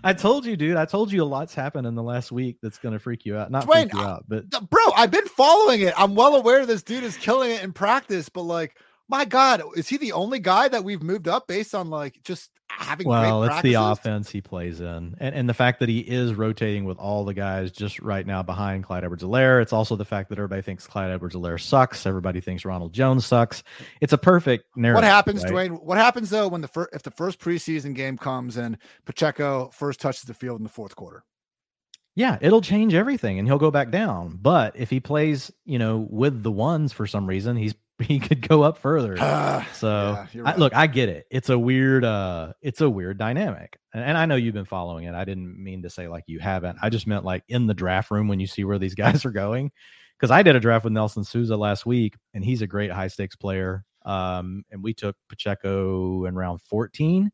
I 0.03 0.15
told 0.15 0.47
you, 0.47 0.57
dude. 0.57 0.79
I 0.79 0.87
told 0.87 1.13
you 1.13 1.23
a 1.23 1.27
lot's 1.27 1.55
happened 1.55 1.87
in 1.87 1.95
the 1.95 2.03
last 2.03 2.33
week 2.33 2.57
that's 2.63 2.79
going 2.79 2.95
to 2.95 2.99
freak 2.99 3.27
you 3.27 3.37
out. 3.37 3.51
Not 3.51 3.67
Dwain, 3.67 3.91
freak 3.91 3.93
you 3.93 4.01
out, 4.01 4.25
but 4.27 4.49
bro, 4.71 4.83
I've 4.97 5.11
been 5.11 5.27
following 5.27 5.83
it. 5.83 5.93
I'm 5.97 6.15
well 6.15 6.37
aware 6.37 6.65
this 6.65 6.83
dude 6.83 7.05
is 7.05 7.19
killing 7.19 7.51
it 7.51 7.63
in 7.63 7.73
practice, 7.75 8.31
but 8.31 8.43
like 8.43 8.79
my 9.09 9.25
God, 9.25 9.63
is 9.77 9.89
he 9.89 9.97
the 9.97 10.13
only 10.13 10.39
guy 10.39 10.69
that 10.69 10.85
we've 10.85 11.03
moved 11.03 11.29
up 11.29 11.47
based 11.47 11.75
on 11.75 11.89
like 11.89 12.23
just 12.23 12.51
having? 12.69 13.09
Well, 13.09 13.45
it's 13.45 13.63
the 13.63 13.75
offense 13.75 14.29
he 14.29 14.41
plays 14.41 14.81
in, 14.81 15.17
and 15.19 15.35
and 15.35 15.49
the 15.49 15.55
fact 15.55 15.81
that 15.81 15.89
he 15.89 16.01
is 16.01 16.35
rotating 16.35 16.85
with 16.85 16.99
all 16.99 17.25
the 17.25 17.35
guys 17.35 17.73
just 17.73 18.01
right 18.01 18.27
now 18.27 18.43
behind 18.43 18.85
Clyde 18.85 19.05
Edwards-Helaire. 19.05 19.63
It's 19.63 19.73
also 19.73 19.97
the 19.97 20.05
fact 20.05 20.29
that 20.29 20.39
everybody 20.39 20.63
thinks 20.63 20.87
Clyde 20.87 21.11
Edwards-Helaire 21.11 21.61
sucks. 21.61 22.05
Everybody 22.07 22.41
thinks 22.41 22.65
Ronald 22.65 22.93
Jones 22.93 23.25
sucks. 23.25 23.63
It's 24.01 24.13
a 24.13 24.19
perfect 24.19 24.77
narrative. 24.77 25.03
What 25.03 25.05
happens, 25.05 25.43
right? 25.45 25.71
Dwain? 25.71 25.83
What 25.83 25.99
happens 25.99 26.31
though 26.31 26.49
when 26.49 26.61
the 26.61 26.69
first 26.69 26.91
if 26.93 27.03
the 27.03 27.11
first 27.11 27.39
preseason 27.41 27.95
game 27.95 28.19
comes 28.19 28.57
and 28.57 28.77
Pacheco 29.07 29.71
first 29.73 30.01
touches 30.01 30.23
the 30.23 30.35
field 30.35 30.61
in 30.61 30.65
the 30.65 30.71
fourth 30.71 30.95
quarter? 30.97 31.25
Yeah, 32.15 32.37
it'll 32.41 32.61
change 32.61 32.95
everything 32.95 33.39
and 33.39 33.47
he'll 33.47 33.59
go 33.59 33.71
back 33.71 33.91
down. 33.91 34.39
But 34.43 34.75
if 34.77 34.91
he 34.91 34.99
plays, 34.99 35.53
you 35.65 35.79
know, 35.79 36.07
with 36.11 36.43
the 36.43 36.51
ones 36.51 36.93
for 36.93 37.07
some 37.07 37.29
reason, 37.29 37.57
he's 37.57 37.75
he 38.03 38.21
could 38.21 38.47
go 38.47 38.63
up 38.63 38.79
further. 38.79 39.17
Uh, 39.29 39.63
so 39.75 40.27
yeah, 40.33 40.43
right. 40.43 40.55
I, 40.55 40.59
look, 40.59 40.75
I 40.75 40.87
get 40.87 41.09
it. 41.09 41.27
It's 41.31 41.49
a 41.49 41.59
weird, 41.59 42.05
uh, 42.05 42.53
it's 42.63 42.81
a 42.81 42.89
weird 42.89 43.19
dynamic, 43.19 43.79
and, 43.93 44.03
and, 44.03 44.17
I 44.17 44.27
know 44.27 44.37
you've 44.37 44.55
been 44.55 44.65
following 44.65 45.05
it. 45.05 45.15
I 45.15 45.25
didn't 45.25 45.63
mean 45.63 45.83
to 45.83 45.91
say 45.91 46.09
like 46.09 46.25
you 46.27 46.39
haven't. 46.39 46.79
I 46.83 46.89
just 46.89 47.07
meant 47.07 47.25
like 47.25 47.45
in 47.49 47.67
the 47.67 47.75
draft 47.75 48.11
room 48.11 48.27
when 48.27 48.41
you 48.41 48.47
see 48.47 48.65
where 48.65 48.79
these 48.79 48.95
guys 48.97 49.25
are 49.25 49.31
going. 49.31 49.71
Because 50.19 50.31
I 50.31 50.43
did 50.43 50.57
a 50.57 50.61
draft 50.61 50.85
with 50.85 50.93
Nelson 50.93 51.25
Sousa 51.25 51.57
last 51.57 51.87
week, 51.87 52.17
and 52.35 52.45
he's 52.45 52.63
a 52.63 52.67
great 52.67 52.91
high 52.91 53.09
stakes 53.09 53.37
player. 53.37 53.85
Um, 54.05 54.65
and 54.71 54.83
we 54.83 54.95
took 54.95 55.17
Pacheco 55.29 56.25
in 56.25 56.35
round 56.35 56.63
fourteen. 56.63 57.31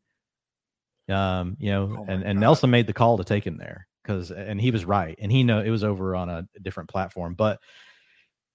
Um, 1.09 1.55
you 1.59 1.71
know, 1.71 1.97
oh 1.99 2.05
and 2.07 2.23
and 2.23 2.39
Nelson 2.39 2.69
made 2.69 2.87
the 2.87 2.93
call 2.93 3.17
to 3.17 3.23
take 3.23 3.45
him 3.45 3.57
there 3.57 3.87
because, 4.03 4.31
and 4.31 4.59
he 4.59 4.71
was 4.71 4.85
right, 4.85 5.17
and 5.19 5.31
he 5.31 5.43
know 5.43 5.61
it 5.61 5.69
was 5.69 5.83
over 5.83 6.15
on 6.15 6.29
a 6.29 6.47
different 6.61 6.89
platform, 6.89 7.35
but 7.35 7.59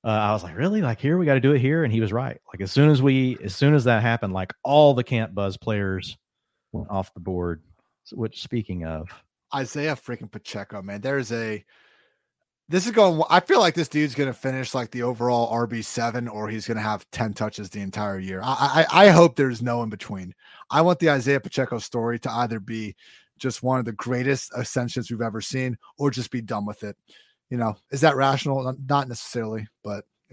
uh, 0.02 0.08
I 0.08 0.32
was 0.32 0.42
like, 0.42 0.56
really? 0.56 0.80
Like 0.80 1.00
here, 1.00 1.18
we 1.18 1.26
got 1.26 1.34
to 1.34 1.40
do 1.40 1.52
it 1.52 1.60
here, 1.60 1.84
and 1.84 1.92
he 1.92 2.00
was 2.00 2.12
right. 2.12 2.40
Like 2.52 2.62
as 2.62 2.72
soon 2.72 2.88
as 2.88 3.02
we, 3.02 3.36
as 3.44 3.54
soon 3.54 3.74
as 3.74 3.84
that 3.84 4.02
happened, 4.02 4.32
like 4.32 4.52
all 4.62 4.94
the 4.94 5.04
Camp 5.04 5.34
Buzz 5.34 5.56
players 5.58 6.16
went 6.72 6.90
off 6.90 7.12
the 7.12 7.20
board. 7.20 7.62
Which, 8.12 8.42
speaking 8.42 8.84
of 8.86 9.08
Isaiah 9.54 9.94
freaking 9.94 10.30
Pacheco, 10.30 10.82
man, 10.82 11.00
there's 11.00 11.32
a. 11.32 11.64
This 12.68 12.86
is 12.86 12.92
going. 12.92 13.22
I 13.28 13.40
feel 13.40 13.60
like 13.60 13.74
this 13.74 13.88
dude's 13.88 14.14
going 14.14 14.28
to 14.28 14.38
finish 14.38 14.74
like 14.74 14.90
the 14.90 15.02
overall 15.02 15.52
RB 15.52 15.84
seven, 15.84 16.28
or 16.28 16.48
he's 16.48 16.66
going 16.66 16.78
to 16.78 16.82
have 16.82 17.08
ten 17.10 17.34
touches 17.34 17.68
the 17.68 17.80
entire 17.80 18.18
year. 18.18 18.40
I, 18.42 18.86
I 18.90 19.06
I 19.06 19.08
hope 19.10 19.36
there's 19.36 19.60
no 19.60 19.82
in 19.82 19.90
between. 19.90 20.34
I 20.70 20.80
want 20.80 20.98
the 20.98 21.10
Isaiah 21.10 21.40
Pacheco 21.40 21.78
story 21.78 22.18
to 22.20 22.30
either 22.30 22.58
be 22.58 22.96
just 23.38 23.62
one 23.62 23.78
of 23.78 23.84
the 23.84 23.92
greatest 23.92 24.50
ascensions 24.54 25.10
we've 25.10 25.20
ever 25.20 25.40
seen, 25.40 25.76
or 25.98 26.10
just 26.10 26.30
be 26.30 26.40
done 26.40 26.64
with 26.64 26.84
it 26.84 26.96
you 27.50 27.56
know, 27.56 27.76
is 27.90 28.00
that 28.00 28.16
rational? 28.16 28.74
Not 28.88 29.08
necessarily, 29.08 29.66
but 29.82 30.04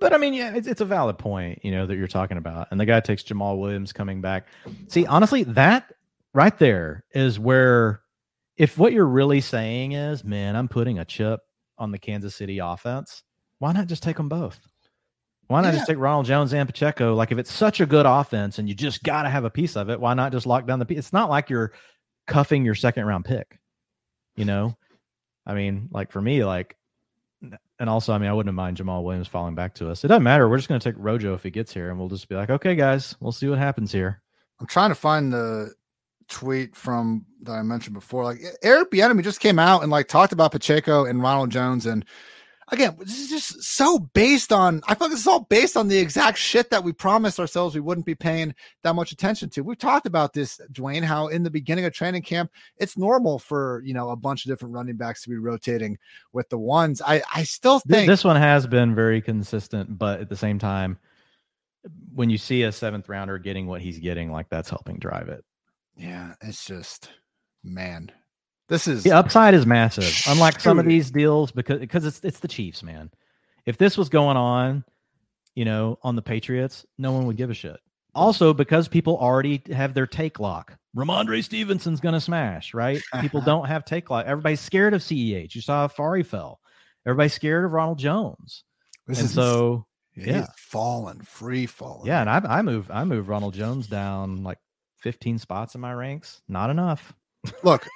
but 0.00 0.14
I 0.14 0.18
mean, 0.18 0.34
yeah, 0.34 0.54
it's, 0.54 0.66
it's 0.66 0.80
a 0.80 0.86
valid 0.86 1.18
point, 1.18 1.60
you 1.62 1.70
know, 1.70 1.86
that 1.86 1.96
you're 1.96 2.08
talking 2.08 2.38
about. 2.38 2.68
And 2.70 2.80
the 2.80 2.86
guy 2.86 3.00
takes 3.00 3.22
Jamal 3.22 3.58
Williams 3.58 3.92
coming 3.92 4.20
back. 4.20 4.46
See, 4.88 5.06
honestly, 5.06 5.44
that 5.44 5.92
right 6.32 6.58
there 6.58 7.04
is 7.12 7.38
where, 7.38 8.00
if 8.56 8.78
what 8.78 8.92
you're 8.92 9.06
really 9.06 9.42
saying 9.42 9.92
is, 9.92 10.24
man, 10.24 10.56
I'm 10.56 10.68
putting 10.68 10.98
a 10.98 11.04
chip 11.04 11.40
on 11.78 11.92
the 11.92 11.98
Kansas 11.98 12.34
City 12.34 12.58
offense, 12.58 13.22
why 13.58 13.72
not 13.72 13.86
just 13.86 14.02
take 14.02 14.16
them 14.16 14.28
both? 14.28 14.58
Why 15.48 15.60
not 15.60 15.72
yeah. 15.72 15.80
just 15.80 15.88
take 15.88 15.98
Ronald 15.98 16.26
Jones 16.26 16.54
and 16.54 16.68
Pacheco? 16.68 17.14
Like, 17.14 17.32
if 17.32 17.38
it's 17.38 17.52
such 17.52 17.80
a 17.80 17.86
good 17.86 18.06
offense 18.06 18.58
and 18.58 18.68
you 18.68 18.74
just 18.74 19.02
got 19.02 19.24
to 19.24 19.28
have 19.28 19.44
a 19.44 19.50
piece 19.50 19.76
of 19.76 19.90
it, 19.90 20.00
why 20.00 20.14
not 20.14 20.32
just 20.32 20.46
lock 20.46 20.66
down 20.66 20.78
the 20.78 20.86
piece? 20.86 20.98
It's 20.98 21.12
not 21.12 21.28
like 21.28 21.50
you're 21.50 21.72
cuffing 22.26 22.64
your 22.64 22.74
second 22.74 23.04
round 23.04 23.24
pick, 23.24 23.58
you 24.36 24.44
know? 24.44 24.76
I 25.46 25.54
mean, 25.54 25.88
like 25.90 26.12
for 26.12 26.20
me, 26.20 26.44
like 26.44 26.76
and 27.78 27.88
also, 27.88 28.12
I 28.12 28.18
mean, 28.18 28.28
I 28.28 28.32
wouldn't 28.34 28.54
mind 28.54 28.76
Jamal 28.76 29.02
Williams 29.02 29.28
falling 29.28 29.54
back 29.54 29.74
to 29.76 29.90
us. 29.90 30.04
It 30.04 30.08
doesn't 30.08 30.22
matter. 30.22 30.48
We're 30.48 30.58
just 30.58 30.68
going 30.68 30.80
to 30.80 30.92
take 30.92 30.98
Rojo 30.98 31.32
if 31.32 31.42
he 31.42 31.50
gets 31.50 31.72
here, 31.72 31.88
and 31.88 31.98
we'll 31.98 32.10
just 32.10 32.28
be 32.28 32.34
like, 32.34 32.50
okay, 32.50 32.74
guys, 32.74 33.16
we'll 33.20 33.32
see 33.32 33.48
what 33.48 33.58
happens 33.58 33.90
here. 33.90 34.20
I'm 34.60 34.66
trying 34.66 34.90
to 34.90 34.94
find 34.94 35.32
the 35.32 35.72
tweet 36.28 36.76
from 36.76 37.24
that 37.42 37.52
I 37.52 37.62
mentioned 37.62 37.94
before. 37.94 38.24
Like 38.24 38.40
Eric 38.62 38.90
Bieniemy 38.90 39.24
just 39.24 39.40
came 39.40 39.58
out 39.58 39.82
and 39.82 39.90
like 39.90 40.08
talked 40.08 40.32
about 40.32 40.52
Pacheco 40.52 41.06
and 41.06 41.22
Ronald 41.22 41.50
Jones 41.50 41.86
and 41.86 42.04
again, 42.70 42.96
this 42.98 43.18
is 43.18 43.28
just 43.28 43.62
so 43.62 43.98
based 43.98 44.52
on. 44.52 44.82
I 44.86 44.94
feel 44.94 45.06
like 45.06 45.12
this 45.12 45.20
is 45.20 45.26
all 45.26 45.46
based 45.50 45.76
on 45.76 45.88
the 45.88 45.98
exact 45.98 46.38
shit 46.38 46.70
that 46.70 46.84
we 46.84 46.92
promised 46.92 47.40
ourselves 47.40 47.74
we 47.74 47.80
wouldn't 47.80 48.06
be 48.06 48.14
paying 48.14 48.54
that 48.82 48.94
much 48.94 49.12
attention 49.12 49.50
to. 49.50 49.62
We've 49.62 49.78
talked 49.78 50.06
about 50.06 50.32
this, 50.32 50.60
Dwain. 50.72 51.02
How 51.02 51.28
in 51.28 51.42
the 51.42 51.50
beginning 51.50 51.84
of 51.84 51.92
training 51.92 52.22
camp, 52.22 52.50
it's 52.76 52.96
normal 52.96 53.38
for 53.38 53.82
you 53.84 53.94
know 53.94 54.10
a 54.10 54.16
bunch 54.16 54.44
of 54.44 54.50
different 54.50 54.74
running 54.74 54.96
backs 54.96 55.22
to 55.22 55.30
be 55.30 55.36
rotating 55.36 55.98
with 56.32 56.48
the 56.48 56.58
ones. 56.58 57.02
I 57.04 57.22
I 57.34 57.44
still 57.44 57.80
think 57.80 58.08
this 58.08 58.24
one 58.24 58.36
has 58.36 58.66
been 58.66 58.94
very 58.94 59.20
consistent, 59.20 59.98
but 59.98 60.20
at 60.20 60.28
the 60.28 60.36
same 60.36 60.58
time, 60.58 60.98
when 62.14 62.30
you 62.30 62.38
see 62.38 62.62
a 62.62 62.72
seventh 62.72 63.08
rounder 63.08 63.38
getting 63.38 63.66
what 63.66 63.80
he's 63.80 63.98
getting, 63.98 64.30
like 64.30 64.48
that's 64.48 64.70
helping 64.70 64.98
drive 64.98 65.28
it. 65.28 65.44
Yeah, 65.96 66.34
it's 66.40 66.64
just 66.64 67.10
man, 67.62 68.10
this 68.70 68.86
is 68.86 69.02
the 69.02 69.10
upside 69.10 69.52
is 69.52 69.66
massive. 69.66 70.10
Unlike 70.28 70.60
some 70.60 70.78
of 70.78 70.86
these 70.86 71.10
deals, 71.10 71.50
because 71.50 71.80
because 71.80 72.06
it's 72.06 72.20
it's 72.20 72.38
the 72.38 72.48
Chiefs, 72.48 72.84
man. 72.84 73.10
If 73.66 73.76
this 73.76 73.98
was 73.98 74.08
going 74.08 74.36
on, 74.36 74.84
you 75.56 75.64
know, 75.64 75.98
on 76.02 76.14
the 76.14 76.22
Patriots, 76.22 76.86
no 76.96 77.10
one 77.10 77.26
would 77.26 77.36
give 77.36 77.50
a 77.50 77.54
shit. 77.54 77.78
Also, 78.14 78.54
because 78.54 78.86
people 78.86 79.18
already 79.18 79.60
have 79.72 79.92
their 79.92 80.06
take 80.06 80.38
lock. 80.38 80.78
Rhamondre 80.96 81.42
Stevenson's 81.42 82.00
gonna 82.00 82.20
smash, 82.20 82.72
right? 82.72 83.02
People 83.20 83.40
don't 83.40 83.66
have 83.66 83.84
take 83.84 84.08
lock. 84.08 84.24
Everybody's 84.26 84.60
scared 84.60 84.94
of 84.94 85.02
CEH. 85.02 85.54
You 85.54 85.60
saw 85.60 85.88
Fari 85.88 86.24
fell. 86.24 86.60
Everybody's 87.04 87.34
scared 87.34 87.64
of 87.64 87.72
Ronald 87.72 87.98
Jones. 87.98 88.62
This 89.08 89.18
and 89.18 89.26
is, 89.26 89.34
so 89.34 89.84
yeah, 90.14 90.46
falling, 90.56 91.22
free 91.22 91.66
falling. 91.66 92.06
Yeah, 92.06 92.20
and 92.20 92.30
I 92.30 92.58
I 92.58 92.62
move 92.62 92.88
I 92.88 93.02
move 93.04 93.28
Ronald 93.28 93.54
Jones 93.54 93.88
down 93.88 94.44
like 94.44 94.58
15 94.98 95.38
spots 95.38 95.74
in 95.74 95.80
my 95.80 95.92
ranks. 95.92 96.40
Not 96.48 96.70
enough. 96.70 97.12
Look, 97.64 97.86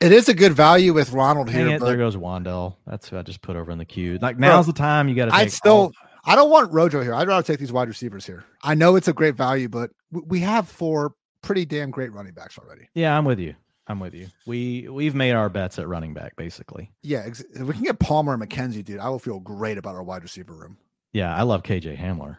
it 0.00 0.12
is 0.12 0.28
a 0.28 0.34
good 0.34 0.52
value 0.52 0.92
with 0.92 1.12
Ronald 1.12 1.50
here. 1.50 1.68
It, 1.68 1.80
but... 1.80 1.86
There 1.86 1.96
goes 1.96 2.16
Wan'Dale. 2.16 2.76
That's 2.86 3.08
who 3.08 3.18
I 3.18 3.22
just 3.22 3.42
put 3.42 3.56
over 3.56 3.70
in 3.70 3.78
the 3.78 3.84
queue. 3.84 4.18
Like 4.20 4.38
now's 4.38 4.66
Bro, 4.66 4.72
the 4.72 4.78
time 4.78 5.08
you 5.08 5.14
got 5.14 5.26
to. 5.26 5.34
I'd 5.34 5.52
still. 5.52 5.92
I 6.24 6.34
don't 6.34 6.50
want 6.50 6.72
Rojo 6.72 7.02
here. 7.02 7.14
I'd 7.14 7.28
rather 7.28 7.42
take 7.42 7.58
these 7.58 7.72
wide 7.72 7.88
receivers 7.88 8.26
here. 8.26 8.44
I 8.62 8.74
know 8.74 8.96
it's 8.96 9.08
a 9.08 9.12
great 9.12 9.34
value, 9.34 9.68
but 9.68 9.90
we 10.10 10.40
have 10.40 10.68
four 10.68 11.14
pretty 11.42 11.64
damn 11.64 11.90
great 11.90 12.12
running 12.12 12.34
backs 12.34 12.58
already. 12.58 12.88
Yeah, 12.94 13.16
I'm 13.16 13.24
with 13.24 13.38
you. 13.38 13.54
I'm 13.86 14.00
with 14.00 14.14
you. 14.14 14.26
We 14.46 14.88
we've 14.88 15.14
made 15.14 15.32
our 15.32 15.48
bets 15.48 15.78
at 15.78 15.88
running 15.88 16.12
back 16.12 16.36
basically. 16.36 16.92
Yeah, 17.02 17.22
ex- 17.24 17.44
if 17.54 17.62
we 17.62 17.72
can 17.72 17.82
get 17.82 17.98
Palmer 17.98 18.34
and 18.34 18.42
McKenzie, 18.42 18.84
dude, 18.84 19.00
I 19.00 19.08
will 19.08 19.18
feel 19.18 19.40
great 19.40 19.78
about 19.78 19.94
our 19.94 20.02
wide 20.02 20.22
receiver 20.22 20.52
room. 20.52 20.76
Yeah, 21.12 21.34
I 21.34 21.42
love 21.42 21.62
KJ 21.62 21.98
Hamler. 21.98 22.36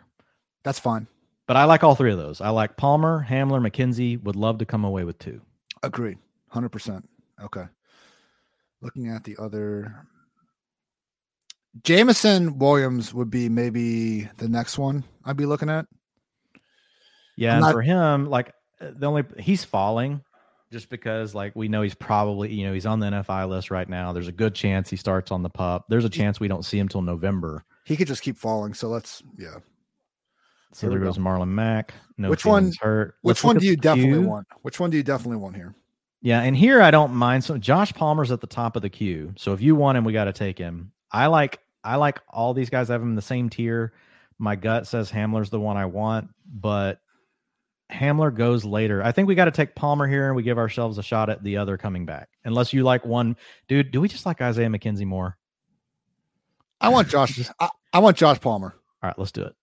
That's 0.63 0.79
fine. 0.79 1.07
But 1.47 1.57
I 1.57 1.63
like 1.63 1.83
all 1.83 1.95
three 1.95 2.11
of 2.11 2.19
those. 2.19 2.41
I 2.41 2.49
like 2.49 2.77
Palmer, 2.77 3.25
Hamler, 3.27 3.67
McKenzie. 3.67 4.21
Would 4.21 4.35
love 4.35 4.59
to 4.59 4.65
come 4.65 4.83
away 4.83 5.03
with 5.03 5.17
two. 5.17 5.41
Agreed. 5.81 6.19
Hundred 6.49 6.69
percent. 6.69 7.09
Okay 7.43 7.65
looking 8.81 9.07
at 9.07 9.23
the 9.23 9.37
other 9.37 10.07
Jameson 11.83 12.57
Williams 12.57 13.13
would 13.13 13.29
be 13.29 13.49
maybe 13.49 14.23
the 14.37 14.49
next 14.49 14.77
one 14.77 15.03
I'd 15.23 15.37
be 15.37 15.45
looking 15.45 15.69
at. 15.69 15.85
Yeah, 17.37 17.57
and 17.57 17.71
for 17.71 17.81
him, 17.81 18.29
like 18.29 18.53
uh, 18.81 18.91
the 18.95 19.05
only 19.05 19.23
he's 19.37 19.63
falling 19.63 20.21
just 20.71 20.89
because 20.89 21.33
like 21.33 21.55
we 21.55 21.67
know 21.67 21.81
he's 21.81 21.95
probably 21.95 22.51
you 22.53 22.65
know 22.65 22.73
he's 22.73 22.85
on 22.85 22.99
the 22.99 23.07
NFI 23.07 23.47
list 23.47 23.71
right 23.71 23.87
now. 23.87 24.11
There's 24.11 24.27
a 24.27 24.33
good 24.33 24.55
chance 24.55 24.89
he 24.89 24.97
starts 24.97 25.31
on 25.31 25.43
the 25.43 25.49
pup. 25.49 25.85
There's 25.89 26.05
a 26.05 26.09
chance 26.09 26.39
we 26.39 26.47
don't 26.47 26.65
see 26.65 26.79
him 26.79 26.89
till 26.89 27.01
November. 27.01 27.63
He 27.85 27.95
could 27.95 28.07
just 28.07 28.23
keep 28.23 28.37
falling. 28.37 28.73
So 28.73 28.89
let's 28.89 29.23
yeah. 29.37 29.57
So 30.73 30.89
there 30.89 30.99
goes 30.99 31.17
Marlon 31.17 31.49
Mack. 31.49 31.93
No 32.17 32.29
which 32.29 32.45
one 32.45 32.73
hurt. 32.81 33.15
Which 33.21 33.37
let's 33.37 33.43
one 33.43 33.57
do 33.57 33.65
you 33.65 33.77
definitely 33.77 34.25
want? 34.25 34.47
Which 34.63 34.79
one 34.79 34.89
do 34.89 34.97
you 34.97 35.03
definitely 35.03 35.37
want 35.37 35.55
here? 35.55 35.75
Yeah, 36.21 36.41
and 36.41 36.55
here 36.55 36.81
I 36.81 36.91
don't 36.91 37.13
mind. 37.13 37.43
So 37.43 37.57
Josh 37.57 37.93
Palmer's 37.93 38.31
at 38.31 38.41
the 38.41 38.47
top 38.47 38.75
of 38.75 38.81
the 38.81 38.89
queue. 38.89 39.33
So 39.37 39.53
if 39.53 39.61
you 39.61 39.75
want 39.75 39.97
him, 39.97 40.03
we 40.03 40.13
got 40.13 40.25
to 40.25 40.33
take 40.33 40.57
him. 40.57 40.91
I 41.11 41.27
like 41.27 41.59
I 41.83 41.95
like 41.95 42.19
all 42.29 42.53
these 42.53 42.69
guys. 42.69 42.89
I 42.89 42.93
have 42.93 43.01
him 43.01 43.09
in 43.09 43.15
the 43.15 43.21
same 43.21 43.49
tier. 43.49 43.93
My 44.37 44.55
gut 44.55 44.87
says 44.87 45.11
Hamler's 45.11 45.49
the 45.49 45.59
one 45.59 45.77
I 45.77 45.85
want, 45.85 46.29
but 46.45 46.99
Hamler 47.91 48.33
goes 48.35 48.63
later. 48.63 49.03
I 49.03 49.11
think 49.11 49.27
we 49.27 49.35
got 49.35 49.45
to 49.45 49.51
take 49.51 49.75
Palmer 49.75 50.07
here 50.07 50.27
and 50.27 50.35
we 50.35 50.43
give 50.43 50.57
ourselves 50.57 50.97
a 50.97 51.03
shot 51.03 51.29
at 51.29 51.43
the 51.43 51.57
other 51.57 51.77
coming 51.77 52.05
back. 52.05 52.29
Unless 52.45 52.73
you 52.73 52.83
like 52.83 53.05
one, 53.05 53.35
dude. 53.67 53.91
Do 53.91 54.01
we 54.01 54.07
just 54.07 54.25
like 54.25 54.41
Isaiah 54.41 54.69
McKenzie 54.69 55.05
more? 55.05 55.37
I 56.81 56.89
want 56.89 57.09
Josh. 57.09 57.49
I, 57.59 57.69
I 57.91 57.99
want 57.99 58.17
Josh 58.17 58.39
Palmer. 58.39 58.75
All 59.01 59.07
right, 59.07 59.17
let's 59.17 59.31
do 59.31 59.43
it. 59.43 59.55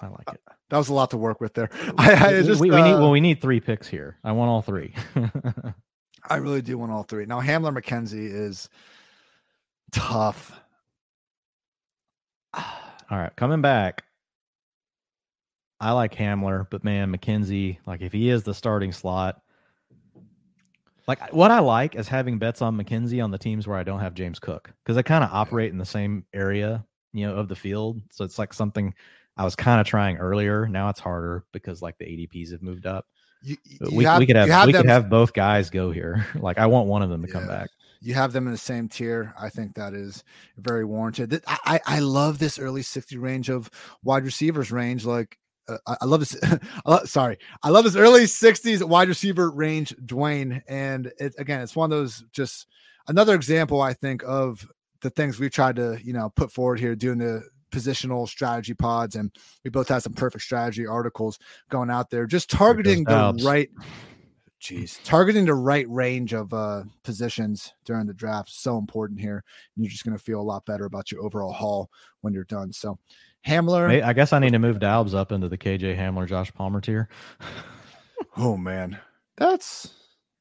I 0.00 0.08
like 0.08 0.32
it. 0.32 0.40
That 0.70 0.78
was 0.78 0.88
a 0.88 0.94
lot 0.94 1.10
to 1.10 1.16
work 1.16 1.40
with 1.40 1.54
there. 1.54 1.68
I, 1.98 2.38
I 2.38 2.42
just 2.42 2.60
we, 2.60 2.70
we 2.70 2.76
uh, 2.76 2.84
need 2.84 2.94
well, 2.94 3.10
we 3.10 3.20
need 3.20 3.42
three 3.42 3.60
picks 3.60 3.88
here. 3.88 4.16
I 4.24 4.32
want 4.32 4.48
all 4.48 4.62
three. 4.62 4.94
I 6.28 6.36
really 6.36 6.62
do 6.62 6.78
want 6.78 6.92
all 6.92 7.02
three. 7.02 7.26
Now 7.26 7.40
Hamler 7.40 7.76
McKenzie 7.76 8.32
is 8.32 8.68
tough. 9.92 10.60
all 12.54 12.62
right, 13.10 13.34
coming 13.36 13.60
back. 13.60 14.04
I 15.80 15.92
like 15.92 16.14
Hamler, 16.14 16.66
but 16.70 16.84
man, 16.84 17.14
McKenzie, 17.14 17.78
like 17.86 18.02
if 18.02 18.12
he 18.12 18.28
is 18.28 18.44
the 18.44 18.54
starting 18.54 18.92
slot, 18.92 19.40
like 21.08 21.32
what 21.32 21.50
I 21.50 21.58
like 21.58 21.96
is 21.96 22.06
having 22.06 22.38
bets 22.38 22.62
on 22.62 22.76
McKenzie 22.76 23.24
on 23.24 23.32
the 23.32 23.38
teams 23.38 23.66
where 23.66 23.78
I 23.78 23.82
don't 23.82 24.00
have 24.00 24.14
James 24.14 24.38
Cook 24.38 24.70
because 24.84 24.96
I 24.96 25.02
kind 25.02 25.24
of 25.24 25.30
operate 25.32 25.72
in 25.72 25.78
the 25.78 25.84
same 25.84 26.24
area, 26.32 26.84
you 27.12 27.26
know, 27.26 27.34
of 27.34 27.48
the 27.48 27.56
field. 27.56 28.00
So 28.12 28.24
it's 28.24 28.38
like 28.38 28.52
something 28.52 28.94
I 29.40 29.44
was 29.44 29.56
kind 29.56 29.80
of 29.80 29.86
trying 29.86 30.18
earlier. 30.18 30.68
Now 30.68 30.90
it's 30.90 31.00
harder 31.00 31.46
because 31.52 31.80
like 31.80 31.96
the 31.96 32.04
ADPs 32.04 32.52
have 32.52 32.60
moved 32.60 32.84
up. 32.84 33.06
You, 33.42 33.56
you 33.64 33.78
we, 33.90 34.04
have, 34.04 34.18
we 34.18 34.26
could 34.26 34.36
have, 34.36 34.50
have 34.50 34.66
we 34.66 34.72
them, 34.72 34.82
could 34.82 34.90
have 34.90 35.08
both 35.08 35.32
guys 35.32 35.70
go 35.70 35.90
here. 35.90 36.26
like 36.34 36.58
I 36.58 36.66
want 36.66 36.88
one 36.88 37.00
of 37.00 37.08
them 37.08 37.22
to 37.22 37.28
yeah, 37.28 37.32
come 37.32 37.46
back. 37.46 37.70
You 38.02 38.12
have 38.12 38.34
them 38.34 38.44
in 38.44 38.52
the 38.52 38.58
same 38.58 38.86
tier. 38.86 39.32
I 39.40 39.48
think 39.48 39.76
that 39.76 39.94
is 39.94 40.24
very 40.58 40.84
warranted. 40.84 41.42
I, 41.46 41.80
I 41.86 42.00
love 42.00 42.38
this 42.38 42.58
early 42.58 42.82
60 42.82 43.16
range 43.16 43.48
of 43.48 43.70
wide 44.04 44.24
receivers 44.24 44.70
range. 44.70 45.06
Like 45.06 45.38
uh, 45.66 45.78
I 45.86 46.04
love 46.04 46.20
this. 46.20 46.36
sorry, 47.10 47.38
I 47.62 47.70
love 47.70 47.84
this 47.84 47.96
early 47.96 48.24
60s 48.24 48.86
wide 48.86 49.08
receiver 49.08 49.50
range, 49.50 49.96
Dwain. 50.04 50.60
And 50.68 51.10
it, 51.18 51.34
again, 51.38 51.62
it's 51.62 51.74
one 51.74 51.90
of 51.90 51.98
those 51.98 52.24
just 52.30 52.66
another 53.08 53.34
example, 53.34 53.80
I 53.80 53.94
think, 53.94 54.22
of 54.22 54.68
the 55.00 55.08
things 55.08 55.40
we've 55.40 55.50
tried 55.50 55.76
to 55.76 55.98
you 56.04 56.12
know 56.12 56.28
put 56.28 56.52
forward 56.52 56.78
here, 56.78 56.94
doing 56.94 57.16
the 57.16 57.42
positional 57.70 58.28
strategy 58.28 58.74
pods, 58.74 59.16
and 59.16 59.30
we 59.64 59.70
both 59.70 59.88
have 59.88 60.02
some 60.02 60.12
perfect 60.12 60.44
strategy 60.44 60.86
articles 60.86 61.38
going 61.70 61.90
out 61.90 62.10
there, 62.10 62.26
just 62.26 62.50
targeting 62.50 63.04
the 63.04 63.40
right. 63.44 63.70
Jeez, 64.60 65.00
targeting 65.04 65.46
the 65.46 65.54
right 65.54 65.88
range 65.88 66.34
of 66.34 66.52
uh, 66.52 66.82
positions 67.02 67.72
during 67.84 68.06
the 68.06 68.14
draft 68.14 68.50
so 68.50 68.76
important 68.76 69.20
here. 69.20 69.42
And 69.74 69.84
you're 69.84 69.90
just 69.90 70.04
going 70.04 70.16
to 70.16 70.22
feel 70.22 70.40
a 70.40 70.42
lot 70.42 70.66
better 70.66 70.84
about 70.84 71.10
your 71.10 71.22
overall 71.22 71.52
haul 71.52 71.90
when 72.20 72.34
you're 72.34 72.44
done. 72.44 72.72
So, 72.72 72.98
Hamler, 73.46 74.02
I 74.02 74.12
guess 74.12 74.32
I 74.34 74.38
need 74.38 74.52
to 74.52 74.58
move 74.58 74.78
Dalbs 74.78 75.14
up 75.14 75.32
into 75.32 75.48
the 75.48 75.56
KJ 75.56 75.96
Hamler, 75.96 76.28
Josh 76.28 76.52
Palmer 76.52 76.80
tier. 76.82 77.08
oh 78.36 78.56
man, 78.56 78.98
that's 79.38 79.94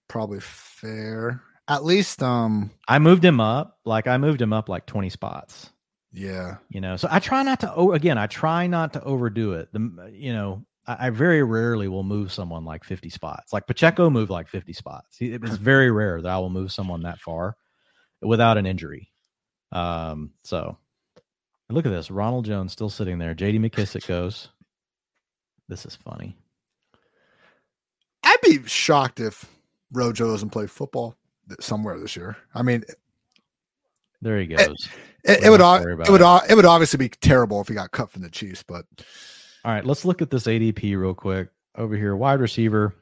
probably 0.09 0.41
fair. 0.41 1.41
At 1.69 1.85
least, 1.85 2.23
um, 2.23 2.71
I 2.87 2.99
moved 2.99 3.23
him 3.23 3.39
up. 3.39 3.77
Like 3.85 4.07
I 4.07 4.17
moved 4.17 4.41
him 4.41 4.51
up 4.51 4.67
like 4.67 4.85
20 4.85 5.09
spots. 5.09 5.69
Yeah. 6.11 6.57
You 6.69 6.81
know, 6.81 6.95
so 6.95 7.07
I 7.11 7.19
try 7.19 7.43
not 7.43 7.59
to, 7.61 7.73
oh, 7.73 7.91
again, 7.91 8.17
I 8.17 8.27
try 8.27 8.67
not 8.67 8.93
to 8.93 9.03
overdo 9.03 9.53
it. 9.53 9.71
The, 9.71 10.11
you 10.11 10.33
know, 10.33 10.65
I, 10.87 11.07
I 11.07 11.09
very 11.11 11.43
rarely 11.43 11.87
will 11.87 12.03
move 12.03 12.31
someone 12.31 12.65
like 12.65 12.83
50 12.83 13.09
spots. 13.09 13.53
Like 13.53 13.67
Pacheco 13.67 14.09
moved 14.09 14.31
like 14.31 14.47
50 14.47 14.73
spots. 14.73 15.17
It's 15.19 15.55
very 15.55 15.91
rare 15.91 16.21
that 16.21 16.31
I 16.31 16.37
will 16.39 16.49
move 16.49 16.71
someone 16.71 17.03
that 17.03 17.19
far 17.19 17.55
without 18.21 18.57
an 18.57 18.65
injury. 18.65 19.11
Um, 19.71 20.31
so 20.43 20.77
look 21.69 21.85
at 21.85 21.91
this. 21.91 22.09
Ronald 22.09 22.45
Jones 22.45 22.71
still 22.71 22.89
sitting 22.89 23.19
there. 23.19 23.35
JD 23.35 23.59
McKissic 23.59 24.07
goes. 24.07 24.49
This 25.67 25.85
is 25.85 25.95
funny. 25.95 26.35
I'd 28.23 28.41
be 28.41 28.65
shocked 28.65 29.19
if 29.19 29.45
Rojo 29.91 30.31
doesn't 30.31 30.49
play 30.49 30.65
football 30.65 31.15
somewhere 31.59 31.99
this 31.99 32.15
year. 32.15 32.37
I 32.55 32.63
mean, 32.63 32.83
there 34.21 34.39
he 34.39 34.47
goes. 34.47 34.89
It, 35.23 35.43
it 35.43 35.49
would 35.49 35.61
it 35.61 36.09
would 36.09 36.21
it. 36.21 36.51
it 36.51 36.55
would 36.55 36.65
obviously 36.65 36.97
be 36.97 37.09
terrible 37.09 37.61
if 37.61 37.67
he 37.67 37.73
got 37.73 37.91
cut 37.91 38.09
from 38.09 38.21
the 38.21 38.29
Chiefs, 38.29 38.63
but 38.63 38.85
all 39.65 39.71
right, 39.73 39.85
let's 39.85 40.05
look 40.05 40.21
at 40.21 40.29
this 40.29 40.45
ADP 40.45 40.97
real 40.97 41.13
quick 41.13 41.49
over 41.75 41.95
here. 41.95 42.15
Wide 42.15 42.39
receiver. 42.39 42.95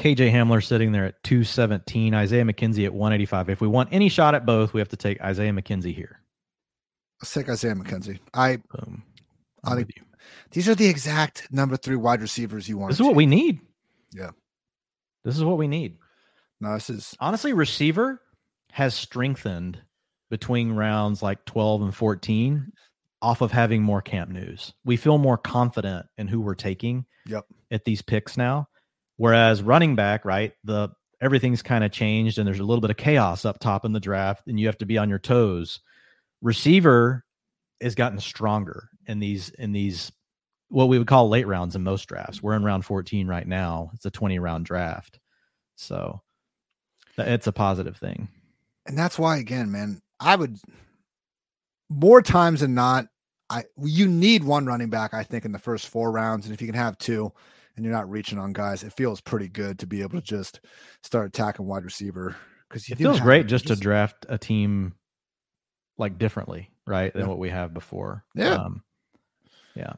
KJ 0.00 0.32
Hamler 0.32 0.64
sitting 0.64 0.90
there 0.90 1.04
at 1.04 1.22
217, 1.22 2.12
Isaiah 2.12 2.44
McKenzie 2.44 2.84
at 2.84 2.92
185. 2.92 3.50
If 3.50 3.60
we 3.60 3.68
want 3.68 3.88
any 3.92 4.08
shot 4.08 4.34
at 4.34 4.44
both, 4.44 4.72
we 4.72 4.80
have 4.80 4.88
to 4.88 4.96
take 4.96 5.20
Isaiah 5.20 5.52
McKenzie 5.52 5.94
here. 5.94 6.20
Let's 7.20 7.32
take 7.32 7.48
Isaiah 7.48 7.74
McKenzie. 7.74 8.18
I, 8.34 8.56
Boom. 8.56 9.04
I 9.64 9.76
think 9.76 9.90
these 10.50 10.68
are 10.68 10.74
the 10.74 10.88
exact 10.88 11.46
number 11.52 11.76
three 11.76 11.96
wide 11.96 12.20
receivers 12.20 12.68
you 12.68 12.78
want. 12.78 12.90
This 12.90 13.00
is 13.00 13.06
what 13.06 13.14
we 13.14 13.26
need. 13.26 13.60
Yeah. 14.12 14.30
This 15.24 15.36
is 15.36 15.44
what 15.44 15.56
we 15.56 15.68
need. 15.68 15.98
No, 16.60 16.74
this 16.74 16.90
is 16.90 17.16
honestly 17.20 17.52
receiver 17.52 18.20
has 18.72 18.94
strengthened 18.94 19.78
between 20.30 20.72
rounds 20.72 21.22
like 21.22 21.44
12 21.44 21.82
and 21.82 21.94
14 21.94 22.72
off 23.20 23.42
of 23.42 23.52
having 23.52 23.82
more 23.82 24.00
camp 24.00 24.30
news. 24.30 24.72
We 24.82 24.96
feel 24.96 25.18
more 25.18 25.36
confident 25.36 26.06
in 26.16 26.26
who 26.26 26.40
we're 26.40 26.54
taking 26.54 27.04
yep. 27.26 27.44
at 27.70 27.84
these 27.84 28.00
picks 28.00 28.38
now. 28.38 28.68
Whereas 29.18 29.62
running 29.62 29.94
back, 29.94 30.24
right, 30.24 30.54
the 30.64 30.88
everything's 31.20 31.60
kind 31.60 31.84
of 31.84 31.92
changed 31.92 32.38
and 32.38 32.46
there's 32.46 32.60
a 32.60 32.64
little 32.64 32.80
bit 32.80 32.90
of 32.90 32.96
chaos 32.96 33.44
up 33.44 33.60
top 33.60 33.84
in 33.84 33.92
the 33.92 34.00
draft 34.00 34.48
and 34.48 34.58
you 34.58 34.66
have 34.66 34.78
to 34.78 34.86
be 34.86 34.96
on 34.96 35.10
your 35.10 35.18
toes. 35.18 35.80
Receiver 36.40 37.24
has 37.82 37.94
gotten 37.94 38.18
stronger 38.18 38.88
in 39.06 39.20
these 39.20 39.50
in 39.50 39.72
these 39.72 40.10
what 40.68 40.88
we 40.88 40.96
would 40.96 41.06
call 41.06 41.28
late 41.28 41.46
rounds 41.46 41.76
in 41.76 41.82
most 41.84 42.06
drafts. 42.06 42.42
We're 42.42 42.56
in 42.56 42.64
round 42.64 42.86
14 42.86 43.28
right 43.28 43.46
now. 43.46 43.90
It's 43.92 44.06
a 44.06 44.10
20 44.10 44.38
round 44.38 44.64
draft. 44.64 45.20
So 45.76 46.22
it's 47.18 47.46
a 47.46 47.52
positive 47.52 47.98
thing. 47.98 48.28
And 48.86 48.98
that's 48.98 49.18
why 49.18 49.38
again, 49.38 49.70
man, 49.70 50.00
I 50.20 50.36
would 50.36 50.58
more 51.88 52.22
times 52.22 52.60
than 52.60 52.74
not, 52.74 53.06
I 53.50 53.64
you 53.82 54.08
need 54.08 54.44
one 54.44 54.66
running 54.66 54.90
back, 54.90 55.14
I 55.14 55.22
think, 55.22 55.44
in 55.44 55.52
the 55.52 55.58
first 55.58 55.88
four 55.88 56.10
rounds. 56.10 56.46
And 56.46 56.54
if 56.54 56.60
you 56.60 56.68
can 56.68 56.76
have 56.76 56.98
two 56.98 57.32
and 57.76 57.84
you're 57.84 57.94
not 57.94 58.10
reaching 58.10 58.38
on 58.38 58.52
guys, 58.52 58.82
it 58.82 58.92
feels 58.94 59.20
pretty 59.20 59.48
good 59.48 59.78
to 59.80 59.86
be 59.86 60.02
able 60.02 60.20
to 60.20 60.26
just 60.26 60.60
start 61.02 61.26
attacking 61.26 61.66
wide 61.66 61.84
receiver. 61.84 62.36
Because 62.68 62.88
it 62.88 62.96
feels 62.96 63.20
great 63.20 63.46
just 63.46 63.66
to 63.66 63.76
draft 63.76 64.24
a 64.30 64.38
team 64.38 64.94
like 65.98 66.16
differently, 66.16 66.70
right, 66.86 67.12
than 67.12 67.22
yeah. 67.22 67.28
what 67.28 67.38
we 67.38 67.50
have 67.50 67.74
before. 67.74 68.24
Yeah. 68.34 68.54
Um, 68.54 68.82
yeah. 69.74 69.92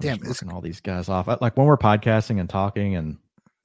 Damn, 0.00 0.20
it's 0.22 0.42
all 0.44 0.60
these 0.60 0.80
guys 0.80 1.08
off. 1.08 1.26
Like 1.40 1.56
when 1.56 1.66
we're 1.66 1.76
podcasting 1.76 2.40
and 2.40 2.48
talking, 2.48 2.94
and 2.94 3.18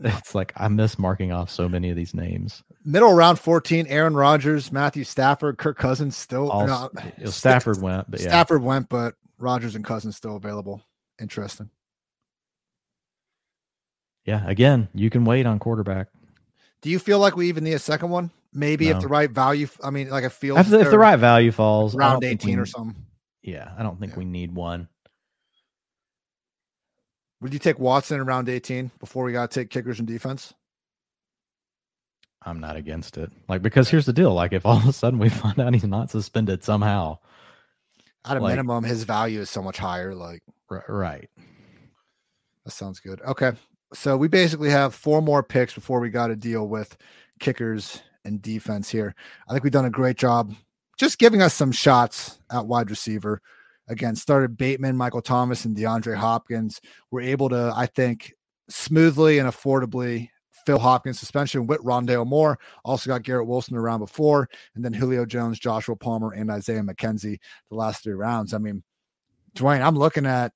it's 0.04 0.36
like 0.36 0.54
I 0.58 0.68
miss 0.68 1.00
marking 1.00 1.32
off 1.32 1.50
so 1.50 1.70
many 1.70 1.90
of 1.90 1.96
these 1.96 2.14
names. 2.14 2.64
Middle 2.86 3.14
round 3.14 3.40
14, 3.40 3.88
Aaron 3.88 4.16
Rodgers, 4.16 4.72
Matthew 4.72 5.04
Stafford, 5.04 5.58
Kirk 5.58 5.78
Cousins 5.78 6.18
still. 6.18 6.48
no, 6.48 6.90
Stafford 7.26 7.82
went, 7.82 8.10
but 8.10 8.20
yeah. 8.20 8.28
Stafford 8.28 8.62
went, 8.62 8.90
but 8.90 9.16
Rodgers 9.38 9.76
and 9.76 9.86
Cousins 9.86 10.18
still 10.18 10.36
available. 10.36 10.82
Interesting. 11.22 11.70
Yeah, 14.26 14.44
again, 14.48 14.88
you 14.94 15.10
can 15.10 15.26
wait 15.26 15.46
on 15.46 15.60
quarterback. 15.60 16.08
Do 16.82 16.90
you 16.90 17.00
feel 17.00 17.20
like 17.20 17.36
we 17.36 17.50
even 17.50 17.64
need 17.64 17.74
a 17.74 17.80
second 17.80 18.10
one? 18.10 18.32
Maybe 18.54 18.90
no. 18.90 18.98
if 18.98 19.02
the 19.02 19.08
right 19.08 19.30
value. 19.30 19.68
I 19.84 19.90
mean, 19.90 20.10
like 20.10 20.24
I 20.24 20.30
feel 20.30 20.58
if, 20.58 20.72
if 20.72 20.90
the 20.90 21.00
right 21.00 21.18
value 21.18 21.52
falls, 21.52 21.96
round 21.96 22.24
18 22.24 22.56
we, 22.56 22.62
or 22.62 22.66
something. 22.66 22.96
Yeah, 23.42 23.72
I 23.78 23.84
don't 23.84 24.00
think 24.00 24.14
yeah. 24.14 24.20
we 24.20 24.26
need 24.26 24.54
one. 24.54 24.88
Would 27.44 27.52
you 27.52 27.60
take 27.60 27.78
Watson 27.78 28.22
in 28.22 28.26
round 28.26 28.48
18 28.48 28.90
before 29.02 29.26
we 29.26 29.34
got 29.34 29.52
to 29.52 29.60
take 29.60 29.70
kickers 29.70 30.00
and 30.00 30.08
defense? 30.08 30.54
I'm 32.42 32.62
not 32.62 32.78
against 32.78 33.18
it. 33.18 33.32
Like, 33.50 33.62
because 33.62 33.90
here's 33.90 34.06
the 34.06 34.14
deal. 34.14 34.34
Like, 34.34 34.54
if 34.54 34.66
all 34.66 34.78
of 34.78 34.88
a 34.88 34.94
sudden 34.94 35.20
we 35.20 35.28
find 35.30 35.60
out 35.60 35.74
he's 35.74 35.84
not 35.84 36.10
suspended 36.10 36.64
somehow, 36.64 37.20
at 38.24 38.38
a 38.38 38.40
like, 38.40 38.52
minimum, 38.52 38.86
his 38.86 39.04
value 39.04 39.42
is 39.42 39.50
so 39.50 39.62
much 39.62 39.78
higher. 39.78 40.16
Like, 40.16 40.42
right. 40.88 41.30
That 42.64 42.72
sounds 42.72 43.02
good. 43.02 43.20
Okay. 43.22 43.52
So 43.94 44.16
we 44.16 44.30
basically 44.30 44.70
have 44.70 44.96
four 44.96 45.22
more 45.22 45.44
picks 45.44 45.74
before 45.74 46.00
we 46.00 46.10
got 46.10 46.28
to 46.28 46.38
deal 46.38 46.66
with 46.70 46.96
kickers 47.42 48.02
and 48.24 48.42
defense 48.42 48.90
here. 48.90 49.16
I 49.50 49.52
think 49.52 49.66
we've 49.66 49.74
done 49.74 49.84
a 49.84 49.90
great 49.90 50.16
job 50.16 50.56
just 50.98 51.20
giving 51.20 51.42
us 51.42 51.54
some 51.54 51.74
shots 51.74 52.40
at 52.50 52.68
wide 52.68 52.90
receiver 52.90 53.42
again, 53.88 54.16
started 54.16 54.58
Bateman, 54.58 54.98
Michael 54.98 55.22
Thomas, 55.22 55.66
and 55.66 55.76
DeAndre 55.76 56.16
Hopkins. 56.16 56.82
Were 57.12 57.22
able 57.22 57.50
to, 57.50 57.74
I 57.76 57.86
think, 57.86 58.34
smoothly 58.70 59.40
and 59.40 59.50
affordably 59.50 60.30
fill 60.66 60.80
Hopkins 60.80 61.20
suspension 61.20 61.68
with 61.68 61.82
Rondale 61.82 62.26
Moore. 62.26 62.58
Also 62.86 63.10
got 63.10 63.24
Garrett 63.24 63.48
Wilson 63.48 63.76
around 63.76 64.00
before, 64.00 64.50
and 64.76 64.84
then 64.84 64.94
Julio 64.94 65.26
Jones, 65.26 65.60
Joshua 65.60 65.96
Palmer, 65.96 66.32
and 66.32 66.50
Isaiah 66.50 66.82
McKenzie 66.82 67.40
the 67.70 67.76
last 67.76 68.04
three 68.04 68.14
rounds. 68.14 68.54
I 68.54 68.58
mean, 68.58 68.84
Dwain, 69.56 69.82
I'm 69.82 69.98
looking 69.98 70.26
at 70.26 70.54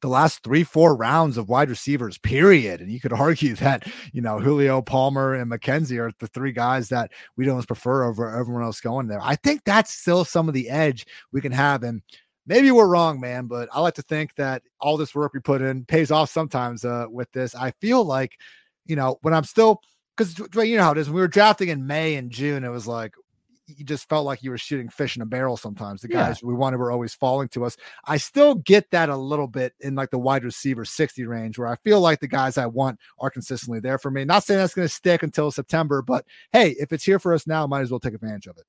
the 0.00 0.08
last 0.08 0.42
three, 0.42 0.64
four 0.64 0.96
rounds 0.96 1.36
of 1.36 1.48
wide 1.48 1.68
receivers, 1.68 2.18
period. 2.18 2.80
And 2.80 2.90
you 2.90 3.00
could 3.00 3.12
argue 3.28 3.54
that, 3.56 3.86
you 4.12 4.22
know, 4.22 4.38
Julio, 4.38 4.82
Palmer, 4.82 5.34
and 5.34 5.50
McKenzie 5.50 5.98
are 5.98 6.12
the 6.18 6.26
three 6.28 6.52
guys 6.52 6.88
that 6.88 7.12
we 7.36 7.44
don't 7.44 7.66
prefer 7.66 8.04
over 8.04 8.38
everyone 8.38 8.62
else 8.62 8.80
going 8.80 9.06
there. 9.06 9.20
I 9.22 9.36
think 9.36 9.64
that's 9.64 9.92
still 9.92 10.24
some 10.24 10.48
of 10.48 10.54
the 10.54 10.68
edge 10.68 11.06
we 11.32 11.40
can 11.40 11.52
have. 11.52 11.82
And 11.82 12.02
maybe 12.46 12.70
we're 12.70 12.88
wrong, 12.88 13.20
man, 13.20 13.46
but 13.46 13.68
I 13.72 13.80
like 13.80 13.94
to 13.94 14.02
think 14.02 14.34
that 14.36 14.62
all 14.80 14.96
this 14.96 15.14
work 15.14 15.34
we 15.34 15.40
put 15.40 15.62
in 15.62 15.84
pays 15.84 16.10
off 16.10 16.30
sometimes 16.30 16.84
uh, 16.84 17.06
with 17.10 17.30
this. 17.32 17.54
I 17.54 17.72
feel 17.80 18.04
like, 18.04 18.38
you 18.86 18.96
know, 18.96 19.18
when 19.22 19.34
I'm 19.34 19.44
still, 19.44 19.82
because 20.16 20.38
you 20.38 20.76
know 20.76 20.82
how 20.82 20.92
it 20.92 20.98
is. 20.98 21.08
When 21.08 21.14
we 21.14 21.20
were 21.20 21.28
drafting 21.28 21.68
in 21.68 21.86
May 21.86 22.16
and 22.16 22.30
June, 22.30 22.64
it 22.64 22.68
was 22.68 22.86
like, 22.86 23.14
you 23.76 23.84
just 23.84 24.08
felt 24.08 24.24
like 24.24 24.42
you 24.42 24.50
were 24.50 24.58
shooting 24.58 24.88
fish 24.88 25.16
in 25.16 25.22
a 25.22 25.26
barrel 25.26 25.56
sometimes. 25.56 26.02
The 26.02 26.08
guys 26.08 26.40
yeah. 26.42 26.48
we 26.48 26.54
wanted 26.54 26.78
were 26.78 26.90
always 26.90 27.14
falling 27.14 27.48
to 27.50 27.64
us. 27.64 27.76
I 28.04 28.16
still 28.16 28.54
get 28.54 28.90
that 28.90 29.08
a 29.08 29.16
little 29.16 29.46
bit 29.46 29.74
in 29.80 29.94
like 29.94 30.10
the 30.10 30.18
wide 30.18 30.44
receiver 30.44 30.84
60 30.84 31.24
range 31.26 31.58
where 31.58 31.68
I 31.68 31.76
feel 31.76 32.00
like 32.00 32.20
the 32.20 32.28
guys 32.28 32.58
I 32.58 32.66
want 32.66 32.98
are 33.18 33.30
consistently 33.30 33.80
there 33.80 33.98
for 33.98 34.10
me. 34.10 34.24
Not 34.24 34.44
saying 34.44 34.58
that's 34.58 34.74
going 34.74 34.88
to 34.88 34.94
stick 34.94 35.22
until 35.22 35.50
September, 35.50 36.02
but 36.02 36.24
hey, 36.52 36.70
if 36.78 36.92
it's 36.92 37.04
here 37.04 37.18
for 37.18 37.32
us 37.34 37.46
now, 37.46 37.66
might 37.66 37.82
as 37.82 37.90
well 37.90 38.00
take 38.00 38.14
advantage 38.14 38.46
of 38.46 38.56
it. 38.58 38.64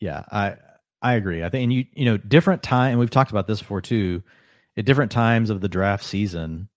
Yeah, 0.00 0.24
I 0.30 0.56
I 1.02 1.14
agree. 1.14 1.42
I 1.44 1.48
think 1.48 1.64
and 1.64 1.72
you 1.72 1.84
you 1.92 2.04
know 2.04 2.16
different 2.16 2.62
time 2.62 2.92
and 2.92 3.00
we've 3.00 3.10
talked 3.10 3.30
about 3.30 3.46
this 3.46 3.60
before 3.60 3.80
too. 3.80 4.22
At 4.76 4.84
different 4.84 5.10
times 5.12 5.50
of 5.50 5.60
the 5.60 5.68
draft 5.68 6.04
season, 6.04 6.68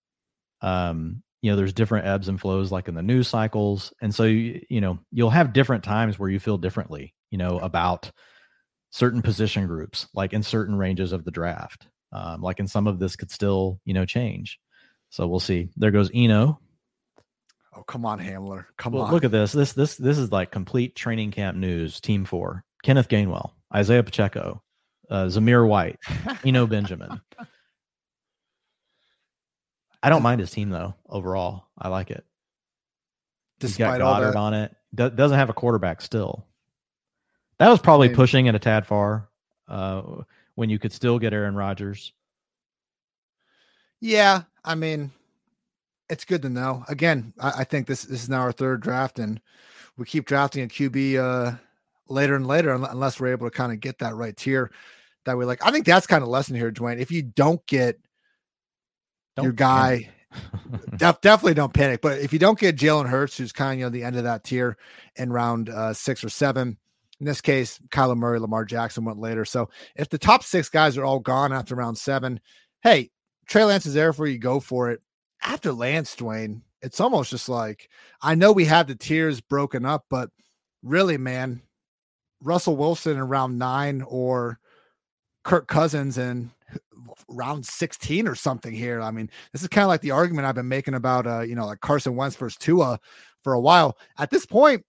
um, 0.60 1.22
you 1.44 1.50
know 1.50 1.56
there's 1.56 1.74
different 1.74 2.06
ebbs 2.06 2.28
and 2.28 2.40
flows 2.40 2.72
like 2.72 2.88
in 2.88 2.94
the 2.94 3.02
news 3.02 3.28
cycles 3.28 3.92
and 4.00 4.14
so 4.14 4.24
you, 4.24 4.64
you 4.70 4.80
know 4.80 4.98
you'll 5.12 5.28
have 5.28 5.52
different 5.52 5.84
times 5.84 6.18
where 6.18 6.30
you 6.30 6.40
feel 6.40 6.56
differently 6.56 7.12
you 7.34 7.38
know 7.38 7.58
about 7.58 8.12
certain 8.90 9.22
position 9.22 9.66
groups 9.66 10.06
like 10.14 10.32
in 10.32 10.42
certain 10.42 10.76
ranges 10.76 11.10
of 11.10 11.24
the 11.24 11.32
draft 11.32 11.88
um, 12.14 12.40
like 12.40 12.60
in 12.60 12.68
some 12.68 12.86
of 12.86 12.98
this 12.98 13.16
could 13.16 13.30
still 13.30 13.80
you 13.84 13.92
know 13.92 14.06
change. 14.06 14.58
So 15.10 15.26
we'll 15.26 15.40
see. 15.40 15.68
There 15.76 15.90
goes 15.90 16.10
eno. 16.14 16.60
Oh 17.76 17.82
come 17.82 18.06
on 18.06 18.20
hamler. 18.20 18.66
Come 18.78 18.92
well, 18.92 19.02
on. 19.02 19.12
look 19.12 19.24
at 19.24 19.32
this. 19.32 19.52
This 19.52 19.72
this 19.72 19.96
this 19.96 20.16
is 20.16 20.30
like 20.30 20.52
complete 20.52 20.94
training 20.94 21.32
camp 21.32 21.58
news 21.58 22.00
team 22.00 22.24
four. 22.24 22.64
Kenneth 22.84 23.08
gainwell 23.08 23.50
isaiah 23.74 24.02
pacheco 24.04 24.62
uh, 25.10 25.24
zamir 25.24 25.66
white 25.66 25.98
eno 26.44 26.66
benjamin. 26.68 27.20
I 30.02 30.10
don't 30.10 30.22
mind 30.22 30.40
his 30.40 30.50
team 30.50 30.70
though. 30.70 30.94
Overall, 31.08 31.66
I 31.76 31.88
like 31.88 32.10
it. 32.10 32.24
Despite 33.58 34.00
all 34.00 34.20
that, 34.20 34.36
on 34.36 34.54
it, 34.54 34.74
Do- 34.94 35.10
doesn't 35.10 35.38
have 35.38 35.50
a 35.50 35.54
quarterback 35.54 36.00
still. 36.00 36.46
That 37.58 37.68
was 37.68 37.80
probably 37.80 38.08
pushing 38.08 38.46
it 38.46 38.54
a 38.54 38.58
tad 38.58 38.86
far. 38.86 39.28
Uh, 39.68 40.22
when 40.54 40.70
you 40.70 40.78
could 40.78 40.92
still 40.92 41.18
get 41.18 41.32
Aaron 41.32 41.54
Rodgers. 41.54 42.12
Yeah, 44.00 44.42
I 44.64 44.74
mean, 44.74 45.10
it's 46.08 46.24
good 46.24 46.42
to 46.42 46.50
know. 46.50 46.84
Again, 46.88 47.32
I, 47.40 47.60
I, 47.60 47.64
think 47.64 47.86
this 47.86 48.02
this 48.02 48.22
is 48.22 48.28
now 48.28 48.40
our 48.40 48.52
third 48.52 48.80
draft, 48.82 49.18
and 49.18 49.40
we 49.96 50.04
keep 50.04 50.26
drafting 50.26 50.64
a 50.64 50.68
QB 50.68 51.16
uh, 51.16 51.56
later 52.08 52.36
and 52.36 52.46
later, 52.46 52.72
unless 52.74 53.18
we're 53.18 53.28
able 53.32 53.48
to 53.48 53.56
kind 53.56 53.72
of 53.72 53.80
get 53.80 53.98
that 54.00 54.14
right 54.14 54.36
tier 54.36 54.70
that 55.24 55.36
we 55.36 55.44
like. 55.44 55.64
I 55.64 55.70
think 55.70 55.86
that's 55.86 56.06
kind 56.06 56.22
of 56.22 56.28
lesson 56.28 56.54
here, 56.54 56.70
Dwain. 56.70 57.00
If 57.00 57.10
you 57.10 57.22
don't 57.22 57.64
get 57.66 57.98
don't 59.36 59.44
your 59.44 59.52
guy. 59.52 60.10
def, 60.96 61.20
definitely 61.20 61.54
don't 61.54 61.72
panic. 61.72 62.00
But 62.02 62.18
if 62.18 62.32
you 62.32 62.40
don't 62.40 62.58
get 62.58 62.76
Jalen 62.76 63.08
Hurts, 63.08 63.38
who's 63.38 63.52
kind 63.52 63.72
of 63.72 63.78
you 63.78 63.84
know 63.84 63.90
the 63.90 64.02
end 64.02 64.16
of 64.16 64.24
that 64.24 64.44
tier 64.44 64.76
in 65.16 65.32
round 65.32 65.70
uh, 65.70 65.94
six 65.94 66.24
or 66.24 66.28
seven, 66.28 66.76
in 67.24 67.26
this 67.26 67.40
case, 67.40 67.80
Kyler 67.88 68.18
Murray, 68.18 68.38
Lamar 68.38 68.66
Jackson 68.66 69.06
went 69.06 69.18
later. 69.18 69.46
So 69.46 69.70
if 69.96 70.10
the 70.10 70.18
top 70.18 70.44
six 70.44 70.68
guys 70.68 70.98
are 70.98 71.06
all 71.06 71.20
gone 71.20 71.54
after 71.54 71.74
round 71.74 71.96
seven, 71.96 72.38
hey, 72.82 73.10
Trey 73.46 73.64
Lance 73.64 73.86
is 73.86 73.94
there 73.94 74.12
for 74.12 74.26
you. 74.26 74.36
Go 74.36 74.60
for 74.60 74.90
it. 74.90 75.00
After 75.42 75.72
Lance, 75.72 76.14
Dwain, 76.16 76.60
it's 76.82 77.00
almost 77.00 77.30
just 77.30 77.48
like 77.48 77.88
I 78.20 78.34
know 78.34 78.52
we 78.52 78.66
have 78.66 78.88
the 78.88 78.94
tiers 78.94 79.40
broken 79.40 79.86
up, 79.86 80.04
but 80.10 80.28
really, 80.82 81.16
man, 81.16 81.62
Russell 82.42 82.76
Wilson 82.76 83.16
in 83.16 83.22
round 83.26 83.58
nine 83.58 84.02
or 84.02 84.58
Kirk 85.44 85.66
Cousins 85.66 86.18
and 86.18 86.50
round 87.26 87.64
16 87.64 88.28
or 88.28 88.34
something 88.34 88.74
here. 88.74 89.00
I 89.00 89.10
mean, 89.12 89.30
this 89.54 89.62
is 89.62 89.68
kind 89.68 89.84
of 89.84 89.88
like 89.88 90.02
the 90.02 90.10
argument 90.10 90.46
I've 90.46 90.56
been 90.56 90.68
making 90.68 90.92
about 90.92 91.26
uh, 91.26 91.40
you 91.40 91.54
know, 91.54 91.64
like 91.64 91.80
Carson 91.80 92.16
Wentz 92.16 92.36
versus 92.36 92.58
Tua 92.58 93.00
for 93.42 93.54
a 93.54 93.60
while. 93.60 93.96
At 94.18 94.28
this 94.28 94.44
point, 94.44 94.84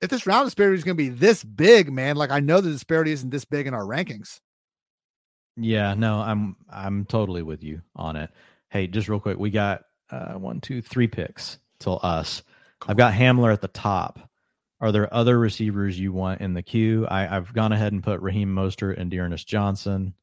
if 0.00 0.10
this 0.10 0.26
round 0.26 0.46
disparity 0.46 0.76
is 0.76 0.84
going 0.84 0.96
to 0.96 1.02
be 1.02 1.08
this 1.08 1.42
big, 1.42 1.92
man, 1.92 2.16
like 2.16 2.30
I 2.30 2.40
know 2.40 2.60
the 2.60 2.70
disparity 2.70 3.12
isn't 3.12 3.30
this 3.30 3.44
big 3.44 3.66
in 3.66 3.74
our 3.74 3.84
rankings. 3.84 4.40
Yeah, 5.56 5.94
no, 5.94 6.20
I'm 6.20 6.56
I'm 6.70 7.04
totally 7.04 7.42
with 7.42 7.64
you 7.64 7.82
on 7.96 8.16
it. 8.16 8.30
Hey, 8.70 8.86
just 8.86 9.08
real 9.08 9.18
quick, 9.18 9.38
we 9.38 9.50
got 9.50 9.82
uh, 10.10 10.34
one, 10.34 10.60
two, 10.60 10.80
three 10.80 11.08
picks 11.08 11.58
till 11.80 11.98
us. 12.02 12.42
Cool. 12.80 12.92
I've 12.92 12.96
got 12.96 13.12
Hamler 13.12 13.52
at 13.52 13.60
the 13.60 13.68
top. 13.68 14.20
Are 14.80 14.92
there 14.92 15.12
other 15.12 15.38
receivers 15.38 15.98
you 15.98 16.12
want 16.12 16.40
in 16.40 16.54
the 16.54 16.62
queue? 16.62 17.06
I, 17.10 17.22
have 17.22 17.52
gone 17.52 17.72
ahead 17.72 17.92
and 17.92 18.02
put 18.02 18.20
Raheem 18.20 18.54
Mostert 18.54 18.98
and 18.98 19.10
D'Ernest 19.10 19.48
Johnson 19.48 20.14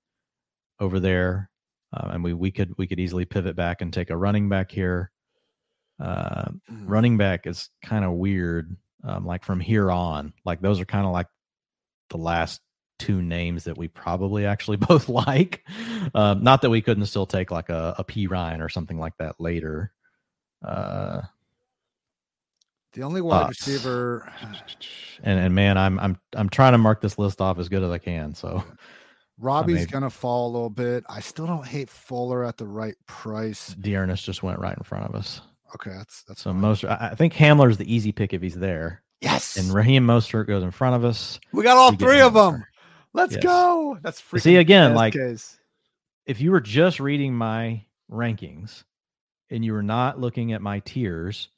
over 0.80 1.02
there, 1.02 1.50
uh, 1.92 2.12
and 2.14 2.24
we 2.24 2.34
we 2.34 2.52
could 2.52 2.74
we 2.78 2.88
could 2.88 3.00
easily 3.00 3.26
pivot 3.26 3.58
back 3.58 3.82
and 3.82 3.92
take 3.92 4.10
a 4.10 4.18
running 4.18 4.48
back 4.48 4.72
here. 4.72 5.12
Uh, 6.00 6.46
mm. 6.72 6.84
Running 6.86 7.18
back 7.18 7.46
is 7.46 7.70
kind 7.84 8.06
of 8.06 8.14
weird. 8.14 8.78
Um, 9.06 9.26
like 9.26 9.44
from 9.44 9.60
here 9.60 9.92
on, 9.92 10.34
like 10.46 10.62
those 10.62 10.80
are 10.80 10.86
kind 10.86 11.06
of 11.06 11.12
like 11.12 11.28
the 12.10 12.18
last 12.18 12.62
two 12.98 13.22
names 13.22 13.66
that 13.66 13.78
we 13.78 13.88
probably 13.88 14.46
actually 14.46 14.78
both 14.78 15.10
like. 15.10 15.64
Um, 16.14 16.44
not 16.44 16.62
that 16.62 16.70
we 16.70 16.82
couldn't 16.82 17.06
still 17.06 17.26
take 17.26 17.52
like 17.52 17.70
a, 17.70 17.96
a 17.98 18.04
Perine 18.04 18.62
or 18.62 18.70
something 18.70 18.98
like 18.98 19.18
that 19.18 19.40
later. 19.40 19.92
Uh, 20.64 21.22
the 22.94 23.04
only 23.04 23.22
wide 23.22 23.50
receiver, 23.50 24.32
and 25.24 25.40
and 25.40 25.54
man, 25.54 25.78
I'm 25.78 26.00
I'm 26.00 26.18
I'm 26.34 26.50
trying 26.50 26.72
to 26.72 26.78
mark 26.78 27.02
this 27.02 27.20
list 27.20 27.42
off 27.42 27.60
as 27.60 27.70
good 27.70 27.84
as 27.84 27.92
I 27.92 27.98
can. 27.98 28.34
So, 28.34 28.64
Robbie's 29.38 29.86
gonna 29.86 30.10
fall 30.10 30.50
a 30.50 30.52
little 30.52 30.70
bit. 30.70 31.04
I 31.10 31.20
still 31.20 31.46
don't 31.46 31.66
hate 31.66 31.90
Fuller 31.90 32.44
at 32.46 32.58
the 32.58 32.66
right 32.66 32.96
price. 33.06 33.76
D'Ernest 33.80 34.24
just 34.24 34.44
went 34.44 34.60
right 34.60 34.76
in 34.76 34.84
front 34.84 35.06
of 35.06 35.14
us. 35.14 35.42
Okay, 35.76 35.92
that's 35.92 36.24
that's 36.24 36.42
so 36.42 36.52
fine. 36.52 36.62
most. 36.62 36.86
I 36.86 37.14
think 37.16 37.34
Hamler's 37.34 37.78
the 37.78 37.94
easy 37.94 38.12
pick 38.12 38.34
if 38.34 38.42
he's 38.42 38.56
there. 38.56 39.02
Yes, 39.22 39.58
and 39.58 39.74
Raheem 39.74 40.06
Mostert 40.06 40.48
goes 40.48 40.64
in 40.64 40.72
front 40.72 40.96
of 40.96 41.06
us. 41.06 41.40
We 41.52 41.64
got 41.64 41.78
all 41.78 41.94
three 41.96 42.22
of 42.22 42.34
them. 42.34 42.66
Let's 43.14 43.34
yes. 43.34 43.44
go. 43.44 43.98
That's 44.02 44.22
freaking 44.22 44.42
see 44.42 44.56
again. 44.58 44.94
Like 44.94 45.14
case. 45.14 45.58
if 46.26 46.42
you 46.42 46.52
were 46.52 46.62
just 46.62 47.00
reading 47.00 47.34
my 47.34 47.84
rankings 48.12 48.84
and 49.50 49.64
you 49.64 49.74
were 49.74 49.84
not 49.84 50.20
looking 50.20 50.54
at 50.54 50.62
my 50.62 50.80
tiers 50.80 51.50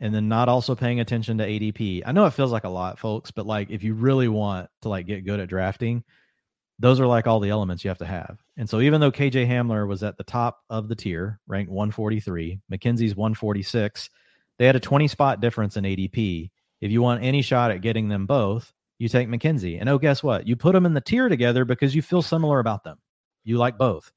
and 0.00 0.14
then 0.14 0.28
not 0.28 0.48
also 0.48 0.74
paying 0.74 1.00
attention 1.00 1.38
to 1.38 1.46
ADP. 1.46 2.02
I 2.06 2.12
know 2.12 2.26
it 2.26 2.32
feels 2.32 2.52
like 2.52 2.64
a 2.64 2.68
lot, 2.68 2.98
folks, 2.98 3.30
but 3.30 3.46
like 3.46 3.70
if 3.70 3.82
you 3.82 3.94
really 3.94 4.28
want 4.28 4.70
to 4.82 4.88
like 4.88 5.06
get 5.06 5.24
good 5.24 5.40
at 5.40 5.48
drafting, 5.48 6.04
those 6.78 7.00
are 7.00 7.06
like 7.06 7.26
all 7.26 7.40
the 7.40 7.50
elements 7.50 7.84
you 7.84 7.88
have 7.88 7.98
to 7.98 8.06
have. 8.06 8.38
And 8.56 8.68
so 8.68 8.80
even 8.80 9.00
though 9.00 9.12
KJ 9.12 9.48
Hamler 9.48 9.86
was 9.86 10.02
at 10.02 10.16
the 10.16 10.24
top 10.24 10.60
of 10.68 10.88
the 10.88 10.96
tier, 10.96 11.40
ranked 11.46 11.70
143, 11.70 12.60
McKenzie's 12.72 13.14
146, 13.14 14.10
they 14.58 14.66
had 14.66 14.76
a 14.76 14.80
20 14.80 15.08
spot 15.08 15.40
difference 15.40 15.76
in 15.76 15.84
ADP. 15.84 16.50
If 16.80 16.90
you 16.90 17.02
want 17.02 17.22
any 17.22 17.42
shot 17.42 17.70
at 17.70 17.80
getting 17.80 18.08
them 18.08 18.26
both, 18.26 18.72
you 18.98 19.08
take 19.08 19.28
McKenzie. 19.28 19.78
And 19.80 19.88
oh, 19.88 19.98
guess 19.98 20.22
what? 20.22 20.46
You 20.46 20.56
put 20.56 20.72
them 20.72 20.86
in 20.86 20.94
the 20.94 21.00
tier 21.00 21.28
together 21.28 21.64
because 21.64 21.94
you 21.94 22.02
feel 22.02 22.22
similar 22.22 22.58
about 22.58 22.84
them. 22.84 22.98
You 23.44 23.58
like 23.58 23.78
both. 23.78 24.12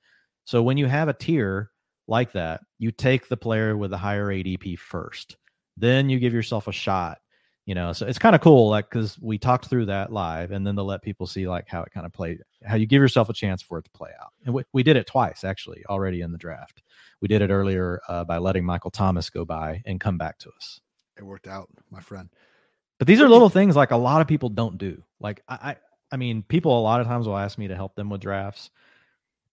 So 0.46 0.64
when 0.64 0.78
you 0.78 0.86
have 0.88 1.10
a 1.10 1.14
tier 1.14 1.72
like 2.08 2.32
that, 2.34 2.62
you 2.80 2.92
take 2.92 3.28
the 3.28 3.38
player 3.38 3.76
with 3.76 3.92
the 3.92 3.98
higher 3.98 4.28
ADP 4.28 4.80
first. 4.80 5.38
Then 5.76 6.10
you 6.10 6.20
give 6.20 6.34
yourself 6.34 6.68
a 6.68 6.72
shot. 6.72 7.20
You 7.68 7.76
know, 7.76 7.92
so 7.92 8.08
it's 8.08 8.18
kind 8.18 8.34
of 8.34 8.40
cool, 8.40 8.70
like 8.70 8.90
because 8.90 9.20
we 9.20 9.38
talked 9.38 9.66
through 9.66 9.88
that 9.88 10.10
live, 10.10 10.52
and 10.52 10.66
then 10.66 10.78
to 10.78 10.84
let 10.84 11.02
people 11.02 11.28
see 11.28 11.50
like 11.50 11.68
how 11.68 11.84
it 11.84 11.92
kind 11.92 12.06
of 12.06 12.14
played, 12.14 12.40
how 12.66 12.78
you 12.78 12.86
give 12.86 13.02
yourself 13.02 13.28
a 13.28 13.34
chance 13.34 13.62
for 13.62 13.78
it 13.78 13.84
to 13.84 13.92
play 13.92 14.12
out. 14.22 14.32
And 14.46 14.54
we, 14.54 14.64
we 14.72 14.84
did 14.84 14.96
it 14.96 15.06
twice 15.06 15.44
actually 15.44 15.84
already 15.90 16.22
in 16.22 16.32
the 16.32 16.38
draft. 16.38 16.82
We 17.20 17.28
did 17.28 17.42
it 17.42 17.50
earlier 17.50 18.00
uh, 18.08 18.24
by 18.24 18.38
letting 18.38 18.64
Michael 18.64 18.90
Thomas 18.90 19.30
go 19.30 19.44
by 19.44 19.84
and 19.86 20.00
come 20.00 20.18
back 20.18 20.38
to 20.40 20.50
us. 20.56 20.80
It 21.18 21.24
worked 21.24 21.46
out, 21.46 21.68
my 21.92 22.00
friend. 22.00 22.30
But 23.00 23.08
these 23.08 23.20
are 23.20 23.28
little 23.28 23.50
things 23.50 23.76
like 23.76 23.92
a 23.92 23.98
lot 23.98 24.22
of 24.22 24.28
people 24.28 24.48
don't 24.48 24.78
do. 24.78 25.04
Like 25.20 25.44
I, 25.50 25.56
I, 25.56 25.76
I 26.14 26.16
mean, 26.16 26.44
people 26.44 26.80
a 26.80 26.82
lot 26.82 27.02
of 27.02 27.08
times 27.08 27.28
will 27.28 27.38
ask 27.38 27.58
me 27.58 27.68
to 27.68 27.76
help 27.76 27.96
them 27.96 28.10
with 28.10 28.22
drafts, 28.22 28.70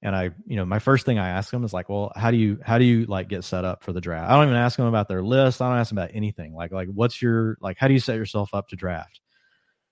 and 0.05 0.15
I, 0.15 0.31
you 0.47 0.57
know, 0.57 0.65
my 0.65 0.79
first 0.79 1.05
thing 1.05 1.19
I 1.19 1.31
ask 1.31 1.51
them 1.51 1.65
is 1.65 1.73
like, 1.73 1.89
well, 1.89 2.13
how 2.15 2.31
do 2.31 2.37
you, 2.37 2.61
how 2.63 2.79
do 2.79 2.85
you 2.85 3.07
like 3.07 3.29
get 3.29 3.43
set 3.43 3.65
up 3.65 3.83
for 3.83 3.93
the 3.93 4.01
draft? 4.01 4.31
I 4.31 4.35
don't 4.35 4.45
even 4.45 4.57
ask 4.57 4.77
them 4.77 4.87
about 4.87 5.09
their 5.09 5.25
list. 5.25 5.61
I 5.61 5.69
don't 5.69 5.79
ask 5.79 5.89
them 5.89 5.99
about 5.99 6.11
anything. 6.15 6.55
Like, 6.55 6.71
like 6.71 6.89
what's 6.89 7.21
your, 7.21 7.57
like, 7.61 7.77
how 7.79 7.89
do 7.89 7.95
you 7.95 8.01
set 8.01 8.17
yourself 8.17 8.55
up 8.55 8.69
to 8.69 8.77
draft? 8.77 9.21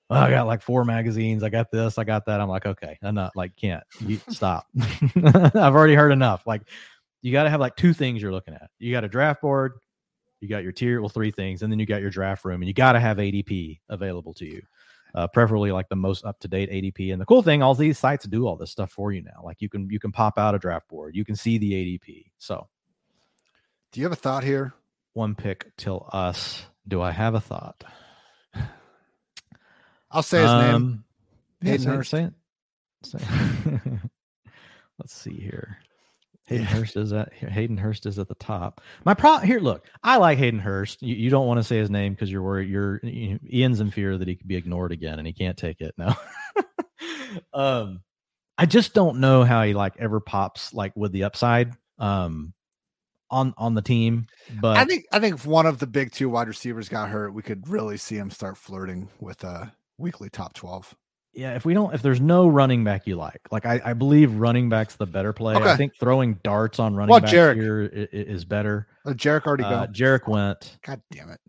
Well, 0.08 0.22
I 0.22 0.30
got 0.30 0.46
like 0.46 0.62
four 0.62 0.84
magazines. 0.84 1.42
I 1.42 1.48
got 1.48 1.72
this. 1.72 1.98
I 1.98 2.04
got 2.04 2.26
that. 2.26 2.40
I'm 2.40 2.48
like, 2.48 2.66
okay, 2.66 2.98
I'm 3.02 3.14
not 3.14 3.34
like 3.34 3.56
can't 3.56 3.82
you 4.00 4.20
stop. 4.28 4.66
I've 5.16 5.56
already 5.56 5.94
heard 5.94 6.12
enough. 6.12 6.46
Like, 6.46 6.62
you 7.22 7.32
got 7.32 7.44
to 7.44 7.50
have 7.50 7.60
like 7.60 7.76
two 7.76 7.94
things 7.94 8.20
you're 8.20 8.32
looking 8.32 8.54
at. 8.54 8.68
You 8.78 8.92
got 8.92 9.04
a 9.04 9.08
draft 9.08 9.40
board 9.40 9.72
you 10.42 10.48
got 10.48 10.64
your 10.64 10.72
tier, 10.72 11.00
well, 11.00 11.08
three 11.08 11.30
things, 11.30 11.62
and 11.62 11.72
then 11.72 11.78
you 11.78 11.86
got 11.86 12.00
your 12.00 12.10
draft 12.10 12.44
room, 12.44 12.60
and 12.60 12.68
you 12.68 12.74
got 12.74 12.92
to 12.92 13.00
have 13.00 13.18
ADP 13.18 13.78
available 13.88 14.34
to 14.34 14.44
you, 14.44 14.60
uh, 15.14 15.26
preferably 15.28 15.72
like 15.72 15.88
the 15.88 15.96
most 15.96 16.24
up 16.24 16.38
to 16.40 16.48
date 16.48 16.70
ADP. 16.70 17.12
And 17.12 17.20
the 17.20 17.26
cool 17.26 17.42
thing, 17.42 17.62
all 17.62 17.74
these 17.74 17.98
sites 17.98 18.26
do 18.26 18.46
all 18.46 18.56
this 18.56 18.70
stuff 18.70 18.90
for 18.90 19.12
you 19.12 19.22
now. 19.22 19.42
Like 19.44 19.60
you 19.60 19.68
can 19.68 19.88
you 19.90 19.98
can 19.98 20.12
pop 20.12 20.38
out 20.38 20.54
a 20.54 20.58
draft 20.58 20.88
board, 20.88 21.14
you 21.14 21.24
can 21.24 21.36
see 21.36 21.58
the 21.58 21.72
ADP. 21.72 22.30
So, 22.38 22.68
do 23.92 24.00
you 24.00 24.04
have 24.04 24.12
a 24.12 24.16
thought 24.16 24.44
here? 24.44 24.74
One 25.14 25.34
pick 25.34 25.76
till 25.76 26.08
us. 26.12 26.64
Do 26.88 27.00
I 27.02 27.10
have 27.10 27.34
a 27.34 27.40
thought? 27.40 27.84
I'll 30.10 30.22
say 30.22 30.42
his 30.42 30.50
um, 30.50 31.04
name. 31.62 31.78
Yeah, 31.80 32.02
say 32.02 32.24
it. 32.24 32.32
Say 33.02 33.18
it. 33.18 33.82
Let's 34.98 35.14
see 35.14 35.34
here. 35.34 35.78
Hayden 36.52 36.66
Hurst 36.66 36.96
is 36.96 37.12
at 37.12 37.32
Hayden 37.32 37.76
Hurst 37.76 38.06
is 38.06 38.18
at 38.18 38.28
the 38.28 38.34
top. 38.36 38.80
My 39.04 39.14
pro 39.14 39.38
here, 39.38 39.60
look, 39.60 39.86
I 40.02 40.16
like 40.18 40.38
Hayden 40.38 40.60
Hurst. 40.60 41.02
You, 41.02 41.14
you 41.14 41.30
don't 41.30 41.46
want 41.46 41.58
to 41.58 41.64
say 41.64 41.78
his 41.78 41.90
name 41.90 42.12
because 42.14 42.30
you're 42.30 42.42
worried. 42.42 42.68
You're 42.68 43.00
you, 43.02 43.38
Ian's 43.52 43.80
in 43.80 43.90
fear 43.90 44.18
that 44.18 44.28
he 44.28 44.36
could 44.36 44.48
be 44.48 44.56
ignored 44.56 44.92
again 44.92 45.18
and 45.18 45.26
he 45.26 45.32
can't 45.32 45.56
take 45.56 45.80
it. 45.80 45.94
No, 45.96 46.14
um, 47.54 48.02
I 48.58 48.66
just 48.66 48.94
don't 48.94 49.18
know 49.18 49.44
how 49.44 49.62
he 49.62 49.74
like 49.74 49.94
ever 49.98 50.20
pops 50.20 50.72
like 50.74 50.94
with 50.96 51.12
the 51.12 51.24
upside 51.24 51.72
um 51.98 52.52
on 53.30 53.54
on 53.56 53.74
the 53.74 53.82
team. 53.82 54.26
But 54.60 54.76
I 54.76 54.84
think 54.84 55.06
I 55.12 55.18
think 55.18 55.36
if 55.36 55.46
one 55.46 55.66
of 55.66 55.78
the 55.78 55.86
big 55.86 56.12
two 56.12 56.28
wide 56.28 56.48
receivers 56.48 56.88
got 56.88 57.08
hurt, 57.08 57.34
we 57.34 57.42
could 57.42 57.68
really 57.68 57.96
see 57.96 58.16
him 58.16 58.30
start 58.30 58.56
flirting 58.56 59.08
with 59.18 59.42
a 59.42 59.72
weekly 59.98 60.28
top 60.30 60.52
twelve 60.52 60.94
yeah, 61.34 61.54
if 61.54 61.64
we 61.64 61.72
don't, 61.72 61.94
if 61.94 62.02
there's 62.02 62.20
no 62.20 62.46
running 62.46 62.84
back 62.84 63.06
you 63.06 63.16
like, 63.16 63.40
like 63.50 63.64
I, 63.64 63.80
I 63.84 63.92
believe 63.94 64.34
running 64.34 64.68
back's 64.68 64.96
the 64.96 65.06
better 65.06 65.32
play. 65.32 65.54
Okay. 65.54 65.70
I 65.70 65.76
think 65.76 65.94
throwing 65.98 66.34
darts 66.42 66.78
on 66.78 66.94
running 66.94 67.20
back 67.20 67.30
here 67.30 67.82
is, 67.82 68.08
is 68.12 68.44
better. 68.44 68.86
Oh, 69.06 69.12
Jerick 69.12 69.46
already 69.46 69.64
uh, 69.64 69.86
Jerick 69.86 70.28
went. 70.28 70.76
God 70.84 71.00
damn 71.10 71.30
it! 71.30 71.40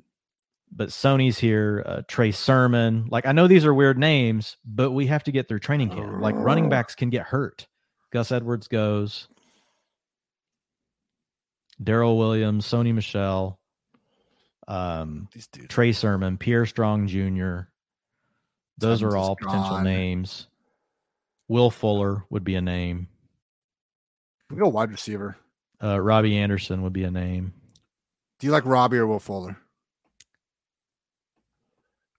But 0.71 0.89
Sony's 0.89 1.37
here. 1.37 1.83
Uh, 1.85 2.01
Trey 2.07 2.31
Sermon. 2.31 3.07
Like 3.09 3.25
I 3.25 3.33
know 3.33 3.47
these 3.47 3.65
are 3.65 3.73
weird 3.73 3.97
names, 3.97 4.57
but 4.65 4.91
we 4.91 5.07
have 5.07 5.23
to 5.25 5.31
get 5.31 5.49
through 5.49 5.59
training 5.59 5.89
camp. 5.89 6.21
Like 6.21 6.35
running 6.35 6.69
backs 6.69 6.95
can 6.95 7.09
get 7.09 7.25
hurt. 7.25 7.67
Gus 8.11 8.31
Edwards 8.31 8.67
goes. 8.67 9.27
Darrel 11.81 12.17
Williams, 12.17 12.65
Sony 12.65 12.93
Michel, 12.93 13.59
um, 14.67 15.27
Trey 15.67 15.91
Sermon, 15.91 16.37
Pierre 16.37 16.65
Strong 16.65 17.07
Jr. 17.07 17.61
Those 18.77 19.03
are 19.03 19.15
all 19.15 19.35
potential 19.35 19.81
names. 19.81 20.47
Will 21.47 21.69
Fuller 21.69 22.25
would 22.29 22.43
be 22.43 22.55
a 22.55 22.61
name. 22.61 23.07
We 24.49 24.57
go 24.57 24.69
wide 24.69 24.91
receiver. 24.91 25.37
Uh, 25.81 25.99
Robbie 25.99 26.37
Anderson 26.37 26.81
would 26.83 26.93
be 26.93 27.03
a 27.03 27.11
name. 27.11 27.53
Do 28.39 28.47
you 28.47 28.51
like 28.51 28.65
Robbie 28.65 28.97
or 28.97 29.07
Will 29.07 29.19
Fuller? 29.19 29.57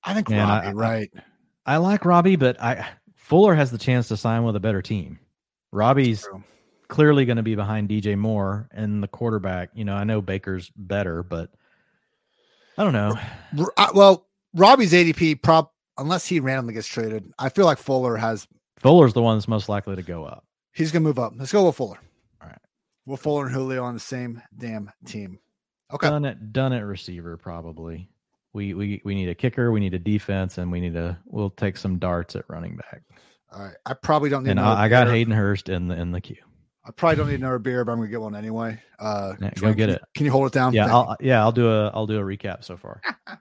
I 0.02 0.14
think 0.14 0.28
Man, 0.28 0.48
Robbie, 0.48 0.66
I, 0.66 0.72
right? 0.72 1.10
I, 1.66 1.74
I, 1.74 1.76
like 1.78 2.04
Robbie, 2.04 2.36
but 2.36 2.60
I 2.62 2.86
Fuller 3.14 3.54
has 3.54 3.70
the 3.70 3.78
chance 3.78 4.08
to 4.08 4.16
sign 4.16 4.44
with 4.44 4.56
a 4.56 4.60
better 4.60 4.82
team. 4.82 5.18
Robbie's 5.72 6.26
clearly 6.88 7.24
going 7.24 7.38
to 7.38 7.42
be 7.42 7.54
behind 7.54 7.88
DJ 7.88 8.16
Moore 8.16 8.68
and 8.70 9.02
the 9.02 9.08
quarterback. 9.08 9.70
You 9.74 9.84
know, 9.84 9.94
I 9.94 10.04
know 10.04 10.20
Baker's 10.20 10.70
better, 10.76 11.22
but 11.22 11.50
I 12.78 12.84
don't 12.84 12.92
know. 12.92 13.18
Well, 13.94 14.26
Robbie's 14.54 14.92
ADP 14.92 15.42
prop 15.42 15.73
unless 15.98 16.26
he 16.26 16.40
randomly 16.40 16.74
gets 16.74 16.86
traded, 16.86 17.32
I 17.38 17.48
feel 17.48 17.64
like 17.64 17.78
Fuller 17.78 18.16
has 18.16 18.46
Fuller's 18.78 19.12
the 19.12 19.22
one 19.22 19.36
that's 19.36 19.48
most 19.48 19.68
likely 19.68 19.96
to 19.96 20.02
go 20.02 20.24
up. 20.24 20.44
He's 20.72 20.90
gonna 20.90 21.04
move 21.04 21.18
up. 21.18 21.32
Let's 21.36 21.52
go 21.52 21.66
with 21.66 21.76
Fuller. 21.76 21.98
All 22.42 22.48
right. 22.48 22.58
Will 23.06 23.16
Fuller 23.16 23.46
and 23.46 23.54
Julio 23.54 23.84
on 23.84 23.94
the 23.94 24.00
same 24.00 24.42
damn 24.58 24.90
team. 25.06 25.38
Okay. 25.92 26.08
Done 26.08 26.24
it 26.24 26.52
done 26.52 26.72
it 26.72 26.80
receiver, 26.80 27.36
probably. 27.36 28.08
We 28.52 28.74
we 28.74 29.00
we 29.04 29.14
need 29.14 29.28
a 29.28 29.34
kicker, 29.34 29.72
we 29.72 29.80
need 29.80 29.94
a 29.94 29.98
defense, 29.98 30.58
and 30.58 30.70
we 30.70 30.80
need 30.80 30.96
a 30.96 31.18
we'll 31.26 31.50
take 31.50 31.76
some 31.76 31.98
darts 31.98 32.36
at 32.36 32.44
running 32.48 32.76
back. 32.76 33.02
All 33.52 33.62
right. 33.62 33.76
I 33.86 33.94
probably 33.94 34.30
don't 34.30 34.44
need 34.44 34.52
And 34.52 34.60
I, 34.60 34.84
I, 34.84 34.88
got 34.88 35.06
Hayden 35.08 35.32
Hurst 35.32 35.68
in 35.68 35.88
the 35.88 35.96
in 35.96 36.10
the 36.10 36.20
queue. 36.20 36.36
I 36.84 36.90
probably 36.90 37.16
don't 37.16 37.28
need 37.28 37.40
another 37.40 37.58
beer, 37.58 37.84
but 37.84 37.92
I'm 37.92 37.98
gonna 37.98 38.10
get 38.10 38.20
one 38.20 38.34
anyway. 38.34 38.80
Uh 38.98 39.34
yeah, 39.40 39.50
go 39.54 39.72
get 39.72 39.76
can 39.76 39.90
it. 39.90 39.92
You, 39.92 40.06
can 40.14 40.26
you 40.26 40.32
hold 40.32 40.46
it 40.46 40.52
down? 40.52 40.72
Yeah, 40.72 40.92
I'll 40.92 41.16
yeah, 41.20 41.40
I'll 41.40 41.52
do 41.52 41.70
a 41.70 41.88
I'll 41.88 42.06
do 42.06 42.18
a 42.18 42.22
recap 42.22 42.64
so 42.64 42.76
far. 42.76 43.00
All 43.28 43.36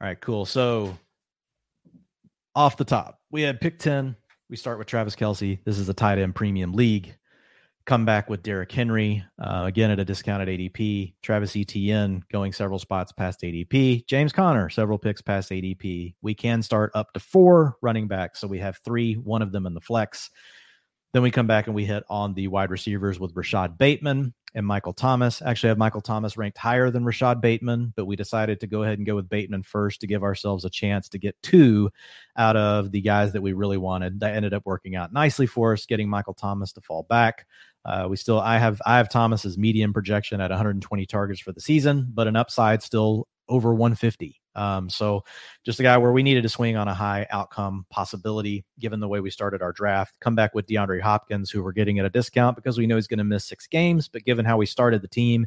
right, 0.00 0.20
cool. 0.20 0.44
So 0.44 0.96
off 2.56 2.78
the 2.78 2.84
top, 2.84 3.20
we 3.30 3.42
had 3.42 3.60
pick 3.60 3.78
10. 3.78 4.16
We 4.48 4.56
start 4.56 4.78
with 4.78 4.86
Travis 4.86 5.14
Kelce. 5.14 5.58
This 5.64 5.78
is 5.78 5.88
a 5.90 5.94
tight 5.94 6.18
end 6.18 6.34
premium 6.34 6.72
league. 6.72 7.14
come 7.84 8.04
back 8.04 8.28
with 8.28 8.42
Derrick 8.42 8.72
Henry, 8.72 9.22
uh, 9.38 9.62
again 9.64 9.92
at 9.92 10.00
a 10.00 10.04
discounted 10.04 10.48
ADP. 10.48 11.14
Travis 11.22 11.54
Etienne 11.54 12.24
going 12.32 12.52
several 12.52 12.80
spots 12.80 13.12
past 13.12 13.42
ADP. 13.42 14.06
James 14.06 14.32
Conner, 14.32 14.68
several 14.70 14.98
picks 14.98 15.22
past 15.22 15.50
ADP. 15.50 16.14
We 16.20 16.34
can 16.34 16.62
start 16.62 16.90
up 16.94 17.12
to 17.12 17.20
four 17.20 17.76
running 17.82 18.08
backs. 18.08 18.40
So 18.40 18.48
we 18.48 18.58
have 18.58 18.80
three, 18.84 19.14
one 19.14 19.42
of 19.42 19.52
them 19.52 19.66
in 19.66 19.74
the 19.74 19.80
flex. 19.80 20.30
Then 21.16 21.22
we 21.22 21.30
come 21.30 21.46
back 21.46 21.66
and 21.66 21.74
we 21.74 21.86
hit 21.86 22.04
on 22.10 22.34
the 22.34 22.48
wide 22.48 22.70
receivers 22.70 23.18
with 23.18 23.34
Rashod 23.34 23.78
Bateman 23.78 24.34
and 24.54 24.66
Michael 24.66 24.92
Thomas. 24.92 25.40
Actually, 25.40 25.68
I 25.68 25.70
have 25.70 25.78
Michael 25.78 26.02
Thomas 26.02 26.36
ranked 26.36 26.58
higher 26.58 26.90
than 26.90 27.06
Rashod 27.06 27.40
Bateman, 27.40 27.94
but 27.96 28.04
we 28.04 28.16
decided 28.16 28.60
to 28.60 28.66
go 28.66 28.82
ahead 28.82 28.98
and 28.98 29.06
go 29.06 29.14
with 29.14 29.26
Bateman 29.26 29.62
first 29.62 30.02
to 30.02 30.06
give 30.06 30.22
ourselves 30.22 30.66
a 30.66 30.68
chance 30.68 31.08
to 31.08 31.18
get 31.18 31.34
two 31.42 31.88
out 32.36 32.54
of 32.54 32.90
the 32.90 33.00
guys 33.00 33.32
that 33.32 33.40
we 33.40 33.54
really 33.54 33.78
wanted. 33.78 34.20
That 34.20 34.34
ended 34.34 34.52
up 34.52 34.66
working 34.66 34.94
out 34.94 35.10
nicely 35.10 35.46
for 35.46 35.72
us, 35.72 35.86
getting 35.86 36.10
Michael 36.10 36.34
Thomas 36.34 36.74
to 36.74 36.82
fall 36.82 37.04
back. 37.04 37.46
Uh, 37.82 38.08
we 38.10 38.18
still, 38.18 38.38
I 38.38 38.58
have, 38.58 38.82
I 38.84 38.98
have 38.98 39.08
Thomas's 39.08 39.56
median 39.56 39.94
projection 39.94 40.42
at 40.42 40.50
120 40.50 41.06
targets 41.06 41.40
for 41.40 41.52
the 41.52 41.62
season, 41.62 42.08
but 42.12 42.26
an 42.26 42.36
upside 42.36 42.82
still 42.82 43.26
over 43.48 43.72
150. 43.72 44.38
Um, 44.56 44.90
so 44.90 45.22
just 45.64 45.78
a 45.78 45.82
guy 45.82 45.98
where 45.98 46.12
we 46.12 46.22
needed 46.22 46.42
to 46.42 46.48
swing 46.48 46.76
on 46.76 46.88
a 46.88 46.94
high 46.94 47.26
outcome 47.30 47.86
possibility, 47.90 48.64
given 48.78 48.98
the 49.00 49.08
way 49.08 49.20
we 49.20 49.30
started 49.30 49.62
our 49.62 49.72
draft. 49.72 50.18
Come 50.20 50.34
back 50.34 50.54
with 50.54 50.66
DeAndre 50.66 51.00
Hopkins, 51.00 51.50
who 51.50 51.62
we're 51.62 51.72
getting 51.72 51.98
at 51.98 52.06
a 52.06 52.10
discount 52.10 52.56
because 52.56 52.78
we 52.78 52.86
know 52.86 52.96
he's 52.96 53.06
going 53.06 53.18
to 53.18 53.24
miss 53.24 53.44
six 53.44 53.66
games. 53.66 54.08
But 54.08 54.24
given 54.24 54.44
how 54.44 54.56
we 54.56 54.66
started 54.66 55.02
the 55.02 55.08
team, 55.08 55.46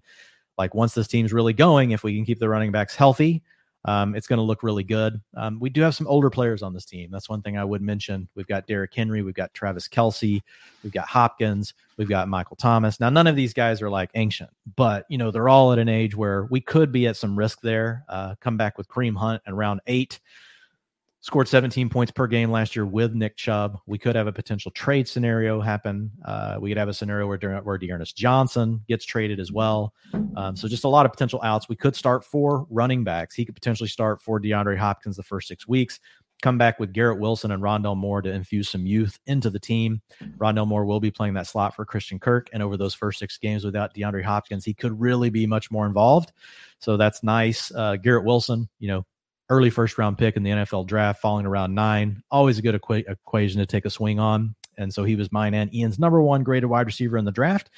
like 0.58 0.74
once 0.74 0.94
this 0.94 1.08
team's 1.08 1.34
really 1.34 1.54
going, 1.54 1.92
if 1.92 2.04
we 2.04 2.16
can 2.16 2.26
keep 2.26 2.40
the 2.40 2.50
running 2.50 2.72
backs 2.72 2.96
healthy, 2.96 3.44
um, 3.86 4.16
it's 4.16 4.28
going 4.28 4.38
to 4.38 4.44
look 4.44 4.64
really 4.64 4.84
good. 4.84 5.22
Um, 5.36 5.60
we 5.60 5.70
do 5.70 5.82
have 5.82 5.96
some 5.96 6.08
older 6.08 6.30
players 6.30 6.62
on 6.62 6.74
this 6.74 6.86
team. 6.86 7.10
That's 7.12 7.30
one 7.30 7.42
thing 7.42 7.58
I 7.58 7.64
would 7.64 7.82
mention. 7.82 8.28
We've 8.36 8.48
got 8.48 8.68
Derrick 8.68 8.94
Henry, 8.94 9.22
we've 9.22 9.34
got 9.34 9.54
Travis 9.54 9.88
Kelce, 9.88 10.42
we've 10.84 10.92
got 10.92 11.08
Hopkins, 11.08 11.74
we've 11.98 12.10
got 12.10 12.28
Michael 12.28 12.58
Thomas. 12.58 13.00
Now, 13.00 13.10
none 13.10 13.28
of 13.28 13.36
these 13.36 13.54
guys 13.54 13.82
are 13.82 13.90
like 13.90 14.10
ancient, 14.16 14.50
but 14.76 15.06
you 15.10 15.18
know 15.18 15.32
they're 15.32 15.50
all 15.50 15.72
at 15.72 15.80
an 15.80 15.90
age 15.90 16.16
where 16.16 16.46
we 16.46 16.62
could 16.62 16.92
be 16.92 17.08
at 17.08 17.18
some 17.18 17.38
risk 17.38 17.62
there. 17.62 18.04
Uh, 18.10 18.36
come 18.42 18.58
back 18.58 18.78
with 18.78 18.88
Kareem 18.90 19.16
Hunt 19.16 19.42
and 19.46 19.58
round 19.58 19.82
eight 19.88 20.20
scored 21.22 21.48
17 21.48 21.90
points 21.90 22.12
per 22.12 22.28
game 22.28 22.50
last 22.50 22.76
year 22.76 22.86
with 22.86 23.14
Nick 23.14 23.36
Chubb. 23.36 23.80
We 23.86 23.98
could 23.98 24.16
have 24.16 24.28
a 24.28 24.32
potential 24.32 24.72
trade 24.72 25.08
scenario 25.08 25.60
happen. 25.60 26.12
Uh, 26.24 26.58
we 26.60 26.70
could 26.70 26.78
have 26.78 26.88
a 26.88 26.94
scenario 26.94 27.28
where, 27.28 27.60
where 27.62 27.78
D'Ernest 27.78 28.16
Johnson 28.16 28.82
gets 28.88 29.06
traded 29.06 29.40
as 29.40 29.52
well. 29.52 29.94
Um, 30.36 30.56
so 30.56 30.68
just 30.68 30.86
a 30.86 30.90
lot 30.90 31.06
of 31.06 31.12
potential 31.12 31.42
outs. 31.44 31.68
We 31.68 31.76
could 31.76 31.96
start 31.96 32.24
four 32.24 32.66
running 32.70 33.04
backs. 33.04 33.36
He 33.36 33.46
could 33.46 33.56
potentially 33.56 33.90
start 33.90 34.22
for 34.22 34.40
DeAndre 34.40 34.78
Hopkins 34.78 35.18
the 35.18 35.24
first 35.24 35.48
six 35.48 35.68
weeks. 35.68 36.00
Come 36.42 36.58
back 36.58 36.80
with 36.80 36.94
Garrett 36.94 37.20
Wilson 37.20 37.52
and 37.52 37.62
Rondale 37.62 37.98
Moore 37.98 38.22
to 38.22 38.32
infuse 38.32 38.70
some 38.70 38.86
youth 38.86 39.20
into 39.26 39.50
the 39.50 39.60
team. 39.60 40.02
Rondale 40.38 40.68
Moore 40.68 40.86
will 40.86 41.02
be 41.02 41.12
playing 41.12 41.34
that 41.34 41.48
slot 41.48 41.76
for 41.76 41.84
Christian 41.84 42.18
Kirk. 42.18 42.50
And 42.54 42.64
over 42.64 42.78
those 42.78 42.94
first 42.94 43.20
six 43.20 43.38
games 43.38 43.66
without 43.66 43.94
DeAndre 43.94 44.24
Hopkins, 44.24 44.64
he 44.64 44.74
could 44.74 44.98
really 44.98 45.30
be 45.30 45.46
much 45.46 45.70
more 45.70 45.86
involved. 45.86 46.32
So 46.80 46.96
that's 46.96 47.24
nice. 47.24 47.74
Uh, 47.76 47.98
Garrett 47.98 48.24
Wilson, 48.24 48.70
you 48.80 48.88
know, 48.88 49.06
early 49.50 49.70
first 49.70 49.98
round 49.98 50.18
pick 50.18 50.36
in 50.38 50.44
the 50.44 50.52
NFL 50.52 50.88
draft, 50.88 51.22
falling 51.22 51.46
around 51.46 51.74
nine. 51.74 52.22
Always 52.32 52.58
a 52.58 52.62
good 52.62 52.80
equa- 52.80 53.10
equation 53.10 53.60
to 53.60 53.66
take 53.66 53.86
a 53.86 53.90
swing 53.90 54.20
on. 54.20 54.56
And 54.78 54.94
so 54.94 55.04
he 55.04 55.16
was 55.16 55.32
mine 55.32 55.54
and 55.54 55.74
Ian's 55.74 56.00
number 56.00 56.22
one 56.22 56.44
graded 56.44 56.70
wide 56.70 56.86
receiver 56.86 57.18
in 57.18 57.26
the 57.26 57.32
draft. 57.32 57.70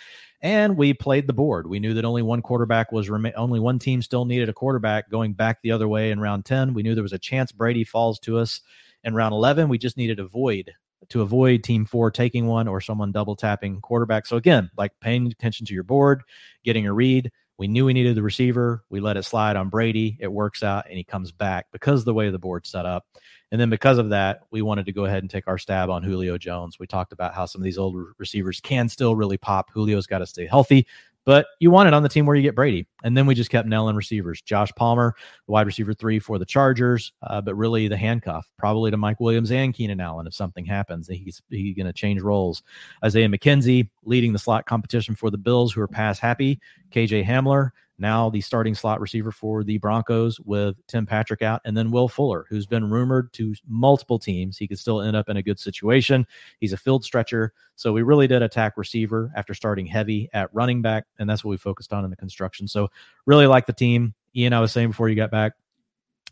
And 0.41 0.77
we 0.77 0.93
played 0.93 1.27
the 1.27 1.33
board. 1.33 1.67
We 1.67 1.79
knew 1.79 1.93
that 1.93 2.05
only 2.05 2.21
one 2.21 2.41
quarterback 2.41 2.91
was 2.91 3.09
rem- 3.09 3.31
only 3.35 3.59
one 3.59 3.79
team 3.79 4.01
still 4.01 4.25
needed 4.25 4.49
a 4.49 4.53
quarterback 4.53 5.09
going 5.09 5.33
back 5.33 5.61
the 5.61 5.71
other 5.71 5.87
way 5.87 6.11
in 6.11 6.19
round 6.19 6.45
10. 6.45 6.73
We 6.73 6.83
knew 6.83 6.93
there 6.93 7.03
was 7.03 7.13
a 7.13 7.19
chance 7.19 7.51
Brady 7.51 7.83
falls 7.83 8.19
to 8.19 8.37
us 8.37 8.61
in 9.03 9.15
round 9.15 9.33
11. 9.33 9.69
We 9.69 9.77
just 9.77 9.97
needed 9.97 10.17
to 10.17 10.23
avoid 10.23 10.71
to 11.09 11.21
avoid 11.21 11.63
team 11.63 11.85
four 11.85 12.11
taking 12.11 12.47
one 12.47 12.67
or 12.67 12.79
someone 12.79 13.11
double 13.11 13.35
tapping 13.35 13.81
quarterback. 13.81 14.25
So 14.25 14.37
again, 14.37 14.69
like 14.77 14.91
paying 15.01 15.27
attention 15.27 15.65
to 15.65 15.73
your 15.73 15.83
board, 15.83 16.21
getting 16.63 16.85
a 16.85 16.93
read, 16.93 17.31
we 17.61 17.67
knew 17.67 17.85
we 17.85 17.93
needed 17.93 18.15
the 18.15 18.23
receiver. 18.23 18.83
We 18.89 19.01
let 19.01 19.17
it 19.17 19.23
slide 19.23 19.55
on 19.55 19.69
Brady. 19.69 20.17
It 20.19 20.31
works 20.31 20.63
out 20.63 20.87
and 20.89 20.97
he 20.97 21.03
comes 21.03 21.31
back 21.31 21.67
because 21.71 21.99
of 21.99 22.05
the 22.05 22.13
way 22.15 22.27
the 22.31 22.39
board's 22.39 22.71
set 22.71 22.87
up. 22.87 23.05
And 23.51 23.61
then 23.61 23.69
because 23.69 23.99
of 23.99 24.09
that, 24.09 24.39
we 24.49 24.63
wanted 24.63 24.87
to 24.87 24.91
go 24.91 25.05
ahead 25.05 25.21
and 25.21 25.29
take 25.29 25.47
our 25.47 25.59
stab 25.59 25.91
on 25.91 26.01
Julio 26.01 26.39
Jones. 26.39 26.79
We 26.79 26.87
talked 26.87 27.13
about 27.13 27.35
how 27.35 27.45
some 27.45 27.61
of 27.61 27.63
these 27.63 27.77
old 27.77 27.95
receivers 28.17 28.59
can 28.61 28.89
still 28.89 29.15
really 29.15 29.37
pop. 29.37 29.71
Julio's 29.75 30.07
got 30.07 30.17
to 30.17 30.25
stay 30.25 30.47
healthy. 30.47 30.87
But 31.23 31.45
you 31.59 31.69
want 31.69 31.87
it 31.87 31.93
on 31.93 32.01
the 32.01 32.09
team 32.09 32.25
where 32.25 32.35
you 32.35 32.41
get 32.41 32.55
Brady. 32.55 32.87
And 33.03 33.15
then 33.15 33.25
we 33.25 33.35
just 33.35 33.49
kept 33.49 33.67
nailing 33.67 33.95
receivers. 33.95 34.41
Josh 34.41 34.71
Palmer, 34.75 35.15
wide 35.47 35.65
receiver 35.67 35.93
three 35.93 36.19
for 36.19 36.37
the 36.37 36.45
Chargers, 36.45 37.13
uh, 37.23 37.41
but 37.41 37.55
really 37.55 37.87
the 37.87 37.97
handcuff, 37.97 38.49
probably 38.57 38.91
to 38.91 38.97
Mike 38.97 39.19
Williams 39.19 39.51
and 39.51 39.73
Keenan 39.73 39.99
Allen 39.99 40.27
if 40.27 40.33
something 40.33 40.65
happens. 40.65 41.07
He's, 41.07 41.41
he's 41.49 41.75
going 41.75 41.87
to 41.87 41.93
change 41.93 42.21
roles. 42.21 42.63
Isaiah 43.03 43.27
McKenzie 43.27 43.89
leading 44.03 44.33
the 44.33 44.39
slot 44.39 44.65
competition 44.65 45.15
for 45.15 45.29
the 45.29 45.37
Bills, 45.37 45.73
who 45.73 45.81
are 45.81 45.87
pass 45.87 46.19
happy. 46.19 46.59
KJ 46.91 47.25
Hamler, 47.25 47.71
now 48.01 48.31
the 48.31 48.41
starting 48.41 48.73
slot 48.73 48.99
receiver 48.99 49.31
for 49.31 49.63
the 49.63 49.77
Broncos 49.77 50.39
with 50.39 50.75
Tim 50.87 51.05
Patrick 51.05 51.43
out, 51.43 51.61
and 51.65 51.77
then 51.77 51.91
Will 51.91 52.07
Fuller, 52.07 52.47
who's 52.49 52.65
been 52.65 52.89
rumored 52.89 53.31
to 53.33 53.53
multiple 53.67 54.17
teams. 54.17 54.57
He 54.57 54.67
could 54.67 54.79
still 54.79 55.01
end 55.01 55.15
up 55.15 55.29
in 55.29 55.37
a 55.37 55.43
good 55.43 55.59
situation. 55.59 56.25
He's 56.59 56.73
a 56.73 56.77
field 56.77 57.05
stretcher. 57.05 57.53
So 57.75 57.93
we 57.93 58.01
really 58.01 58.27
did 58.27 58.41
attack 58.41 58.73
receiver 58.75 59.31
after 59.35 59.53
starting 59.53 59.85
heavy 59.85 60.29
at 60.33 60.49
running 60.51 60.81
back, 60.81 61.05
and 61.19 61.29
that's 61.29 61.43
what 61.43 61.51
we 61.51 61.57
focused 61.57 61.93
on 61.93 62.03
in 62.03 62.09
the 62.09 62.15
construction. 62.15 62.67
So 62.67 62.89
really 63.25 63.47
like 63.47 63.65
the 63.65 63.73
team. 63.73 64.13
Ian, 64.35 64.53
I 64.53 64.59
was 64.59 64.71
saying 64.71 64.89
before 64.89 65.09
you 65.09 65.15
got 65.15 65.31
back, 65.31 65.53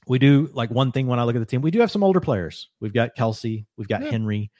we 0.07 0.19
do 0.19 0.49
like 0.53 0.71
one 0.71 0.91
thing 0.91 1.07
when 1.07 1.19
I 1.19 1.23
look 1.23 1.35
at 1.35 1.39
the 1.39 1.45
team, 1.45 1.61
we 1.61 1.71
do 1.71 1.79
have 1.79 1.91
some 1.91 2.03
older 2.03 2.19
players. 2.19 2.69
We've 2.79 2.93
got 2.93 3.15
Kelce, 3.15 3.65
we've 3.77 3.87
got 3.87 4.03
yeah. 4.03 4.11
Henry, 4.11 4.51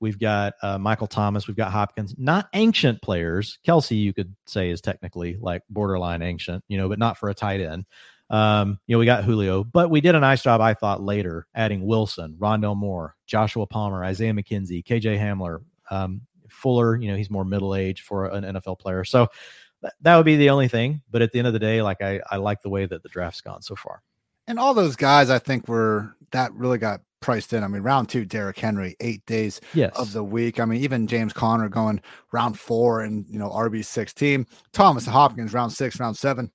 We've 0.00 0.18
got 0.18 0.54
uh, 0.62 0.78
Michael 0.78 1.06
Thomas. 1.06 1.46
We've 1.46 1.56
got 1.56 1.70
Hopkins. 1.70 2.14
Not 2.16 2.48
ancient 2.54 3.02
players. 3.02 3.58
Kelce, 3.66 4.00
you 4.00 4.14
could 4.14 4.34
say, 4.46 4.70
is 4.70 4.80
technically 4.80 5.36
like 5.38 5.62
borderline 5.68 6.22
ancient, 6.22 6.64
you 6.68 6.78
know, 6.78 6.88
but 6.88 6.98
not 6.98 7.18
for 7.18 7.28
a 7.28 7.34
tight 7.34 7.60
end. 7.60 7.84
Um, 8.30 8.78
you 8.86 8.94
know, 8.94 8.98
we 8.98 9.06
got 9.06 9.24
Julio, 9.24 9.62
but 9.62 9.90
we 9.90 10.00
did 10.00 10.14
a 10.14 10.20
nice 10.20 10.42
job, 10.42 10.60
I 10.60 10.72
thought, 10.72 11.02
later 11.02 11.46
adding 11.54 11.84
Wilson, 11.84 12.36
Rondale 12.38 12.76
Moore, 12.76 13.14
Joshua 13.26 13.66
Palmer, 13.66 14.02
Isaiah 14.02 14.32
McKenzie, 14.32 14.84
KJ 14.84 15.18
Hamler, 15.18 15.62
um, 15.90 16.22
Fuller. 16.48 16.96
You 16.96 17.10
know, 17.10 17.16
he's 17.16 17.30
more 17.30 17.44
middle 17.44 17.74
age 17.74 18.00
for 18.00 18.26
an 18.26 18.44
NFL 18.44 18.78
player. 18.78 19.04
So 19.04 19.28
th- 19.82 19.92
that 20.02 20.16
would 20.16 20.26
be 20.26 20.36
the 20.36 20.50
only 20.50 20.68
thing. 20.68 21.02
But 21.10 21.22
at 21.22 21.32
the 21.32 21.38
end 21.38 21.48
of 21.48 21.52
the 21.52 21.58
day, 21.58 21.82
like 21.82 22.02
I, 22.02 22.20
I 22.30 22.36
like 22.36 22.62
the 22.62 22.70
way 22.70 22.86
that 22.86 23.02
the 23.02 23.08
draft's 23.08 23.40
gone 23.40 23.62
so 23.62 23.76
far. 23.76 24.02
And 24.46 24.58
all 24.58 24.74
those 24.74 24.96
guys, 24.96 25.30
I 25.30 25.38
think, 25.38 25.68
were 25.68 26.14
that 26.32 26.52
really 26.54 26.78
got 26.78 27.00
priced 27.20 27.52
in. 27.52 27.62
I 27.62 27.68
mean, 27.68 27.82
round 27.82 28.08
two, 28.08 28.24
Derrick 28.24 28.58
Henry, 28.58 28.96
eight 29.00 29.24
days 29.26 29.60
yes. 29.74 29.94
of 29.96 30.12
the 30.12 30.24
week. 30.24 30.58
I 30.58 30.64
mean, 30.64 30.82
even 30.82 31.06
James 31.06 31.32
Conner 31.32 31.68
going 31.68 32.00
round 32.32 32.58
four 32.58 33.02
and 33.02 33.26
you 33.28 33.38
know 33.38 33.50
RB 33.50 33.84
sixteen. 33.84 34.46
Thomas 34.72 35.06
Hopkins 35.06 35.52
round 35.52 35.72
six, 35.72 36.00
round 36.00 36.16
seven. 36.16 36.50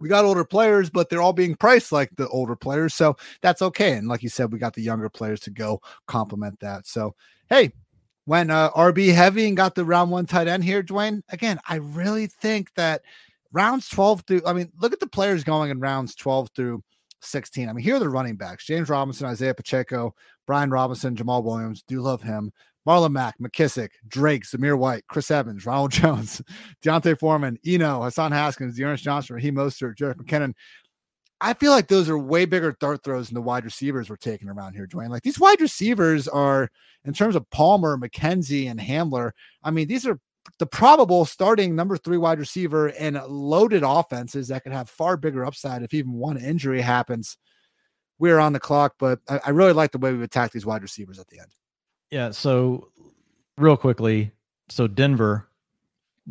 We 0.00 0.08
got 0.08 0.24
older 0.24 0.44
players, 0.44 0.90
but 0.90 1.08
they're 1.08 1.22
all 1.22 1.32
being 1.32 1.54
priced 1.54 1.92
like 1.92 2.10
the 2.16 2.28
older 2.28 2.56
players, 2.56 2.94
so 2.94 3.16
that's 3.42 3.62
okay. 3.62 3.92
And 3.92 4.08
like 4.08 4.22
you 4.22 4.28
said, 4.28 4.52
we 4.52 4.58
got 4.58 4.74
the 4.74 4.82
younger 4.82 5.08
players 5.08 5.40
to 5.40 5.50
go 5.50 5.80
complement 6.06 6.60
that. 6.60 6.86
So 6.86 7.14
hey, 7.48 7.72
when 8.24 8.50
uh, 8.50 8.70
RB 8.70 9.12
heavy 9.12 9.46
and 9.46 9.56
got 9.56 9.74
the 9.74 9.84
round 9.84 10.10
one 10.10 10.26
tight 10.26 10.48
end 10.48 10.64
here, 10.64 10.82
Dwain. 10.82 11.22
Again, 11.30 11.58
I 11.68 11.76
really 11.76 12.26
think 12.26 12.72
that 12.74 13.02
rounds 13.52 13.88
twelve 13.88 14.22
through. 14.26 14.42
I 14.46 14.52
mean, 14.52 14.70
look 14.80 14.92
at 14.92 15.00
the 15.00 15.06
players 15.06 15.44
going 15.44 15.70
in 15.70 15.80
rounds 15.80 16.14
twelve 16.14 16.50
through 16.54 16.82
16. 17.26 17.68
I 17.68 17.72
mean, 17.72 17.82
here 17.82 17.96
are 17.96 18.00
the 18.00 18.08
running 18.08 18.36
backs 18.36 18.66
James 18.66 18.88
Robinson, 18.88 19.26
Isaiah 19.26 19.54
Pacheco, 19.54 20.14
Brian 20.46 20.70
Robinson, 20.70 21.16
Jamal 21.16 21.42
Williams. 21.42 21.82
Do 21.82 22.00
love 22.00 22.22
him. 22.22 22.52
Marlon 22.86 23.12
Mack, 23.12 23.38
McKissic, 23.38 23.88
Drake, 24.08 24.44
Zamir 24.44 24.78
White, 24.78 25.04
Chris 25.08 25.30
Evans, 25.30 25.64
Ronald 25.64 25.90
Jones, 25.92 26.42
D'Onta 26.82 27.18
Foreman, 27.18 27.58
Eno, 27.64 28.02
Hassan 28.02 28.30
Haskins, 28.30 28.76
D'Ernest 28.76 29.02
Johnson, 29.02 29.36
Raheem 29.36 29.54
Mostert, 29.54 29.96
Jerick 29.96 30.16
McKinnon. 30.16 30.52
I 31.40 31.52
feel 31.54 31.72
like 31.72 31.88
those 31.88 32.08
are 32.08 32.18
way 32.18 32.44
bigger 32.44 32.76
dart 32.80 33.02
throws 33.02 33.28
than 33.28 33.34
the 33.34 33.42
wide 33.42 33.64
receivers 33.64 34.08
we're 34.08 34.16
taking 34.16 34.48
around 34.48 34.74
here, 34.74 34.86
Dwain. 34.86 35.10
Like 35.10 35.22
these 35.22 35.38
wide 35.38 35.60
receivers 35.60 36.28
are, 36.28 36.70
in 37.04 37.12
terms 37.12 37.36
of 37.36 37.48
Palmer, 37.50 37.96
McKenzie, 37.96 38.70
and 38.70 38.80
Hamler, 38.80 39.32
I 39.62 39.70
mean, 39.70 39.88
these 39.88 40.06
are 40.06 40.18
the 40.58 40.66
probable 40.66 41.24
starting 41.24 41.74
number 41.74 41.96
three 41.96 42.18
wide 42.18 42.38
receiver 42.38 42.88
in 42.90 43.20
loaded 43.28 43.82
offenses 43.84 44.48
that 44.48 44.62
could 44.62 44.72
have 44.72 44.88
far 44.88 45.16
bigger 45.16 45.44
upside 45.44 45.82
if 45.82 45.94
even 45.94 46.12
one 46.12 46.36
injury 46.36 46.80
happens. 46.80 47.36
We're 48.18 48.38
on 48.38 48.52
the 48.52 48.60
clock, 48.60 48.94
but 48.98 49.20
I, 49.28 49.40
I 49.46 49.50
really 49.50 49.72
like 49.72 49.90
the 49.90 49.98
way 49.98 50.12
we've 50.12 50.22
attacked 50.22 50.52
these 50.52 50.66
wide 50.66 50.82
receivers 50.82 51.18
at 51.18 51.26
the 51.28 51.40
end. 51.40 51.50
Yeah. 52.10 52.30
So, 52.30 52.88
real 53.58 53.76
quickly, 53.76 54.30
so 54.68 54.86
Denver 54.86 55.48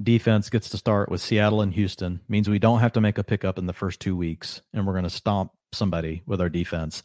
defense 0.02 0.50
gets 0.50 0.70
to 0.70 0.78
start 0.78 1.10
with 1.10 1.22
Seattle 1.22 1.62
and 1.62 1.74
Houston, 1.74 2.20
means 2.28 2.50
we 2.50 2.60
don't 2.60 2.80
have 2.80 2.94
to 2.94 3.02
make 3.02 3.18
a 3.18 3.24
pickup 3.24 3.58
in 3.58 3.68
the 3.68 3.74
first 3.74 4.00
two 4.00 4.16
weeks, 4.16 4.62
and 4.74 4.86
we're 4.86 4.94
going 4.94 5.04
to 5.04 5.10
stomp 5.10 5.52
somebody 5.72 6.24
with 6.26 6.42
our 6.42 6.50
defense. 6.50 7.04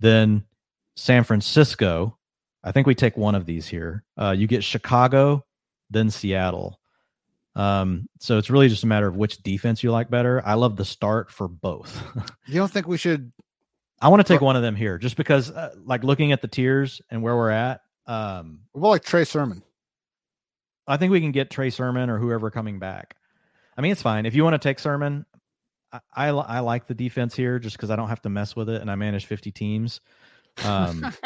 Then 0.00 0.44
San 0.96 1.24
Francisco, 1.24 2.18
I 2.64 2.72
think 2.72 2.86
we 2.86 2.94
take 2.94 3.16
one 3.16 3.34
of 3.34 3.46
these 3.46 3.66
here. 3.66 4.04
Uh, 4.16 4.34
you 4.36 4.46
get 4.46 4.62
Chicago 4.62 5.44
then 5.90 6.10
Seattle. 6.10 6.80
Um, 7.54 8.08
so 8.20 8.38
it's 8.38 8.50
really 8.50 8.68
just 8.68 8.84
a 8.84 8.86
matter 8.86 9.08
of 9.08 9.16
which 9.16 9.42
defense 9.42 9.82
you 9.82 9.90
like 9.90 10.10
better. 10.10 10.42
I 10.44 10.54
love 10.54 10.76
the 10.76 10.84
start 10.84 11.30
for 11.30 11.48
both. 11.48 12.02
you 12.46 12.54
don't 12.54 12.70
think 12.70 12.86
we 12.86 12.96
should? 12.96 13.32
I 14.00 14.08
want 14.08 14.24
to 14.24 14.32
take 14.32 14.40
one 14.40 14.54
of 14.54 14.62
them 14.62 14.76
here, 14.76 14.96
just 14.96 15.16
because, 15.16 15.50
uh, 15.50 15.74
like 15.84 16.04
looking 16.04 16.30
at 16.30 16.40
the 16.40 16.46
tiers 16.46 17.00
and 17.10 17.20
where 17.22 17.34
we're 17.36 17.50
at. 17.50 17.80
Um, 18.06 18.60
what 18.72 18.90
like 18.90 19.04
Trey 19.04 19.24
Sermon? 19.24 19.62
I 20.88 20.96
think 20.96 21.12
we 21.12 21.20
can 21.20 21.32
get 21.32 21.50
Trey 21.50 21.70
Sermon 21.70 22.10
or 22.10 22.18
whoever 22.18 22.50
coming 22.50 22.78
back. 22.78 23.16
I 23.76 23.80
mean, 23.80 23.92
it's 23.92 24.02
fine 24.02 24.26
if 24.26 24.34
you 24.34 24.42
want 24.44 24.54
to 24.54 24.58
take 24.58 24.78
Sermon. 24.78 25.24
I, 25.92 26.00
I, 26.14 26.28
I 26.28 26.60
like 26.60 26.86
the 26.86 26.94
defense 26.94 27.34
here 27.34 27.58
just 27.58 27.76
because 27.76 27.90
I 27.90 27.96
don't 27.96 28.08
have 28.08 28.22
to 28.22 28.28
mess 28.28 28.56
with 28.56 28.68
it, 28.68 28.80
and 28.80 28.90
I 28.90 28.94
manage 28.96 29.26
fifty 29.26 29.50
teams. 29.50 30.00
Um, 30.64 31.00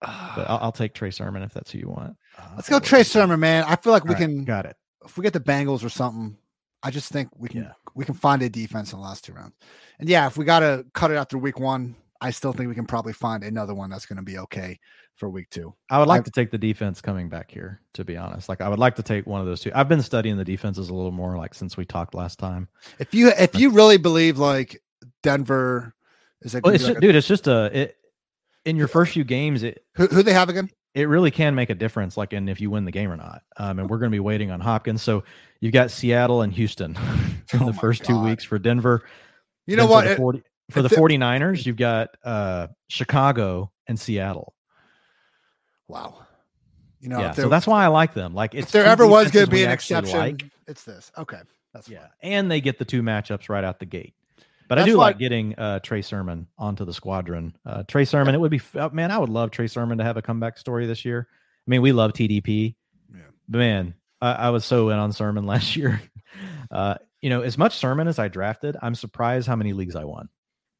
but 0.00 0.10
I'll, 0.48 0.58
I'll, 0.62 0.72
take 0.72 0.94
Trey 0.94 1.10
Sermon 1.10 1.42
if 1.42 1.54
that's 1.54 1.70
who 1.70 1.78
you 1.78 1.88
want. 1.88 2.16
Uh, 2.36 2.48
Let's 2.56 2.68
go 2.68 2.80
Trey 2.80 3.02
Sermon, 3.02 3.38
man. 3.38 3.64
I 3.66 3.76
feel 3.76 3.92
like 3.92 4.04
we 4.04 4.14
right, 4.14 4.18
can 4.18 4.44
got 4.44 4.66
it. 4.66 4.76
If 5.04 5.16
we 5.16 5.22
get 5.22 5.32
the 5.32 5.40
Bengals 5.40 5.84
or 5.84 5.88
something, 5.88 6.36
I 6.82 6.90
just 6.90 7.12
think 7.12 7.28
we 7.36 7.48
can 7.48 7.62
yeah. 7.62 7.72
we 7.94 8.04
can 8.04 8.14
find 8.14 8.42
a 8.42 8.48
defense 8.48 8.92
in 8.92 8.98
the 8.98 9.04
last 9.04 9.24
two 9.24 9.32
rounds. 9.32 9.54
And 9.98 10.08
yeah, 10.08 10.26
if 10.26 10.36
we 10.36 10.44
got 10.44 10.60
to 10.60 10.84
cut 10.92 11.10
it 11.10 11.14
after 11.14 11.38
week 11.38 11.58
one, 11.58 11.94
I 12.20 12.30
still 12.30 12.52
think 12.52 12.68
we 12.68 12.74
can 12.74 12.86
probably 12.86 13.12
find 13.12 13.44
another 13.44 13.74
one 13.74 13.90
that's 13.90 14.06
going 14.06 14.16
to 14.16 14.22
be 14.22 14.38
okay 14.38 14.78
for 15.16 15.28
week 15.28 15.50
two. 15.50 15.74
I 15.90 15.98
would 15.98 16.08
like 16.08 16.20
I, 16.20 16.24
to 16.24 16.30
take 16.30 16.50
the 16.50 16.58
defense 16.58 17.00
coming 17.00 17.28
back 17.28 17.50
here, 17.50 17.80
to 17.94 18.04
be 18.04 18.16
honest. 18.16 18.48
Like 18.48 18.60
I 18.60 18.68
would 18.68 18.78
like 18.78 18.96
to 18.96 19.02
take 19.02 19.26
one 19.26 19.40
of 19.40 19.46
those 19.46 19.60
two. 19.60 19.72
I've 19.74 19.88
been 19.88 20.02
studying 20.02 20.36
the 20.36 20.44
defenses 20.44 20.88
a 20.88 20.94
little 20.94 21.12
more 21.12 21.36
like 21.36 21.54
since 21.54 21.76
we 21.76 21.84
talked 21.84 22.14
last 22.14 22.38
time. 22.38 22.68
If 22.98 23.14
you 23.14 23.28
if 23.38 23.54
you 23.58 23.70
really 23.70 23.96
believe 23.96 24.38
like 24.38 24.80
Denver 25.22 25.94
is 26.42 26.54
like, 26.54 26.64
well, 26.64 26.74
it's 26.74 26.84
like 26.84 26.94
just, 26.94 26.98
a, 26.98 27.00
dude, 27.00 27.14
it's 27.16 27.28
just 27.28 27.46
a 27.46 27.70
it 27.76 27.96
in 28.64 28.76
your 28.76 28.88
first 28.88 29.12
few 29.12 29.24
games. 29.24 29.62
It 29.62 29.84
who, 29.94 30.06
who 30.06 30.22
they 30.22 30.32
have 30.32 30.48
again? 30.48 30.70
It 30.94 31.08
really 31.08 31.30
can 31.30 31.54
make 31.54 31.68
a 31.68 31.74
difference, 31.74 32.16
like 32.16 32.32
in 32.32 32.48
if 32.48 32.60
you 32.60 32.70
win 32.70 32.86
the 32.86 32.90
game 32.90 33.10
or 33.10 33.16
not. 33.16 33.42
Um, 33.58 33.78
and 33.78 33.90
we're 33.90 33.98
going 33.98 34.10
to 34.10 34.14
be 34.14 34.20
waiting 34.20 34.50
on 34.50 34.60
Hopkins. 34.60 35.02
So 35.02 35.24
you've 35.60 35.74
got 35.74 35.90
Seattle 35.90 36.40
and 36.40 36.52
Houston 36.54 36.96
in 37.52 37.62
oh 37.62 37.66
the 37.66 37.74
first 37.74 38.02
God. 38.02 38.08
two 38.08 38.24
weeks 38.24 38.44
for 38.44 38.58
Denver. 38.58 39.06
You 39.66 39.76
know 39.76 39.86
what? 39.86 40.16
40, 40.16 40.42
for 40.70 40.82
the 40.82 40.88
49ers, 40.88 41.64
you've 41.64 41.76
got 41.76 42.10
uh, 42.24 42.68
Chicago 42.88 43.70
and 43.86 43.98
Seattle. 43.98 44.54
Wow. 45.88 46.26
You 47.00 47.10
know, 47.10 47.20
yeah, 47.20 47.32
so 47.32 47.48
that's 47.48 47.66
why 47.66 47.84
I 47.84 47.88
like 47.88 48.14
them. 48.14 48.34
Like, 48.34 48.54
if 48.54 48.72
there 48.72 48.84
ever 48.84 49.06
was 49.06 49.30
going 49.30 49.46
to 49.46 49.50
be 49.50 49.62
an 49.62 49.70
exception, 49.70 50.18
like. 50.18 50.44
it's 50.66 50.82
this. 50.82 51.12
Okay, 51.16 51.38
that's 51.72 51.88
yeah, 51.88 52.00
fine. 52.00 52.08
and 52.22 52.50
they 52.50 52.60
get 52.60 52.78
the 52.78 52.84
two 52.84 53.02
matchups 53.02 53.48
right 53.48 53.62
out 53.62 53.78
the 53.78 53.86
gate. 53.86 54.14
But 54.68 54.76
that's 54.76 54.86
I 54.86 54.90
do 54.90 54.96
like 54.96 55.18
getting 55.18 55.54
uh, 55.56 55.78
Trey 55.80 56.02
Sermon 56.02 56.48
onto 56.58 56.84
the 56.84 56.92
squadron. 56.92 57.54
Uh, 57.64 57.84
Trey 57.84 58.04
Sermon, 58.06 58.32
yeah. 58.32 58.38
it 58.38 58.40
would 58.40 58.50
be 58.50 58.60
uh, 58.74 58.88
man, 58.88 59.12
I 59.12 59.18
would 59.18 59.28
love 59.28 59.50
Trey 59.50 59.68
Sermon 59.68 59.98
to 59.98 60.04
have 60.04 60.16
a 60.16 60.22
comeback 60.22 60.58
story 60.58 60.86
this 60.86 61.04
year. 61.04 61.28
I 61.30 61.70
mean, 61.70 61.82
we 61.82 61.92
love 61.92 62.12
TDP, 62.12 62.74
yeah. 63.14 63.20
but 63.48 63.58
man, 63.58 63.94
I, 64.20 64.32
I 64.32 64.50
was 64.50 64.64
so 64.64 64.88
in 64.88 64.98
on 64.98 65.12
Sermon 65.12 65.46
last 65.46 65.76
year. 65.76 66.00
Uh, 66.70 66.96
you 67.20 67.30
know, 67.30 67.42
as 67.42 67.56
much 67.56 67.76
Sermon 67.76 68.08
as 68.08 68.18
I 68.18 68.28
drafted, 68.28 68.76
I'm 68.82 68.94
surprised 68.94 69.46
how 69.46 69.54
many 69.56 69.72
leagues 69.72 69.94
I 69.94 70.04
won. 70.04 70.28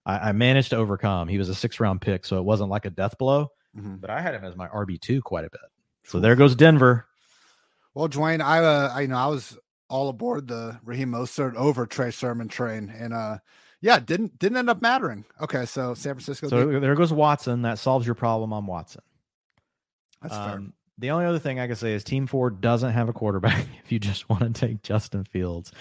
I, 0.06 0.30
I 0.30 0.32
managed 0.32 0.70
to 0.70 0.76
overcome. 0.76 1.28
He 1.28 1.36
was 1.36 1.48
a 1.48 1.54
six 1.54 1.80
round 1.80 2.00
pick, 2.00 2.24
so 2.24 2.38
it 2.38 2.44
wasn't 2.44 2.70
like 2.70 2.86
a 2.86 2.90
death 2.90 3.18
blow. 3.18 3.50
Mm-hmm. 3.76 3.96
But 3.96 4.08
I 4.08 4.22
had 4.22 4.34
him 4.34 4.44
as 4.44 4.56
my 4.56 4.68
RB 4.68 4.98
two 4.98 5.20
quite 5.20 5.44
a 5.44 5.50
bit. 5.50 5.60
So 6.04 6.20
there 6.20 6.36
goes 6.36 6.54
Denver. 6.54 7.06
Well, 7.94 8.08
Dwain, 8.08 8.40
I, 8.40 8.60
uh, 8.60 8.92
I 8.94 9.00
you 9.02 9.08
know 9.08 9.16
I 9.16 9.26
was 9.26 9.58
all 9.88 10.08
aboard 10.08 10.48
the 10.48 10.78
Raheem 10.84 11.10
Mostert 11.12 11.54
over 11.56 11.86
Trey 11.86 12.10
Sermon 12.10 12.48
train, 12.48 12.92
and 12.96 13.12
uh, 13.12 13.38
yeah, 13.80 13.98
didn't 13.98 14.38
didn't 14.38 14.58
end 14.58 14.70
up 14.70 14.80
mattering. 14.80 15.24
Okay, 15.40 15.66
so 15.66 15.94
San 15.94 16.14
Francisco. 16.14 16.48
So 16.48 16.70
did- 16.70 16.82
there 16.82 16.94
goes 16.94 17.12
Watson. 17.12 17.62
That 17.62 17.78
solves 17.78 18.06
your 18.06 18.14
problem 18.14 18.52
on 18.52 18.66
Watson. 18.66 19.02
That's 20.22 20.34
um, 20.34 20.48
fair. 20.48 20.62
The 20.98 21.10
only 21.10 21.26
other 21.26 21.38
thing 21.38 21.60
I 21.60 21.66
can 21.66 21.76
say 21.76 21.92
is 21.92 22.04
Team 22.04 22.26
Four 22.26 22.50
doesn't 22.50 22.92
have 22.92 23.08
a 23.08 23.12
quarterback 23.12 23.66
if 23.84 23.92
you 23.92 23.98
just 23.98 24.28
want 24.28 24.42
to 24.42 24.50
take 24.50 24.82
Justin 24.82 25.24
Fields. 25.24 25.72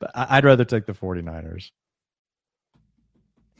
But 0.00 0.10
I'd 0.14 0.44
rather 0.44 0.64
take 0.64 0.86
the 0.86 0.94
49ers. 0.94 1.70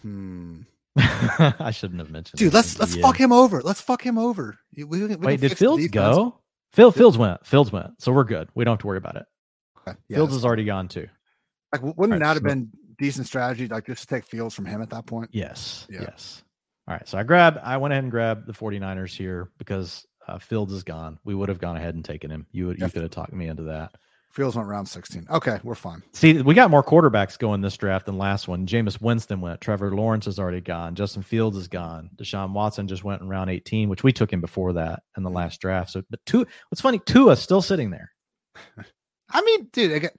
Hmm. 0.05 0.61
I 0.97 1.73
shouldn't 1.73 1.99
have 1.99 2.11
mentioned. 2.11 2.39
Dude, 2.39 2.53
let's 2.53 2.79
let's 2.79 2.95
fuck 2.95 3.19
him 3.19 3.33
over. 3.33 3.63
Let's 3.63 3.81
fuck 3.81 4.03
him 4.03 4.19
over. 4.19 4.59
We, 4.77 4.85
we 4.85 5.17
Wait, 5.17 5.41
did 5.41 5.59
Fields 5.59 5.89
go? 5.89 6.39
Phil 6.73 6.93
Fields 6.93 7.17
went. 7.17 7.45
Fields 7.47 7.73
went. 7.73 8.01
So 8.03 8.13
we're 8.13 8.25
good. 8.25 8.49
We 8.55 8.65
don't 8.65 8.73
have 8.73 8.81
to 8.81 8.87
worry 8.87 8.99
about 8.99 9.17
it. 9.17 9.27
Okay. 9.79 9.97
Yeah, 10.09 10.19
Fields 10.19 10.35
is 10.35 10.45
already 10.45 10.65
gone 10.65 10.89
too. 10.89 11.09
Like, 11.73 11.83
wouldn't 11.83 12.11
right, 12.11 12.21
that 12.21 12.35
have 12.35 12.43
been 12.43 12.71
decent 12.99 13.27
strategy? 13.27 13.67
Like, 13.67 13.87
just 13.87 14.09
take 14.09 14.25
Fields 14.25 14.55
from 14.55 14.67
him 14.67 14.83
at 14.83 14.91
that 14.91 15.07
point. 15.07 15.31
Yes. 15.33 15.87
Yeah. 15.91 16.03
Yes. 16.03 16.45
All 16.87 16.95
right. 16.95 17.09
So 17.09 17.19
I 17.19 17.23
grabbed. 17.23 17.59
I 17.59 17.79
went 17.79 17.93
ahead 17.93 18.05
and 18.05 18.11
grabbed 18.11 18.47
the 18.47 18.53
49ers 18.53 19.17
here 19.17 19.51
because 19.59 20.07
uh, 20.29 20.39
Fields 20.39 20.73
is 20.73 20.85
gone. 20.85 21.19
We 21.25 21.35
would 21.35 21.49
have 21.49 21.59
gone 21.59 21.77
ahead 21.77 21.95
and 21.95 22.05
taken 22.05 22.31
him. 22.31 22.47
You 22.53 22.69
would. 22.69 22.79
You 22.79 22.89
could 22.89 23.03
have 23.03 23.11
talked 23.11 23.33
me 23.33 23.49
into 23.49 23.65
that. 23.65 23.95
Fields 24.35 24.57
went 24.57 24.69
round 24.69 24.89
16. 24.89 25.29
Okay, 25.31 25.61
we're 25.63 25.77
fine. 25.77 26.03
See, 26.13 26.43
we 26.43 26.55
got 26.55 26.69
more 26.69 26.83
quarterbacks 26.83 27.39
going 27.39 27.61
this 27.61 27.77
draft 27.77 28.07
than 28.07 28.19
last 28.19 28.49
one. 28.49 28.67
Jameis 28.67 29.01
Winston 29.01 29.41
went. 29.41 29.61
Trevor 29.61 29.95
Lawrence 29.95 30.27
is 30.27 30.41
already 30.41 30.61
gone. 30.61 30.97
Justin 30.97 31.23
Fields 31.23 31.57
is 31.57 31.69
gone. 31.69 32.11
Deshaun 32.17 32.53
Watson 32.53 32.89
just 32.89 33.05
went 33.05 33.23
in 33.23 33.29
round 33.29 33.49
18, 33.49 33.89
which 33.89 34.03
we 34.03 34.13
took 34.13 34.33
him 34.33 34.41
before 34.41 34.73
that 34.73 35.05
in 35.17 35.23
the 35.23 35.29
mm-hmm. 35.29 35.37
last 35.37 35.61
draft. 35.61 35.93
So, 35.93 36.03
but 36.11 36.19
two, 36.27 36.45
what's 36.69 36.81
funny, 36.81 36.99
Tua 37.07 37.37
still 37.37 37.63
sitting 37.63 37.91
there. 37.91 38.11
I 39.31 39.41
mean, 39.43 39.69
dude, 39.73 39.93
again, 39.93 40.11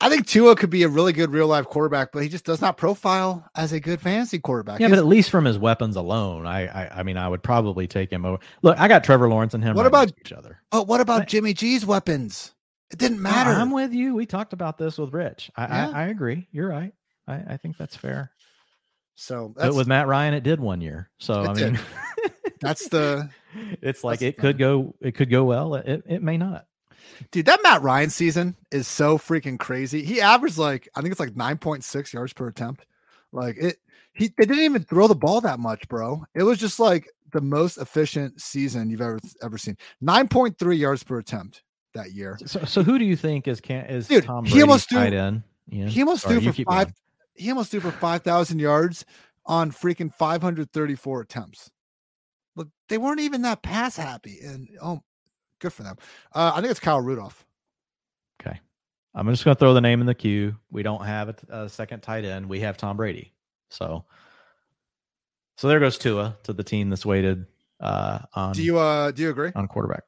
I 0.00 0.08
think 0.08 0.28
Tua 0.28 0.54
could 0.54 0.70
be 0.70 0.84
a 0.84 0.88
really 0.88 1.12
good 1.12 1.30
real 1.32 1.48
life 1.48 1.64
quarterback, 1.64 2.12
but 2.12 2.22
he 2.22 2.28
just 2.28 2.44
does 2.44 2.60
not 2.60 2.76
profile 2.76 3.44
as 3.56 3.72
a 3.72 3.80
good 3.80 4.00
fantasy 4.00 4.38
quarterback. 4.38 4.78
Yeah, 4.78 4.88
but 4.88 4.98
at 4.98 5.06
least 5.06 5.30
from 5.30 5.46
his 5.46 5.58
weapons 5.58 5.96
alone, 5.96 6.46
I, 6.46 6.66
I, 6.66 7.00
I 7.00 7.02
mean, 7.02 7.16
I 7.16 7.28
would 7.28 7.42
probably 7.42 7.88
take 7.88 8.12
him 8.12 8.24
over. 8.24 8.38
Look, 8.62 8.78
I 8.78 8.86
got 8.86 9.02
Trevor 9.02 9.28
Lawrence 9.28 9.54
and 9.54 9.64
him. 9.64 9.74
What 9.74 9.82
right 9.82 9.88
about 9.88 10.12
each 10.20 10.32
other? 10.32 10.62
Oh, 10.70 10.82
what 10.82 11.00
about 11.00 11.26
Jimmy 11.26 11.54
G's 11.54 11.84
weapons? 11.84 12.52
It 12.90 12.98
didn't 12.98 13.20
matter. 13.20 13.50
I'm 13.50 13.72
with 13.72 13.92
you. 13.92 14.14
We 14.14 14.26
talked 14.26 14.52
about 14.52 14.78
this 14.78 14.96
with 14.98 15.12
Rich. 15.12 15.50
I, 15.56 15.66
yeah. 15.66 15.90
I, 15.90 16.02
I, 16.02 16.06
agree. 16.06 16.46
You're 16.52 16.68
right. 16.68 16.92
I, 17.26 17.34
I 17.34 17.56
think 17.56 17.76
that's 17.76 17.96
fair. 17.96 18.30
So 19.16 19.52
but 19.56 19.74
with 19.74 19.88
Matt 19.88 20.06
Ryan, 20.06 20.34
it 20.34 20.44
did 20.44 20.60
one 20.60 20.80
year. 20.80 21.10
So 21.18 21.42
I 21.42 21.54
mean, 21.54 21.78
that's 22.60 22.88
the. 22.88 23.28
It's 23.80 24.04
like 24.04 24.20
it 24.20 24.36
could 24.36 24.58
go. 24.58 24.94
It 25.00 25.12
could 25.12 25.30
go 25.30 25.44
well. 25.44 25.76
It 25.76 26.02
it 26.06 26.22
may 26.22 26.36
not. 26.36 26.66
Dude, 27.30 27.46
that 27.46 27.62
Matt 27.62 27.80
Ryan 27.80 28.10
season 28.10 28.54
is 28.70 28.86
so 28.86 29.16
freaking 29.16 29.58
crazy. 29.58 30.02
He 30.02 30.20
averaged 30.20 30.58
like 30.58 30.90
I 30.94 31.00
think 31.00 31.12
it's 31.12 31.20
like 31.20 31.36
nine 31.36 31.56
point 31.56 31.82
six 31.82 32.12
yards 32.12 32.34
per 32.34 32.48
attempt. 32.48 32.84
Like 33.32 33.56
it, 33.58 33.76
he 34.12 34.28
they 34.36 34.44
didn't 34.44 34.64
even 34.64 34.84
throw 34.84 35.08
the 35.08 35.14
ball 35.14 35.40
that 35.40 35.58
much, 35.58 35.88
bro. 35.88 36.24
It 36.34 36.42
was 36.42 36.58
just 36.58 36.78
like 36.78 37.08
the 37.32 37.40
most 37.40 37.78
efficient 37.78 38.42
season 38.42 38.90
you've 38.90 39.00
ever 39.00 39.18
ever 39.42 39.56
seen. 39.56 39.78
Nine 40.02 40.28
point 40.28 40.58
three 40.58 40.76
yards 40.76 41.02
per 41.02 41.18
attempt 41.18 41.62
that 41.96 42.12
year. 42.12 42.38
So, 42.46 42.64
so 42.64 42.82
who 42.82 42.98
do 42.98 43.04
you 43.04 43.16
think 43.16 43.48
is 43.48 43.60
can 43.60 43.86
is 43.86 44.08
Dude, 44.08 44.24
Tom 44.24 44.44
Brady 44.44 44.56
he 44.56 44.62
almost 44.62 44.88
tight 44.88 45.12
end? 45.12 45.42
Yeah. 45.68 45.86
He 45.86 46.02
almost 46.02 46.26
threw 46.26 46.40
for 46.40 46.52
five. 46.52 46.86
Going. 46.86 46.94
He 47.34 47.50
almost 47.50 47.70
threw 47.70 47.80
for 47.80 47.90
five 47.90 48.22
thousand 48.22 48.60
yards 48.60 49.04
on 49.44 49.72
freaking 49.72 50.14
five 50.14 50.40
hundred 50.42 50.72
thirty 50.72 50.94
four 50.94 51.20
attempts. 51.20 51.70
Look, 52.54 52.68
they 52.88 52.98
weren't 52.98 53.20
even 53.20 53.42
that 53.42 53.62
pass 53.62 53.96
happy, 53.96 54.38
and 54.42 54.68
oh, 54.80 55.02
good 55.60 55.72
for 55.72 55.82
them. 55.82 55.96
Uh, 56.32 56.52
I 56.54 56.60
think 56.60 56.70
it's 56.70 56.80
Kyle 56.80 57.00
Rudolph. 57.00 57.44
Okay, 58.40 58.58
I'm 59.14 59.28
just 59.28 59.44
going 59.44 59.54
to 59.54 59.58
throw 59.58 59.74
the 59.74 59.80
name 59.80 60.00
in 60.00 60.06
the 60.06 60.14
queue. 60.14 60.56
We 60.70 60.82
don't 60.82 61.04
have 61.04 61.28
a, 61.28 61.64
a 61.64 61.68
second 61.68 62.00
tight 62.00 62.24
end. 62.24 62.48
We 62.48 62.60
have 62.60 62.76
Tom 62.76 62.96
Brady. 62.96 63.34
So, 63.68 64.04
so 65.58 65.68
there 65.68 65.80
goes 65.80 65.98
Tua 65.98 66.36
to 66.44 66.52
the 66.52 66.64
team 66.64 66.88
that's 66.88 67.04
waited 67.04 67.46
uh, 67.80 68.20
on. 68.34 68.52
Do 68.52 68.62
you 68.62 68.78
uh 68.78 69.10
do 69.10 69.22
you 69.22 69.30
agree 69.30 69.52
on 69.54 69.68
quarterback? 69.68 70.04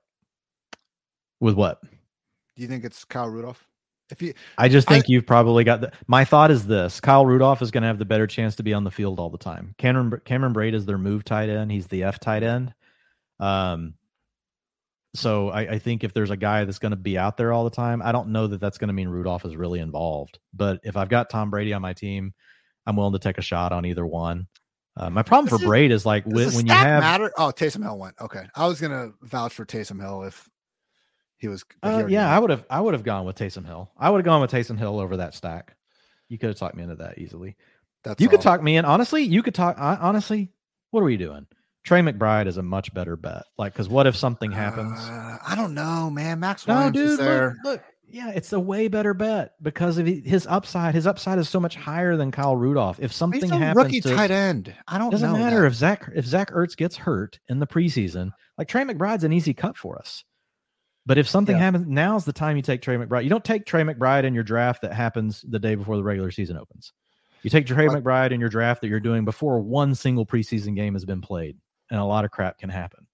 With 1.40 1.54
what? 1.54 1.80
Do 1.82 2.62
you 2.62 2.68
think 2.68 2.84
it's 2.84 3.04
Kyle 3.04 3.28
Rudolph? 3.28 3.64
If 4.10 4.22
you, 4.22 4.32
I 4.56 4.68
just 4.68 4.88
think 4.88 5.04
I, 5.04 5.06
you've 5.08 5.26
probably 5.26 5.64
got 5.64 5.82
the. 5.82 5.92
My 6.06 6.24
thought 6.24 6.50
is 6.50 6.66
this: 6.66 6.98
Kyle 6.98 7.26
Rudolph 7.26 7.60
is 7.60 7.70
going 7.70 7.82
to 7.82 7.88
have 7.88 7.98
the 7.98 8.06
better 8.06 8.26
chance 8.26 8.56
to 8.56 8.62
be 8.62 8.72
on 8.72 8.84
the 8.84 8.90
field 8.90 9.20
all 9.20 9.28
the 9.28 9.38
time. 9.38 9.74
Cameron 9.76 10.20
Cameron 10.24 10.54
Brate 10.54 10.74
is 10.74 10.86
their 10.86 10.98
move 10.98 11.24
tight 11.24 11.50
end. 11.50 11.70
He's 11.70 11.86
the 11.88 12.04
F 12.04 12.18
tight 12.18 12.42
end. 12.42 12.74
Um, 13.38 13.94
so 15.14 15.50
I, 15.50 15.60
I 15.60 15.78
think 15.78 16.04
if 16.04 16.12
there's 16.14 16.30
a 16.30 16.36
guy 16.36 16.64
that's 16.64 16.78
going 16.78 16.90
to 16.90 16.96
be 16.96 17.18
out 17.18 17.36
there 17.36 17.52
all 17.52 17.64
the 17.64 17.70
time, 17.70 18.02
I 18.02 18.12
don't 18.12 18.28
know 18.28 18.46
that 18.46 18.60
that's 18.60 18.78
going 18.78 18.88
to 18.88 18.94
mean 18.94 19.08
Rudolph 19.08 19.44
is 19.44 19.56
really 19.56 19.80
involved. 19.80 20.38
But 20.54 20.80
if 20.84 20.96
I've 20.96 21.08
got 21.08 21.30
Tom 21.30 21.50
Brady 21.50 21.72
on 21.72 21.82
my 21.82 21.92
team, 21.92 22.34
I'm 22.86 22.96
willing 22.96 23.12
to 23.12 23.18
take 23.18 23.38
a 23.38 23.42
shot 23.42 23.72
on 23.72 23.84
either 23.84 24.06
one. 24.06 24.46
Uh, 24.96 25.10
my 25.10 25.22
problem 25.22 25.48
for 31.40 31.48
Brate 31.48 31.54
is 31.54 31.64
like 31.64 31.82
when, 31.82 31.92
when 31.92 31.98
you 31.98 31.98
have 31.98 31.98
matter. 31.98 31.98
Taysom 31.98 31.98
Hill 31.98 31.98
went. 31.98 31.98
Okay, 31.98 32.02
I 32.02 32.02
was 32.02 32.02
gonna 32.02 32.02
vouch 32.02 32.02
for 32.02 32.02
Taysom 32.02 32.02
Hill 32.02 32.02
if 32.02 32.02
he 32.02 32.02
was. 32.02 32.04
Uh, 32.04 32.06
yeah, 32.08 32.34
I 32.34 32.38
would 32.38 32.50
have. 32.50 32.64
I 32.70 32.80
would 32.80 32.94
have 32.94 33.04
gone 33.04 33.24
with 33.26 33.36
Taysom 33.36 33.66
Hill. 33.66 33.90
I 33.96 34.10
would 34.10 34.18
have 34.18 34.24
gone 34.24 34.40
with 34.40 34.50
Taysom 34.50 34.78
Hill 34.78 35.00
over 35.00 35.16
that 35.18 35.34
stack. 35.34 35.76
You 36.28 36.38
could 36.38 36.50
have 36.50 36.58
talked 36.58 36.74
me 36.74 36.82
into 36.82 36.96
that 36.96 37.18
easily. 37.18 37.56
That's 38.04 38.20
you 38.20 38.28
all. 38.28 38.30
could 38.30 38.40
talk 38.40 38.62
me 38.62 38.76
in. 38.76 38.84
Honestly, 38.84 39.22
you 39.22 39.42
could 39.42 39.54
talk. 39.54 39.76
honestly, 39.78 40.52
what 40.90 41.00
are 41.00 41.04
we 41.04 41.16
doing? 41.16 41.46
Trey 41.84 42.00
McBride 42.00 42.46
is 42.46 42.58
a 42.58 42.62
much 42.62 42.92
better 42.92 43.16
bet. 43.16 43.44
Like, 43.56 43.72
because 43.72 43.88
what 43.88 44.06
if 44.06 44.14
something 44.14 44.52
happens? 44.52 44.98
Uh, 45.00 45.38
I 45.46 45.54
don't 45.54 45.74
know, 45.74 46.10
man. 46.10 46.40
Max 46.40 46.66
no, 46.66 46.90
dude, 46.90 47.18
look, 47.18 47.54
look, 47.64 47.82
yeah, 48.10 48.30
it's 48.30 48.52
a 48.52 48.60
way 48.60 48.88
better 48.88 49.14
bet 49.14 49.52
because 49.62 49.98
of 49.98 50.06
his 50.06 50.46
upside. 50.46 50.94
His 50.94 51.06
upside 51.06 51.38
is 51.38 51.48
so 51.48 51.60
much 51.60 51.76
higher 51.76 52.16
than 52.16 52.30
Kyle 52.30 52.56
Rudolph. 52.56 52.98
If 53.00 53.12
something 53.12 53.48
happens, 53.48 53.76
rookie 53.76 54.00
to, 54.02 54.14
tight 54.14 54.30
end. 54.30 54.74
I 54.86 54.98
don't. 54.98 55.06
Know. 55.06 55.12
Doesn't 55.12 55.32
matter 55.32 55.62
that. 55.62 55.66
if 55.66 55.74
Zach 55.74 56.10
if 56.14 56.26
Zach 56.26 56.50
Ertz 56.52 56.76
gets 56.76 56.96
hurt 56.96 57.38
in 57.48 57.58
the 57.58 57.66
preseason. 57.66 58.32
Like 58.56 58.68
Trey 58.68 58.82
McBride's 58.82 59.24
an 59.24 59.32
easy 59.32 59.54
cut 59.54 59.76
for 59.76 59.98
us. 59.98 60.24
But 61.08 61.16
if 61.16 61.26
something 61.26 61.56
yeah. 61.56 61.62
happens, 61.62 61.86
now's 61.88 62.26
the 62.26 62.34
time 62.34 62.56
you 62.56 62.62
take 62.62 62.82
Trey 62.82 62.96
McBride. 62.96 63.24
You 63.24 63.30
don't 63.30 63.42
take 63.42 63.64
Trey 63.64 63.82
McBride 63.82 64.24
in 64.24 64.34
your 64.34 64.44
draft 64.44 64.82
that 64.82 64.92
happens 64.92 65.40
the 65.40 65.58
day 65.58 65.74
before 65.74 65.96
the 65.96 66.02
regular 66.02 66.30
season 66.30 66.58
opens. 66.58 66.92
You 67.42 67.48
take 67.48 67.64
Trey? 67.66 67.86
McBride 67.86 68.30
in 68.30 68.40
your 68.40 68.50
draft 68.50 68.82
that 68.82 68.88
you're 68.88 69.00
doing 69.00 69.24
before 69.24 69.58
one 69.58 69.94
single 69.94 70.26
preseason 70.26 70.76
game 70.76 70.92
has 70.92 71.06
been 71.06 71.22
played, 71.22 71.56
and 71.90 71.98
a 71.98 72.04
lot 72.04 72.26
of 72.26 72.30
crap 72.30 72.58
can 72.58 72.68
happen. 72.68 73.06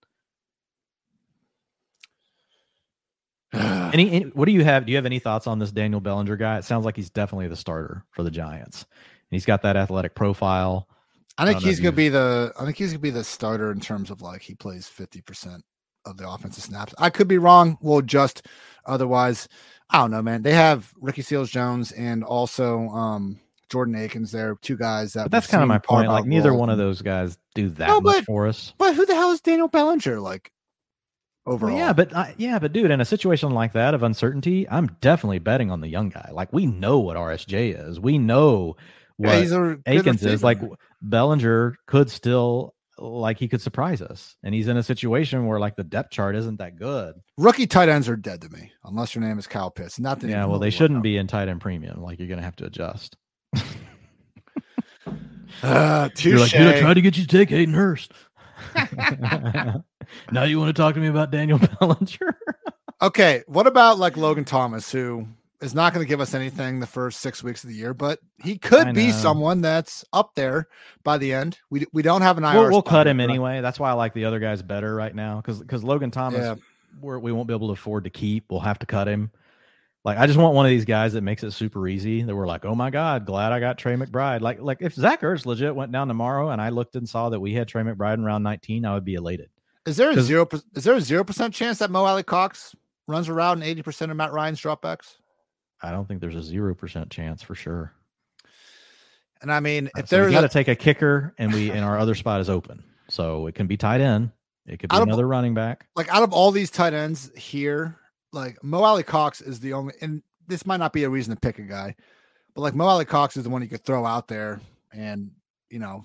any, 3.53 4.11
any, 4.11 4.25
what 4.31 4.47
do 4.47 4.53
you 4.53 4.65
have? 4.65 4.87
Do 4.87 4.91
you 4.91 4.97
have 4.97 5.07
any 5.07 5.21
thoughts 5.21 5.47
on 5.47 5.61
this 5.61 5.71
Daniel 5.71 6.01
Bellinger 6.01 6.37
guy? 6.37 6.59
It 6.59 6.65
sounds 6.65 6.85
like 6.85 6.97
he's 6.97 7.11
definitely 7.11 7.47
the 7.47 7.55
starter 7.55 8.05
for 8.11 8.25
the 8.25 8.31
Giants. 8.31 8.83
And 8.83 9.31
he's 9.31 9.47
got 9.47 9.63
that 9.63 9.77
athletic 9.77 10.17
profile. 10.17 10.89
I 11.39 11.47
think 11.47 11.59
I 11.59 11.61
he's 11.61 11.79
gonna 11.79 11.93
be 11.93 12.09
the 12.09 12.53
I 12.59 12.65
think 12.65 12.77
he's 12.77 12.91
gonna 12.91 12.99
be 12.99 13.11
the 13.11 13.23
starter 13.23 13.71
in 13.71 13.79
terms 13.79 14.11
of 14.11 14.21
like 14.21 14.43
he 14.43 14.57
plays 14.57 14.91
50% 14.93 15.61
of 16.05 16.17
the 16.17 16.29
offensive 16.29 16.65
snaps. 16.65 16.95
I 16.99 17.11
could 17.11 17.29
be 17.29 17.39
wrong. 17.39 17.79
We'll 17.81 18.03
just 18.03 18.47
otherwise. 18.85 19.49
I 19.91 19.99
don't 19.99 20.11
know, 20.11 20.23
man. 20.23 20.43
They 20.43 20.55
have 20.55 20.93
Ricky 20.97 21.23
Seals 21.23 21.51
Jones 21.51 21.93
and 21.93 22.25
also 22.25 22.89
um 22.89 23.41
Jordan 23.69 23.97
Akins 23.97 24.33
there, 24.33 24.57
two 24.61 24.77
guys 24.77 25.13
that 25.15 25.25
but 25.25 25.33
that's 25.33 25.47
kind 25.47 25.63
of 25.63 25.69
my 25.69 25.79
point. 25.79 26.09
Like 26.09 26.25
neither 26.25 26.55
one 26.55 26.71
of 26.71 26.79
those 26.79 27.03
guys 27.03 27.37
do 27.55 27.69
that 27.71 27.89
no, 27.89 28.01
much 28.01 28.25
for 28.25 28.47
us. 28.47 28.73
But 28.79 28.95
who 28.95 29.07
the 29.07 29.15
hell 29.15 29.33
is 29.33 29.41
Daniel 29.41 29.69
Bellinger? 29.69 30.21
Like 30.21 30.53
overall. 31.47 31.75
Well, 31.75 31.87
yeah, 31.87 31.93
but 31.93 32.15
uh, 32.15 32.27
yeah, 32.37 32.59
but 32.59 32.73
dude, 32.73 32.91
in 32.91 33.01
a 33.01 33.05
situation 33.05 33.51
like 33.51 33.73
that 33.73 33.95
of 33.95 34.03
uncertainty, 34.03 34.69
I'm 34.69 34.97
definitely 35.01 35.39
betting 35.39 35.71
on 35.71 35.81
the 35.81 35.89
young 35.89 36.09
guy. 36.09 36.31
Like 36.33 36.53
we 36.53 36.67
know 36.67 36.99
what 36.99 37.17
RSJ 37.17 37.89
is. 37.89 38.01
We 38.01 38.19
know 38.19 38.77
what 39.17 39.45
yeah, 39.45 39.75
Akins 39.87 40.25
is. 40.25 40.43
Like 40.43 40.61
Bellinger 41.03 41.77
could 41.87 42.11
still 42.11 42.74
like 42.99 43.39
he 43.39 43.49
could 43.49 43.61
surprise 43.61 44.01
us. 44.01 44.37
And 44.43 44.55
he's 44.55 44.69
in 44.69 44.77
a 44.77 44.83
situation 44.83 45.47
where 45.47 45.59
like 45.59 45.77
the 45.77 45.85
depth 45.85 46.11
chart 46.11 46.37
isn't 46.37 46.59
that 46.59 46.77
good. 46.77 47.15
Rookie 47.37 47.67
tight 47.67 47.89
ends 47.89 48.09
are 48.09 48.17
dead 48.17 48.43
to 48.43 48.49
me, 48.51 48.73
unless 48.85 49.15
your 49.15 49.25
name 49.25 49.39
is 49.39 49.47
Kyle 49.47 49.71
Pitts. 49.71 49.99
Not 49.99 50.21
that 50.21 50.29
yeah, 50.29 50.45
well, 50.47 50.59
they 50.59 50.71
shouldn't 50.71 51.03
be 51.03 51.17
in 51.17 51.27
tight 51.27 51.49
end 51.49 51.61
premium. 51.61 52.03
Like 52.03 52.19
you're 52.19 52.29
gonna 52.29 52.43
have 52.43 52.57
to 52.57 52.67
adjust. 52.67 53.17
uh, 55.63 56.09
you're 56.19 56.39
like, 56.39 56.51
dude, 56.53 56.67
I 56.67 56.81
tried 56.81 56.95
to 56.95 57.03
get 57.03 57.17
you 57.17 57.25
to 57.25 57.29
take 57.29 57.51
Hayden 57.51 57.75
Hurst. 57.75 58.13
now 60.33 60.45
you 60.45 60.59
want 60.59 60.75
to 60.75 60.81
talk 60.81 60.95
to 60.95 61.01
me 61.01 61.09
about 61.09 61.31
Daniel 61.31 61.59
Bellinger? 61.81 62.39
okay, 63.03 63.43
what 63.47 63.67
about 63.67 63.99
like 63.99 64.17
Logan 64.17 64.45
Thomas, 64.45 64.91
who 64.91 65.29
is 65.65 65.75
not 65.75 65.95
going 65.95 66.05
to 66.05 66.09
give 66.09 66.21
us 66.21 66.35
anything 66.35 66.79
the 66.79 66.87
first 66.87 67.21
six 67.21 67.43
weeks 67.43 67.65
of 67.65 67.71
the 67.71 67.77
year, 67.77 67.95
but 67.95 68.21
he 68.43 68.59
could 68.59 68.95
be 68.95 69.11
someone 69.11 69.63
that's 69.63 70.05
up 70.13 70.35
there 70.35 70.69
by 71.03 71.19
the 71.19 71.33
end. 71.33 71.59
We 71.71 71.87
we 71.93 72.03
don't 72.03 72.23
have 72.23 72.39
an 72.39 72.45
IR. 72.45 72.55
We'll, 72.55 72.71
we'll 72.71 72.83
cut 72.83 73.07
him 73.07 73.19
anyway. 73.21 73.61
That's 73.61 73.81
why 73.81 73.91
I 73.91 73.95
like 73.95 74.15
the 74.15 74.27
other 74.27 74.39
guys 74.39 74.63
better 74.63 74.95
right 74.95 75.15
now 75.15 75.37
because 75.37 75.61
because 75.61 75.83
Logan 75.83 76.11
Thomas, 76.11 76.41
yeah. 76.41 76.55
we're, 77.01 77.19
we 77.19 77.33
won't 77.33 77.49
be 77.49 77.55
able 77.55 77.69
to 77.69 77.73
afford 77.73 78.05
to 78.05 78.11
keep. 78.11 78.51
We'll 78.51 78.61
have 78.61 78.79
to 78.81 78.87
cut 78.87 79.09
him. 79.09 79.31
Like 80.05 80.19
I 80.19 80.27
just 80.27 80.39
want 80.39 80.55
one 80.55 80.67
of 80.67 80.71
these 80.71 80.85
guys 80.85 81.15
that 81.15 81.23
makes 81.23 81.43
it 81.43 81.53
super 81.53 81.89
easy. 81.89 82.23
That 82.23 82.37
we're 82.37 82.47
like, 82.47 82.67
oh 82.67 82.75
my 82.75 82.91
god, 82.91 83.25
glad 83.25 83.53
I 83.53 83.61
got 83.61 83.79
Trey 83.79 83.97
McBride. 83.97 84.43
Like 84.43 84.61
like 84.61 84.79
if 84.83 84.95
Zach 84.95 85.23
Ertz 85.23 85.47
legit 85.47 85.75
went 85.75 85.93
down 85.93 86.09
tomorrow 86.09 86.51
and 86.51 86.61
I 86.61 86.69
looked 86.69 86.95
and 86.97 87.09
saw 87.09 87.31
that 87.31 87.41
we 87.41 87.55
had 87.55 87.69
Trey 87.69 87.83
McBride 87.83 88.15
in 88.15 88.25
round 88.25 88.45
nineteen, 88.45 88.85
I 88.85 88.95
would 88.95 89.05
be 89.05 89.15
elated. 89.15 89.49
Is 89.87 89.97
there 89.97 90.11
a 90.11 90.21
zero? 90.21 90.47
Is 90.75 90.85
there 90.85 90.95
a 90.95 91.01
zero 91.01 91.25
percent 91.25 91.55
chance 91.55 91.79
that 91.79 91.91
Mo 91.91 92.05
Alie-Cox 92.05 92.77
runs 93.07 93.31
around 93.31 93.63
eighty 93.63 93.83
percent 93.83 94.11
of 94.11 94.17
Matt 94.19 94.33
Ryan's 94.33 94.61
dropbacks? 94.61 95.17
I 95.85 95.91
don't 95.91 96.09
think 96.09 96.21
there's 96.21 96.35
a 96.35 96.43
zero 96.43 96.75
percent 96.75 97.11
chance 97.11 97.43
for 97.43 97.55
sure. 97.55 97.93
And 99.43 99.53
I 99.53 99.61
mean, 99.61 99.91
if 99.97 100.09
so 100.09 100.17
there's 100.17 100.33
got 100.33 100.41
to 100.41 100.49
take 100.49 100.69
a 100.69 100.75
kicker, 100.75 101.35
and 101.37 101.53
we 101.53 101.71
and 101.71 101.85
our 101.85 101.99
other 101.99 102.15
spot 102.15 102.41
is 102.41 102.49
open, 102.49 102.83
so 103.09 103.47
it 103.47 103.55
can 103.55 103.67
be 103.67 103.77
tight 103.77 104.01
end. 104.01 104.31
It 104.67 104.79
could 104.79 104.89
be 104.89 104.97
another 104.97 105.29
running 105.29 105.53
back. 105.53 105.87
Like 105.95 106.09
out 106.09 106.23
of 106.23 106.33
all 106.33 106.51
these 106.51 106.71
tight 106.71 106.95
ends 106.95 107.31
here, 107.37 107.99
like 108.33 108.63
Mo 108.65 108.83
Alie-Cox 108.83 109.43
is 109.43 109.61
the 109.61 109.75
only, 109.75 109.93
and 110.01 110.23
this 110.47 110.65
might 110.65 110.79
not 110.79 110.95
be 110.95 111.05
a 111.05 111.11
reason 111.11 111.35
to 111.35 111.41
pick 111.41 111.59
a 111.59 111.63
guy, 111.63 111.95
but 112.55 112.63
like 112.63 112.75
Mo 112.75 112.87
Alie-Cox 112.87 113.37
is 113.37 113.45
the 113.45 113.51
one 113.51 113.61
you 113.61 113.69
could 113.69 113.85
throw 113.85 114.07
out 114.07 114.27
there 114.29 114.61
and 114.93 115.31
you 115.69 115.79
know 115.79 116.05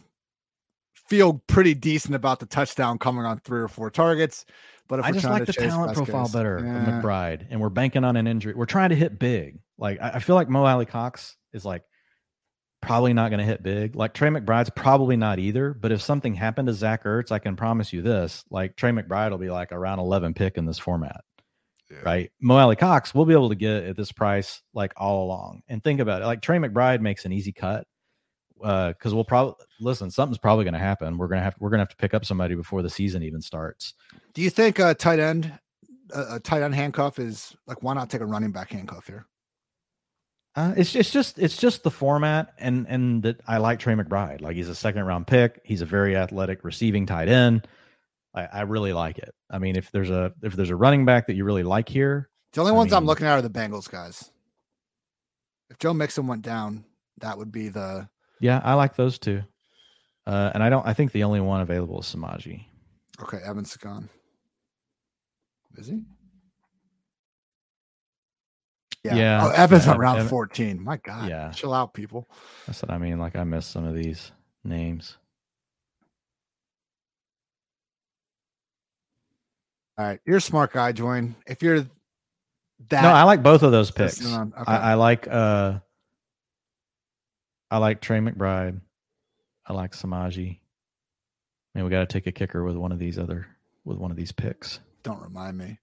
feel 0.94 1.42
pretty 1.48 1.74
decent 1.74 2.16
about 2.16 2.42
the 2.42 2.46
touchdown 2.46 2.98
coming 2.98 3.26
on 3.26 3.40
three 3.40 3.62
or 3.62 3.70
four 3.70 3.90
targets. 3.90 4.46
But 4.90 5.06
I 5.06 5.12
just 5.12 5.24
like 5.24 5.46
the 5.46 5.54
talent 5.54 5.96
profile 5.96 6.28
better 6.28 6.62
yeah. 6.66 7.00
McBride, 7.02 7.46
and 7.50 7.62
we're 7.62 7.70
banking 7.70 8.04
on 8.04 8.18
an 8.18 8.28
injury. 8.28 8.54
We're 8.56 8.66
trying 8.66 8.90
to 8.90 8.96
hit 8.96 9.20
big. 9.20 9.60
Like 9.78 10.02
I, 10.02 10.10
I 10.16 10.20
feel 10.20 10.36
like 10.36 10.50
Mo 10.50 10.66
Alie-Cox 10.66 11.38
is 11.54 11.64
like 11.64 11.84
probably 12.82 13.14
not 13.14 13.30
going 13.30 13.40
to 13.40 13.46
hit 13.46 13.62
big. 13.62 13.96
Like 13.96 14.16
Trey 14.16 14.30
McBride's 14.30 14.72
probably 14.72 15.16
not 15.16 15.38
either. 15.38 15.76
But 15.76 15.92
if 15.92 16.02
something 16.02 16.34
happened 16.34 16.68
to 16.70 16.74
Zach 16.74 17.04
Ertz, 17.04 17.32
I 17.32 17.38
can 17.38 17.56
promise 17.56 17.94
you 17.94 18.02
this: 18.02 18.44
like 18.50 18.76
Trey 18.76 18.90
McBride 18.90 19.30
will 19.30 19.38
be 19.38 19.52
like 19.52 19.72
around 19.72 20.00
eleven 20.00 20.34
pick 20.34 20.58
in 20.58 20.66
this 20.66 20.80
format. 20.80 21.22
Yeah. 21.92 21.98
Right, 22.04 22.32
Mo 22.40 22.56
Alie-Cox, 22.56 23.16
we'll 23.16 23.26
be 23.26 23.34
able 23.34 23.50
to 23.50 23.56
get 23.56 23.84
at 23.84 23.98
this 23.98 24.12
price 24.12 24.62
like 24.76 24.94
all 24.96 25.26
along. 25.26 25.64
And 25.68 25.84
think 25.84 26.00
about 26.00 26.22
it, 26.22 26.26
like 26.26 26.42
Trey 26.42 26.58
McBride 26.58 27.02
makes 27.02 27.26
an 27.26 27.32
easy 27.32 27.52
cut 27.52 27.88
because 28.60 29.14
uh, 29.14 29.16
we'll 29.16 29.24
probably 29.24 29.54
listen. 29.80 30.12
Something's 30.12 30.38
probably 30.38 30.66
going 30.66 30.74
to 30.74 30.80
happen. 30.80 31.18
We're 31.18 31.28
gonna 31.28 31.42
have 31.42 31.56
we're 31.60 31.70
gonna 31.70 31.82
have 31.82 31.90
to 31.90 31.96
pick 31.96 32.14
up 32.14 32.26
somebody 32.26 32.56
before 32.56 32.82
the 32.82 32.90
season 32.90 33.24
even 33.24 33.42
starts. 33.42 33.94
Do 34.34 34.42
you 34.42 34.50
think 34.50 34.80
a 34.80 34.94
tight 34.94 35.20
end, 35.20 35.52
a, 36.14 36.36
a 36.36 36.40
tight 36.40 36.62
end 36.62 36.76
handcuff 36.76 37.20
is 37.20 37.56
like 37.68 37.82
why 37.84 37.94
not 37.94 38.10
take 38.10 38.22
a 38.22 38.26
running 38.26 38.52
back 38.52 38.72
handcuff 38.72 39.08
here? 39.08 39.26
Uh, 40.56 40.74
it's 40.76 40.96
it's 40.96 41.12
just 41.12 41.40
it's 41.40 41.58
just 41.58 41.84
the 41.84 41.92
format 41.92 42.54
and 42.58 42.86
and 42.90 43.24
that 43.24 43.40
I 43.48 43.58
like 43.58 43.80
Trey 43.80 43.94
McBride. 43.94 44.42
Like 44.42 44.56
he's 44.56 44.70
a 44.70 44.76
second 44.76 45.06
round 45.06 45.28
pick. 45.28 45.62
He's 45.64 45.82
a 45.82 45.86
very 45.86 46.18
athletic 46.18 46.64
receiving 46.64 47.06
tight 47.06 47.30
end. 47.30 47.68
I, 48.34 48.46
I 48.46 48.62
really 48.62 48.94
like 48.94 49.20
it. 49.20 49.34
I 49.50 49.60
mean, 49.60 49.76
if 49.76 49.92
there's 49.92 50.10
a 50.10 50.34
if 50.44 50.54
there's 50.54 50.70
a 50.70 50.76
running 50.76 51.06
back 51.06 51.28
that 51.28 51.36
you 51.36 51.46
really 51.46 51.64
like 51.64 51.88
here, 51.88 52.30
the 52.54 52.62
only 52.62 52.74
I 52.74 52.76
ones 52.76 52.92
mean, 52.92 52.98
I'm 52.98 53.06
looking 53.06 53.28
at 53.28 53.34
are 53.34 53.42
the 53.42 53.50
Bengals 53.50 53.90
guys. 53.90 54.32
If 55.70 55.78
Joe 55.78 55.94
Mixon 55.94 56.28
went 56.28 56.42
down, 56.42 56.84
that 57.20 57.38
would 57.38 57.52
be 57.52 57.70
the 57.70 58.10
yeah, 58.40 58.62
I 58.64 58.74
like 58.74 58.96
those 58.96 59.20
two. 59.20 59.44
Uh, 60.26 60.52
and 60.54 60.62
I 60.62 60.70
don't. 60.70 60.86
I 60.86 60.94
think 60.94 61.12
the 61.12 61.24
only 61.24 61.42
one 61.42 61.62
available 61.62 62.00
is 62.00 62.06
Samaje. 62.06 62.64
Okay, 63.22 63.40
Evans 63.44 63.76
gone. 63.78 64.10
Is 65.78 65.88
he? 65.88 66.02
Yeah. 69.04 69.16
yeah. 69.16 69.46
Oh, 69.46 69.50
Evans 69.52 69.86
yeah, 69.86 69.94
on 69.94 69.98
round 69.98 70.20
Evan, 70.20 70.30
14. 70.30 70.84
My 70.84 70.98
God. 70.98 71.30
Yeah. 71.30 71.52
Chill 71.52 71.74
out, 71.74 71.94
people. 71.94 72.28
That's 72.68 72.82
what 72.82 72.92
I 72.92 72.98
mean. 72.98 73.18
Like 73.18 73.36
I 73.36 73.44
missed 73.44 73.72
some 73.72 73.86
of 73.86 73.96
these 73.96 74.32
names. 74.64 75.18
All 79.98 80.06
right. 80.06 80.20
You're 80.26 80.38
a 80.38 80.42
smart 80.42 80.74
guy, 80.74 80.92
Join. 80.92 81.36
If 81.48 81.64
you're 81.64 81.86
that 82.90 83.02
No, 83.02 83.10
I 83.10 83.24
like 83.24 83.44
both 83.44 83.64
of 83.64 83.72
those 83.72 83.92
picks. 83.92 84.26
Okay. 84.26 84.52
I, 84.68 84.92
I 84.92 84.94
like 84.96 85.28
uh 85.28 85.80
I 87.72 87.78
like 87.78 88.02
Trey 88.02 88.20
McBride. 88.20 88.82
I 89.66 89.74
like 89.74 89.92
Samaje. 89.92 90.60
And 91.76 91.86
we 91.86 91.92
got 91.92 92.00
to 92.00 92.08
take 92.08 92.26
a 92.26 92.32
kicker 92.32 92.64
with 92.64 92.76
one 92.76 92.92
of 92.92 93.00
these 93.00 93.20
other 93.20 93.48
with 93.86 93.98
one 93.98 94.12
of 94.12 94.18
these 94.18 94.32
picks. 94.32 94.80
Don't 95.04 95.22
remind 95.22 95.58
me. 95.58 95.80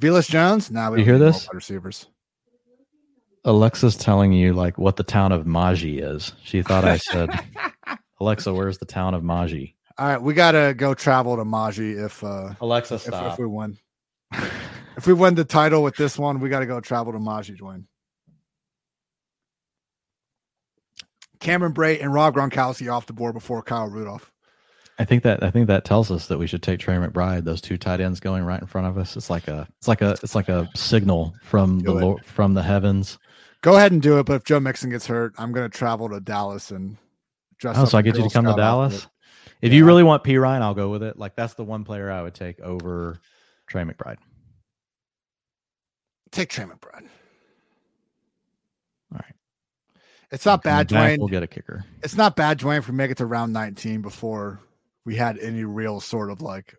Velus 0.00 0.28
Jones. 0.28 0.70
Now 0.70 0.84
nah, 0.84 0.90
we 0.92 0.98
you 1.00 1.04
hear 1.04 1.18
this? 1.18 1.48
Receivers. 1.52 2.06
Alexa's 3.44 3.96
telling 3.96 4.32
you 4.32 4.52
like 4.52 4.78
what 4.78 4.96
the 4.96 5.02
town 5.02 5.32
of 5.32 5.44
Maji 5.44 6.02
is. 6.02 6.32
She 6.44 6.62
thought 6.62 6.84
I 6.84 6.98
said, 6.98 7.30
Alexa, 8.20 8.52
where's 8.52 8.78
the 8.78 8.86
town 8.86 9.14
of 9.14 9.22
Maji? 9.22 9.74
All 9.98 10.06
right, 10.06 10.22
we 10.22 10.34
gotta 10.34 10.74
go 10.76 10.94
travel 10.94 11.36
to 11.36 11.44
Maji 11.44 12.04
if 12.04 12.22
uh 12.22 12.54
Alexa 12.60 12.98
stop. 12.98 13.26
If, 13.26 13.32
if 13.32 13.38
we 13.38 13.46
win. 13.46 13.78
if 14.96 15.06
we 15.06 15.12
win 15.12 15.34
the 15.34 15.44
title 15.44 15.82
with 15.82 15.96
this 15.96 16.18
one, 16.18 16.38
we 16.40 16.48
gotta 16.48 16.66
go 16.66 16.80
travel 16.80 17.12
to 17.12 17.18
Maji, 17.18 17.58
Dwain. 17.58 17.84
Cameron 21.42 21.74
Brate 21.74 22.00
and 22.00 22.14
Rob 22.14 22.36
Gronkowski 22.36 22.90
off 22.90 23.06
the 23.06 23.12
board 23.12 23.34
before 23.34 23.62
Kyle 23.62 23.88
Rudolph. 23.88 24.32
I 24.98 25.04
think 25.04 25.24
that 25.24 25.42
I 25.42 25.50
think 25.50 25.66
that 25.66 25.84
tells 25.84 26.10
us 26.10 26.28
that 26.28 26.38
we 26.38 26.46
should 26.46 26.62
take 26.62 26.78
Trey 26.78 26.94
McBride. 26.94 27.44
Those 27.44 27.60
two 27.60 27.76
tight 27.76 28.00
ends 28.00 28.20
going 28.20 28.44
right 28.44 28.60
in 28.60 28.66
front 28.66 28.86
of 28.86 28.96
us. 28.96 29.16
It's 29.16 29.28
like 29.28 29.48
a 29.48 29.66
it's 29.78 29.88
like 29.88 30.02
a 30.02 30.12
it's 30.22 30.36
like 30.36 30.48
a 30.48 30.68
signal 30.76 31.34
from 31.42 31.78
do 31.78 31.86
the 31.86 31.92
Lord, 31.94 32.24
from 32.24 32.54
the 32.54 32.62
heavens. 32.62 33.18
Go 33.62 33.76
ahead 33.76 33.90
and 33.90 34.00
do 34.00 34.18
it. 34.18 34.26
But 34.26 34.34
if 34.34 34.44
Joe 34.44 34.60
Mixon 34.60 34.90
gets 34.90 35.06
hurt, 35.06 35.34
I'm 35.36 35.52
going 35.52 35.68
to 35.68 35.76
travel 35.76 36.08
to 36.10 36.20
Dallas 36.20 36.70
and 36.70 36.96
dress. 37.58 37.76
Oh, 37.78 37.86
so 37.86 37.98
I 37.98 38.02
get 38.02 38.16
you 38.16 38.22
to 38.22 38.30
come 38.30 38.44
to 38.44 38.54
Dallas. 38.54 39.08
If 39.60 39.72
yeah. 39.72 39.78
you 39.78 39.84
really 39.84 40.02
want 40.04 40.22
P 40.22 40.36
Ryan, 40.36 40.62
I'll 40.62 40.74
go 40.74 40.90
with 40.90 41.02
it. 41.02 41.18
Like 41.18 41.34
that's 41.34 41.54
the 41.54 41.64
one 41.64 41.82
player 41.82 42.10
I 42.10 42.22
would 42.22 42.34
take 42.34 42.60
over 42.60 43.18
Trey 43.66 43.82
McBride. 43.82 44.18
Take 46.30 46.50
Trey 46.50 46.66
McBride. 46.66 47.08
All 49.12 49.18
right. 49.18 49.34
It's 50.32 50.46
not 50.46 50.62
bad, 50.62 50.88
Dwain. 50.88 51.18
We'll 51.18 51.28
get 51.28 51.42
a 51.42 51.46
kicker. 51.46 51.84
It's 52.02 52.16
not 52.16 52.36
bad, 52.36 52.58
Dwain, 52.58 52.78
if 52.78 52.88
we 52.88 52.94
make 52.94 53.10
it 53.10 53.18
to 53.18 53.26
round 53.26 53.52
19 53.52 54.00
before 54.00 54.60
we 55.04 55.14
had 55.14 55.38
any 55.38 55.64
real 55.64 56.00
sort 56.00 56.30
of 56.30 56.40
like. 56.40 56.74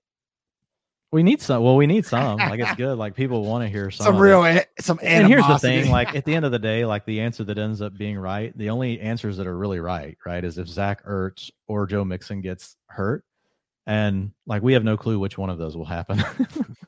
We 1.11 1.21
need 1.21 1.39
some. 1.39 1.61
Well, 1.61 1.75
we 1.75 1.85
need 1.85 2.07
some. 2.07 2.37
Like 2.37 2.59
it's 2.59 2.73
good. 2.73 2.97
Like 2.97 3.13
people 3.13 3.45
want 3.45 3.63
to 3.63 3.69
hear 3.69 3.91
some. 3.91 4.05
Some 4.05 4.17
real, 4.17 4.41
some. 4.79 4.97
Animosity. 4.99 5.07
And 5.07 5.27
here's 5.27 5.45
the 5.45 5.59
thing: 5.59 5.91
like 5.91 6.15
at 6.15 6.25
the 6.25 6.33
end 6.33 6.43
of 6.43 6.51
the 6.51 6.57
day, 6.57 6.85
like 6.85 7.05
the 7.05 7.21
answer 7.21 7.43
that 7.43 7.59
ends 7.59 7.83
up 7.83 7.95
being 7.95 8.17
right, 8.17 8.57
the 8.57 8.71
only 8.71 8.99
answers 8.99 9.37
that 9.37 9.45
are 9.45 9.55
really 9.55 9.79
right, 9.79 10.17
right, 10.25 10.43
is 10.43 10.57
if 10.57 10.67
Zach 10.67 11.05
Ertz 11.05 11.51
or 11.67 11.85
Joe 11.85 12.03
Mixon 12.03 12.41
gets 12.41 12.77
hurt, 12.87 13.23
and 13.85 14.31
like 14.47 14.63
we 14.63 14.73
have 14.73 14.83
no 14.83 14.97
clue 14.97 15.19
which 15.19 15.37
one 15.37 15.51
of 15.51 15.59
those 15.59 15.77
will 15.77 15.85
happen. 15.85 16.23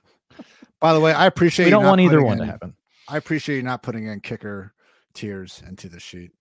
By 0.80 0.94
the 0.94 1.00
way, 1.00 1.14
I 1.14 1.28
appreciate. 1.28 1.66
We 1.66 1.72
don't 1.72 1.86
want 1.86 2.02
either 2.02 2.24
one 2.24 2.40
in, 2.40 2.46
to 2.48 2.52
happen. 2.52 2.76
I 3.08 3.18
appreciate 3.18 3.58
you 3.58 3.64
not 3.64 3.84
putting 3.84 4.08
in 4.08 4.22
kicker 4.22 4.74
tiers 5.14 5.62
into 5.68 5.88
the 5.88 6.00
sheet. 6.00 6.32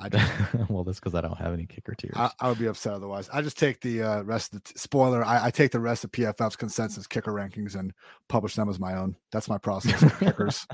I 0.00 0.08
just, 0.08 0.32
well, 0.70 0.84
that's 0.84 0.98
because 0.98 1.14
I 1.14 1.20
don't 1.20 1.36
have 1.38 1.52
any 1.52 1.66
kicker 1.66 1.94
tiers. 1.94 2.14
I, 2.16 2.30
I, 2.40 2.48
would 2.48 2.58
be 2.58 2.66
upset 2.66 2.94
otherwise. 2.94 3.28
I 3.32 3.42
just 3.42 3.58
take 3.58 3.80
the 3.80 4.02
uh, 4.02 4.22
rest 4.22 4.54
of 4.54 4.62
the 4.62 4.72
t- 4.72 4.78
spoiler. 4.78 5.24
I, 5.24 5.46
I, 5.46 5.50
take 5.50 5.72
the 5.72 5.80
rest 5.80 6.04
of 6.04 6.12
PFF's 6.12 6.56
consensus 6.56 7.06
kicker 7.06 7.32
rankings 7.32 7.74
and 7.74 7.92
publish 8.28 8.54
them 8.54 8.68
as 8.68 8.80
my 8.80 8.96
own. 8.96 9.16
That's 9.30 9.48
my 9.48 9.58
process 9.58 10.00
for 10.02 10.24
kickers. 10.24 10.66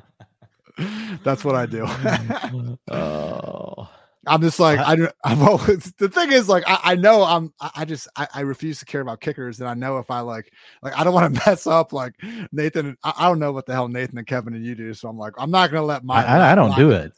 That's 1.24 1.44
what 1.44 1.56
I 1.56 1.66
do. 1.66 1.86
oh. 2.90 3.88
I'm 4.26 4.40
just 4.40 4.58
like 4.58 4.78
I, 4.78 5.10
I'm 5.24 5.42
always, 5.42 5.92
the 5.98 6.08
thing 6.08 6.32
is 6.32 6.48
like 6.48 6.64
I, 6.66 6.80
I 6.82 6.94
know 6.96 7.22
I'm 7.22 7.52
I 7.74 7.84
just 7.84 8.08
I, 8.16 8.26
I, 8.34 8.40
refuse 8.40 8.78
to 8.80 8.84
care 8.84 9.00
about 9.00 9.20
kickers 9.20 9.60
and 9.60 9.68
I 9.68 9.74
know 9.74 9.98
if 9.98 10.10
I 10.10 10.20
like 10.20 10.52
like 10.82 10.98
I 10.98 11.04
don't 11.04 11.14
want 11.14 11.34
to 11.34 11.42
mess 11.46 11.66
up 11.66 11.92
like 11.92 12.14
Nathan 12.52 12.96
I, 13.04 13.12
I, 13.18 13.28
don't 13.28 13.38
know 13.38 13.52
what 13.52 13.66
the 13.66 13.72
hell 13.72 13.88
Nathan 13.88 14.18
and 14.18 14.26
Kevin 14.26 14.54
and 14.54 14.64
you 14.64 14.74
do 14.74 14.92
so 14.94 15.08
I'm 15.08 15.16
like 15.16 15.34
I'm 15.38 15.50
not 15.50 15.70
gonna 15.70 15.86
let 15.86 16.04
my 16.04 16.24
I, 16.24 16.52
I 16.52 16.54
don't 16.54 16.74
do 16.76 16.90
it. 16.90 17.12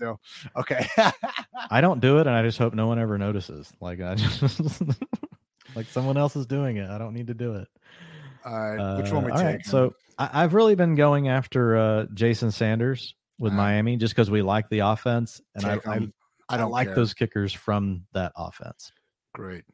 okay. 0.57 0.87
I 1.71 1.81
don't 1.81 2.01
do 2.01 2.19
it 2.19 2.27
and 2.27 2.37
I 2.37 2.43
just 2.43 2.59
hope 2.59 2.75
no 2.75 2.87
one 2.87 2.99
ever 2.99 3.17
notices. 3.17 3.73
Like 3.81 4.01
I 4.01 4.15
just 4.15 4.83
like 5.75 5.87
someone 5.87 6.17
else 6.17 6.37
is 6.37 6.47
doing 6.47 6.77
it. 6.77 6.91
I 6.91 6.99
don't 6.99 7.15
need 7.15 7.29
to 7.29 7.35
do 7.35 7.55
it. 7.55 7.69
All 8.45 8.75
right 8.75 9.03
which 9.03 9.13
one 9.13 9.25
we 9.25 9.33
uh, 9.33 9.37
take 9.37 9.45
right, 9.45 9.67
so 9.67 9.95
I, 10.19 10.43
have 10.43 10.55
really 10.55 10.75
been 10.75 10.95
going 10.95 11.29
after 11.29 11.77
uh 11.77 12.07
Jason 12.15 12.51
Sanders 12.51 13.15
with 13.39 13.53
Miami 13.53 13.97
just 13.97 14.15
because 14.15 14.31
we 14.31 14.43
like 14.43 14.69
the 14.69 14.81
offense 14.81 15.41
and 15.55 15.65
I, 15.65 15.81
I 15.87 16.09
I 16.49 16.57
don't 16.57 16.71
like 16.71 16.89
care. 16.89 16.95
those 16.95 17.15
kickers 17.15 17.53
from 17.53 18.05
that 18.13 18.33
offense. 18.37 18.93
Great. 19.35 19.65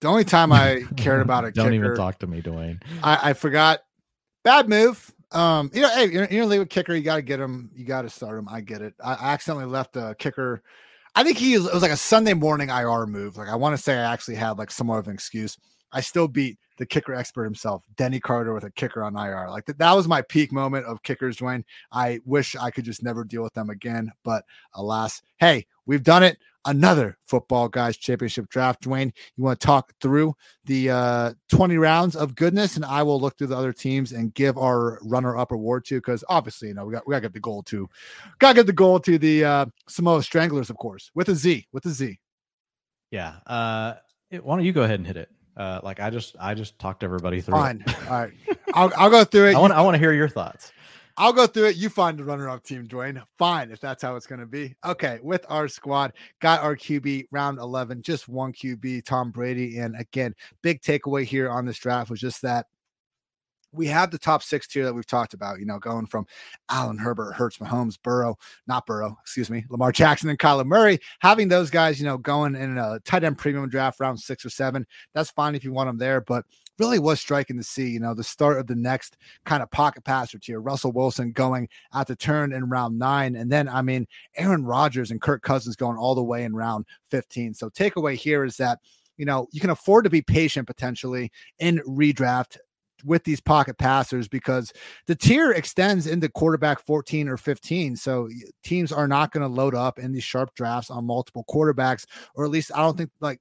The 0.00 0.08
only 0.08 0.24
time 0.24 0.52
I 0.52 0.84
cared 0.96 1.20
about 1.20 1.44
a 1.44 1.50
don't 1.52 1.70
kicker, 1.70 1.84
even 1.86 1.96
talk 1.96 2.18
to 2.20 2.26
me, 2.26 2.42
Dwain. 2.42 2.82
I, 3.02 3.30
I 3.30 3.32
forgot. 3.32 3.80
Bad 4.42 4.68
move. 4.68 5.12
Um, 5.32 5.70
you 5.72 5.80
know, 5.80 5.88
hey, 5.88 6.10
you're, 6.10 6.26
you're 6.26 6.46
leave 6.46 6.60
a 6.60 6.66
kicker. 6.66 6.94
You 6.94 7.02
got 7.02 7.16
to 7.16 7.22
get 7.22 7.40
him. 7.40 7.70
You 7.74 7.84
got 7.84 8.02
to 8.02 8.10
start 8.10 8.38
him. 8.38 8.48
I 8.48 8.60
get 8.60 8.82
it. 8.82 8.94
I, 9.02 9.14
I 9.14 9.32
accidentally 9.32 9.66
left 9.66 9.96
a 9.96 10.14
kicker. 10.18 10.62
I 11.14 11.24
think 11.24 11.38
he 11.38 11.56
was, 11.56 11.66
it 11.66 11.72
was 11.74 11.82
like 11.82 11.90
a 11.90 11.96
Sunday 11.96 12.34
morning 12.34 12.68
IR 12.68 13.06
move. 13.06 13.36
Like 13.36 13.48
I 13.48 13.56
want 13.56 13.76
to 13.76 13.82
say 13.82 13.94
I 13.96 14.12
actually 14.12 14.34
had 14.34 14.58
like 14.58 14.70
somewhat 14.70 14.98
of 14.98 15.08
an 15.08 15.14
excuse. 15.14 15.56
I 15.94 16.00
still 16.00 16.28
beat 16.28 16.58
the 16.76 16.84
kicker 16.84 17.14
expert 17.14 17.44
himself, 17.44 17.84
Denny 17.96 18.18
Carter, 18.18 18.52
with 18.52 18.64
a 18.64 18.70
kicker 18.72 19.02
on 19.04 19.16
IR. 19.16 19.48
Like 19.48 19.64
that, 19.66 19.78
that 19.78 19.92
was 19.92 20.08
my 20.08 20.22
peak 20.22 20.52
moment 20.52 20.86
of 20.86 21.02
kickers, 21.04 21.36
Dwain. 21.36 21.64
I 21.92 22.18
wish 22.24 22.56
I 22.56 22.70
could 22.70 22.84
just 22.84 23.02
never 23.02 23.24
deal 23.24 23.42
with 23.42 23.54
them 23.54 23.70
again, 23.70 24.12
but 24.24 24.44
alas, 24.74 25.22
hey, 25.38 25.66
we've 25.86 26.02
done 26.02 26.22
it. 26.22 26.38
Another 26.66 27.18
football 27.26 27.68
guys 27.68 27.96
championship 27.96 28.48
draft. 28.48 28.82
Dwain, 28.82 29.12
you 29.36 29.44
want 29.44 29.60
to 29.60 29.66
talk 29.66 29.92
through 30.00 30.34
the 30.64 30.90
uh, 30.90 31.34
20 31.50 31.76
rounds 31.76 32.16
of 32.16 32.34
goodness, 32.34 32.76
and 32.76 32.86
I 32.86 33.02
will 33.02 33.20
look 33.20 33.36
through 33.36 33.48
the 33.48 33.56
other 33.56 33.72
teams 33.72 34.12
and 34.12 34.32
give 34.32 34.56
our 34.56 34.98
runner-up 35.02 35.52
award 35.52 35.84
to 35.86 35.96
because 35.96 36.24
obviously, 36.28 36.68
you 36.68 36.74
know, 36.74 36.86
we 36.86 36.94
got 36.94 37.06
we 37.06 37.12
gotta 37.12 37.20
get 37.20 37.34
the 37.34 37.40
goal 37.40 37.62
to 37.64 37.88
gotta 38.38 38.54
get 38.54 38.66
the 38.66 38.72
goal 38.72 38.98
to 39.00 39.18
the 39.18 39.44
uh, 39.44 39.66
Samoa 39.88 40.22
Stranglers, 40.22 40.70
of 40.70 40.78
course, 40.78 41.10
with 41.14 41.28
a 41.28 41.34
Z, 41.34 41.66
with 41.72 41.84
a 41.84 41.90
Z. 41.90 42.18
Yeah. 43.10 43.34
Uh, 43.46 43.94
why 44.30 44.56
don't 44.56 44.64
you 44.64 44.72
go 44.72 44.82
ahead 44.82 44.98
and 44.98 45.06
hit 45.06 45.18
it? 45.18 45.28
Uh, 45.56 45.80
like 45.82 46.00
I 46.00 46.10
just 46.10 46.36
I 46.40 46.54
just 46.54 46.78
talked 46.78 47.04
everybody 47.04 47.40
through. 47.40 47.54
Fine. 47.54 47.84
It. 47.86 48.10
All 48.10 48.20
right. 48.20 48.32
I'll 48.74 48.92
I'll 48.96 49.10
go 49.10 49.24
through 49.24 49.46
it. 49.50 49.54
I 49.54 49.60
want 49.60 49.72
I 49.72 49.80
want 49.82 49.94
to 49.94 49.98
hear 49.98 50.12
your 50.12 50.28
thoughts. 50.28 50.72
I'll 51.16 51.32
go 51.32 51.46
through 51.46 51.66
it. 51.66 51.76
You 51.76 51.90
find 51.90 52.18
the 52.18 52.24
runner 52.24 52.48
up 52.48 52.64
team, 52.64 52.88
Dwain. 52.88 53.22
Fine, 53.38 53.70
if 53.70 53.78
that's 53.78 54.02
how 54.02 54.16
it's 54.16 54.26
going 54.26 54.40
to 54.40 54.46
be. 54.46 54.74
Okay, 54.84 55.20
with 55.22 55.46
our 55.48 55.68
squad, 55.68 56.12
got 56.40 56.60
our 56.60 56.76
QB 56.76 57.28
round 57.30 57.58
11, 57.58 58.02
just 58.02 58.28
one 58.28 58.52
QB, 58.52 59.04
Tom 59.04 59.30
Brady. 59.30 59.78
And 59.78 59.94
again, 59.96 60.34
big 60.62 60.82
takeaway 60.82 61.24
here 61.24 61.48
on 61.48 61.66
this 61.66 61.78
draft 61.78 62.10
was 62.10 62.20
just 62.20 62.42
that 62.42 62.66
we 63.74 63.86
have 63.88 64.10
the 64.10 64.18
top 64.18 64.42
six 64.42 64.66
tier 64.66 64.84
that 64.84 64.94
we've 64.94 65.06
talked 65.06 65.34
about, 65.34 65.58
you 65.58 65.66
know, 65.66 65.78
going 65.78 66.06
from 66.06 66.26
Allen 66.70 66.98
Herbert, 66.98 67.32
Hurts, 67.32 67.58
Mahomes, 67.58 67.98
Burrow, 68.02 68.36
not 68.66 68.86
Burrow, 68.86 69.16
excuse 69.20 69.50
me, 69.50 69.64
Lamar 69.68 69.92
Jackson 69.92 70.28
and 70.28 70.38
Kyler 70.38 70.64
Murray, 70.64 70.98
having 71.20 71.48
those 71.48 71.70
guys, 71.70 71.98
you 71.98 72.06
know, 72.06 72.18
going 72.18 72.54
in 72.54 72.78
a 72.78 73.00
tight 73.00 73.24
end 73.24 73.38
premium 73.38 73.68
draft 73.68 74.00
round 74.00 74.18
six 74.18 74.44
or 74.44 74.50
seven. 74.50 74.86
That's 75.12 75.30
fine 75.30 75.54
if 75.54 75.64
you 75.64 75.72
want 75.72 75.88
them 75.88 75.98
there, 75.98 76.20
but 76.20 76.44
really 76.78 76.98
was 76.98 77.20
striking 77.20 77.56
to 77.56 77.62
see, 77.62 77.88
you 77.88 78.00
know, 78.00 78.14
the 78.14 78.24
start 78.24 78.58
of 78.58 78.66
the 78.66 78.74
next 78.74 79.16
kind 79.44 79.62
of 79.62 79.70
pocket 79.70 80.04
passer 80.04 80.38
tier. 80.38 80.60
Russell 80.60 80.92
Wilson 80.92 81.32
going 81.32 81.68
at 81.92 82.06
the 82.06 82.16
turn 82.16 82.52
in 82.52 82.68
round 82.68 82.98
nine. 82.98 83.36
And 83.36 83.50
then, 83.50 83.68
I 83.68 83.82
mean, 83.82 84.06
Aaron 84.36 84.64
Rodgers 84.64 85.10
and 85.10 85.20
Kirk 85.20 85.42
Cousins 85.42 85.76
going 85.76 85.96
all 85.96 86.14
the 86.14 86.22
way 86.22 86.44
in 86.44 86.54
round 86.54 86.86
15. 87.10 87.54
So, 87.54 87.70
takeaway 87.70 88.16
here 88.16 88.44
is 88.44 88.56
that 88.56 88.80
you 89.16 89.24
know, 89.24 89.46
you 89.52 89.60
can 89.60 89.70
afford 89.70 90.04
to 90.04 90.10
be 90.10 90.22
patient 90.22 90.66
potentially 90.66 91.30
in 91.58 91.78
redraft 91.86 92.56
with 93.04 93.24
these 93.24 93.40
pocket 93.40 93.78
passers 93.78 94.28
because 94.28 94.72
the 95.06 95.14
tier 95.14 95.52
extends 95.52 96.06
into 96.06 96.28
quarterback 96.28 96.80
14 96.84 97.28
or 97.28 97.36
15. 97.36 97.96
So 97.96 98.28
teams 98.62 98.92
are 98.92 99.08
not 99.08 99.32
going 99.32 99.42
to 99.42 99.48
load 99.48 99.74
up 99.74 99.98
in 99.98 100.12
these 100.12 100.24
sharp 100.24 100.54
drafts 100.54 100.90
on 100.90 101.04
multiple 101.04 101.44
quarterbacks, 101.48 102.06
or 102.34 102.44
at 102.44 102.50
least 102.50 102.70
I 102.74 102.78
don't 102.78 102.96
think 102.96 103.10
like 103.20 103.40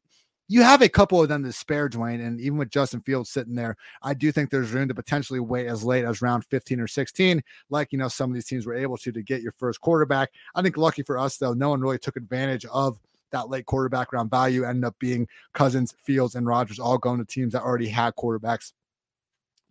you 0.49 0.61
have 0.61 0.81
a 0.81 0.89
couple 0.89 1.21
of 1.21 1.30
them 1.30 1.43
to 1.43 1.53
spare, 1.53 1.89
Dwain. 1.89 2.25
And 2.25 2.39
even 2.39 2.57
with 2.57 2.69
Justin 2.69 3.01
Fields 3.01 3.30
sitting 3.30 3.55
there, 3.55 3.77
I 4.01 4.13
do 4.13 4.31
think 4.31 4.49
there's 4.49 4.71
room 4.71 4.88
to 4.89 4.93
potentially 4.93 5.39
wait 5.39 5.67
as 5.67 5.84
late 5.84 6.03
as 6.03 6.21
round 6.21 6.45
15 6.45 6.80
or 6.80 6.88
16, 6.88 7.41
like 7.69 7.91
you 7.91 7.97
know, 7.97 8.07
some 8.07 8.30
of 8.30 8.34
these 8.34 8.45
teams 8.45 8.65
were 8.65 8.75
able 8.75 8.97
to 8.97 9.11
to 9.11 9.23
get 9.23 9.41
your 9.41 9.53
first 9.53 9.81
quarterback. 9.81 10.31
I 10.55 10.61
think 10.61 10.77
lucky 10.77 11.03
for 11.03 11.17
us, 11.17 11.38
though, 11.38 11.53
no 11.53 11.69
one 11.69 11.81
really 11.81 11.99
took 11.99 12.17
advantage 12.17 12.65
of 12.65 12.99
that 13.31 13.49
late 13.49 13.65
quarterback 13.65 14.13
round 14.13 14.30
value, 14.30 14.63
ended 14.63 14.85
up 14.85 14.95
being 14.99 15.27
Cousins, 15.53 15.95
Fields, 16.03 16.35
and 16.35 16.45
Rodgers 16.45 16.80
all 16.80 16.97
going 16.97 17.19
to 17.19 17.25
teams 17.25 17.53
that 17.53 17.63
already 17.63 17.88
had 17.88 18.15
quarterbacks 18.15 18.73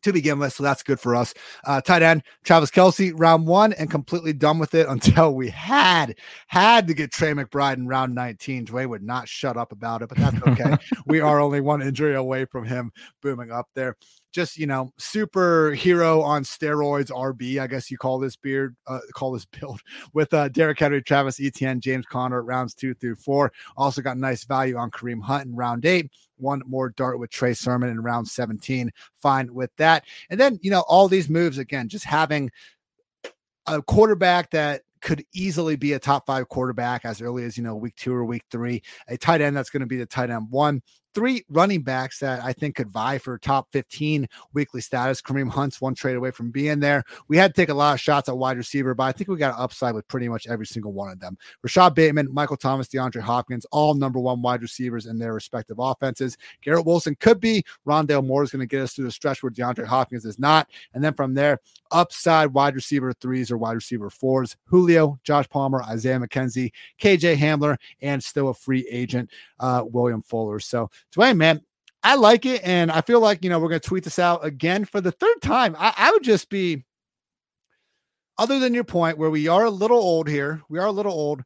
to 0.03 0.13
begin 0.13 0.39
with. 0.39 0.53
So 0.53 0.63
that's 0.63 0.83
good 0.83 1.01
for 1.01 1.15
us. 1.15 1.35
Uh, 1.65 1.81
tight 1.81 2.03
end 2.03 2.23
Travis 2.45 2.71
Kelce 2.71 3.13
round 3.17 3.47
one, 3.47 3.73
and 3.75 3.91
completely 3.91 4.33
done 4.33 4.59
with 4.59 4.75
it 4.75 4.87
until 4.91 5.35
we 5.35 5.51
had 5.51 6.17
had 6.47 6.87
to 6.89 6.95
get 6.95 7.13
Trey 7.13 7.33
McBride 7.33 7.77
in 7.77 7.87
round 7.87 8.15
19. 8.15 8.67
Dwain 8.67 8.89
would 8.89 9.03
not 9.03 9.29
shut 9.29 9.57
up 9.57 9.73
about 9.73 10.03
it, 10.03 10.09
but 10.09 10.19
that's 10.19 10.43
okay. 10.47 10.77
we 11.07 11.21
are 11.21 11.41
only 11.41 11.61
one 11.61 11.83
injury 11.83 12.15
away 12.15 12.45
from 12.45 12.65
him 12.65 12.93
booming 13.23 13.51
up 13.51 13.69
there 13.75 13.97
just 14.33 14.57
you 14.57 14.67
know 14.67 14.93
superhero 14.99 16.23
on 16.23 16.43
steroids 16.43 17.11
RB 17.11 17.61
I 17.61 17.67
guess 17.67 17.91
you 17.91 17.99
call 17.99 18.19
this 18.19 18.37
beard 18.37 18.77
uh, 18.87 19.01
call 19.15 19.33
this 19.33 19.45
build 19.61 19.81
with 20.13 20.33
uh 20.35 20.49
Derrick 20.49 20.79
Henry 20.79 21.03
Travis 21.03 21.41
Etienne 21.41 21.81
James 21.81 22.07
Conner 22.07 22.43
rounds 22.43 22.75
2 22.75 22.95
through 22.95 23.17
4 23.17 23.53
also 23.77 24.03
got 24.03 24.17
nice 24.17 24.45
value 24.45 24.77
on 24.77 24.91
Kareem 24.91 25.23
Hunt 25.23 25.47
in 25.47 25.55
round 25.55 25.85
8 25.85 26.11
one 26.43 26.63
more 26.67 26.91
dart 26.91 27.19
with 27.19 27.31
Trey 27.31 27.55
Sermon 27.55 27.89
in 27.89 28.03
round 28.03 28.29
17 28.29 28.91
fine 29.21 29.55
with 29.55 29.71
that. 29.77 30.05
And 30.29 30.39
then 30.39 30.59
you 30.63 30.71
know 30.71 30.85
all 30.89 31.09
these 31.09 31.31
moves 31.31 31.59
again 31.59 31.89
just 31.89 32.05
having 32.05 32.51
a 33.67 33.81
quarterback 33.81 34.51
that 34.51 34.83
could 35.01 35.25
easily 35.35 35.77
be 35.77 35.93
a 35.93 35.99
top 35.99 36.27
five 36.27 36.49
quarterback 36.49 37.05
as 37.05 37.21
early 37.21 37.45
as 37.45 37.57
you 37.57 37.63
know 37.63 37.75
week 37.75 37.97
two 37.97 38.13
or 38.15 38.25
week 38.25 38.45
three. 38.51 38.83
A 39.09 39.17
tight 39.17 39.41
end 39.41 39.57
that's 39.57 39.71
going 39.71 39.81
to 39.81 39.87
be 39.87 39.97
the 39.97 40.07
tight 40.07 40.31
end 40.31 40.49
one 40.51 40.83
three 41.15 41.45
running 41.49 41.83
backs 41.83 42.19
that 42.21 42.43
I 42.43 42.53
think 42.53 42.77
could 42.77 42.89
vie 42.89 43.19
for 43.19 43.39
top 43.39 43.71
15 43.73 44.29
weekly 44.53 44.81
status. 44.81 45.21
Kareem 45.21 45.51
Hunt's 45.51 45.81
one 45.81 45.95
trade 45.95 46.17
away 46.17 46.31
from 46.31 46.51
being 46.51 46.81
there. 46.81 47.05
We 47.29 47.37
had 47.37 47.55
to 47.55 47.61
take 47.61 47.69
a 47.69 47.75
lot 47.75 47.95
of 47.95 48.01
shots 48.01 48.29
at 48.29 48.37
wide 48.37 48.57
receiver, 48.57 48.95
but 48.95 49.05
I 49.05 49.13
think 49.13 49.29
we 49.29 49.37
got 49.37 49.55
an 49.55 49.63
upside 49.63 49.95
with 49.95 50.09
pretty 50.09 50.29
much 50.29 50.47
every 50.47 50.67
single 50.67 50.93
one 50.93 51.11
of 51.11 51.21
them. 51.21 51.37
Rashod 51.63 51.95
Bateman, 51.95 52.33
Michael 52.33 52.57
Thomas, 52.57 52.89
DeAndre 52.89 53.21
Hopkins, 53.21 53.67
all 53.71 53.95
number 53.95 54.19
one 54.19 54.43
wide 54.43 54.63
receivers 54.63 55.07
in 55.07 55.19
their 55.19 55.35
respective 55.35 55.77
offenses. 55.79 56.37
Garrett 56.63 56.87
Wilson 56.87 57.17
could 57.21 57.41
be. 57.41 57.65
Rondale 57.87 58.25
Moore 58.25 58.43
is 58.43 58.51
going 58.51 58.61
to 58.61 58.67
get 58.67 58.83
us 58.83 58.95
through 58.95 59.05
the 59.05 59.11
stretch 59.11 59.43
where 59.43 59.51
DeAndre 59.51 59.87
Hopkins 59.87 60.25
is 60.25 60.39
not. 60.39 60.69
And 60.95 61.03
then 61.03 61.15
from 61.15 61.35
there, 61.35 61.61
upside 61.91 62.53
wide 62.53 62.75
receiver 62.75 63.13
threes 63.13 63.51
or 63.51 63.59
wide 63.59 63.73
receiver 63.73 64.11
fours. 64.11 64.57
Julio, 64.65 65.19
Josh 65.25 65.49
Palmer, 65.49 65.83
Isaiah 65.83 66.19
McKenzie, 66.19 66.73
KJ 67.01 67.37
Hamler, 67.37 67.77
and 68.01 68.23
still 68.23 68.49
a 68.49 68.55
free 68.55 68.87
agent, 68.91 69.31
uh, 69.61 69.85
William 69.87 70.23
Fuller. 70.23 70.59
So 70.61 70.91
Dwain, 71.15 71.37
man, 71.37 71.61
I 72.03 72.17
like 72.17 72.47
it. 72.47 72.63
And 72.65 72.91
I 72.91 73.01
feel 73.01 73.21
like, 73.21 73.43
you 73.43 73.51
know, 73.51 73.59
we're 73.59 73.69
going 73.69 73.81
to 73.81 73.89
tweet 73.89 74.05
this 74.05 74.19
out 74.19 74.45
again 74.45 74.85
for 74.85 75.01
the 75.01 75.13
third 75.13 75.41
time. 75.43 75.77
I, 75.79 75.93
I 75.97 76.11
would 76.11 76.25
just 76.25 76.49
be, 76.49 76.85
other 78.39 78.59
than 78.59 78.75
your 78.75 78.85
point 78.85 79.19
where 79.19 79.31
we 79.31 79.49
are 79.49 79.65
a 79.65 79.71
little 79.71 79.99
old 79.99 80.29
here, 80.29 80.63
we 80.69 80.79
are 80.79 80.87
a 80.87 80.93
little 80.93 81.13
old. 81.13 81.43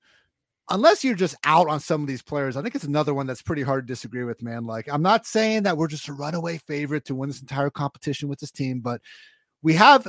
Unless 0.68 1.04
you're 1.04 1.14
just 1.14 1.36
out 1.44 1.68
on 1.68 1.78
some 1.78 2.00
of 2.00 2.08
these 2.08 2.22
players, 2.22 2.56
I 2.56 2.62
think 2.62 2.74
it's 2.74 2.84
another 2.84 3.14
one 3.14 3.26
that's 3.26 3.42
pretty 3.42 3.62
hard 3.62 3.86
to 3.86 3.92
disagree 3.92 4.24
with, 4.24 4.42
man. 4.42 4.64
Like, 4.64 4.88
I'm 4.90 5.02
not 5.02 5.26
saying 5.26 5.62
that 5.62 5.76
we're 5.76 5.86
just 5.86 6.08
a 6.08 6.12
runaway 6.12 6.58
favorite 6.58 7.04
to 7.04 7.14
win 7.14 7.28
this 7.28 7.40
entire 7.40 7.70
competition 7.70 8.28
with 8.28 8.40
this 8.40 8.50
team, 8.50 8.80
but 8.80 9.00
we 9.62 9.74
have 9.74 10.08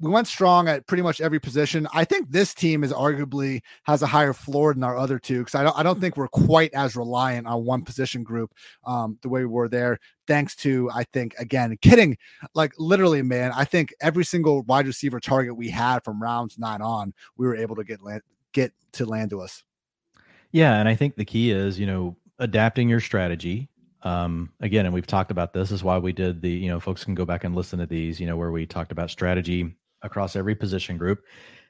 we 0.00 0.10
went 0.10 0.26
strong 0.26 0.66
at 0.66 0.86
pretty 0.86 1.02
much 1.02 1.20
every 1.20 1.38
position. 1.38 1.86
I 1.92 2.04
think 2.04 2.30
this 2.30 2.54
team 2.54 2.82
is 2.82 2.92
arguably 2.92 3.60
has 3.84 4.00
a 4.00 4.06
higher 4.06 4.32
floor 4.32 4.72
than 4.72 4.82
our 4.82 4.96
other 4.96 5.18
two 5.18 5.40
because 5.40 5.54
I 5.54 5.62
don't 5.62 5.78
I 5.78 5.82
don't 5.82 6.00
think 6.00 6.16
we're 6.16 6.28
quite 6.28 6.72
as 6.72 6.96
reliant 6.96 7.46
on 7.46 7.64
one 7.64 7.82
position 7.82 8.22
group 8.22 8.52
um, 8.84 9.18
the 9.22 9.28
way 9.28 9.40
we 9.40 9.46
were 9.46 9.68
there. 9.68 9.98
Thanks 10.26 10.56
to 10.56 10.90
I 10.92 11.04
think 11.04 11.34
again 11.38 11.76
kidding 11.82 12.16
like 12.54 12.72
literally 12.78 13.22
man 13.22 13.52
I 13.54 13.64
think 13.64 13.92
every 14.00 14.24
single 14.24 14.62
wide 14.62 14.86
receiver 14.86 15.20
target 15.20 15.56
we 15.56 15.68
had 15.68 16.02
from 16.02 16.22
rounds 16.22 16.58
nine 16.58 16.80
on 16.80 17.12
we 17.36 17.46
were 17.46 17.56
able 17.56 17.76
to 17.76 17.84
get 17.84 18.02
land, 18.02 18.22
get 18.52 18.72
to 18.92 19.04
land 19.04 19.30
to 19.30 19.40
us. 19.40 19.62
Yeah, 20.52 20.80
and 20.80 20.88
I 20.88 20.94
think 20.94 21.16
the 21.16 21.24
key 21.24 21.50
is 21.50 21.78
you 21.78 21.86
know 21.86 22.16
adapting 22.38 22.88
your 22.88 23.00
strategy 23.00 23.68
um 24.02 24.50
again 24.60 24.86
and 24.86 24.94
we've 24.94 25.06
talked 25.06 25.30
about 25.30 25.52
this, 25.52 25.68
this 25.68 25.76
is 25.76 25.84
why 25.84 25.98
we 25.98 26.10
did 26.10 26.40
the 26.40 26.48
you 26.48 26.68
know 26.68 26.80
folks 26.80 27.04
can 27.04 27.14
go 27.14 27.26
back 27.26 27.44
and 27.44 27.54
listen 27.54 27.78
to 27.78 27.84
these 27.84 28.18
you 28.18 28.26
know 28.26 28.34
where 28.36 28.50
we 28.50 28.64
talked 28.64 28.92
about 28.92 29.10
strategy 29.10 29.74
across 30.02 30.36
every 30.36 30.54
position 30.54 30.96
group. 30.98 31.24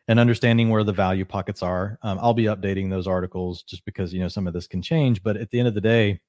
and 0.08 0.18
understanding 0.18 0.70
where 0.70 0.82
the 0.82 0.92
value 0.92 1.24
pockets 1.24 1.62
are. 1.62 1.98
Um, 2.02 2.18
I'll 2.20 2.34
be 2.34 2.44
updating 2.44 2.90
those 2.90 3.06
articles 3.06 3.62
just 3.62 3.84
because 3.84 4.12
you 4.12 4.20
know 4.20 4.28
some 4.28 4.46
of 4.48 4.52
this 4.52 4.66
can 4.66 4.82
change. 4.82 5.22
But 5.22 5.36
at 5.36 5.50
the 5.50 5.58
end 5.58 5.68
of 5.68 5.74
the 5.74 5.80
day, 5.80 6.20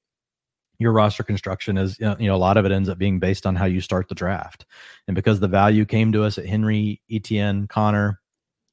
your 0.78 0.92
roster 0.92 1.24
construction 1.24 1.78
is 1.78 1.98
you 2.00 2.16
know 2.20 2.36
a 2.36 2.38
lot 2.38 2.58
of 2.58 2.66
it 2.66 2.72
ends 2.72 2.90
up 2.90 2.98
being 3.00 3.20
based 3.20 3.46
on 3.46 3.56
how 3.56 3.66
you 3.66 3.82
start 3.82 4.08
the 4.10 4.16
draft, 4.16 4.66
and 5.08 5.16
because 5.16 5.40
the 5.40 5.48
value 5.48 5.86
came 5.86 6.12
to 6.12 6.24
us 6.24 6.38
at 6.38 6.46
Henry, 6.46 7.02
Etienne, 7.10 7.68
Conner, 7.68 8.20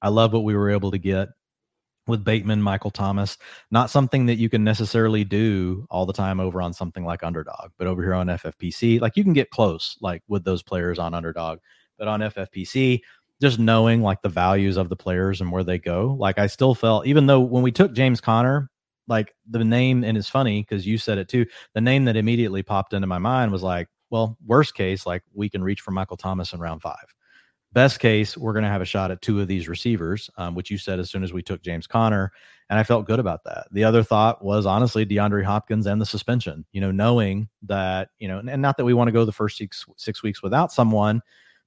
I 0.02 0.08
love 0.08 0.32
what 0.32 0.44
we 0.44 0.54
were 0.54 0.70
able 0.70 0.90
to 0.90 0.98
get 0.98 1.28
with 2.06 2.24
Bateman, 2.24 2.62
Michael 2.62 2.90
Thomas. 2.90 3.38
Not 3.70 3.90
something 3.90 4.26
that 4.26 4.36
you 4.36 4.48
can 4.48 4.64
necessarily 4.64 5.24
do 5.24 5.86
all 5.90 6.06
the 6.06 6.12
time 6.12 6.40
over 6.40 6.60
on 6.62 6.72
something 6.72 7.04
like 7.04 7.22
Underdog, 7.22 7.70
but 7.78 7.86
over 7.86 8.02
here 8.02 8.14
on 8.14 8.28
FFPC, 8.28 9.00
like 9.00 9.16
you 9.16 9.24
can 9.24 9.34
get 9.34 9.50
close, 9.50 9.96
like 10.00 10.22
with 10.28 10.44
those 10.44 10.62
players 10.62 10.98
on 10.98 11.14
Underdog. 11.14 11.60
But 11.98 12.08
on 12.08 12.20
FFPC, 12.20 13.00
just 13.40 13.58
knowing 13.58 14.02
like 14.02 14.22
the 14.22 14.28
values 14.28 14.76
of 14.76 14.88
the 14.88 14.96
players 14.96 15.40
and 15.40 15.52
where 15.52 15.64
they 15.64 15.78
go, 15.78 16.16
like 16.18 16.38
I 16.38 16.46
still 16.46 16.74
felt, 16.74 17.06
even 17.06 17.26
though 17.26 17.40
when 17.40 17.62
we 17.62 17.72
took 17.72 17.92
James 17.92 18.20
Conner, 18.20 18.70
like 19.06 19.34
the 19.48 19.64
name, 19.64 20.04
and 20.04 20.18
it's 20.18 20.28
funny 20.28 20.62
because 20.62 20.86
you 20.86 20.98
said 20.98 21.18
it 21.18 21.28
too, 21.28 21.46
the 21.74 21.80
name 21.80 22.04
that 22.06 22.16
immediately 22.16 22.62
popped 22.62 22.92
into 22.92 23.06
my 23.06 23.18
mind 23.18 23.52
was 23.52 23.62
like, 23.62 23.88
well, 24.10 24.36
worst 24.46 24.74
case, 24.74 25.06
like 25.06 25.22
we 25.32 25.48
can 25.48 25.62
reach 25.62 25.80
for 25.80 25.92
Michael 25.92 26.16
Thomas 26.16 26.52
in 26.52 26.60
round 26.60 26.82
five. 26.82 27.14
Best 27.72 28.00
case, 28.00 28.36
we're 28.36 28.54
going 28.54 28.64
to 28.64 28.70
have 28.70 28.80
a 28.80 28.86
shot 28.86 29.10
at 29.10 29.20
two 29.20 29.40
of 29.40 29.46
these 29.46 29.68
receivers, 29.68 30.30
um, 30.38 30.54
which 30.54 30.70
you 30.70 30.78
said 30.78 30.98
as 30.98 31.10
soon 31.10 31.22
as 31.22 31.34
we 31.34 31.42
took 31.42 31.62
James 31.62 31.86
Conner. 31.86 32.32
And 32.70 32.78
I 32.78 32.82
felt 32.82 33.06
good 33.06 33.18
about 33.20 33.44
that. 33.44 33.66
The 33.72 33.84
other 33.84 34.02
thought 34.02 34.42
was 34.42 34.64
honestly 34.64 35.04
DeAndre 35.04 35.44
Hopkins 35.44 35.86
and 35.86 36.00
the 36.00 36.06
suspension, 36.06 36.64
you 36.72 36.80
know, 36.80 36.90
knowing 36.90 37.48
that, 37.64 38.08
you 38.18 38.26
know, 38.26 38.38
and 38.38 38.62
not 38.62 38.78
that 38.78 38.86
we 38.86 38.94
want 38.94 39.08
to 39.08 39.12
go 39.12 39.26
the 39.26 39.32
first 39.32 39.58
six, 39.58 39.84
six 39.96 40.22
weeks 40.22 40.42
without 40.42 40.72
someone, 40.72 41.20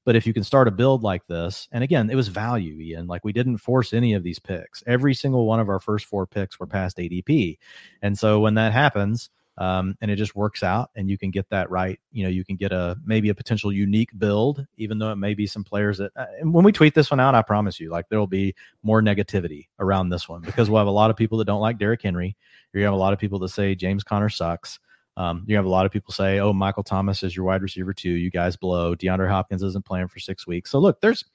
but 0.06 0.16
if 0.16 0.26
you 0.26 0.34
can 0.34 0.44
start 0.44 0.68
a 0.68 0.72
build 0.72 1.04
like 1.04 1.26
this, 1.28 1.68
and 1.72 1.84
again, 1.84 2.10
it 2.10 2.16
was 2.16 2.28
value, 2.28 2.80
Ian. 2.80 3.08
Like 3.08 3.24
we 3.24 3.34
didn't 3.34 3.58
force 3.58 3.94
any 3.94 4.14
of 4.14 4.24
these 4.24 4.40
picks. 4.40 4.84
Every 4.88 5.14
single 5.14 5.46
one 5.46 5.60
of 5.60 5.70
our 5.70 5.80
first 5.80 6.06
four 6.06 6.26
picks 6.26 6.60
were 6.60 6.68
past 6.68 6.98
ADP. 6.98 7.58
And 8.02 8.18
so 8.18 8.40
when 8.40 8.56
that 8.56 8.74
happens, 8.74 9.30
um, 9.58 9.98
and 10.02 10.10
it 10.10 10.16
just 10.16 10.36
works 10.36 10.64
out 10.64 10.90
and 10.96 11.10
you 11.10 11.18
can 11.18 11.30
get 11.30 11.50
that 11.50 11.70
right 11.70 12.00
you 12.12 12.24
know 12.24 12.30
you 12.30 12.46
can 12.46 12.56
get 12.56 12.72
a 12.72 12.98
maybe 13.06 13.30
a 13.30 13.36
potential 13.36 13.72
unique 13.72 14.10
build 14.18 14.66
even 14.78 14.98
though 14.98 15.12
it 15.12 15.18
may 15.18 15.34
be 15.34 15.46
some 15.46 15.64
players 15.64 15.98
that 15.98 16.12
uh, 16.16 16.26
and 16.40 16.54
when 16.54 16.64
we 16.64 16.72
tweet 16.72 16.96
this 16.96 17.12
one 17.12 17.20
out 17.20 17.36
i 17.36 17.42
promise 17.42 17.80
you 17.80 17.90
like 17.90 18.08
there'll 18.10 18.28
be 18.28 18.56
more 18.82 19.02
negativity 19.02 19.68
around 19.80 20.10
this 20.10 20.30
one 20.30 20.42
because 20.42 20.70
we'll 20.70 20.80
have 20.80 20.88
a 20.88 20.92
lot 20.92 21.12
of 21.12 21.18
people 21.18 21.38
that 21.38 21.46
don't 21.46 21.60
like 21.60 21.78
Derrick 21.78 22.02
henry 22.02 22.36
you 22.74 22.84
have 22.84 22.94
a 22.94 22.98
lot 22.98 23.14
of 23.14 23.20
people 23.20 23.40
that 23.40 23.50
say 23.50 23.76
james 23.76 24.04
conner 24.04 24.30
sucks 24.30 24.80
um, 25.18 25.44
you 25.48 25.56
have 25.56 25.66
a 25.66 25.70
lot 25.70 25.86
of 25.86 25.92
people 25.92 26.14
say 26.14 26.40
oh 26.40 26.54
michael 26.54 26.84
thomas 26.84 27.24
is 27.24 27.36
your 27.36 27.46
wide 27.46 27.62
receiver 27.62 27.94
too 27.94 28.12
you 28.12 28.30
guys 28.30 28.56
blow 28.56 28.96
deandre 28.96 29.30
hopkins 29.30 29.64
isn't 29.64 29.86
playing 29.86 30.08
for 30.08 30.20
six 30.20 30.48
weeks 30.48 30.72
so 30.72 30.80
look 30.80 31.02
there's 31.02 31.26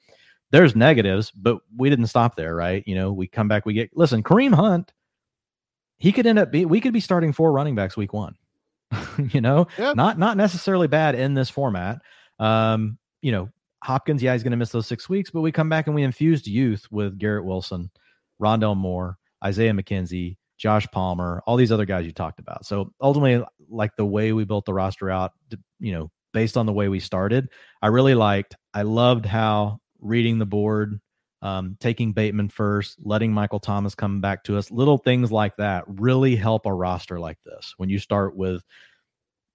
there's 0.51 0.75
negatives 0.75 1.31
but 1.31 1.59
we 1.75 1.89
didn't 1.89 2.07
stop 2.07 2.35
there 2.35 2.55
right 2.55 2.83
you 2.87 2.95
know 2.95 3.11
we 3.11 3.27
come 3.27 3.47
back 3.47 3.65
we 3.65 3.73
get 3.73 3.89
listen 3.95 4.23
kareem 4.23 4.53
hunt 4.53 4.93
he 5.97 6.11
could 6.11 6.27
end 6.27 6.39
up 6.39 6.51
be 6.51 6.65
we 6.65 6.79
could 6.79 6.93
be 6.93 6.99
starting 6.99 7.33
four 7.33 7.51
running 7.51 7.75
backs 7.75 7.97
week 7.97 8.13
one. 8.13 8.35
you 9.31 9.41
know, 9.41 9.67
yep. 9.77 9.95
not 9.95 10.17
not 10.17 10.37
necessarily 10.37 10.87
bad 10.87 11.15
in 11.15 11.33
this 11.33 11.49
format. 11.49 11.99
Um, 12.39 12.97
you 13.21 13.31
know, 13.31 13.49
Hopkins, 13.83 14.21
yeah, 14.23 14.33
he's 14.33 14.43
going 14.43 14.51
to 14.51 14.57
miss 14.57 14.69
those 14.69 14.87
six 14.87 15.09
weeks, 15.09 15.29
but 15.29 15.41
we 15.41 15.51
come 15.51 15.69
back 15.69 15.87
and 15.87 15.95
we 15.95 16.03
infused 16.03 16.47
youth 16.47 16.87
with 16.91 17.17
Garrett 17.17 17.45
Wilson, 17.45 17.89
Rondale 18.41 18.77
Moore, 18.77 19.17
Isaiah 19.43 19.73
McKenzie, 19.73 20.37
Josh 20.57 20.87
Palmer, 20.91 21.41
all 21.45 21.55
these 21.55 21.71
other 21.71 21.85
guys 21.85 22.05
you 22.05 22.11
talked 22.11 22.39
about. 22.39 22.65
So 22.65 22.93
ultimately, 23.01 23.45
like 23.69 23.95
the 23.95 24.05
way 24.05 24.33
we 24.33 24.43
built 24.43 24.65
the 24.65 24.73
roster 24.73 25.09
out, 25.09 25.33
you 25.79 25.93
know, 25.93 26.11
based 26.33 26.57
on 26.57 26.65
the 26.65 26.73
way 26.73 26.89
we 26.89 26.99
started, 26.99 27.49
I 27.81 27.87
really 27.87 28.15
liked. 28.15 28.55
I 28.73 28.81
loved 28.81 29.25
how 29.25 29.79
reading 29.99 30.39
the 30.39 30.45
board 30.45 30.99
um, 31.41 31.77
taking 31.79 32.13
Bateman 32.13 32.49
first, 32.49 32.97
letting 33.03 33.31
Michael 33.31 33.59
Thomas 33.59 33.95
come 33.95 34.21
back 34.21 34.43
to 34.45 34.57
us, 34.57 34.71
little 34.71 34.97
things 34.97 35.31
like 35.31 35.55
that 35.57 35.83
really 35.87 36.35
help 36.35 36.65
a 36.65 36.73
roster 36.73 37.19
like 37.19 37.37
this 37.45 37.73
when 37.77 37.89
you 37.89 37.99
start 37.99 38.35
with 38.35 38.63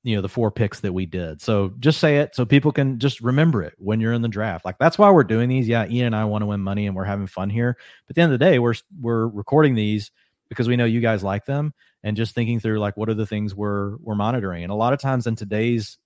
you 0.04 0.16
know 0.16 0.22
the 0.22 0.28
four 0.28 0.50
picks 0.50 0.80
that 0.80 0.92
we 0.92 1.06
did. 1.06 1.40
So 1.40 1.72
just 1.78 2.00
say 2.00 2.18
it 2.18 2.34
so 2.34 2.44
people 2.44 2.72
can 2.72 2.98
just 2.98 3.20
remember 3.20 3.62
it 3.62 3.74
when 3.78 4.00
you're 4.00 4.12
in 4.12 4.22
the 4.22 4.28
draft. 4.28 4.64
Like 4.64 4.78
that's 4.78 4.98
why 4.98 5.10
we're 5.10 5.24
doing 5.24 5.48
these. 5.48 5.68
Yeah, 5.68 5.86
Ian 5.86 6.06
and 6.06 6.16
I 6.16 6.24
want 6.24 6.42
to 6.42 6.46
win 6.46 6.60
money 6.60 6.86
and 6.86 6.96
we're 6.96 7.04
having 7.04 7.26
fun 7.26 7.50
here. 7.50 7.76
But 8.06 8.12
at 8.12 8.14
the 8.16 8.22
end 8.22 8.32
of 8.32 8.38
the 8.38 8.44
day, 8.44 8.58
we're 8.58 8.74
we're 9.00 9.28
recording 9.28 9.74
these 9.74 10.10
because 10.52 10.68
we 10.68 10.76
know 10.76 10.84
you 10.84 11.00
guys 11.00 11.24
like 11.24 11.46
them 11.46 11.72
and 12.02 12.16
just 12.16 12.34
thinking 12.34 12.60
through 12.60 12.78
like 12.78 12.96
what 12.96 13.08
are 13.08 13.14
the 13.14 13.26
things 13.26 13.54
we're 13.54 13.96
we're 13.96 14.14
monitoring. 14.14 14.62
And 14.62 14.72
a 14.72 14.76
lot 14.76 14.92
of 14.92 15.00
times 15.00 15.26
in 15.26 15.36
today's 15.36 15.98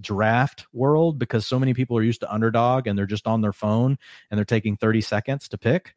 draft 0.00 0.66
world 0.72 1.18
because 1.18 1.46
so 1.46 1.58
many 1.58 1.74
people 1.74 1.96
are 1.96 2.02
used 2.02 2.20
to 2.20 2.32
underdog 2.32 2.86
and 2.86 2.98
they're 2.98 3.06
just 3.06 3.26
on 3.26 3.40
their 3.40 3.52
phone 3.52 3.98
and 4.30 4.38
they're 4.38 4.44
taking 4.44 4.76
30 4.76 5.02
seconds 5.02 5.48
to 5.48 5.58
pick 5.58 5.94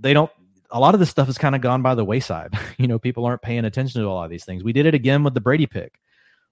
they 0.00 0.12
don't 0.12 0.30
a 0.70 0.80
lot 0.80 0.94
of 0.94 1.00
this 1.00 1.10
stuff 1.10 1.26
has 1.26 1.38
kind 1.38 1.54
of 1.54 1.60
gone 1.60 1.82
by 1.82 1.94
the 1.94 2.04
wayside. 2.04 2.52
You 2.78 2.88
know 2.88 2.98
people 2.98 3.24
aren't 3.24 3.42
paying 3.42 3.64
attention 3.64 4.00
to 4.02 4.08
a 4.08 4.10
lot 4.10 4.24
of 4.24 4.30
these 4.30 4.44
things. 4.44 4.64
We 4.64 4.72
did 4.72 4.86
it 4.86 4.94
again 4.94 5.22
with 5.22 5.34
the 5.34 5.40
brady 5.40 5.66
pick. 5.66 6.00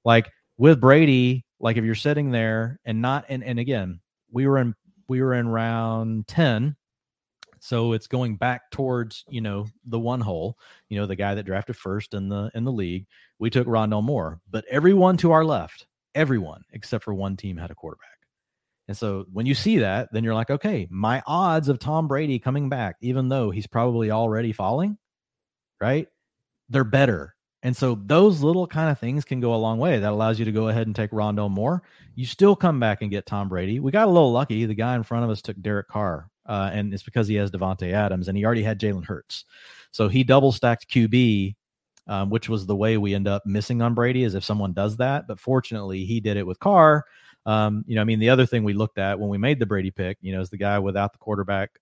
Like 0.04 0.30
with 0.56 0.80
brady 0.80 1.44
like 1.60 1.76
if 1.76 1.84
you're 1.84 1.94
sitting 1.94 2.30
there 2.30 2.78
and 2.84 3.02
not 3.02 3.24
and, 3.28 3.42
and 3.42 3.58
again 3.58 4.00
we 4.30 4.46
were 4.46 4.58
in 4.58 4.74
we 5.08 5.20
were 5.20 5.34
in 5.34 5.48
round 5.48 6.28
10 6.28 6.76
so 7.64 7.92
it's 7.92 8.08
going 8.08 8.36
back 8.36 8.70
towards 8.70 9.24
you 9.28 9.40
know 9.40 9.66
the 9.84 9.98
one 9.98 10.20
hole 10.20 10.58
you 10.88 10.98
know 10.98 11.06
the 11.06 11.16
guy 11.16 11.34
that 11.34 11.44
drafted 11.44 11.76
first 11.76 12.12
in 12.12 12.28
the 12.28 12.50
in 12.54 12.64
the 12.64 12.72
league 12.72 13.06
we 13.38 13.48
took 13.50 13.66
rondale 13.66 14.02
moore 14.02 14.40
but 14.50 14.64
everyone 14.68 15.16
to 15.16 15.30
our 15.30 15.44
left 15.44 15.86
everyone 16.14 16.62
except 16.72 17.04
for 17.04 17.14
one 17.14 17.36
team 17.36 17.56
had 17.56 17.70
a 17.70 17.74
quarterback. 17.74 18.08
And 18.88 18.96
so 18.96 19.26
when 19.32 19.46
you 19.46 19.54
see 19.54 19.78
that, 19.78 20.12
then 20.12 20.24
you're 20.24 20.34
like, 20.34 20.50
okay, 20.50 20.88
my 20.90 21.22
odds 21.26 21.68
of 21.68 21.78
Tom 21.78 22.08
Brady 22.08 22.38
coming 22.38 22.68
back, 22.68 22.96
even 23.00 23.28
though 23.28 23.50
he's 23.50 23.66
probably 23.66 24.10
already 24.10 24.52
falling, 24.52 24.98
right? 25.80 26.08
They're 26.68 26.84
better. 26.84 27.34
And 27.62 27.76
so 27.76 27.96
those 28.04 28.42
little 28.42 28.66
kind 28.66 28.90
of 28.90 28.98
things 28.98 29.24
can 29.24 29.38
go 29.38 29.54
a 29.54 29.56
long 29.56 29.78
way. 29.78 30.00
That 30.00 30.12
allows 30.12 30.38
you 30.38 30.44
to 30.46 30.52
go 30.52 30.68
ahead 30.68 30.88
and 30.88 30.96
take 30.96 31.12
Rondale 31.12 31.50
Moore. 31.50 31.82
You 32.16 32.26
still 32.26 32.56
come 32.56 32.80
back 32.80 33.02
and 33.02 33.10
get 33.10 33.24
Tom 33.24 33.48
Brady. 33.48 33.78
We 33.78 33.92
got 33.92 34.08
a 34.08 34.10
little 34.10 34.32
lucky. 34.32 34.66
The 34.66 34.74
guy 34.74 34.96
in 34.96 35.04
front 35.04 35.24
of 35.24 35.30
us 35.30 35.42
took 35.42 35.60
Derek 35.62 35.86
Carr, 35.86 36.28
uh, 36.46 36.70
and 36.72 36.92
it's 36.92 37.02
because 37.02 37.28
he 37.28 37.34
has 37.36 37.50
Davante 37.50 37.92
Adams, 37.92 38.28
and 38.28 38.36
he 38.36 38.44
already 38.44 38.62
had 38.62 38.80
Jalen 38.80 39.04
Hurts. 39.04 39.44
So 39.90 40.08
he 40.08 40.24
double 40.24 40.52
stacked 40.52 40.88
QB 40.90 41.54
um, 42.06 42.30
which 42.30 42.48
was 42.48 42.66
the 42.66 42.76
way 42.76 42.96
we 42.96 43.14
end 43.14 43.28
up 43.28 43.46
missing 43.46 43.82
on 43.82 43.94
Brady, 43.94 44.24
is 44.24 44.34
if 44.34 44.44
someone 44.44 44.72
does 44.72 44.96
that. 44.96 45.26
But 45.28 45.38
fortunately, 45.38 46.04
he 46.04 46.20
did 46.20 46.36
it 46.36 46.46
with 46.46 46.58
Carr. 46.58 47.04
Um, 47.46 47.84
you 47.86 47.94
know, 47.94 48.00
I 48.00 48.04
mean, 48.04 48.18
the 48.18 48.30
other 48.30 48.46
thing 48.46 48.64
we 48.64 48.72
looked 48.72 48.98
at 48.98 49.18
when 49.18 49.28
we 49.28 49.38
made 49.38 49.58
the 49.58 49.66
Brady 49.66 49.90
pick, 49.90 50.18
you 50.20 50.32
know, 50.32 50.40
is 50.40 50.50
the 50.50 50.56
guy 50.56 50.78
without 50.78 51.12
the 51.12 51.18
quarterback 51.18 51.78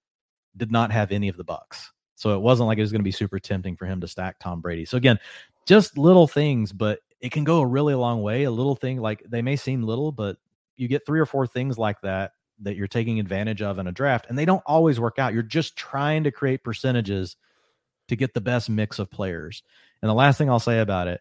did 0.57 0.73
not 0.73 0.91
have 0.91 1.13
any 1.13 1.29
of 1.29 1.37
the 1.37 1.45
bucks. 1.45 1.93
So 2.17 2.35
it 2.35 2.41
wasn't 2.41 2.67
like 2.67 2.79
it 2.79 2.83
was 2.83 2.93
going 2.93 3.01
to 3.01 3.05
be 3.05 3.13
super 3.13 3.39
tempting 3.39 3.77
for 3.77 3.87
him 3.87 4.01
to 4.01 4.09
stack 4.09 4.39
Tom 4.39 4.61
Brady. 4.61 4.85
So 4.85 4.97
again, 4.97 5.19
just 5.67 5.97
little 5.97 6.27
things, 6.27 6.73
but 6.73 7.01
it 7.21 7.33
can 7.33 7.45
go 7.45 7.61
a 7.61 7.67
really 7.67 7.95
long 7.95 8.23
way. 8.23 8.45
A 8.45 8.51
little 8.51 8.75
thing 8.75 9.01
like 9.01 9.23
they 9.29 9.43
may 9.43 9.57
seem 9.57 9.83
little, 9.83 10.13
but 10.13 10.37
you 10.77 10.89
get 10.89 11.07
three 11.07 11.21
or 11.21 11.27
four 11.27 11.47
things 11.47 11.79
like 11.79 12.01
that 12.03 12.33
that 12.63 12.77
you're 12.77 12.89
taking 12.89 13.21
advantage 13.21 13.63
of 13.63 13.79
in 13.79 13.87
a 13.87 13.93
draft, 13.93 14.27
and 14.29 14.39
they 14.39 14.45
don't 14.45 14.63
always 14.67 15.01
work 15.01 15.19
out. 15.19 15.33
You're 15.33 15.43
just 15.43 15.77
trying 15.77 16.25
to 16.25 16.31
create 16.31 16.65
percentages 16.65 17.37
to 18.09 18.17
get 18.17 18.35
the 18.35 18.41
best 18.41 18.69
mix 18.69 18.99
of 18.99 19.11
players. 19.11 19.63
And 20.03 20.09
the 20.09 20.15
last 20.15 20.39
thing 20.39 20.51
I'll 20.51 20.61
say 20.61 20.81
about 20.81 21.09
it, 21.09 21.21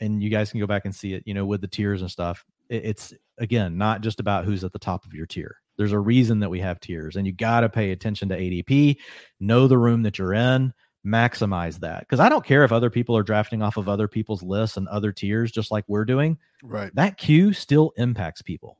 and 0.00 0.22
you 0.22 0.30
guys 0.30 0.50
can 0.50 0.60
go 0.60 0.66
back 0.66 0.84
and 0.84 0.94
see 0.94 1.14
it, 1.14 1.24
you 1.26 1.34
know, 1.34 1.44
with 1.44 1.60
the 1.60 1.68
tiers 1.68 2.00
and 2.00 2.10
stuff, 2.10 2.44
it, 2.68 2.84
it's 2.84 3.14
again 3.38 3.78
not 3.78 4.00
just 4.00 4.20
about 4.20 4.44
who's 4.44 4.64
at 4.64 4.72
the 4.72 4.78
top 4.78 5.04
of 5.04 5.14
your 5.14 5.26
tier. 5.26 5.56
There's 5.76 5.92
a 5.92 5.98
reason 5.98 6.40
that 6.40 6.50
we 6.50 6.60
have 6.60 6.80
tiers, 6.80 7.16
and 7.16 7.26
you 7.26 7.32
got 7.32 7.60
to 7.60 7.68
pay 7.68 7.92
attention 7.92 8.30
to 8.30 8.38
ADP, 8.38 8.96
know 9.38 9.68
the 9.68 9.78
room 9.78 10.02
that 10.02 10.18
you're 10.18 10.34
in, 10.34 10.72
maximize 11.06 11.80
that. 11.80 12.00
Because 12.00 12.20
I 12.20 12.28
don't 12.28 12.44
care 12.44 12.64
if 12.64 12.72
other 12.72 12.90
people 12.90 13.16
are 13.16 13.22
drafting 13.22 13.62
off 13.62 13.76
of 13.76 13.88
other 13.88 14.08
people's 14.08 14.42
lists 14.42 14.76
and 14.76 14.88
other 14.88 15.12
tiers, 15.12 15.52
just 15.52 15.70
like 15.70 15.84
we're 15.86 16.04
doing. 16.04 16.38
Right. 16.62 16.94
That 16.94 17.16
queue 17.16 17.52
still 17.52 17.92
impacts 17.96 18.42
people. 18.42 18.78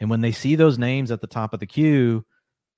And 0.00 0.10
when 0.10 0.22
they 0.22 0.32
see 0.32 0.56
those 0.56 0.78
names 0.78 1.10
at 1.10 1.20
the 1.20 1.26
top 1.26 1.52
of 1.52 1.60
the 1.60 1.66
queue, 1.66 2.24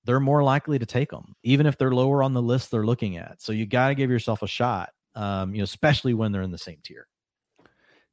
they're 0.04 0.20
more 0.20 0.42
likely 0.42 0.78
to 0.78 0.86
take 0.86 1.10
them, 1.10 1.36
even 1.44 1.66
if 1.66 1.78
they're 1.78 1.92
lower 1.92 2.22
on 2.22 2.34
the 2.34 2.42
list 2.42 2.70
they're 2.70 2.84
looking 2.84 3.16
at. 3.16 3.40
So 3.40 3.52
you 3.52 3.64
got 3.64 3.88
to 3.88 3.94
give 3.94 4.10
yourself 4.10 4.42
a 4.42 4.48
shot 4.48 4.90
um, 5.14 5.54
you 5.54 5.58
know, 5.58 5.64
especially 5.64 6.14
when 6.14 6.32
they're 6.32 6.42
in 6.42 6.50
the 6.50 6.58
same 6.58 6.78
tier. 6.82 7.06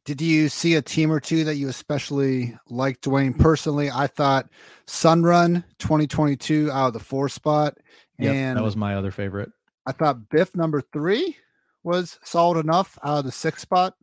Did 0.06 0.22
you 0.22 0.50
see 0.50 0.76
a 0.76 0.82
team 0.82 1.12
or 1.12 1.20
two 1.20 1.44
that 1.44 1.56
you 1.56 1.68
especially 1.68 2.58
liked, 2.68 3.04
Dwain? 3.04 3.38
Personally, 3.38 3.92
I 3.92 4.08
thought 4.08 4.50
Sunrun 4.88 5.64
2022 5.78 6.72
out 6.72 6.88
of 6.88 6.94
the 6.94 7.00
four 7.00 7.30
spot. 7.30 7.78
Yep, 8.18 8.34
and 8.34 8.58
that 8.58 8.64
was 8.64 8.76
my 8.76 8.96
other 8.96 9.12
favorite. 9.12 9.52
I 9.86 9.92
thought 9.92 10.30
Biff 10.30 10.56
number 10.56 10.82
three 10.82 11.38
was 11.84 12.20
solid 12.24 12.60
enough 12.60 12.98
out 13.04 13.20
of 13.20 13.26
the 13.26 13.32
six 13.32 13.62
spot. 13.62 13.96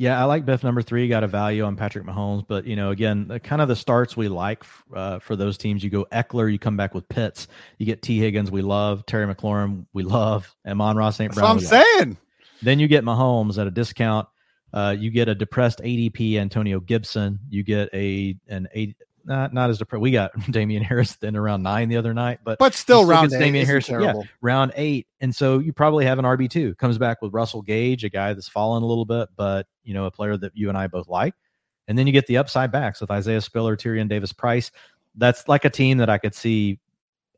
Yeah, 0.00 0.18
I 0.18 0.24
like 0.24 0.46
Biff 0.46 0.64
number 0.64 0.80
three. 0.80 1.06
Got 1.08 1.24
a 1.24 1.26
value 1.26 1.62
on 1.62 1.76
Patrick 1.76 2.06
Mahomes, 2.06 2.42
but 2.48 2.64
you 2.64 2.74
know, 2.74 2.88
again, 2.88 3.28
the, 3.28 3.38
kind 3.38 3.60
of 3.60 3.68
the 3.68 3.76
starts 3.76 4.16
we 4.16 4.28
like 4.28 4.64
uh, 4.96 5.18
for 5.18 5.36
those 5.36 5.58
teams. 5.58 5.84
You 5.84 5.90
go 5.90 6.06
Ekeler, 6.10 6.50
you 6.50 6.58
come 6.58 6.74
back 6.74 6.94
with 6.94 7.06
Pitts. 7.10 7.48
You 7.76 7.84
get 7.84 8.00
Tee 8.00 8.18
Higgins, 8.18 8.50
we 8.50 8.62
love 8.62 9.04
Terry 9.04 9.26
McLaurin, 9.26 9.84
we 9.92 10.02
love 10.02 10.56
Amon-Ra 10.66 11.10
St. 11.10 11.34
Brown. 11.34 11.58
That's 11.58 11.70
what 11.70 11.86
I'm 11.86 11.98
saying. 11.98 12.16
Then 12.62 12.78
you 12.80 12.88
get 12.88 13.04
Mahomes 13.04 13.58
at 13.58 13.66
a 13.66 13.70
discount. 13.70 14.26
Uh, 14.72 14.96
you 14.98 15.10
get 15.10 15.28
a 15.28 15.34
depressed 15.34 15.80
ADP 15.80 16.36
Antonio 16.36 16.80
Gibson. 16.80 17.38
You 17.50 17.62
get 17.62 17.90
a 17.92 18.38
an 18.48 18.68
a 18.74 18.94
not 19.24 19.52
not 19.52 19.70
as 19.70 19.78
depressed. 19.78 20.00
We 20.00 20.10
got 20.10 20.32
Damien 20.50 20.82
Harris 20.82 21.16
then 21.16 21.36
around 21.36 21.62
nine 21.62 21.88
the 21.88 21.96
other 21.96 22.14
night, 22.14 22.40
but 22.44 22.58
but 22.58 22.74
still, 22.74 23.04
round 23.04 23.32
eight 23.32 23.38
Damien 23.38 23.62
isn't 23.62 23.86
Harris, 23.86 24.16
yeah. 24.16 24.22
round 24.40 24.72
eight, 24.76 25.06
and 25.20 25.34
so 25.34 25.58
you 25.58 25.72
probably 25.72 26.04
have 26.04 26.18
an 26.18 26.24
RB 26.24 26.48
two. 26.48 26.74
Comes 26.76 26.98
back 26.98 27.22
with 27.22 27.32
Russell 27.32 27.62
Gage, 27.62 28.04
a 28.04 28.08
guy 28.08 28.32
that's 28.32 28.48
fallen 28.48 28.82
a 28.82 28.86
little 28.86 29.04
bit, 29.04 29.28
but 29.36 29.66
you 29.84 29.94
know 29.94 30.06
a 30.06 30.10
player 30.10 30.36
that 30.36 30.52
you 30.54 30.68
and 30.68 30.76
I 30.78 30.86
both 30.86 31.08
like, 31.08 31.34
and 31.88 31.98
then 31.98 32.06
you 32.06 32.12
get 32.12 32.26
the 32.26 32.36
upside 32.36 32.72
backs 32.72 33.00
with 33.00 33.10
Isaiah 33.10 33.40
Spiller, 33.40 33.76
Tyrion 33.76 34.08
Davis 34.08 34.32
Price. 34.32 34.70
That's 35.16 35.48
like 35.48 35.64
a 35.64 35.70
team 35.70 35.98
that 35.98 36.08
I 36.08 36.18
could 36.18 36.34
see 36.34 36.78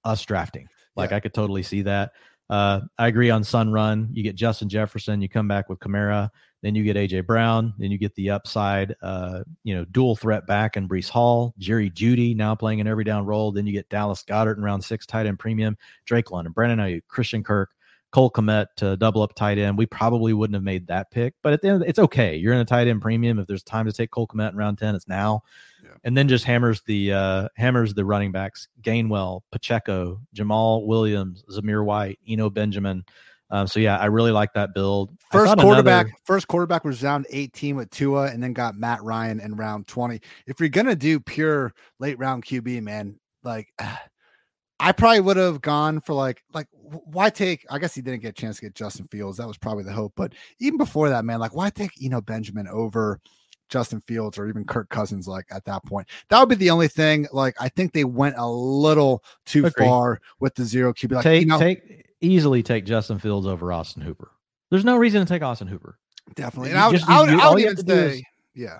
us 0.04 0.24
drafting. 0.24 0.68
Like 0.96 1.10
Yeah. 1.10 1.16
I 1.16 1.20
could 1.20 1.34
totally 1.34 1.62
see 1.62 1.82
that. 1.82 2.12
Uh, 2.50 2.80
I 2.98 3.06
agree 3.08 3.30
on 3.30 3.44
Sun 3.44 3.72
Run. 3.72 4.10
You 4.12 4.22
get 4.22 4.34
Justin 4.34 4.68
Jefferson. 4.68 5.22
You 5.22 5.28
come 5.28 5.48
back 5.48 5.68
with 5.68 5.78
Kamara. 5.78 6.28
Then 6.62 6.74
you 6.74 6.84
get 6.84 6.96
AJ 6.96 7.26
Brown. 7.26 7.74
Then 7.78 7.90
you 7.90 7.98
get 7.98 8.14
the 8.14 8.30
upside, 8.30 8.94
uh, 9.02 9.42
you 9.64 9.74
know, 9.74 9.84
dual 9.86 10.14
threat 10.14 10.46
back 10.46 10.76
and 10.76 10.88
Breece 10.88 11.08
Hall, 11.08 11.54
Jerry 11.58 11.90
Jeudy 11.90 12.36
now 12.36 12.54
playing 12.54 12.80
an 12.80 12.86
every 12.86 13.04
down 13.04 13.26
role. 13.26 13.50
Then 13.50 13.66
you 13.66 13.72
get 13.72 13.88
Dallas 13.88 14.22
Goedert 14.22 14.56
in 14.56 14.62
round 14.62 14.84
six, 14.84 15.04
tight 15.04 15.26
end 15.26 15.38
premium, 15.38 15.76
Drake 16.04 16.30
London, 16.30 16.52
Brandon 16.52 16.78
Aiyuk, 16.78 17.02
Christian 17.08 17.42
Kirk, 17.42 17.70
Cole 18.12 18.30
Kmet 18.30 18.66
to 18.76 18.96
double 18.96 19.22
up 19.22 19.34
tight 19.34 19.58
end. 19.58 19.76
We 19.76 19.86
probably 19.86 20.34
wouldn't 20.34 20.54
have 20.54 20.62
made 20.62 20.86
that 20.86 21.10
pick, 21.10 21.34
but 21.42 21.54
at 21.54 21.62
the 21.62 21.68
end, 21.68 21.84
it's 21.86 21.98
okay. 21.98 22.36
You're 22.36 22.52
in 22.52 22.60
a 22.60 22.64
tight 22.64 22.86
end 22.86 23.00
premium. 23.00 23.38
If 23.38 23.46
there's 23.46 23.62
time 23.62 23.86
to 23.86 23.92
take 23.92 24.10
Cole 24.10 24.28
Kmet 24.28 24.50
in 24.50 24.56
round 24.56 24.78
ten, 24.78 24.94
it's 24.94 25.08
now. 25.08 25.42
Yeah. 25.82 25.90
And 26.04 26.16
then 26.16 26.28
just 26.28 26.44
hammers 26.44 26.82
the 26.82 27.12
uh, 27.12 27.48
hammers 27.56 27.94
the 27.94 28.04
running 28.04 28.30
backs: 28.30 28.68
Gainwell, 28.82 29.40
Pacheco, 29.50 30.20
Jamaal 30.36 30.86
Williams, 30.86 31.42
Zamir 31.50 31.84
White, 31.84 32.18
Eno 32.28 32.50
Benjamin. 32.50 33.04
Um, 33.52 33.66
so 33.66 33.80
yeah, 33.80 33.98
I 33.98 34.06
really 34.06 34.32
like 34.32 34.54
that 34.54 34.72
build. 34.74 35.10
First 35.30 35.58
quarterback, 35.58 36.06
another- 36.06 36.18
first 36.24 36.48
quarterback 36.48 36.84
was 36.84 37.02
round 37.02 37.26
18 37.28 37.76
with 37.76 37.90
Tua, 37.90 38.28
and 38.30 38.42
then 38.42 38.54
got 38.54 38.76
Matt 38.76 39.02
Ryan 39.02 39.40
in 39.40 39.54
round 39.56 39.86
20. 39.86 40.20
If 40.46 40.58
you're 40.58 40.70
gonna 40.70 40.96
do 40.96 41.20
pure 41.20 41.74
late 42.00 42.18
round 42.18 42.46
QB, 42.46 42.82
man, 42.82 43.20
like 43.44 43.68
I 44.80 44.90
probably 44.90 45.20
would 45.20 45.36
have 45.36 45.60
gone 45.60 46.00
for 46.00 46.14
like 46.14 46.42
like 46.54 46.66
why 46.72 47.28
take? 47.28 47.66
I 47.70 47.78
guess 47.78 47.94
he 47.94 48.00
didn't 48.00 48.22
get 48.22 48.30
a 48.30 48.40
chance 48.40 48.56
to 48.56 48.62
get 48.62 48.74
Justin 48.74 49.06
Fields. 49.12 49.36
That 49.36 49.46
was 49.46 49.58
probably 49.58 49.84
the 49.84 49.92
hope. 49.92 50.14
But 50.16 50.32
even 50.58 50.78
before 50.78 51.10
that, 51.10 51.24
man, 51.24 51.38
like 51.38 51.54
why 51.54 51.68
take 51.68 51.92
you 51.98 52.08
know 52.08 52.22
Benjamin 52.22 52.66
over 52.66 53.20
Justin 53.68 54.00
Fields 54.08 54.38
or 54.38 54.48
even 54.48 54.64
Kirk 54.64 54.88
Cousins? 54.88 55.28
Like 55.28 55.44
at 55.50 55.66
that 55.66 55.84
point, 55.84 56.08
that 56.30 56.40
would 56.40 56.48
be 56.48 56.54
the 56.54 56.70
only 56.70 56.88
thing. 56.88 57.28
Like 57.32 57.54
I 57.60 57.68
think 57.68 57.92
they 57.92 58.04
went 58.04 58.36
a 58.38 58.48
little 58.48 59.22
too 59.44 59.66
Agree. 59.66 59.86
far 59.86 60.20
with 60.40 60.54
the 60.54 60.64
zero 60.64 60.94
QB. 60.94 61.12
Like 61.12 61.22
take 61.22 61.40
you 61.42 61.46
know, 61.46 61.58
take 61.58 62.01
easily 62.22 62.62
take 62.62 62.84
Justin 62.84 63.18
Fields 63.18 63.46
over 63.46 63.72
Austin 63.72 64.02
Hooper. 64.02 64.30
There's 64.70 64.84
no 64.84 64.96
reason 64.96 65.24
to 65.24 65.26
take 65.30 65.42
Austin 65.42 65.68
Hooper. 65.68 65.98
definitely. 66.34 66.70
And 66.70 66.78
I 66.78 66.86
would, 66.88 66.96
just- 66.96 67.08
I 67.08 67.20
would, 67.20 67.30
you- 67.30 67.40
I 67.40 67.50
would 67.50 67.60
even 67.60 67.86
say, 67.86 68.24
yeah. 68.54 68.78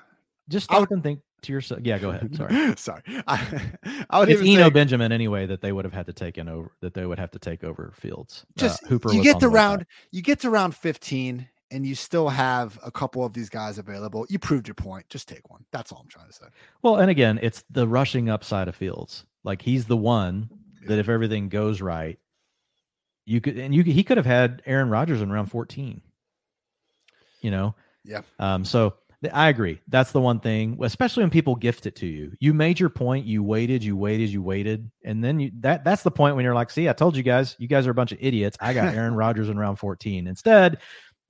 Just 0.49 0.71
I 0.73 0.77
stop 0.77 0.91
and 0.91 1.03
think 1.03 1.21
to 1.43 1.53
yourself. 1.53 1.81
Yeah, 1.85 1.99
go 1.99 2.11
ahead. 2.11 2.35
Sorry. 2.37 2.75
Sorry. 2.77 3.03
I, 3.27 3.63
I 4.11 4.19
would 4.21 4.29
It's 4.29 4.41
even 4.43 4.55
Eno 4.55 4.67
say, 4.69 4.71
Benjamin 4.71 5.13
anyway 5.13 5.47
that 5.47 5.61
they 5.61 5.73
would 5.73 5.85
have 5.85 5.95
had 5.95 6.07
to 6.07 6.13
take 6.13 6.39
in 6.39 6.49
over 6.49 6.73
that 6.81 6.95
they 6.95 7.05
would 7.07 7.19
have 7.19 7.31
to 7.33 7.39
take 7.39 7.63
over 7.65 7.93
Fields. 7.97 8.45
Uh, 8.59 8.61
just 8.61 8.87
Hooper. 8.87 9.13
you 9.13 9.23
get 9.23 9.41
to 9.41 9.49
round 9.49 9.87
you 10.11 10.23
get 10.23 10.41
to 10.41 10.51
round 10.51 10.75
15 10.75 11.49
and 11.71 11.87
you 11.87 11.95
still 11.95 12.29
have 12.29 12.79
a 12.85 12.91
couple 12.91 13.25
of 13.25 13.33
these 13.33 13.49
guys 13.49 13.79
available. 13.79 14.27
You 14.29 14.39
proved 14.39 14.69
your 14.69 14.75
point. 14.75 15.09
Just 15.09 15.27
take 15.29 15.49
one. 15.51 15.65
That's 15.73 15.91
all 15.91 16.01
I'm 16.03 16.09
trying 16.09 16.27
to 16.27 16.33
say. 16.33 16.45
Well, 16.83 16.97
and 16.97 17.11
again, 17.11 17.39
it's 17.43 17.65
the 17.71 17.89
rushing 17.89 18.29
upside 18.29 18.69
of 18.69 18.77
Fields. 18.77 19.25
Like 19.43 19.63
he's 19.63 19.87
the 19.87 19.97
one 19.97 20.51
that 20.87 20.99
if 20.99 21.09
everything 21.09 21.49
goes 21.49 21.81
right, 21.81 22.19
you 23.25 23.41
could 23.41 23.57
and 23.59 23.75
you 23.75 23.85
could- 23.85 23.93
he 23.95 24.05
could 24.05 24.17
have 24.17 24.27
had 24.27 24.63
Aaron 24.67 24.89
Rodgers 24.91 25.21
in 25.21 25.31
round 25.31 25.51
14. 25.51 26.01
You 27.41 27.51
know? 27.51 27.75
Yeah. 28.05 28.23
Um 28.39 28.65
so 28.65 28.95
I 29.33 29.51
agree. 29.51 29.81
That's 29.87 30.11
the 30.11 30.21
one 30.21 30.41
thing, 30.41 30.79
especially 30.83 31.23
when 31.23 31.31
people 31.31 31.55
gift 31.55 31.87
it 31.87 31.95
to 31.97 32.07
you. 32.07 32.33
You 32.41 32.53
made 32.53 32.81
your 32.81 32.89
point, 32.91 33.25
you 33.25 33.45
waited, 33.45 33.85
you 33.85 33.97
waited, 33.97 34.31
you 34.31 34.43
waited, 34.43 34.91
and 35.05 35.23
then 35.23 35.39
you 35.39 35.53
that 35.61 35.85
that's 35.85 36.03
the 36.03 36.11
point 36.11 36.35
when 36.35 36.45
you're 36.45 36.55
like, 36.57 36.71
"See, 36.71 36.89
I 36.89 36.93
told 36.93 37.17
you 37.17 37.23
guys, 37.23 37.55
you 37.61 37.69
guys 37.69 37.87
are 37.87 37.93
a 37.93 37.95
bunch 37.95 38.11
of 38.11 38.19
idiots. 38.21 38.57
I 38.61 38.75
got 38.75 38.93
Aaron 38.95 39.15
Rodgers 39.15 39.49
in 39.49 39.57
round 39.57 39.79
14." 39.79 40.27
Instead, 40.27 40.79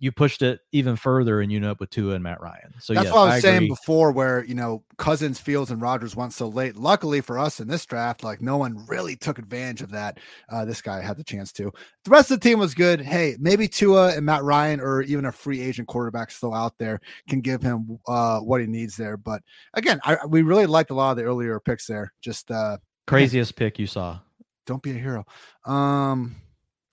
you 0.02 0.10
pushed 0.10 0.42
it 0.42 0.58
even 0.72 0.96
further 0.96 1.40
and 1.40 1.52
you 1.52 1.58
end 1.58 1.64
up 1.64 1.78
with 1.78 1.88
Tua 1.90 2.14
and 2.14 2.24
Matt 2.24 2.40
Ryan. 2.40 2.74
So 2.80 2.92
yeah, 2.92 2.98
That's 2.98 3.06
yes, 3.06 3.14
what 3.14 3.20
I 3.30 3.34
was 3.36 3.42
saying 3.42 3.56
agree. 3.58 3.68
before, 3.68 4.10
where 4.10 4.44
you 4.44 4.56
know 4.56 4.82
Cousins, 4.98 5.38
Fields, 5.38 5.70
and 5.70 5.80
Rodgers 5.80 6.16
went 6.16 6.32
so 6.32 6.48
late. 6.48 6.74
Luckily 6.74 7.20
for 7.20 7.38
us 7.38 7.60
in 7.60 7.68
this 7.68 7.86
draft, 7.86 8.24
like 8.24 8.42
no 8.42 8.56
one 8.56 8.84
really 8.88 9.14
took 9.14 9.38
advantage 9.38 9.80
of 9.80 9.92
that. 9.92 10.18
Uh, 10.50 10.64
this 10.64 10.82
guy 10.82 11.00
had 11.00 11.16
the 11.16 11.22
chance 11.22 11.52
to. 11.52 11.70
The 12.02 12.10
rest 12.10 12.32
of 12.32 12.40
the 12.40 12.48
team 12.48 12.58
was 12.58 12.74
good. 12.74 13.00
Hey, 13.00 13.36
maybe 13.38 13.68
Tua 13.68 14.16
and 14.16 14.26
Matt 14.26 14.42
Ryan, 14.42 14.80
or 14.80 15.02
even 15.02 15.26
a 15.26 15.30
free 15.32 15.60
agent 15.60 15.86
quarterback 15.86 16.32
still 16.32 16.52
out 16.52 16.76
there, 16.78 17.00
can 17.28 17.40
give 17.40 17.62
him 17.62 18.00
uh, 18.08 18.40
what 18.40 18.60
he 18.60 18.66
needs 18.66 18.96
there. 18.96 19.16
But 19.16 19.42
again, 19.74 20.00
I, 20.02 20.18
we 20.26 20.42
really 20.42 20.66
liked 20.66 20.90
a 20.90 20.94
lot 20.94 21.12
of 21.12 21.16
the 21.16 21.22
earlier 21.22 21.60
picks 21.60 21.86
there. 21.86 22.12
Just 22.20 22.50
uh, 22.50 22.78
Craziest 23.06 23.54
pick 23.54 23.78
you 23.78 23.86
saw. 23.86 24.18
don't 24.66 24.82
be 24.82 24.90
a 24.90 24.94
hero. 24.94 25.24
Um, 25.64 26.34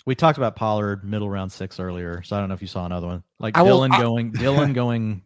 We 0.10 0.16
talked 0.16 0.40
about 0.40 0.56
Pollard 0.56 1.04
middle 1.04 1.30
round 1.30 1.52
six 1.52 1.80
earlier, 1.80 2.24
so 2.24 2.36
I 2.36 2.40
don't 2.40 2.50
know 2.50 2.56
if 2.56 2.64
you 2.64 2.68
saw 2.68 2.84
another 2.84 3.06
one. 3.06 3.24
Like 3.40 3.56
I 3.56 3.62
will- 3.62 3.70
Dillon 3.70 3.92
I- 3.92 4.02
going, 4.02 4.32
Dillon 4.46 4.74
going 4.74 5.22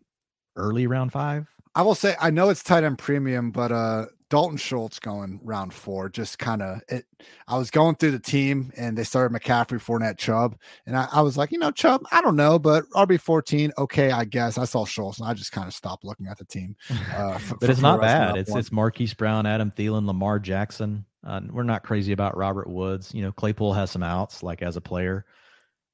early 0.57 0.87
round 0.87 1.13
five. 1.13 1.47
I 1.73 1.83
will 1.83 1.95
say 1.95 2.17
I 2.19 2.31
know 2.31 2.49
it's 2.49 2.61
tight 2.63 2.83
end 2.83 2.97
premium, 2.97 3.51
but 3.51 3.71
uh 3.71 4.07
Dalton 4.29 4.57
Schultz 4.57 4.99
going 4.99 5.39
round 5.41 5.73
four, 5.73 6.09
just 6.09 6.37
kind 6.37 6.61
of 6.61 6.81
it. 6.89 7.05
I 7.47 7.57
was 7.57 7.71
going 7.71 7.95
through 7.95 8.11
the 8.11 8.19
team 8.19 8.73
and 8.75 8.97
they 8.97 9.05
started 9.05 9.33
McCaffrey, 9.33 9.79
Fournette, 9.81 10.17
Chubb, 10.17 10.57
and 10.85 10.97
I, 10.97 11.07
I 11.13 11.21
was 11.21 11.37
like, 11.37 11.53
you 11.53 11.59
know, 11.59 11.71
Chubb, 11.71 12.01
I 12.11 12.19
don't 12.19 12.35
know, 12.35 12.59
but 12.59 12.83
RB 12.93 13.21
fourteen, 13.21 13.71
okay, 13.77 14.11
I 14.11 14.25
guess. 14.25 14.57
I 14.57 14.65
saw 14.65 14.83
Schultz 14.83 15.19
and 15.19 15.29
I 15.29 15.33
just 15.33 15.53
kind 15.53 15.65
of 15.69 15.73
stopped 15.73 16.03
looking 16.03 16.27
at 16.27 16.37
the 16.37 16.45
team. 16.45 16.75
Uh, 17.15 17.31
f- 17.35 17.53
but 17.57 17.67
for- 17.67 17.71
it's 17.71 17.79
for 17.79 17.83
not 17.83 17.95
the 17.95 18.01
rest 18.01 18.15
of 18.15 18.33
bad. 18.33 18.37
It's 18.37 18.49
one. 18.51 18.59
it's 18.59 18.71
Marquise 18.73 19.13
Brown, 19.13 19.45
Adam 19.45 19.71
Thielen, 19.71 20.05
Lamar 20.05 20.39
Jackson. 20.39 21.05
Uh, 21.25 21.41
we're 21.49 21.63
not 21.63 21.83
crazy 21.83 22.11
about 22.11 22.37
Robert 22.37 22.69
Woods. 22.69 23.13
You 23.13 23.21
know, 23.23 23.31
Claypool 23.31 23.73
has 23.73 23.91
some 23.91 24.03
outs, 24.03 24.43
like 24.43 24.61
as 24.61 24.75
a 24.75 24.81
player. 24.81 25.25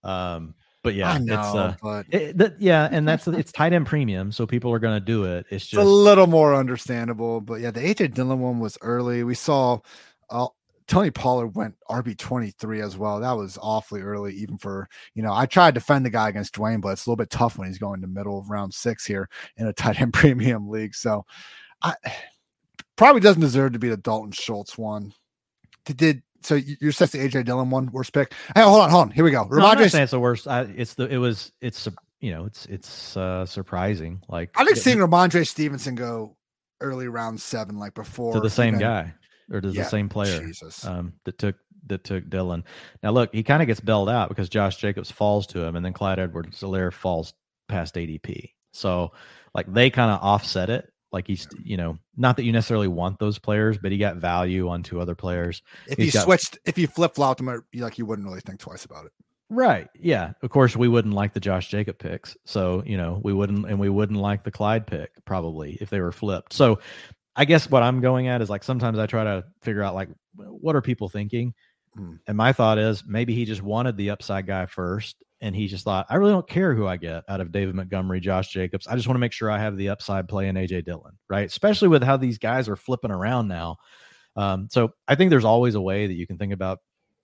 Um, 0.03 0.55
but 0.81 0.95
yeah, 0.95 1.17
know, 1.17 1.39
it's 1.39 1.55
uh, 1.55 1.75
but 1.81 2.05
it, 2.09 2.37
that, 2.37 2.61
yeah, 2.61 2.87
and 2.89 3.07
that's 3.07 3.27
it's 3.27 3.51
tight 3.51 3.73
end 3.73 3.85
premium, 3.85 4.31
so 4.31 4.47
people 4.47 4.71
are 4.71 4.79
going 4.79 4.97
to 4.97 5.05
do 5.05 5.25
it. 5.25 5.45
It's 5.49 5.65
it's 5.65 5.73
a 5.73 5.83
little 5.83 6.27
more 6.27 6.55
understandable. 6.55 7.41
But 7.41 7.59
yeah, 7.59 7.71
the 7.71 7.81
AJ 7.81 8.13
Dillon 8.13 8.39
one 8.39 8.59
was 8.59 8.77
early. 8.81 9.25
We 9.25 9.35
saw 9.35 9.79
uh, 10.29 10.47
Tony 10.87 11.11
Pollard 11.11 11.53
went 11.55 11.75
RB 11.89 12.17
twenty 12.17 12.51
three 12.51 12.81
as 12.81 12.97
well. 12.97 13.19
That 13.19 13.33
was 13.33 13.59
awfully 13.61 14.01
early, 14.01 14.33
even 14.35 14.57
for 14.57 14.87
you 15.15 15.21
know. 15.21 15.33
I 15.33 15.45
tried 15.47 15.71
to 15.71 15.81
defend 15.81 16.05
the 16.05 16.11
guy 16.11 16.29
against 16.29 16.55
Dwain, 16.55 16.79
but 16.79 16.89
it's 16.89 17.05
a 17.05 17.09
little 17.09 17.21
bit 17.21 17.29
tough 17.29 17.57
when 17.57 17.67
he's 17.67 17.77
going 17.77 17.99
to 17.99 18.07
middle 18.07 18.39
of 18.39 18.49
round 18.49 18.73
six 18.73 19.05
here 19.05 19.27
in 19.57 19.67
a 19.67 19.73
tight 19.73 19.99
end 19.99 20.13
premium 20.13 20.69
league. 20.69 20.95
So 20.95 21.25
I 21.81 21.93
probably 22.95 23.21
doesn't 23.21 23.41
deserve 23.41 23.73
to 23.73 23.79
be 23.79 23.89
the 23.89 23.97
Dalton 23.97 24.31
Schultz 24.31 24.77
one. 24.77 25.13
Did, 25.89 25.97
did 25.97 26.23
so? 26.41 26.55
you- 26.55 26.77
You're 26.79 26.91
saying 26.91 27.09
the 27.11 27.17
AJ 27.39 27.45
Dillon 27.45 27.69
one 27.69 27.91
worst 27.91 28.13
pick? 28.13 28.33
Hey, 28.55 28.61
hold 28.61 28.81
on, 28.81 28.89
hold 28.89 29.01
on. 29.07 29.11
Here 29.11 29.23
we 29.23 29.31
go. 29.31 29.43
No, 29.43 29.57
I'm 29.57 29.59
not 29.61 29.77
Rhamondre 29.77 29.91
saying 29.91 30.03
it's 30.03 30.11
the 30.11 30.19
worst. 30.19 30.47
I, 30.47 30.61
it's 30.61 30.93
the 30.93 31.07
it 31.07 31.17
was 31.17 31.51
it's 31.61 31.87
you 32.19 32.31
know 32.31 32.45
it's 32.45 32.65
it's 32.67 33.17
uh 33.17 33.45
surprising. 33.45 34.21
Like 34.29 34.51
I 34.55 34.63
think 34.65 34.77
it- 34.77 34.81
seeing 34.81 34.97
Rhamondre 34.99 35.47
Stevenson 35.47 35.95
go 35.95 36.35
early 36.81 37.07
round 37.07 37.41
seven, 37.41 37.77
like 37.77 37.93
before 37.93 38.33
to 38.33 38.39
the 38.39 38.49
same 38.49 38.75
even- 38.75 38.79
guy 38.79 39.13
or 39.51 39.61
to 39.61 39.69
Yeah, 39.69 39.83
the 39.83 39.89
same 39.89 40.09
player 40.09 40.39
Jesus. 40.39 40.85
um, 40.85 41.13
that 41.25 41.37
took 41.37 41.55
that 41.87 42.03
took 42.03 42.29
Dillon. 42.29 42.63
Now 43.01 43.11
look, 43.11 43.33
he 43.33 43.41
kind 43.41 43.61
of 43.63 43.67
gets 43.67 43.79
bailed 43.79 44.09
out 44.09 44.29
because 44.29 44.47
Josh 44.49 44.77
Jacobs 44.77 45.11
falls 45.11 45.47
to 45.47 45.63
him, 45.63 45.75
and 45.75 45.83
then 45.83 45.93
Clyde 45.93 46.19
Edwards 46.19 46.61
Helaire 46.61 46.93
falls 46.93 47.33
past 47.67 47.95
ADP. 47.95 48.51
So 48.73 49.11
like 49.55 49.71
they 49.73 49.89
kind 49.89 50.11
of 50.11 50.19
offset 50.21 50.69
it. 50.69 50.91
Like 51.11 51.27
he's 51.27 51.47
you 51.63 51.77
know 51.77 51.97
not 52.17 52.37
that 52.37 52.43
you 52.43 52.51
necessarily 52.51 52.87
want 52.87 53.19
those 53.19 53.39
players, 53.39 53.77
but 53.77 53.91
he 53.91 53.97
got 53.97 54.17
value 54.17 54.69
on 54.69 54.83
two 54.83 55.01
other 55.01 55.15
players. 55.15 55.63
if 55.87 55.97
he's 55.97 56.07
you 56.07 56.11
got- 56.13 56.25
switched, 56.25 56.57
if 56.65 56.77
you 56.77 56.87
flip 56.87 57.15
flopped 57.15 57.43
them, 57.43 57.63
like 57.75 57.97
you 57.97 58.05
wouldn't 58.05 58.27
really 58.27 58.41
think 58.41 58.59
twice 58.59 58.85
about 58.85 59.05
it. 59.05 59.11
Right. 59.51 59.87
Yeah. 59.99 60.33
Of 60.43 60.51
course, 60.51 60.75
we 60.75 60.87
wouldn't 60.87 61.15
like 61.15 61.33
the 61.33 61.39
Josh 61.39 61.69
Jacob 61.69 61.97
picks. 61.97 62.37
So, 62.45 62.83
you 62.85 62.97
know, 62.97 63.19
we 63.23 63.33
wouldn't, 63.33 63.65
and 63.67 63.79
we 63.79 63.89
wouldn't 63.89 64.19
like 64.19 64.43
the 64.43 64.51
Clyde 64.51 64.85
pick 64.85 65.09
probably 65.25 65.75
if 65.81 65.89
they 65.89 65.99
were 66.01 66.11
flipped. 66.11 66.53
So, 66.53 66.79
I 67.35 67.45
guess 67.45 67.67
what 67.67 67.81
I'm 67.81 67.99
going 67.99 68.27
at 68.27 68.43
is 68.43 68.49
like 68.51 68.63
sometimes 68.63 68.99
I 68.99 69.07
try 69.07 69.23
to 69.23 69.45
figure 69.63 69.81
out 69.81 69.95
like 69.95 70.09
what 70.35 70.75
are 70.75 70.81
people 70.83 71.09
thinking? 71.09 71.55
Hmm. 71.95 72.17
And 72.27 72.37
my 72.37 72.53
thought 72.53 72.77
is 72.77 73.03
maybe 73.07 73.33
he 73.33 73.45
just 73.45 73.63
wanted 73.63 73.97
the 73.97 74.11
upside 74.11 74.45
guy 74.45 74.67
first. 74.67 75.15
And 75.41 75.55
he 75.55 75.67
just 75.67 75.85
thought, 75.85 76.05
I 76.09 76.15
really 76.15 76.33
don't 76.33 76.47
care 76.47 76.75
who 76.75 76.85
I 76.85 76.97
get 76.97 77.23
out 77.29 77.39
of 77.39 77.51
David 77.51 77.75
Montgomery, 77.75 78.19
Josh 78.19 78.49
Jacobs. 78.49 78.87
I 78.87 78.95
just 78.95 79.07
want 79.07 79.15
to 79.15 79.21
make 79.21 79.31
sure 79.31 79.49
I 79.49 79.57
have 79.57 79.77
the 79.77 79.89
upside 79.89 80.27
play 80.27 80.49
in 80.49 80.55
AJ 80.55 80.85
Dillon, 80.85 81.17
right? 81.29 81.47
Especially 81.47 81.87
with 81.87 82.03
how 82.03 82.17
these 82.17 82.37
guys 82.37 82.67
are 82.67 82.75
flipping 82.75 83.11
around 83.11 83.47
now. 83.47 83.77
Um, 84.35 84.67
so 84.69 84.93
I 85.07 85.15
think 85.15 85.29
there's 85.29 85.45
always 85.45 85.75
a 85.75 85.81
way 85.81 86.07
that 86.07 86.13
you 86.13 86.27
can 86.27 86.37
think 86.37 86.53
about 86.53 86.79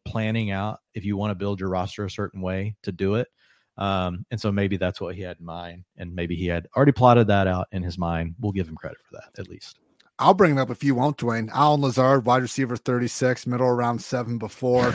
planning 0.06 0.52
out 0.52 0.80
if 0.94 1.04
you 1.04 1.18
want 1.18 1.32
to 1.32 1.36
build 1.36 1.60
your 1.60 1.70
roster 1.70 2.06
a 2.06 2.10
certain 2.10 2.42
way 2.42 2.76
to 2.84 2.92
do 2.92 3.16
it. 3.16 3.28
Um, 3.78 4.26
and 4.32 4.40
so 4.40 4.52
maybe 4.52 4.78
that's 4.78 5.02
what 5.02 5.16
he 5.16 5.22
had 5.22 5.38
in 5.40 5.46
mind, 5.46 5.84
and 5.98 6.16
maybe 6.16 6.36
he 6.36 6.46
had 6.46 6.68
already 6.78 6.94
plotted 6.94 7.28
that 7.28 7.48
out 7.48 7.68
in 7.74 7.84
his 7.84 7.98
mind. 7.98 8.36
We'll 8.40 8.54
give 8.54 8.70
him 8.70 8.76
credit 8.76 9.00
for 9.04 9.16
that 9.18 9.38
at 9.38 9.50
least. 9.50 9.80
I'll 10.18 10.34
bring 10.34 10.58
it 10.58 10.62
up 10.62 10.70
if 10.70 10.82
you 10.82 10.96
won't, 10.96 11.18
Dwain. 11.18 11.50
Allen 11.52 11.82
Lazard, 11.82 12.26
wide 12.26 12.42
receiver 12.42 12.78
36, 12.78 13.46
middle 13.48 13.68
around 13.68 14.02
seven 14.02 14.38
before. 14.38 14.94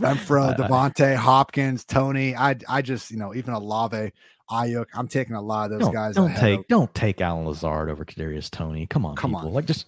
Renfrow, 0.00 0.56
DeVante, 0.56 1.14
Hopkins, 1.16 1.84
Toney. 1.84 2.34
I 2.36 2.56
I 2.68 2.82
just, 2.82 3.10
you 3.10 3.16
know, 3.16 3.34
even 3.34 3.54
Olave, 3.54 4.10
Aiyuk. 4.50 4.86
I'm 4.94 5.08
taking 5.08 5.36
a 5.36 5.42
lot 5.42 5.66
of 5.66 5.78
those 5.78 5.80
Don't, 5.86 5.92
guys. 5.94 6.14
don't 6.16 6.34
take 6.36 6.60
of- 6.60 6.68
don't 6.68 6.94
take 6.94 7.20
Allen 7.20 7.46
Lazard 7.46 7.88
over 7.90 8.04
Kadarius 8.04 8.50
Toney. 8.50 8.86
Come 8.86 9.06
on, 9.06 9.16
Come 9.16 9.30
people. 9.32 9.48
on. 9.48 9.54
Like 9.54 9.66
just 9.66 9.86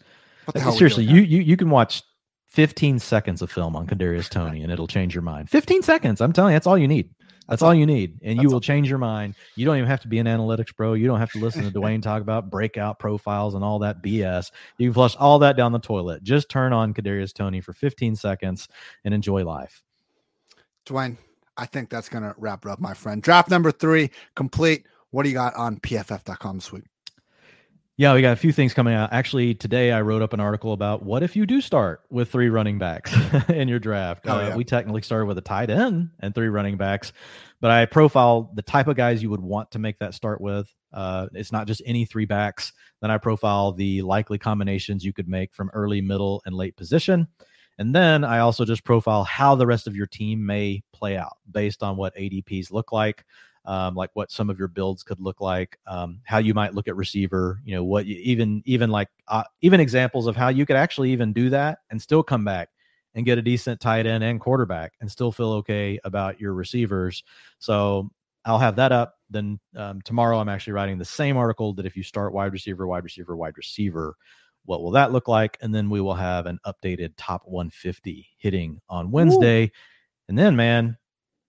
Seriously, 0.76 1.04
you, 1.04 1.22
you 1.22 1.40
you 1.40 1.56
can 1.56 1.70
watch 1.70 2.02
15 2.46 3.00
seconds 3.00 3.42
of 3.42 3.50
film 3.50 3.74
on 3.74 3.86
Kadarius 3.86 4.28
Toney 4.30 4.62
and 4.62 4.70
it'll 4.72 4.86
change 4.86 5.14
your 5.14 5.22
mind. 5.22 5.50
15 5.50 5.82
seconds. 5.82 6.20
I'm 6.20 6.32
telling 6.32 6.52
you, 6.52 6.54
that's 6.54 6.66
all 6.68 6.78
you 6.78 6.86
need. 6.88 7.10
That's, 7.18 7.60
that's 7.60 7.62
all, 7.62 7.68
all, 7.70 7.74
you 7.74 7.84
need. 7.84 8.18
And 8.22 8.40
you 8.40 8.48
will 8.48 8.54
all. 8.54 8.60
change 8.60 8.88
your 8.88 8.98
mind. 8.98 9.34
You 9.56 9.66
don't 9.66 9.76
even 9.76 9.88
have 9.88 10.00
to 10.02 10.08
be 10.08 10.18
an 10.18 10.26
analytics 10.26 10.74
bro. 10.74 10.94
You 10.94 11.06
don't 11.08 11.18
have 11.18 11.32
to 11.32 11.38
listen 11.38 11.64
to 11.64 11.70
Dwain 11.70 12.00
talk 12.00 12.22
about 12.22 12.48
breakout 12.50 12.98
profiles 13.00 13.54
and 13.54 13.62
all 13.64 13.80
that 13.80 14.02
BS. 14.02 14.50
You 14.78 14.88
can 14.88 14.94
flush 14.94 15.16
all 15.16 15.40
that 15.40 15.56
down 15.56 15.72
the 15.72 15.78
toilet. 15.80 16.22
Just 16.22 16.48
turn 16.48 16.72
on 16.72 16.94
Kadarius 16.94 17.32
Toney 17.34 17.60
for 17.60 17.72
15 17.72 18.14
seconds 18.16 18.68
and 19.04 19.12
enjoy 19.12 19.44
life. 19.44 19.82
Dwain, 20.86 21.16
I 21.56 21.66
think 21.66 21.90
that's 21.90 22.08
going 22.08 22.24
to 22.24 22.34
wrap 22.38 22.64
it 22.64 22.70
up, 22.70 22.80
my 22.80 22.94
friend. 22.94 23.22
Draft 23.22 23.50
number 23.50 23.72
three 23.72 24.10
complete. 24.34 24.86
What 25.10 25.24
do 25.24 25.28
you 25.28 25.34
got 25.34 25.54
on 25.54 25.78
pff.com 25.78 26.56
this 26.56 26.72
week? 26.72 26.84
Yeah, 27.98 28.12
we 28.12 28.20
got 28.20 28.34
a 28.34 28.36
few 28.36 28.52
things 28.52 28.74
coming 28.74 28.92
out. 28.92 29.10
Actually, 29.10 29.54
today 29.54 29.90
I 29.90 30.02
wrote 30.02 30.20
up 30.20 30.34
an 30.34 30.40
article 30.40 30.74
about 30.74 31.02
what 31.02 31.22
if 31.22 31.34
you 31.34 31.46
do 31.46 31.62
start 31.62 32.02
with 32.10 32.30
three 32.30 32.50
running 32.50 32.78
backs 32.78 33.14
in 33.48 33.68
your 33.68 33.78
draft. 33.78 34.24
Oh, 34.26 34.36
uh. 34.36 34.54
We 34.54 34.64
technically 34.64 35.00
started 35.00 35.24
with 35.24 35.38
a 35.38 35.42
tight 35.42 35.70
end 35.70 36.10
and 36.20 36.34
three 36.34 36.48
running 36.48 36.76
backs, 36.76 37.14
but 37.58 37.70
I 37.70 37.86
profile 37.86 38.52
the 38.54 38.60
type 38.60 38.86
of 38.86 38.96
guys 38.96 39.22
you 39.22 39.30
would 39.30 39.40
want 39.40 39.70
to 39.70 39.78
make 39.78 39.98
that 40.00 40.12
start 40.12 40.42
with. 40.42 40.70
Uh, 40.92 41.28
it's 41.32 41.52
not 41.52 41.66
just 41.66 41.80
any 41.86 42.04
three 42.04 42.26
backs. 42.26 42.70
Then 43.00 43.10
I 43.10 43.16
profile 43.16 43.72
the 43.72 44.02
likely 44.02 44.36
combinations 44.36 45.02
you 45.02 45.14
could 45.14 45.28
make 45.28 45.54
from 45.54 45.70
early, 45.72 46.02
middle, 46.02 46.42
and 46.44 46.54
late 46.54 46.76
position. 46.76 47.28
And 47.78 47.94
then 47.94 48.24
I 48.24 48.38
also 48.38 48.64
just 48.64 48.84
profile 48.84 49.24
how 49.24 49.54
the 49.54 49.66
rest 49.66 49.86
of 49.86 49.94
your 49.94 50.06
team 50.06 50.44
may 50.44 50.82
play 50.92 51.16
out 51.16 51.36
based 51.50 51.82
on 51.82 51.96
what 51.96 52.16
ADPs 52.16 52.72
look 52.72 52.92
like 52.92 53.24
um, 53.66 53.94
like 53.94 54.10
what 54.14 54.30
some 54.30 54.48
of 54.48 54.58
your 54.58 54.68
builds 54.68 55.02
could 55.02 55.20
look 55.20 55.40
like, 55.40 55.78
um, 55.86 56.20
how 56.24 56.38
you 56.38 56.54
might 56.54 56.74
look 56.74 56.88
at 56.88 56.96
receiver, 56.96 57.60
you 57.64 57.74
know, 57.74 57.82
what 57.84 58.06
you, 58.06 58.16
even 58.22 58.62
even 58.64 58.90
like 58.90 59.08
uh, 59.28 59.42
even 59.60 59.80
examples 59.80 60.26
of 60.26 60.36
how 60.36 60.48
you 60.48 60.64
could 60.64 60.76
actually 60.76 61.10
even 61.10 61.32
do 61.32 61.50
that 61.50 61.78
and 61.90 62.00
still 62.00 62.22
come 62.22 62.44
back 62.44 62.68
and 63.14 63.26
get 63.26 63.38
a 63.38 63.42
decent 63.42 63.80
tight 63.80 64.06
end 64.06 64.22
and 64.22 64.40
quarterback 64.40 64.92
and 65.00 65.10
still 65.10 65.32
feel 65.32 65.50
okay 65.50 65.98
about 66.04 66.40
your 66.40 66.54
receivers. 66.54 67.24
So 67.58 68.10
I'll 68.44 68.58
have 68.58 68.76
that 68.76 68.92
up. 68.92 69.14
Then 69.30 69.58
um, 69.74 70.00
tomorrow 70.02 70.38
I'm 70.38 70.48
actually 70.48 70.74
writing 70.74 70.98
the 70.98 71.04
same 71.04 71.36
article 71.36 71.72
that 71.74 71.86
if 71.86 71.96
you 71.96 72.04
start 72.04 72.32
wide 72.32 72.52
receiver, 72.52 72.86
wide 72.86 73.02
receiver, 73.02 73.36
wide 73.36 73.56
receiver, 73.56 74.14
what 74.66 74.82
will 74.82 74.92
that 74.92 75.12
look 75.12 75.28
like? 75.28 75.56
And 75.60 75.74
then 75.74 75.88
we 75.90 76.00
will 76.00 76.14
have 76.14 76.46
an 76.46 76.58
updated 76.66 77.14
top 77.16 77.42
150 77.46 78.28
hitting 78.36 78.80
on 78.88 79.10
Wednesday. 79.10 79.64
Ooh. 79.64 79.70
And 80.28 80.38
then, 80.38 80.56
man, 80.56 80.98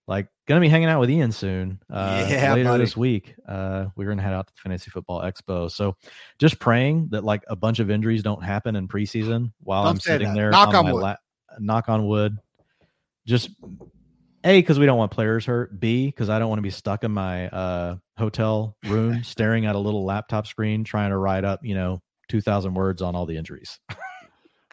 like 0.06 0.28
gonna 0.46 0.60
be 0.60 0.68
hanging 0.68 0.88
out 0.88 1.00
with 1.00 1.10
Ian 1.10 1.32
soon. 1.32 1.80
Uh, 1.90 2.26
yeah, 2.28 2.54
later 2.54 2.70
buddy. 2.70 2.84
this 2.84 2.96
week, 2.96 3.34
uh, 3.46 3.86
we're 3.94 4.08
gonna 4.08 4.22
head 4.22 4.32
out 4.32 4.46
to 4.46 4.54
the 4.54 4.60
Fantasy 4.60 4.90
Football 4.90 5.20
Expo. 5.20 5.70
So, 5.70 5.96
just 6.38 6.58
praying 6.58 7.08
that 7.10 7.24
like 7.24 7.44
a 7.48 7.56
bunch 7.56 7.78
of 7.78 7.90
injuries 7.90 8.22
don't 8.22 8.42
happen 8.42 8.74
in 8.74 8.88
preseason 8.88 9.52
while 9.60 9.84
don't 9.84 9.92
I'm 9.92 10.00
sitting 10.00 10.28
that. 10.28 10.34
there. 10.34 10.50
Knock 10.50 10.68
on, 10.68 10.86
on 10.86 10.92
wood. 10.92 11.02
La- 11.02 11.16
knock 11.58 11.88
on 11.88 12.06
wood. 12.06 12.38
Just 13.26 13.50
a 14.44 14.60
because 14.60 14.78
we 14.78 14.86
don't 14.86 14.96
want 14.96 15.10
players 15.10 15.44
hurt. 15.44 15.78
B 15.78 16.06
because 16.06 16.30
I 16.30 16.38
don't 16.38 16.48
want 16.48 16.58
to 16.58 16.62
be 16.62 16.70
stuck 16.70 17.04
in 17.04 17.10
my 17.10 17.48
uh, 17.48 17.96
hotel 18.16 18.76
room 18.84 19.22
staring 19.22 19.66
at 19.66 19.74
a 19.74 19.78
little 19.78 20.04
laptop 20.04 20.46
screen 20.46 20.84
trying 20.84 21.10
to 21.10 21.16
write 21.16 21.44
up 21.44 21.60
you 21.62 21.74
know 21.74 22.00
two 22.28 22.40
thousand 22.40 22.74
words 22.74 23.02
on 23.02 23.14
all 23.14 23.26
the 23.26 23.36
injuries. 23.36 23.78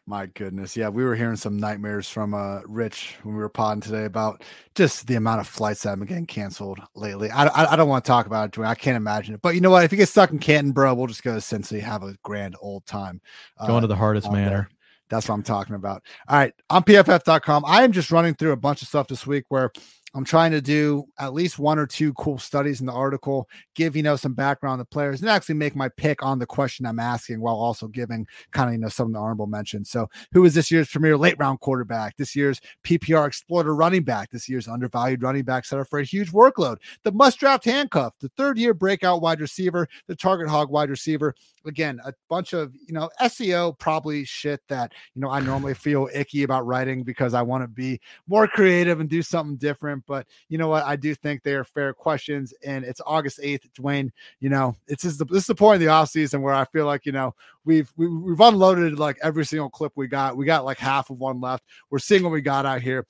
My 0.07 0.27
goodness. 0.27 0.77
Yeah, 0.77 0.89
we 0.89 1.03
were 1.03 1.15
hearing 1.15 1.35
some 1.35 1.57
nightmares 1.57 2.07
from 2.07 2.35
uh 2.35 2.61
Rich 2.67 3.15
when 3.23 3.35
we 3.35 3.41
were 3.41 3.49
podding 3.49 3.81
today 3.81 4.05
about 4.05 4.43
just 4.75 5.07
the 5.07 5.15
amount 5.15 5.39
of 5.39 5.47
flights 5.47 5.81
that 5.81 5.89
have 5.89 5.99
been 5.99 6.07
getting 6.07 6.27
canceled 6.27 6.79
lately. 6.93 7.31
I, 7.31 7.47
I, 7.47 7.73
I 7.73 7.75
don't 7.75 7.89
want 7.89 8.05
to 8.05 8.07
talk 8.07 8.27
about 8.27 8.45
it, 8.45 8.51
Dwain. 8.51 8.67
I 8.67 8.75
can't 8.75 8.97
imagine 8.97 9.33
it. 9.33 9.41
But 9.41 9.55
you 9.55 9.61
know 9.61 9.71
what? 9.71 9.83
If 9.83 9.91
you 9.91 9.97
get 9.97 10.09
stuck 10.09 10.31
in 10.31 10.37
Canton, 10.37 10.73
bro, 10.73 10.93
we'll 10.93 11.07
just 11.07 11.23
go 11.23 11.33
to 11.33 11.39
Cincy, 11.39 11.79
have 11.79 12.03
a 12.03 12.15
grand 12.21 12.55
old 12.61 12.85
time. 12.85 13.19
Going 13.65 13.77
uh, 13.77 13.81
to 13.81 13.87
the 13.87 13.95
hardest 13.95 14.31
manner. 14.31 14.49
There. 14.49 14.69
That's 15.09 15.27
what 15.27 15.35
I'm 15.35 15.43
talking 15.43 15.75
about. 15.75 16.03
All 16.27 16.37
right. 16.37 16.53
On 16.69 16.83
pff.com, 16.83 17.63
I 17.65 17.83
am 17.83 17.91
just 17.91 18.11
running 18.11 18.35
through 18.35 18.51
a 18.51 18.57
bunch 18.57 18.81
of 18.81 18.87
stuff 18.87 19.07
this 19.07 19.25
week 19.25 19.45
where 19.49 19.71
I'm 20.15 20.23
trying 20.23 20.51
to 20.51 20.61
do 20.61 21.03
at 21.19 21.33
least 21.33 21.59
one 21.59 21.77
or 21.77 21.85
two 21.85 22.13
cool 22.13 22.37
studies 22.37 22.79
in 22.79 22.85
the 22.85 22.93
article, 22.93 23.49
give 23.75 23.97
you 23.97 24.01
know 24.01 24.15
some 24.15 24.33
background 24.33 24.79
the 24.79 24.85
players, 24.85 25.19
and 25.19 25.29
actually 25.29 25.55
make 25.55 25.75
my 25.75 25.89
pick 25.89 26.23
on 26.23 26.39
the 26.39 26.45
question 26.45 26.85
I'm 26.85 26.99
asking 26.99 27.41
while 27.41 27.55
also 27.55 27.89
giving 27.89 28.25
kind 28.51 28.69
of 28.69 28.75
you 28.75 28.79
know 28.79 28.87
some 28.87 29.07
of 29.07 29.13
the 29.13 29.19
honorable 29.19 29.47
mentions. 29.47 29.89
So, 29.89 30.07
who 30.31 30.45
is 30.45 30.53
this 30.53 30.71
year's 30.71 30.89
premier 30.89 31.17
late 31.17 31.35
round 31.37 31.59
quarterback? 31.59 32.15
This 32.15 32.33
year's 32.33 32.61
PPR 32.85 33.27
exploiter 33.27 33.75
running 33.75 34.03
back? 34.03 34.31
This 34.31 34.47
year's 34.47 34.69
undervalued 34.69 35.21
running 35.21 35.43
back 35.43 35.65
set 35.65 35.79
up 35.79 35.89
for 35.89 35.99
a 35.99 36.05
huge 36.05 36.31
workload? 36.31 36.77
The 37.03 37.11
must 37.11 37.37
draft 37.37 37.65
handcuff? 37.65 38.13
The 38.21 38.31
third 38.37 38.57
year 38.57 38.73
breakout 38.73 39.21
wide 39.21 39.41
receiver? 39.41 39.85
The 40.07 40.15
target 40.15 40.47
hog 40.47 40.69
wide 40.69 40.89
receiver? 40.89 41.35
Again, 41.65 41.99
a 42.05 42.13
bunch 42.29 42.53
of, 42.53 42.73
you 42.75 42.93
know, 42.93 43.09
SEO 43.21 43.77
probably 43.77 44.25
shit 44.25 44.61
that, 44.69 44.93
you 45.13 45.21
know, 45.21 45.29
I 45.29 45.39
normally 45.39 45.73
feel 45.73 46.09
icky 46.13 46.43
about 46.43 46.65
writing 46.65 47.03
because 47.03 47.33
I 47.33 47.41
want 47.41 47.63
to 47.63 47.67
be 47.67 47.99
more 48.27 48.47
creative 48.47 48.99
and 48.99 49.09
do 49.09 49.21
something 49.21 49.57
different. 49.57 50.03
But 50.05 50.27
you 50.49 50.57
know 50.57 50.67
what? 50.67 50.83
I 50.83 50.95
do 50.95 51.15
think 51.15 51.43
they 51.43 51.53
are 51.53 51.63
fair 51.63 51.93
questions. 51.93 52.53
And 52.63 52.85
it's 52.85 53.01
August 53.05 53.39
8th, 53.39 53.69
Dwain. 53.73 54.11
You 54.39 54.49
know, 54.49 54.75
it's 54.87 55.03
just 55.03 55.19
the, 55.19 55.25
this 55.25 55.43
is 55.43 55.47
the 55.47 55.55
point 55.55 55.75
of 55.75 55.81
the 55.81 55.87
off 55.87 56.09
season 56.09 56.41
where 56.41 56.53
I 56.53 56.65
feel 56.65 56.85
like, 56.85 57.05
you 57.05 57.11
know, 57.11 57.33
we've 57.65 57.91
we, 57.97 58.05
have 58.05 58.21
we 58.23 58.31
have 58.31 58.53
unloaded 58.53 58.99
like 58.99 59.17
every 59.21 59.45
single 59.45 59.69
clip 59.69 59.93
we 59.95 60.07
got. 60.07 60.37
We 60.37 60.45
got 60.45 60.65
like 60.65 60.77
half 60.77 61.09
of 61.09 61.17
one 61.17 61.41
left. 61.41 61.63
We're 61.89 61.99
seeing 61.99 62.23
what 62.23 62.31
we 62.31 62.41
got 62.41 62.65
out 62.65 62.81
here 62.81 63.05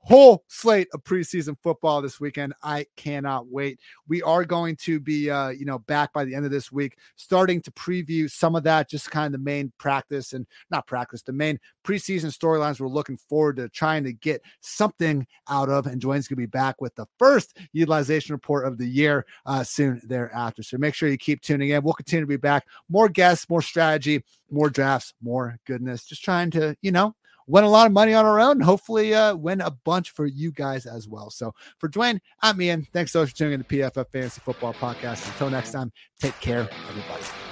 whole 0.00 0.44
slate 0.48 0.88
of 0.94 1.02
preseason 1.04 1.56
football 1.62 2.00
this 2.00 2.20
weekend. 2.20 2.54
I 2.62 2.86
cannot 2.96 3.48
wait. 3.48 3.80
We 4.06 4.22
are 4.22 4.44
going 4.44 4.76
to 4.76 5.00
be, 5.00 5.30
uh, 5.30 5.50
you 5.50 5.64
know, 5.64 5.80
back 5.80 6.12
by 6.12 6.24
the 6.24 6.34
end 6.34 6.44
of 6.44 6.50
this 6.50 6.72
week, 6.72 6.96
starting 7.16 7.60
to 7.62 7.70
preview 7.72 8.30
some 8.30 8.56
of 8.56 8.62
that, 8.64 8.88
just 8.88 9.10
kind 9.10 9.26
of 9.26 9.32
the 9.32 9.44
main 9.44 9.72
practice 9.78 10.32
and 10.32 10.46
not 10.70 10.86
practice, 10.86 11.22
the 11.22 11.32
main 11.32 11.58
preseason 11.84 12.34
storylines 12.36 12.80
we're 12.80 12.88
looking 12.88 13.16
forward 13.16 13.56
to 13.56 13.68
trying 13.68 14.04
to 14.04 14.12
get 14.12 14.40
something 14.60 15.26
out 15.48 15.68
of. 15.68 15.86
And 15.86 16.00
Dwain's 16.00 16.28
going 16.28 16.36
to 16.36 16.36
be 16.36 16.46
back 16.46 16.80
with 16.80 16.94
the 16.94 17.06
first 17.18 17.58
utilization 17.72 18.32
report 18.34 18.66
of 18.66 18.78
the 18.78 18.88
year 18.88 19.26
uh, 19.46 19.64
soon 19.64 20.00
thereafter. 20.04 20.62
So 20.62 20.78
make 20.78 20.94
sure 20.94 21.08
you 21.08 21.18
keep 21.18 21.42
tuning 21.42 21.70
in. 21.70 21.82
We'll 21.82 21.94
continue 21.94 22.22
to 22.22 22.26
be 22.26 22.36
back. 22.36 22.66
More 22.88 23.08
guests, 23.08 23.48
more 23.50 23.62
strategy, 23.62 24.24
more 24.50 24.70
drafts, 24.70 25.12
more 25.20 25.58
goodness. 25.66 26.04
Just 26.04 26.24
trying 26.24 26.50
to, 26.52 26.76
you 26.82 26.92
know, 26.92 27.14
win 27.48 27.64
a 27.64 27.68
lot 27.68 27.86
of 27.86 27.92
money 27.92 28.14
on 28.14 28.24
our 28.24 28.38
own. 28.38 28.60
Hopefully, 28.60 29.14
uh, 29.14 29.34
win 29.34 29.60
a 29.60 29.70
bunch 29.70 30.10
for 30.10 30.26
you 30.26 30.52
guys 30.52 30.86
as 30.86 31.08
well. 31.08 31.30
So 31.30 31.54
for 31.78 31.88
Dwain, 31.88 32.20
I'm 32.42 32.60
Ian. 32.60 32.86
Thanks 32.92 33.12
so 33.12 33.20
much 33.20 33.30
for 33.30 33.36
tuning 33.36 33.54
in 33.54 33.64
to 33.64 33.66
PFF 33.66 34.06
Fantasy 34.12 34.40
Football 34.44 34.74
Podcast. 34.74 35.26
Until 35.26 35.50
next 35.50 35.72
time, 35.72 35.90
take 36.20 36.38
care, 36.40 36.68
everybody. 36.88 37.47